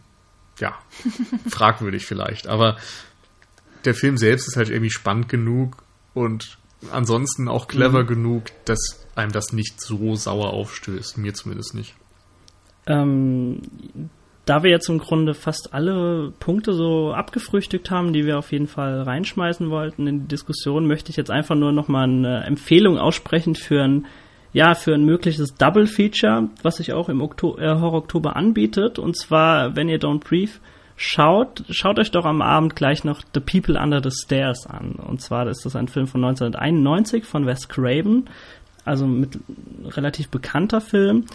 ja, 0.59 0.77
fragwürdig 1.49 2.05
vielleicht. 2.05 2.47
Aber 2.47 2.77
der 3.85 3.95
Film 3.95 4.17
selbst 4.17 4.47
ist 4.47 4.57
halt 4.57 4.69
irgendwie 4.69 4.91
spannend 4.91 5.29
genug 5.29 5.83
und 6.13 6.57
ansonsten 6.91 7.47
auch 7.47 7.67
clever 7.67 8.03
genug, 8.03 8.45
dass 8.65 9.05
einem 9.15 9.31
das 9.31 9.53
nicht 9.53 9.81
so 9.81 10.15
sauer 10.15 10.51
aufstößt. 10.51 11.17
Mir 11.17 11.33
zumindest 11.33 11.73
nicht. 11.73 11.95
Ähm, 12.85 13.61
da 14.45 14.63
wir 14.63 14.71
jetzt 14.71 14.89
im 14.89 14.99
Grunde 14.99 15.33
fast 15.33 15.73
alle 15.73 16.33
Punkte 16.39 16.73
so 16.73 17.13
abgefrühstückt 17.13 17.89
haben, 17.89 18.11
die 18.11 18.25
wir 18.25 18.37
auf 18.37 18.51
jeden 18.51 18.67
Fall 18.67 19.01
reinschmeißen 19.01 19.69
wollten 19.69 20.07
in 20.07 20.19
die 20.21 20.27
Diskussion, 20.27 20.85
möchte 20.85 21.11
ich 21.11 21.17
jetzt 21.17 21.31
einfach 21.31 21.55
nur 21.55 21.71
noch 21.71 21.87
mal 21.87 22.03
eine 22.03 22.43
Empfehlung 22.43 22.97
aussprechen 22.97 23.55
für 23.55 23.81
ein 23.81 24.05
ja, 24.53 24.75
für 24.75 24.93
ein 24.93 25.03
mögliches 25.03 25.55
Double 25.55 25.87
Feature, 25.87 26.49
was 26.61 26.77
sich 26.77 26.93
auch 26.93 27.09
im 27.09 27.21
Okto 27.21 27.57
äh, 27.57 27.69
Horror 27.69 27.95
Oktober 27.95 28.35
anbietet. 28.35 28.99
Und 28.99 29.17
zwar, 29.17 29.75
wenn 29.75 29.89
ihr 29.89 29.99
Don't 29.99 30.19
Brief 30.19 30.61
schaut, 30.95 31.63
schaut 31.71 31.97
euch 31.97 32.11
doch 32.11 32.25
am 32.25 32.43
Abend 32.43 32.75
gleich 32.75 33.03
noch 33.03 33.21
The 33.33 33.39
People 33.39 33.81
Under 33.81 33.99
the 34.03 34.11
Stairs 34.11 34.67
an. 34.67 34.91
Und 34.91 35.21
zwar 35.21 35.47
ist 35.47 35.65
das 35.65 35.75
ein 35.75 35.87
Film 35.87 36.05
von 36.05 36.23
1991 36.23 37.25
von 37.25 37.47
Wes 37.47 37.67
Craven, 37.67 38.29
also 38.85 39.07
mit 39.07 39.39
relativ 39.85 40.29
bekannter 40.29 40.81
Film. 40.81 41.25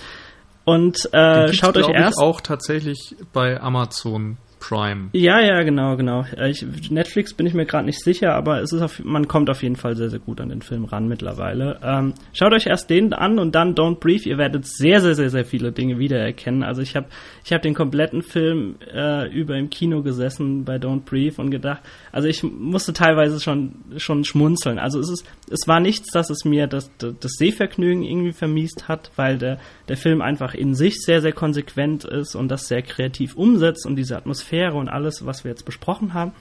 Und 0.68 1.08
äh, 1.14 1.50
schaut 1.54 1.78
euch 1.78 1.88
erst 1.88 2.18
auch 2.18 2.42
tatsächlich 2.42 3.16
bei 3.32 3.58
Amazon 3.58 4.36
Prime. 4.60 5.08
ja, 5.12 5.40
ja, 5.40 5.62
genau, 5.62 5.96
genau. 5.96 6.24
Äh, 6.36 6.50
Ich, 6.50 6.90
Netflix 6.90 7.34
bin 7.34 7.46
ich 7.46 7.54
mir 7.54 7.66
gerade 7.66 7.86
nicht 7.86 8.02
sicher, 8.02 8.34
aber 8.34 8.60
es 8.60 8.72
ist 8.72 8.82
auf, 8.82 9.02
man 9.04 9.28
kommt 9.28 9.50
auf 9.50 9.62
jeden 9.62 9.76
Fall 9.76 9.96
sehr, 9.96 10.10
sehr 10.10 10.18
gut 10.18 10.40
an 10.40 10.48
den 10.48 10.62
Film 10.62 10.84
ran 10.84 11.08
mittlerweile. 11.08 11.78
Ähm, 11.82 12.14
schaut 12.32 12.52
euch 12.52 12.66
erst 12.66 12.90
den 12.90 13.12
an 13.12 13.38
und 13.38 13.54
dann 13.54 13.74
Don't 13.74 14.00
Brief. 14.00 14.26
Ihr 14.26 14.38
werdet 14.38 14.66
sehr, 14.66 15.00
sehr, 15.00 15.14
sehr, 15.14 15.30
sehr 15.30 15.44
viele 15.44 15.72
Dinge 15.72 15.98
wiedererkennen. 15.98 16.62
Also 16.62 16.82
ich 16.82 16.96
habe 16.96 17.06
ich 17.44 17.52
hab 17.52 17.62
den 17.62 17.74
kompletten 17.74 18.22
Film 18.22 18.76
äh, 18.92 19.30
über 19.32 19.56
im 19.56 19.70
Kino 19.70 20.02
gesessen 20.02 20.64
bei 20.64 20.76
Don't 20.76 21.04
Brief 21.04 21.38
und 21.38 21.50
gedacht, 21.50 21.82
also 22.12 22.28
ich 22.28 22.42
musste 22.42 22.92
teilweise 22.92 23.40
schon, 23.40 23.74
schon 23.96 24.24
schmunzeln. 24.24 24.78
Also 24.78 25.00
es 25.00 25.10
ist, 25.10 25.24
es 25.50 25.66
war 25.66 25.80
nichts, 25.80 26.10
dass 26.12 26.30
es 26.30 26.44
mir 26.44 26.66
das, 26.66 26.90
das 26.98 27.32
Sehvergnügen 27.38 28.02
irgendwie 28.02 28.32
vermiest 28.32 28.88
hat, 28.88 29.10
weil 29.16 29.38
der, 29.38 29.58
der 29.88 29.96
Film 29.96 30.20
einfach 30.20 30.54
in 30.54 30.74
sich 30.74 31.00
sehr, 31.00 31.20
sehr 31.20 31.32
konsequent 31.32 32.04
ist 32.04 32.34
und 32.34 32.48
das 32.48 32.66
sehr 32.66 32.82
kreativ 32.82 33.36
umsetzt 33.36 33.86
und 33.86 33.96
diese 33.96 34.16
Atmosphäre 34.16 34.47
und 34.50 34.88
alles, 34.88 35.24
was 35.26 35.44
wir 35.44 35.50
jetzt 35.50 35.64
besprochen 35.64 36.14
haben. 36.14 36.32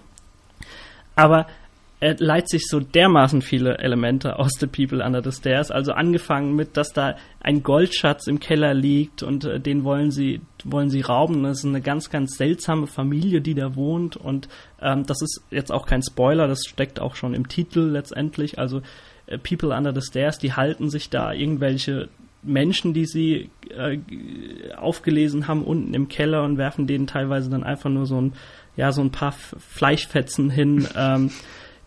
Aber 1.16 1.48
er 2.00 2.16
leiht 2.20 2.48
sich 2.48 2.68
so 2.68 2.80
dermaßen 2.80 3.42
viele 3.42 3.80
Elemente 3.80 4.38
aus 4.38 4.52
The 4.60 4.68
People 4.68 5.04
Under 5.04 5.24
the 5.24 5.32
Stairs. 5.32 5.72
Also 5.72 5.94
angefangen 5.94 6.56
mit, 6.56 6.78
dass 6.78 6.94
da 6.94 7.16
ein 7.40 7.64
Goldschatz 7.64 8.28
im 8.28 8.40
Keller 8.40 8.76
liegt 8.76 9.24
und 9.24 9.46
äh, 9.46 9.60
den 9.60 9.84
wollen 9.84 10.12
sie, 10.12 10.42
wollen 10.64 10.92
sie 10.92 11.02
rauben. 11.02 11.42
Das 11.42 11.60
ist 11.60 11.66
eine 11.66 11.82
ganz, 11.82 12.12
ganz 12.12 12.38
seltsame 12.38 12.86
Familie, 12.86 13.42
die 13.42 13.56
da 13.56 13.76
wohnt. 13.76 14.16
Und 14.16 14.48
ähm, 14.80 15.08
das 15.08 15.24
ist 15.24 15.42
jetzt 15.50 15.72
auch 15.72 15.88
kein 15.88 16.04
Spoiler, 16.04 16.48
das 16.48 16.66
steckt 16.68 17.00
auch 17.00 17.16
schon 17.16 17.34
im 17.34 17.48
Titel 17.48 17.80
letztendlich. 17.80 18.60
Also 18.60 18.84
äh, 19.26 19.40
People 19.40 19.76
Under 19.76 19.94
the 19.94 20.06
Stairs, 20.08 20.38
die 20.38 20.54
halten 20.54 20.92
sich 20.92 21.10
da 21.10 21.34
irgendwelche 21.34 22.10
Menschen, 22.44 22.94
die 22.94 23.06
sie 23.06 23.50
äh, 23.70 23.98
aufgelesen 24.76 25.48
haben, 25.48 25.64
unten 25.64 25.94
im 25.94 26.08
Keller 26.08 26.44
und 26.44 26.58
werfen 26.58 26.88
denen 26.88 27.08
teilweise 27.08 27.50
dann 27.50 27.64
einfach 27.64 27.90
nur 27.90 28.06
so 28.06 28.20
ein, 28.22 28.34
ja, 28.76 28.92
so 28.92 29.02
ein 29.02 29.12
paar 29.12 29.32
Fleischfetzen 29.32 30.50
hin. 30.50 30.88
Ähm, 30.98 31.32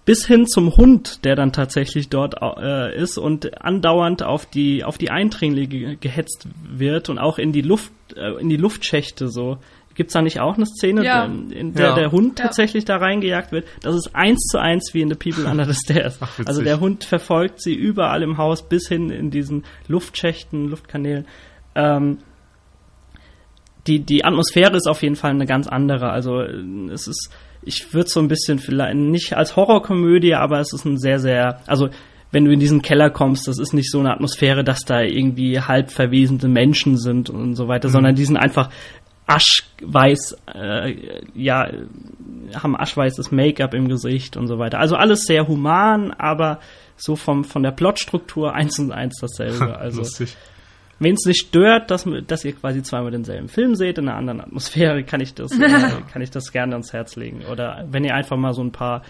bis 0.04 0.26
hin 0.26 0.46
zum 0.46 0.76
Hund, 0.76 1.24
der 1.24 1.36
dann 1.36 1.52
tatsächlich 1.52 2.08
dort 2.08 2.34
äh, 2.42 2.96
ist 2.96 3.18
und 3.18 3.62
andauernd 3.62 4.22
auf 4.22 4.46
die 4.46 4.82
auf 4.82 4.98
die 4.98 5.10
Eindringlinge 5.10 5.96
gehetzt 5.96 6.48
wird 6.68 7.08
und 7.10 7.18
auch 7.18 7.38
in 7.38 7.52
die 7.52 7.60
Luft 7.60 7.92
äh, 8.16 8.40
in 8.40 8.48
die 8.48 8.56
Luftschächte 8.56 9.28
so. 9.28 9.58
Gibt's 10.00 10.14
da 10.14 10.22
nicht 10.22 10.40
auch 10.40 10.56
eine 10.56 10.64
Szene, 10.64 11.04
Ja. 11.04 11.26
in, 11.26 11.50
in 11.50 11.74
der 11.74 11.88
Ja. 11.88 11.94
der 11.94 12.10
Hund 12.10 12.38
Ja. 12.38 12.46
tatsächlich 12.46 12.86
da 12.86 12.96
reingejagt 12.96 13.52
wird? 13.52 13.66
Das 13.82 13.94
ist 13.94 14.14
eins 14.14 14.46
zu 14.50 14.56
eins 14.56 14.94
wie 14.94 15.02
in 15.02 15.10
The 15.10 15.14
People 15.14 15.44
Under 15.44 15.66
the 15.66 15.74
Stairs. 15.74 16.16
Ach, 16.22 16.40
also 16.46 16.62
der 16.62 16.80
Hund 16.80 17.04
verfolgt 17.04 17.60
sie 17.60 17.74
überall 17.74 18.22
im 18.22 18.38
Haus 18.38 18.66
bis 18.66 18.88
hin 18.88 19.10
in 19.10 19.30
diesen 19.30 19.64
Luftschächten, 19.88 20.70
Luftkanälen. 20.70 21.26
Ähm, 21.74 22.16
die, 23.86 24.00
die 24.00 24.24
Atmosphäre 24.24 24.74
ist 24.74 24.88
auf 24.88 25.02
jeden 25.02 25.16
Fall 25.16 25.32
eine 25.32 25.44
ganz 25.44 25.66
andere. 25.66 26.08
Also 26.08 26.40
es 26.40 27.06
ist, 27.06 27.28
ich 27.60 27.92
würde 27.92 28.08
so 28.08 28.20
ein 28.20 28.28
bisschen 28.28 28.58
vielleicht 28.58 28.96
nicht 28.96 29.36
als 29.36 29.54
Horrorkomödie, 29.54 30.34
aber 30.34 30.60
es 30.60 30.72
ist 30.72 30.86
ein 30.86 30.96
sehr, 30.98 31.18
sehr, 31.18 31.60
also 31.66 31.90
wenn 32.32 32.44
du 32.44 32.52
in 32.52 32.60
diesen 32.60 32.80
Keller 32.80 33.10
kommst, 33.10 33.48
das 33.48 33.58
ist 33.58 33.72
nicht 33.74 33.90
so 33.90 33.98
eine 33.98 34.12
Atmosphäre, 34.12 34.62
dass 34.62 34.84
da 34.84 35.00
irgendwie 35.02 35.60
halb 35.60 35.90
verwesende 35.90 36.46
Menschen 36.46 36.96
sind 36.96 37.28
und 37.28 37.56
so 37.56 37.66
weiter, 37.66 37.88
mhm. 37.88 37.92
sondern 37.92 38.14
die 38.14 38.24
sind 38.24 38.36
einfach 38.36 38.70
aschweiß, 39.30 40.36
äh, 40.54 41.22
ja, 41.34 41.70
haben 42.54 42.76
aschweißes 42.76 43.30
Make-up 43.30 43.74
im 43.74 43.88
Gesicht 43.88 44.36
und 44.36 44.48
so 44.48 44.58
weiter. 44.58 44.80
Also 44.80 44.96
alles 44.96 45.22
sehr 45.22 45.46
human, 45.46 46.10
aber 46.10 46.58
so 46.96 47.14
vom, 47.14 47.44
von 47.44 47.62
der 47.62 47.70
Plotstruktur 47.70 48.54
eins 48.54 48.78
und 48.78 48.92
eins 48.92 49.18
dasselbe. 49.20 49.78
Also. 49.80 50.02
Wenn 51.02 51.14
es 51.14 51.24
nicht 51.24 51.46
stört, 51.46 51.90
dass, 51.90 52.06
dass 52.26 52.44
ihr 52.44 52.52
quasi 52.52 52.82
zweimal 52.82 53.10
denselben 53.10 53.48
Film 53.48 53.74
seht, 53.74 53.96
in 53.96 54.06
einer 54.06 54.18
anderen 54.18 54.42
Atmosphäre, 54.42 55.02
kann 55.02 55.22
ich 55.22 55.32
das, 55.32 55.50
äh, 55.52 55.68
kann 56.12 56.20
ich 56.20 56.30
das 56.30 56.52
gerne 56.52 56.74
ans 56.74 56.92
Herz 56.92 57.16
legen. 57.16 57.42
Oder 57.50 57.86
wenn 57.90 58.04
ihr 58.04 58.14
einfach 58.14 58.36
mal 58.36 58.52
so 58.52 58.62
ein 58.62 58.72
paar 58.72 59.02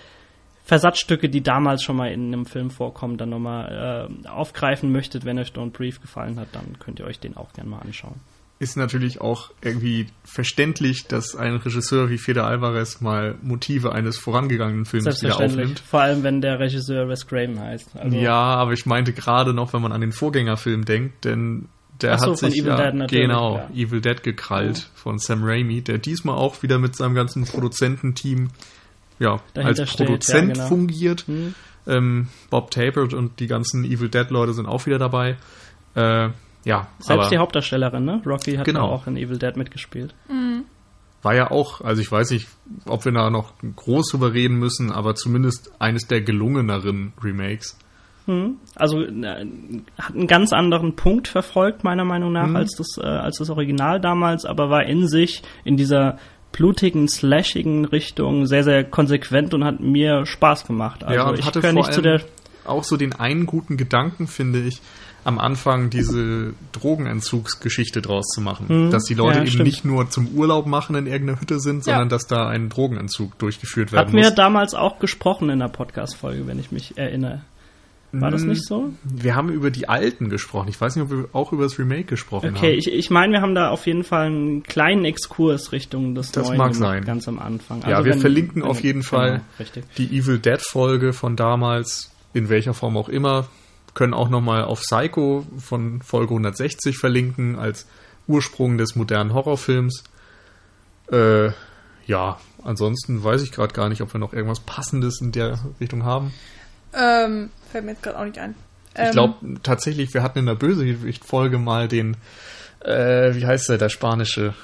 Versatzstücke, 0.62 1.28
die 1.28 1.42
damals 1.42 1.82
schon 1.82 1.96
mal 1.96 2.12
in 2.12 2.32
einem 2.32 2.46
Film 2.46 2.70
vorkommen, 2.70 3.16
dann 3.16 3.30
nochmal 3.30 4.08
äh, 4.24 4.28
aufgreifen 4.28 4.92
möchtet, 4.92 5.24
wenn 5.24 5.38
euch 5.40 5.48
Don't 5.48 5.72
Brief 5.72 6.00
gefallen 6.00 6.38
hat, 6.38 6.48
dann 6.52 6.78
könnt 6.78 7.00
ihr 7.00 7.06
euch 7.06 7.18
den 7.18 7.36
auch 7.36 7.52
gerne 7.54 7.70
mal 7.70 7.80
anschauen. 7.80 8.20
Ist 8.60 8.76
natürlich 8.76 9.22
auch 9.22 9.50
irgendwie 9.62 10.08
verständlich, 10.22 11.06
dass 11.06 11.34
ein 11.34 11.56
Regisseur 11.56 12.10
wie 12.10 12.18
Feder 12.18 12.46
Alvarez 12.46 13.00
mal 13.00 13.36
Motive 13.40 13.92
eines 13.92 14.18
vorangegangenen 14.18 14.84
Films 14.84 15.22
wieder 15.22 15.40
aufnimmt. 15.40 15.80
Vor 15.80 16.02
allem, 16.02 16.22
wenn 16.22 16.42
der 16.42 16.60
Regisseur 16.60 17.08
Wes 17.08 17.26
Craven 17.26 17.58
heißt. 17.58 17.96
Also 17.96 18.16
ja, 18.18 18.34
aber 18.34 18.74
ich 18.74 18.84
meinte 18.84 19.14
gerade 19.14 19.54
noch, 19.54 19.72
wenn 19.72 19.80
man 19.80 19.92
an 19.92 20.02
den 20.02 20.12
Vorgängerfilm 20.12 20.84
denkt, 20.84 21.24
denn 21.24 21.68
der 22.02 22.18
so, 22.18 22.32
hat 22.32 22.38
sich 22.38 22.58
Evil 22.58 22.68
ja, 22.68 22.90
Dead 22.90 23.08
genau 23.08 23.56
ja. 23.56 23.70
Evil 23.74 24.02
Dead 24.02 24.22
gekrallt 24.22 24.78
ja. 24.78 24.84
von 24.94 25.18
Sam 25.18 25.42
Raimi, 25.42 25.80
der 25.80 25.96
diesmal 25.96 26.36
auch 26.36 26.62
wieder 26.62 26.78
mit 26.78 26.94
seinem 26.94 27.14
ganzen 27.14 27.46
Produzententeam 27.46 28.50
ja, 29.18 29.40
als 29.54 29.88
steht, 29.90 30.06
Produzent 30.06 30.48
ja, 30.48 30.54
genau. 30.54 30.66
fungiert. 30.68 31.26
Hm. 31.26 31.54
Ähm, 31.86 32.28
Bob 32.50 32.70
Tappert 32.70 33.14
und 33.14 33.40
die 33.40 33.46
ganzen 33.46 33.84
Evil 33.84 34.10
Dead-Leute 34.10 34.52
sind 34.52 34.66
auch 34.66 34.84
wieder 34.84 34.98
dabei. 34.98 35.36
Äh, 35.94 36.28
ja, 36.64 36.88
Selbst 36.98 37.10
aber, 37.10 37.28
die 37.30 37.38
Hauptdarstellerin, 37.38 38.04
ne? 38.04 38.22
Rocky 38.26 38.56
hat 38.56 38.66
genau. 38.66 38.88
auch 38.88 39.06
in 39.06 39.16
Evil 39.16 39.38
Dead 39.38 39.56
mitgespielt. 39.56 40.14
Mhm. 40.28 40.64
War 41.22 41.34
ja 41.34 41.50
auch, 41.50 41.80
also 41.82 42.00
ich 42.00 42.10
weiß 42.10 42.30
nicht, 42.30 42.48
ob 42.86 43.04
wir 43.04 43.12
da 43.12 43.30
noch 43.30 43.52
groß 43.76 44.10
drüber 44.10 44.32
reden 44.32 44.58
müssen, 44.58 44.90
aber 44.90 45.14
zumindest 45.14 45.72
eines 45.78 46.06
der 46.06 46.22
gelungeneren 46.22 47.12
Remakes. 47.22 47.78
Hm. 48.26 48.56
Also 48.74 49.02
äh, 49.02 49.46
hat 49.98 50.14
einen 50.14 50.26
ganz 50.26 50.52
anderen 50.52 50.96
Punkt 50.96 51.28
verfolgt, 51.28 51.84
meiner 51.84 52.04
Meinung 52.04 52.32
nach, 52.32 52.46
mhm. 52.46 52.56
als, 52.56 52.74
das, 52.76 52.98
äh, 52.98 53.06
als 53.06 53.38
das 53.38 53.50
Original 53.50 54.00
damals, 54.00 54.44
aber 54.44 54.70
war 54.70 54.84
in 54.84 55.08
sich 55.08 55.42
in 55.64 55.76
dieser 55.76 56.18
blutigen, 56.52 57.08
slashigen 57.08 57.84
Richtung 57.84 58.46
sehr, 58.46 58.64
sehr 58.64 58.84
konsequent 58.84 59.54
und 59.54 59.64
hat 59.64 59.80
mir 59.80 60.26
Spaß 60.26 60.66
gemacht. 60.66 61.04
Also 61.04 61.14
ja, 61.14 61.34
ich 61.34 61.44
hatte 61.44 61.60
vor 61.60 61.72
nicht 61.72 61.92
zu 61.92 62.02
der 62.02 62.20
auch 62.66 62.84
so 62.84 62.96
den 62.96 63.14
einen 63.14 63.46
guten 63.46 63.76
Gedanken, 63.76 64.26
finde 64.26 64.60
ich, 64.60 64.80
am 65.24 65.38
Anfang 65.38 65.90
diese 65.90 66.54
Drogenentzugsgeschichte 66.72 68.00
draus 68.02 68.26
zu 68.28 68.40
machen. 68.40 68.68
Hm, 68.68 68.90
dass 68.90 69.04
die 69.04 69.14
Leute 69.14 69.38
ja, 69.38 69.42
eben 69.42 69.50
stimmt. 69.50 69.66
nicht 69.66 69.84
nur 69.84 70.08
zum 70.10 70.28
Urlaub 70.28 70.66
machen 70.66 70.96
in 70.96 71.06
irgendeiner 71.06 71.40
Hütte 71.40 71.60
sind, 71.60 71.84
sondern 71.84 72.04
ja. 72.04 72.08
dass 72.08 72.26
da 72.26 72.48
ein 72.48 72.68
Drogenentzug 72.68 73.38
durchgeführt 73.38 73.92
werden 73.92 74.06
Hat 74.06 74.12
muss. 74.12 74.24
Hat 74.24 74.30
mir 74.32 74.36
damals 74.36 74.74
auch 74.74 74.98
gesprochen 74.98 75.50
in 75.50 75.58
der 75.58 75.68
Podcast-Folge, 75.68 76.46
wenn 76.46 76.58
ich 76.58 76.72
mich 76.72 76.96
erinnere. 76.96 77.42
War 78.12 78.30
das 78.32 78.42
hm, 78.42 78.48
nicht 78.48 78.66
so? 78.66 78.92
Wir 79.04 79.36
haben 79.36 79.50
über 79.50 79.70
die 79.70 79.88
alten 79.88 80.30
gesprochen. 80.30 80.68
Ich 80.68 80.80
weiß 80.80 80.96
nicht, 80.96 81.04
ob 81.04 81.10
wir 81.10 81.28
auch 81.32 81.52
über 81.52 81.62
das 81.62 81.78
Remake 81.78 82.04
gesprochen 82.04 82.50
okay, 82.50 82.56
haben. 82.56 82.64
Okay, 82.66 82.74
ich, 82.74 82.92
ich 82.92 83.10
meine, 83.10 83.34
wir 83.34 83.40
haben 83.40 83.54
da 83.54 83.70
auf 83.70 83.86
jeden 83.86 84.02
Fall 84.02 84.26
einen 84.26 84.62
kleinen 84.64 85.04
Exkurs 85.04 85.70
Richtung 85.70 86.16
des 86.16 86.32
das 86.32 86.48
Neuen 86.48 86.58
mag 86.58 86.74
sein. 86.74 87.04
ganz 87.04 87.28
am 87.28 87.38
Anfang. 87.38 87.84
Also 87.84 87.90
ja, 87.90 88.04
wir 88.04 88.14
wenn, 88.14 88.20
verlinken 88.20 88.62
wenn, 88.62 88.68
auf 88.68 88.82
jeden 88.82 89.02
genau, 89.02 89.10
Fall 89.10 89.42
die 89.96 90.18
Evil 90.18 90.40
Dead 90.40 90.60
Folge 90.60 91.12
von 91.12 91.36
damals, 91.36 92.10
in 92.34 92.48
welcher 92.48 92.74
Form 92.74 92.96
auch 92.96 93.08
immer. 93.08 93.46
Können 93.94 94.14
auch 94.14 94.28
nochmal 94.28 94.64
auf 94.64 94.80
Psycho 94.80 95.46
von 95.58 96.00
Folge 96.02 96.30
160 96.30 96.98
verlinken, 96.98 97.58
als 97.58 97.86
Ursprung 98.28 98.78
des 98.78 98.94
modernen 98.94 99.34
Horrorfilms. 99.34 100.04
Äh, 101.10 101.50
ja, 102.06 102.38
ansonsten 102.62 103.22
weiß 103.22 103.42
ich 103.42 103.52
gerade 103.52 103.74
gar 103.74 103.88
nicht, 103.88 104.00
ob 104.00 104.14
wir 104.14 104.20
noch 104.20 104.32
irgendwas 104.32 104.60
Passendes 104.60 105.20
in 105.20 105.32
der 105.32 105.58
Richtung 105.80 106.04
haben. 106.04 106.32
Ähm, 106.92 107.50
fällt 107.70 107.84
mir 107.84 107.92
jetzt 107.92 108.02
gerade 108.02 108.18
auch 108.18 108.24
nicht 108.24 108.38
ein. 108.38 108.54
Ähm, 108.94 109.06
ich 109.06 109.12
glaube 109.12 109.60
tatsächlich, 109.62 110.14
wir 110.14 110.22
hatten 110.22 110.40
in 110.40 110.46
der 110.46 110.54
Bösewicht-Folge 110.54 111.58
mal 111.58 111.88
den, 111.88 112.16
äh, 112.80 113.34
wie 113.34 113.46
heißt 113.46 113.68
der, 113.68 113.78
der 113.78 113.88
spanische? 113.88 114.54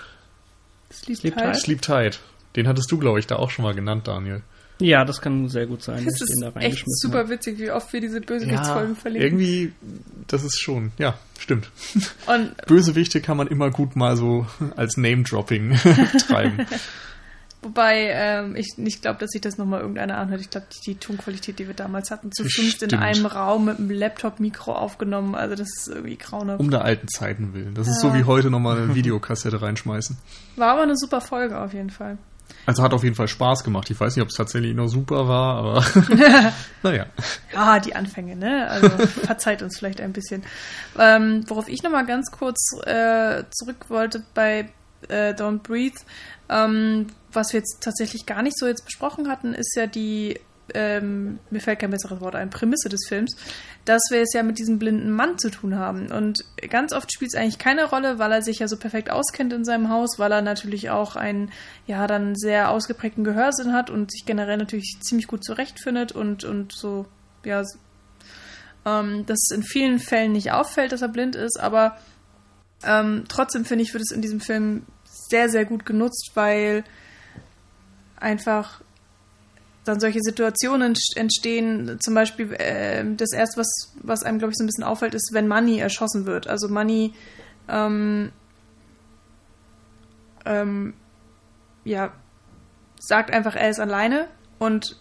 Sleep, 0.93 1.19
Sleep 1.19 1.36
Tide. 1.36 1.55
Sleep 1.55 1.82
Tide. 1.82 2.16
Den 2.57 2.69
hattest 2.69 2.90
du, 2.90 2.98
glaube 2.98 3.19
ich, 3.19 3.27
da 3.27 3.36
auch 3.36 3.51
schon 3.51 3.65
mal 3.65 3.74
genannt, 3.74 4.09
Daniel. 4.09 4.43
Ja, 4.78 5.05
das 5.05 5.20
kann 5.20 5.48
sehr 5.48 5.66
gut 5.66 5.82
sein. 5.82 6.05
Das 6.05 6.20
ist 6.20 6.40
da 6.40 6.53
echt 6.61 6.85
super 6.86 7.19
habe. 7.19 7.31
witzig, 7.31 7.59
wie 7.59 7.70
oft 7.70 7.93
wir 7.93 8.01
diese 8.01 8.20
Bösewichtsfolgen 8.20 8.94
ja, 8.94 9.01
verlinken. 9.01 9.40
Irgendwie, 9.40 9.73
das 10.27 10.44
ist 10.44 10.61
schon, 10.61 10.93
ja, 10.98 11.19
stimmt. 11.39 11.70
Und 12.27 12.57
Bösewichte 12.66 13.20
kann 13.20 13.39
man 13.39 13.47
immer 13.47 13.70
gut 13.70 13.97
mal 13.97 14.16
so 14.16 14.47
als 14.77 14.97
Name-Dropping 14.98 15.77
treiben. 16.28 16.66
Wobei 17.62 18.11
ähm, 18.12 18.55
ich 18.55 18.74
nicht 18.77 19.03
glaube, 19.03 19.19
dass 19.19 19.31
sich 19.31 19.40
das 19.40 19.57
nochmal 19.57 19.81
irgendeiner 19.81 20.19
anhört. 20.19 20.43
Ich 20.43 20.51
glaube, 20.51 20.66
die, 20.73 20.93
die, 20.93 20.94
Tonqualität, 20.97 21.59
die 21.59 21.66
wir 21.66 21.74
damals 21.74 22.11
hatten, 22.11 22.31
zu 22.31 22.44
fünft 22.44 22.82
in 22.82 22.94
einem 22.94 23.27
Raum 23.27 23.65
mit 23.65 23.78
einem 23.78 23.90
Laptop-Mikro 23.90 24.73
aufgenommen, 24.73 25.35
also 25.35 25.57
das 25.57 25.69
ist 25.77 25.89
irgendwie 25.89 26.16
grauenhaft. 26.16 26.61
Um 26.61 26.70
der 26.70 26.85
alten 26.85 27.09
Zeiten 27.09 27.55
willen. 27.55 27.74
Das 27.74 27.86
ja. 27.86 27.94
ist 27.94 28.03
so 28.03 28.15
wie 28.15 28.24
heute 28.24 28.51
nochmal 28.51 28.77
eine 28.82 28.94
Videokassette 28.94 29.62
reinschmeißen. 29.62 30.16
War 30.57 30.74
aber 30.74 30.82
eine 30.82 30.97
super 30.97 31.20
Folge 31.20 31.59
auf 31.59 31.73
jeden 31.73 31.90
Fall. 31.90 32.19
Also 32.66 32.82
hat 32.82 32.93
auf 32.93 33.05
jeden 33.05 33.14
Fall 33.14 33.28
Spaß 33.28 33.62
gemacht. 33.62 33.90
Ich 33.90 34.01
weiß 34.01 34.16
nicht, 34.16 34.23
ob 34.23 34.28
es 34.28 34.35
tatsächlich 34.35 34.74
noch 34.74 34.89
super 34.89 35.28
war, 35.28 35.56
aber 35.56 35.85
naja. 36.82 37.06
Ja, 37.55 37.78
die 37.78 37.94
Anfänge, 37.94 38.35
ne? 38.35 38.68
Also 38.68 38.89
verzeiht 39.06 39.62
uns 39.62 39.78
vielleicht 39.78 40.01
ein 40.01 40.12
bisschen. 40.12 40.43
Ähm, 40.98 41.44
worauf 41.48 41.68
ich 41.68 41.82
nochmal 41.82 42.06
ganz 42.06 42.31
kurz 42.31 42.73
äh, 42.85 43.44
zurück 43.51 43.86
wollte 43.89 44.24
bei 44.35 44.68
äh, 45.09 45.32
Don't 45.32 45.62
Breathe, 45.62 46.01
ähm, 46.48 47.06
was 47.32 47.52
wir 47.52 47.60
jetzt 47.60 47.82
tatsächlich 47.82 48.27
gar 48.27 48.43
nicht 48.43 48.59
so 48.59 48.66
jetzt 48.66 48.85
besprochen 48.85 49.28
hatten, 49.28 49.55
ist 49.55 49.77
ja 49.77 49.86
die, 49.86 50.40
ähm, 50.74 51.38
mir 51.51 51.60
fällt 51.60 51.78
kein 51.78 51.90
besseres 51.90 52.20
Wort 52.20 52.34
ein, 52.34 52.51
Prämisse 52.51 52.88
des 52.88 53.06
Films, 53.09 53.36
dass 53.84 54.02
wir 54.10 54.20
es 54.20 54.32
ja 54.32 54.43
mit 54.43 54.59
diesem 54.59 54.78
blinden 54.78 55.10
Mann 55.10 55.38
zu 55.38 55.51
tun 55.51 55.76
haben. 55.76 56.10
Und 56.10 56.44
ganz 56.68 56.93
oft 56.93 57.12
spielt 57.12 57.32
es 57.32 57.38
eigentlich 57.38 57.59
keine 57.59 57.84
Rolle, 57.84 58.18
weil 58.18 58.32
er 58.32 58.43
sich 58.43 58.59
ja 58.59 58.68
so 58.68 58.76
perfekt 58.76 59.10
auskennt 59.10 59.52
in 59.52 59.64
seinem 59.64 59.90
Haus, 59.90 60.18
weil 60.18 60.32
er 60.32 60.43
natürlich 60.43 60.90
auch 60.90 61.16
einen, 61.16 61.52
ja, 61.86 62.06
dann 62.06 62.34
sehr 62.34 62.70
ausgeprägten 62.70 63.24
Gehörsinn 63.24 63.72
hat 63.72 63.90
und 63.90 64.10
sich 64.10 64.24
generell 64.26 64.56
natürlich 64.56 64.98
ziemlich 65.01 65.26
gut 65.26 65.44
zurechtfindet 65.44 66.12
und, 66.12 66.44
und 66.44 66.72
so, 66.72 67.06
ja, 67.44 67.62
ähm, 68.84 69.26
dass 69.26 69.51
in 69.52 69.62
vielen 69.62 69.98
Fällen 69.98 70.32
nicht 70.32 70.52
auffällt, 70.52 70.93
dass 70.93 71.02
er 71.02 71.09
blind 71.09 71.36
ist, 71.36 71.59
aber 71.60 71.97
ähm, 72.84 73.24
trotzdem 73.28 73.64
finde 73.64 73.84
ich, 73.84 73.93
wird 73.94 74.02
es 74.02 74.14
in 74.14 74.22
diesem 74.22 74.40
Film 74.40 74.86
sehr, 75.05 75.48
sehr 75.48 75.64
gut 75.64 75.86
genutzt, 75.86 76.32
weil 76.34 76.84
einfach 78.18 78.80
dann 79.87 80.01
solche 80.01 80.21
Situationen 80.21 80.95
entstehen. 81.15 81.99
Zum 82.01 82.15
Beispiel 82.15 82.53
äh, 82.55 83.05
das 83.17 83.33
erste, 83.33 83.61
was, 83.61 83.95
was 84.03 84.23
einem, 84.23 84.39
glaube 84.39 84.53
ich, 84.53 84.59
so 84.59 84.65
ein 84.65 84.67
bisschen 84.67 84.85
auffällt, 84.85 85.15
ist, 85.15 85.31
wenn 85.33 85.49
Money 85.49 85.79
erschossen 85.79 86.27
wird. 86.27 86.47
Also 86.47 86.69
Money, 86.69 87.13
ähm, 87.69 88.33
ähm, 90.45 90.95
ja, 91.85 92.13
sagt 92.99 93.33
einfach, 93.33 93.55
er 93.55 93.71
ist 93.71 93.81
alleine 93.81 94.29
und 94.59 94.97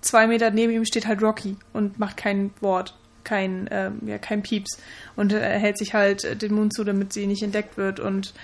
zwei 0.00 0.26
Meter 0.26 0.50
neben 0.50 0.72
ihm 0.72 0.84
steht 0.84 1.06
halt 1.06 1.22
Rocky 1.22 1.56
und 1.72 1.98
macht 1.98 2.16
kein 2.16 2.50
Wort, 2.60 2.96
kein, 3.24 3.68
ähm, 3.70 4.00
ja, 4.06 4.18
kein 4.18 4.42
Pieps 4.42 4.78
und 5.16 5.32
er 5.32 5.58
hält 5.58 5.78
sich 5.78 5.94
halt 5.94 6.42
den 6.42 6.54
Mund 6.54 6.74
zu, 6.74 6.84
damit 6.84 7.12
sie 7.12 7.26
nicht 7.26 7.42
entdeckt 7.42 7.76
wird 7.76 8.00
und 8.00 8.34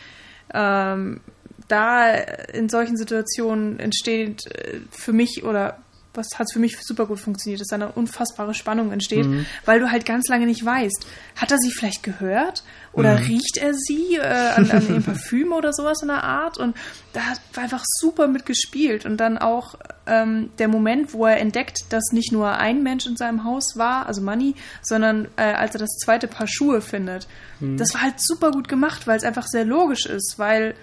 ähm, 0.52 1.20
da 1.68 2.10
in 2.10 2.68
solchen 2.68 2.96
Situationen 2.96 3.78
entsteht 3.78 4.46
äh, 4.46 4.80
für 4.90 5.12
mich 5.12 5.44
oder 5.44 5.78
was 6.16 6.28
hat 6.38 6.52
für 6.52 6.58
mich 6.58 6.76
super 6.80 7.06
gut 7.06 7.18
funktioniert, 7.18 7.60
dass 7.60 7.68
da 7.68 7.76
eine 7.76 7.92
unfassbare 7.92 8.54
Spannung 8.54 8.92
entsteht, 8.92 9.26
mhm. 9.26 9.46
weil 9.64 9.80
du 9.80 9.90
halt 9.90 10.06
ganz 10.06 10.28
lange 10.28 10.46
nicht 10.46 10.64
weißt, 10.64 11.06
hat 11.36 11.50
er 11.50 11.58
sie 11.58 11.70
vielleicht 11.70 12.02
gehört 12.02 12.62
oder 12.92 13.18
mhm. 13.18 13.26
riecht 13.26 13.56
er 13.56 13.74
sie 13.74 14.16
äh, 14.16 14.22
an, 14.22 14.70
an 14.70 14.86
dem 14.88 15.02
Parfüm 15.02 15.52
oder 15.52 15.72
sowas 15.72 16.02
in 16.02 16.08
der 16.08 16.22
Art 16.22 16.58
und 16.58 16.76
da 17.12 17.20
war 17.52 17.64
einfach 17.64 17.84
super 17.84 18.28
mitgespielt 18.28 19.04
und 19.04 19.18
dann 19.18 19.38
auch 19.38 19.74
ähm, 20.06 20.50
der 20.58 20.68
Moment, 20.68 21.12
wo 21.12 21.26
er 21.26 21.38
entdeckt, 21.38 21.92
dass 21.92 22.12
nicht 22.12 22.32
nur 22.32 22.52
ein 22.52 22.82
Mensch 22.82 23.06
in 23.06 23.16
seinem 23.16 23.44
Haus 23.44 23.76
war, 23.76 24.06
also 24.06 24.20
Money, 24.20 24.54
sondern 24.82 25.28
äh, 25.36 25.42
als 25.42 25.74
er 25.74 25.80
das 25.80 25.96
zweite 25.98 26.28
Paar 26.28 26.46
Schuhe 26.46 26.80
findet, 26.80 27.26
mhm. 27.60 27.76
das 27.76 27.94
war 27.94 28.02
halt 28.02 28.20
super 28.20 28.50
gut 28.50 28.68
gemacht, 28.68 29.06
weil 29.06 29.16
es 29.16 29.24
einfach 29.24 29.46
sehr 29.46 29.64
logisch 29.64 30.06
ist, 30.06 30.34
weil 30.38 30.74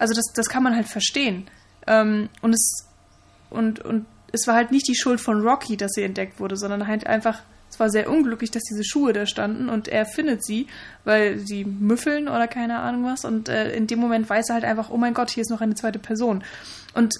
also 0.00 0.14
das, 0.14 0.32
das 0.34 0.48
kann 0.48 0.62
man 0.62 0.74
halt 0.74 0.88
verstehen. 0.88 1.46
Ähm, 1.86 2.28
und 2.42 2.54
es 2.54 2.86
und, 3.50 3.80
und 3.80 4.06
es 4.32 4.46
war 4.46 4.54
halt 4.54 4.70
nicht 4.70 4.88
die 4.88 4.94
Schuld 4.94 5.20
von 5.20 5.42
Rocky, 5.46 5.76
dass 5.76 5.92
sie 5.92 6.02
entdeckt 6.02 6.40
wurde, 6.40 6.56
sondern 6.56 6.86
halt 6.86 7.06
einfach 7.06 7.42
es 7.70 7.78
war 7.78 7.88
sehr 7.88 8.10
unglücklich, 8.10 8.50
dass 8.50 8.64
diese 8.64 8.82
Schuhe 8.84 9.12
da 9.12 9.26
standen 9.26 9.68
und 9.68 9.86
er 9.86 10.04
findet 10.04 10.44
sie, 10.44 10.66
weil 11.04 11.38
sie 11.38 11.64
müffeln 11.64 12.28
oder 12.28 12.48
keine 12.48 12.80
Ahnung 12.80 13.04
was 13.04 13.24
und 13.24 13.48
äh, 13.48 13.72
in 13.72 13.86
dem 13.86 14.00
Moment 14.00 14.28
weiß 14.28 14.48
er 14.48 14.54
halt 14.54 14.64
einfach, 14.64 14.90
oh 14.90 14.96
mein 14.96 15.14
Gott, 15.14 15.30
hier 15.30 15.42
ist 15.42 15.50
noch 15.50 15.60
eine 15.60 15.76
zweite 15.76 16.00
Person. 16.00 16.42
Und 16.94 17.14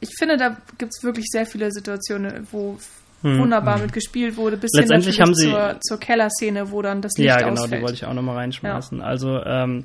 ich 0.00 0.10
finde, 0.18 0.36
da 0.36 0.58
gibt 0.76 0.92
es 0.94 1.02
wirklich 1.02 1.26
sehr 1.30 1.46
viele 1.46 1.72
Situationen, 1.72 2.46
wo 2.52 2.78
hm, 3.22 3.38
wunderbar 3.38 3.76
hm. 3.76 3.84
mit 3.84 3.94
gespielt 3.94 4.36
wurde, 4.36 4.58
bis 4.58 4.70
Letztendlich 4.74 5.18
haben 5.18 5.34
sie 5.34 5.48
zur, 5.50 5.78
zur 5.80 5.98
Kellerszene, 5.98 6.70
wo 6.70 6.82
dann 6.82 7.00
das 7.00 7.16
Licht 7.16 7.30
Ja, 7.30 7.38
genau, 7.38 7.52
ausfällt. 7.52 7.80
die 7.80 7.82
wollte 7.82 7.94
ich 7.94 8.04
auch 8.04 8.12
nochmal 8.12 8.36
reinschmeißen. 8.36 8.98
Ja. 8.98 9.04
Also, 9.04 9.42
ähm, 9.44 9.84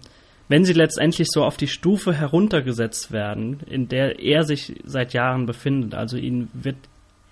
wenn 0.51 0.65
sie 0.65 0.73
letztendlich 0.73 1.29
so 1.31 1.45
auf 1.45 1.55
die 1.55 1.67
Stufe 1.67 2.13
heruntergesetzt 2.13 3.13
werden, 3.13 3.61
in 3.67 3.87
der 3.87 4.19
er 4.19 4.43
sich 4.43 4.75
seit 4.83 5.13
Jahren 5.13 5.45
befindet, 5.45 5.95
also 5.95 6.17
ihnen 6.17 6.49
wird 6.53 6.75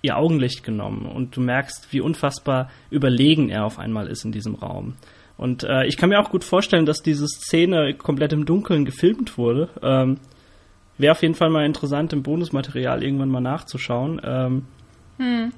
ihr 0.00 0.16
Augenlicht 0.16 0.64
genommen 0.64 1.04
und 1.04 1.36
du 1.36 1.42
merkst, 1.42 1.92
wie 1.92 2.00
unfassbar 2.00 2.70
überlegen 2.90 3.50
er 3.50 3.66
auf 3.66 3.78
einmal 3.78 4.06
ist 4.06 4.24
in 4.24 4.32
diesem 4.32 4.54
Raum. 4.54 4.94
Und 5.36 5.64
äh, 5.64 5.84
ich 5.84 5.98
kann 5.98 6.08
mir 6.08 6.18
auch 6.18 6.30
gut 6.30 6.44
vorstellen, 6.44 6.86
dass 6.86 7.02
diese 7.02 7.26
Szene 7.26 7.92
komplett 7.92 8.32
im 8.32 8.46
Dunkeln 8.46 8.86
gefilmt 8.86 9.36
wurde. 9.36 9.68
Ähm, 9.82 10.18
Wäre 10.96 11.12
auf 11.12 11.20
jeden 11.20 11.34
Fall 11.34 11.50
mal 11.50 11.66
interessant, 11.66 12.14
im 12.14 12.22
Bonusmaterial 12.22 13.02
irgendwann 13.02 13.30
mal 13.30 13.40
nachzuschauen. 13.40 14.20
Ähm, 14.24 14.64
hm. 15.18 15.52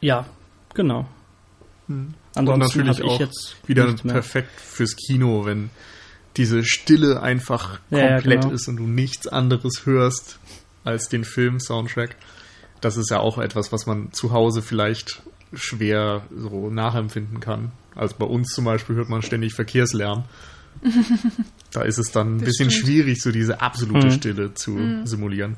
Ja, 0.00 0.26
genau. 0.72 1.06
Hm. 1.88 2.14
Ansonsten 2.34 2.86
natürlich 2.86 3.10
auch 3.10 3.20
jetzt 3.20 3.56
wieder 3.66 3.92
perfekt 3.94 4.58
fürs 4.60 4.96
Kino, 4.96 5.44
wenn 5.44 5.68
diese 6.36 6.64
Stille 6.64 7.22
einfach 7.22 7.80
komplett 7.90 8.24
ja, 8.24 8.40
genau. 8.40 8.50
ist 8.50 8.68
und 8.68 8.76
du 8.76 8.86
nichts 8.86 9.26
anderes 9.26 9.86
hörst 9.86 10.38
als 10.84 11.08
den 11.08 11.24
Film-Soundtrack. 11.24 12.16
Das 12.80 12.96
ist 12.96 13.10
ja 13.10 13.20
auch 13.20 13.38
etwas, 13.38 13.72
was 13.72 13.86
man 13.86 14.12
zu 14.12 14.32
Hause 14.32 14.60
vielleicht 14.60 15.22
schwer 15.54 16.22
so 16.36 16.70
nachempfinden 16.70 17.40
kann. 17.40 17.72
Also 17.94 18.16
bei 18.18 18.26
uns 18.26 18.52
zum 18.52 18.64
Beispiel 18.64 18.96
hört 18.96 19.08
man 19.08 19.22
ständig 19.22 19.54
Verkehrslärm. 19.54 20.24
da 21.72 21.82
ist 21.82 21.98
es 21.98 22.10
dann 22.10 22.36
ein 22.36 22.38
das 22.38 22.48
bisschen 22.48 22.70
stimmt. 22.70 22.86
schwierig, 22.86 23.22
so 23.22 23.30
diese 23.30 23.60
absolute 23.60 24.08
mhm. 24.08 24.12
Stille 24.12 24.54
zu 24.54 24.72
mhm. 24.72 25.06
simulieren. 25.06 25.56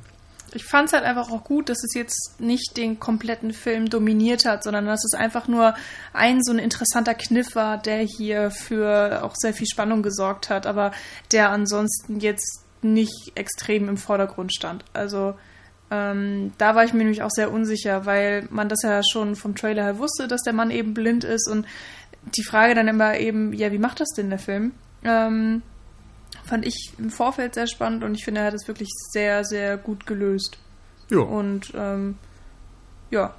Ich 0.52 0.64
fand 0.64 0.88
es 0.88 0.92
halt 0.92 1.04
einfach 1.04 1.30
auch 1.30 1.44
gut, 1.44 1.68
dass 1.68 1.82
es 1.84 1.94
jetzt 1.94 2.36
nicht 2.38 2.76
den 2.76 2.98
kompletten 2.98 3.52
Film 3.52 3.90
dominiert 3.90 4.44
hat, 4.44 4.64
sondern 4.64 4.86
dass 4.86 5.04
es 5.04 5.14
einfach 5.14 5.48
nur 5.48 5.74
ein 6.12 6.42
so 6.42 6.52
ein 6.52 6.58
interessanter 6.58 7.14
Kniff 7.14 7.54
war, 7.54 7.78
der 7.78 7.98
hier 7.98 8.50
für 8.50 9.22
auch 9.22 9.34
sehr 9.36 9.52
viel 9.52 9.66
Spannung 9.66 10.02
gesorgt 10.02 10.48
hat, 10.48 10.66
aber 10.66 10.92
der 11.32 11.50
ansonsten 11.50 12.20
jetzt 12.20 12.64
nicht 12.82 13.32
extrem 13.34 13.88
im 13.88 13.96
Vordergrund 13.96 14.54
stand. 14.54 14.84
Also 14.92 15.34
ähm, 15.90 16.52
da 16.58 16.74
war 16.74 16.84
ich 16.84 16.92
mir 16.92 17.00
nämlich 17.00 17.22
auch 17.22 17.30
sehr 17.30 17.52
unsicher, 17.52 18.06
weil 18.06 18.46
man 18.50 18.68
das 18.68 18.82
ja 18.82 19.02
schon 19.02 19.36
vom 19.36 19.54
Trailer 19.54 19.84
her 19.84 19.98
wusste, 19.98 20.26
dass 20.28 20.42
der 20.42 20.52
Mann 20.52 20.70
eben 20.70 20.94
blind 20.94 21.24
ist 21.24 21.48
und 21.48 21.66
die 22.36 22.44
Frage 22.44 22.74
dann 22.74 22.88
immer 22.88 23.18
eben, 23.18 23.52
ja, 23.52 23.70
wie 23.70 23.78
macht 23.78 24.00
das 24.00 24.08
denn 24.16 24.30
der 24.30 24.38
Film? 24.38 24.72
Ähm, 25.04 25.62
fand 26.46 26.64
ich 26.64 26.92
im 26.98 27.10
Vorfeld 27.10 27.54
sehr 27.54 27.66
spannend 27.66 28.04
und 28.04 28.14
ich 28.14 28.24
finde, 28.24 28.40
er 28.40 28.46
hat 28.48 28.54
es 28.54 28.68
wirklich 28.68 28.88
sehr, 29.10 29.44
sehr 29.44 29.76
gut 29.76 30.06
gelöst. 30.06 30.58
Ja. 31.10 31.18
Und 31.18 31.72
ähm, 31.74 32.16
ja. 33.10 33.34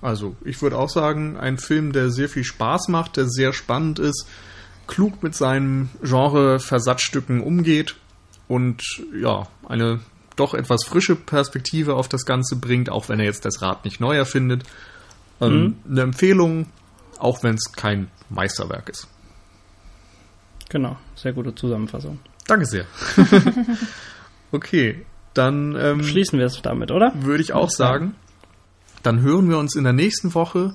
Also, 0.00 0.36
ich 0.44 0.60
würde 0.62 0.78
auch 0.78 0.88
sagen, 0.88 1.36
ein 1.36 1.58
Film, 1.58 1.92
der 1.92 2.10
sehr 2.10 2.28
viel 2.28 2.44
Spaß 2.44 2.88
macht, 2.88 3.16
der 3.16 3.28
sehr 3.28 3.52
spannend 3.52 3.98
ist, 3.98 4.26
klug 4.86 5.22
mit 5.22 5.34
seinen 5.34 5.90
Genre-Versatzstücken 6.02 7.40
umgeht 7.40 7.96
und 8.48 8.82
ja, 9.14 9.46
eine 9.68 10.00
doch 10.36 10.54
etwas 10.54 10.84
frische 10.84 11.14
Perspektive 11.14 11.94
auf 11.94 12.08
das 12.08 12.24
Ganze 12.24 12.56
bringt, 12.56 12.90
auch 12.90 13.08
wenn 13.08 13.20
er 13.20 13.26
jetzt 13.26 13.44
das 13.44 13.62
Rad 13.62 13.84
nicht 13.84 14.00
neu 14.00 14.16
erfindet. 14.16 14.64
Ähm, 15.40 15.62
mhm. 15.62 15.76
Eine 15.90 16.00
Empfehlung, 16.02 16.66
auch 17.18 17.42
wenn 17.42 17.54
es 17.54 17.72
kein 17.72 18.10
Meisterwerk 18.28 18.88
ist. 18.88 19.08
Genau, 20.68 20.96
sehr 21.14 21.32
gute 21.32 21.54
Zusammenfassung. 21.54 22.18
Danke 22.46 22.66
sehr. 22.66 22.86
okay, 24.52 25.04
dann 25.34 25.76
ähm, 25.76 26.02
schließen 26.02 26.38
wir 26.38 26.46
es 26.46 26.60
damit, 26.62 26.90
oder? 26.90 27.12
Würde 27.14 27.42
ich 27.42 27.52
auch 27.52 27.70
sagen. 27.70 28.14
Dann 29.02 29.20
hören 29.20 29.48
wir 29.48 29.58
uns 29.58 29.74
in 29.74 29.84
der 29.84 29.92
nächsten 29.92 30.34
Woche. 30.34 30.74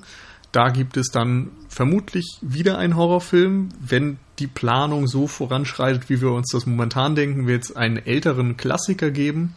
Da 0.52 0.70
gibt 0.70 0.96
es 0.96 1.08
dann 1.08 1.50
vermutlich 1.68 2.38
wieder 2.40 2.78
einen 2.78 2.96
Horrorfilm. 2.96 3.68
Wenn 3.80 4.18
die 4.38 4.46
Planung 4.46 5.06
so 5.06 5.26
voranschreitet, 5.26 6.08
wie 6.08 6.20
wir 6.20 6.32
uns 6.32 6.50
das 6.52 6.66
momentan 6.66 7.14
denken, 7.14 7.46
wird 7.46 7.64
es 7.64 7.76
einen 7.76 7.98
älteren 7.98 8.56
Klassiker 8.56 9.10
geben 9.10 9.54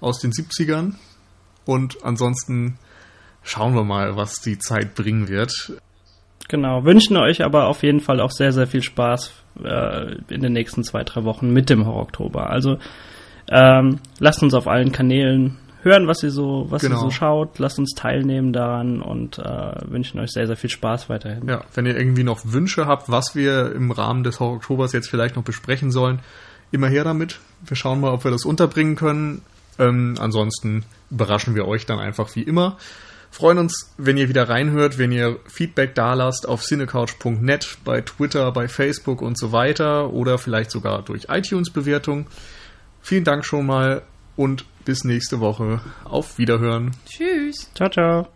aus 0.00 0.18
den 0.18 0.32
70ern. 0.32 0.94
Und 1.64 2.04
ansonsten 2.04 2.78
schauen 3.42 3.74
wir 3.74 3.84
mal, 3.84 4.16
was 4.16 4.40
die 4.40 4.58
Zeit 4.58 4.94
bringen 4.94 5.28
wird. 5.28 5.72
Genau, 6.48 6.84
wünschen 6.84 7.16
euch 7.16 7.42
aber 7.42 7.68
auf 7.68 7.82
jeden 7.82 8.00
Fall 8.00 8.20
auch 8.20 8.30
sehr, 8.30 8.52
sehr 8.52 8.66
viel 8.66 8.82
Spaß 8.82 9.32
äh, 9.62 10.16
in 10.28 10.42
den 10.42 10.52
nächsten 10.52 10.84
zwei, 10.84 11.04
drei 11.04 11.24
Wochen 11.24 11.52
mit 11.52 11.70
dem 11.70 11.86
Horror 11.86 12.02
Oktober. 12.02 12.50
Also 12.50 12.78
ähm, 13.48 14.00
lasst 14.18 14.42
uns 14.42 14.54
auf 14.54 14.68
allen 14.68 14.92
Kanälen 14.92 15.56
hören, 15.82 16.06
was 16.06 16.22
ihr 16.22 16.30
so, 16.30 16.66
was 16.70 16.82
genau. 16.82 16.96
ihr 16.96 17.00
so 17.00 17.10
schaut, 17.10 17.58
lasst 17.58 17.78
uns 17.78 17.92
teilnehmen 17.94 18.52
daran 18.52 19.02
und 19.02 19.38
äh, 19.38 19.74
wünschen 19.86 20.18
euch 20.18 20.30
sehr, 20.32 20.46
sehr 20.46 20.56
viel 20.56 20.70
Spaß 20.70 21.08
weiterhin. 21.08 21.46
Ja, 21.46 21.64
wenn 21.74 21.86
ihr 21.86 21.96
irgendwie 21.96 22.24
noch 22.24 22.40
Wünsche 22.44 22.86
habt, 22.86 23.10
was 23.10 23.34
wir 23.34 23.72
im 23.72 23.90
Rahmen 23.90 24.24
des 24.24 24.40
Horror 24.40 24.56
Oktobers 24.56 24.92
jetzt 24.92 25.08
vielleicht 25.08 25.36
noch 25.36 25.44
besprechen 25.44 25.90
sollen, 25.90 26.20
immer 26.72 26.88
her 26.88 27.04
damit. 27.04 27.40
Wir 27.64 27.76
schauen 27.76 28.00
mal, 28.00 28.12
ob 28.12 28.24
wir 28.24 28.30
das 28.30 28.44
unterbringen 28.44 28.96
können. 28.96 29.42
Ähm, 29.78 30.14
ansonsten 30.18 30.84
überraschen 31.10 31.54
wir 31.54 31.66
euch 31.66 31.86
dann 31.86 31.98
einfach 31.98 32.34
wie 32.34 32.42
immer. 32.42 32.76
Freuen 33.34 33.58
uns, 33.58 33.92
wenn 33.98 34.16
ihr 34.16 34.28
wieder 34.28 34.48
reinhört, 34.48 34.96
wenn 34.96 35.10
ihr 35.10 35.40
Feedback 35.48 35.96
dalasst 35.96 36.46
auf 36.46 36.62
cinecouch.net, 36.62 37.78
bei 37.84 38.00
Twitter, 38.00 38.52
bei 38.52 38.68
Facebook 38.68 39.22
und 39.22 39.36
so 39.36 39.50
weiter 39.50 40.12
oder 40.12 40.38
vielleicht 40.38 40.70
sogar 40.70 41.02
durch 41.02 41.26
iTunes-Bewertung. 41.28 42.28
Vielen 43.00 43.24
Dank 43.24 43.44
schon 43.44 43.66
mal 43.66 44.02
und 44.36 44.66
bis 44.84 45.02
nächste 45.02 45.40
Woche. 45.40 45.80
Auf 46.04 46.38
Wiederhören. 46.38 46.92
Tschüss. 47.06 47.72
Ciao, 47.74 47.90
ciao. 47.90 48.28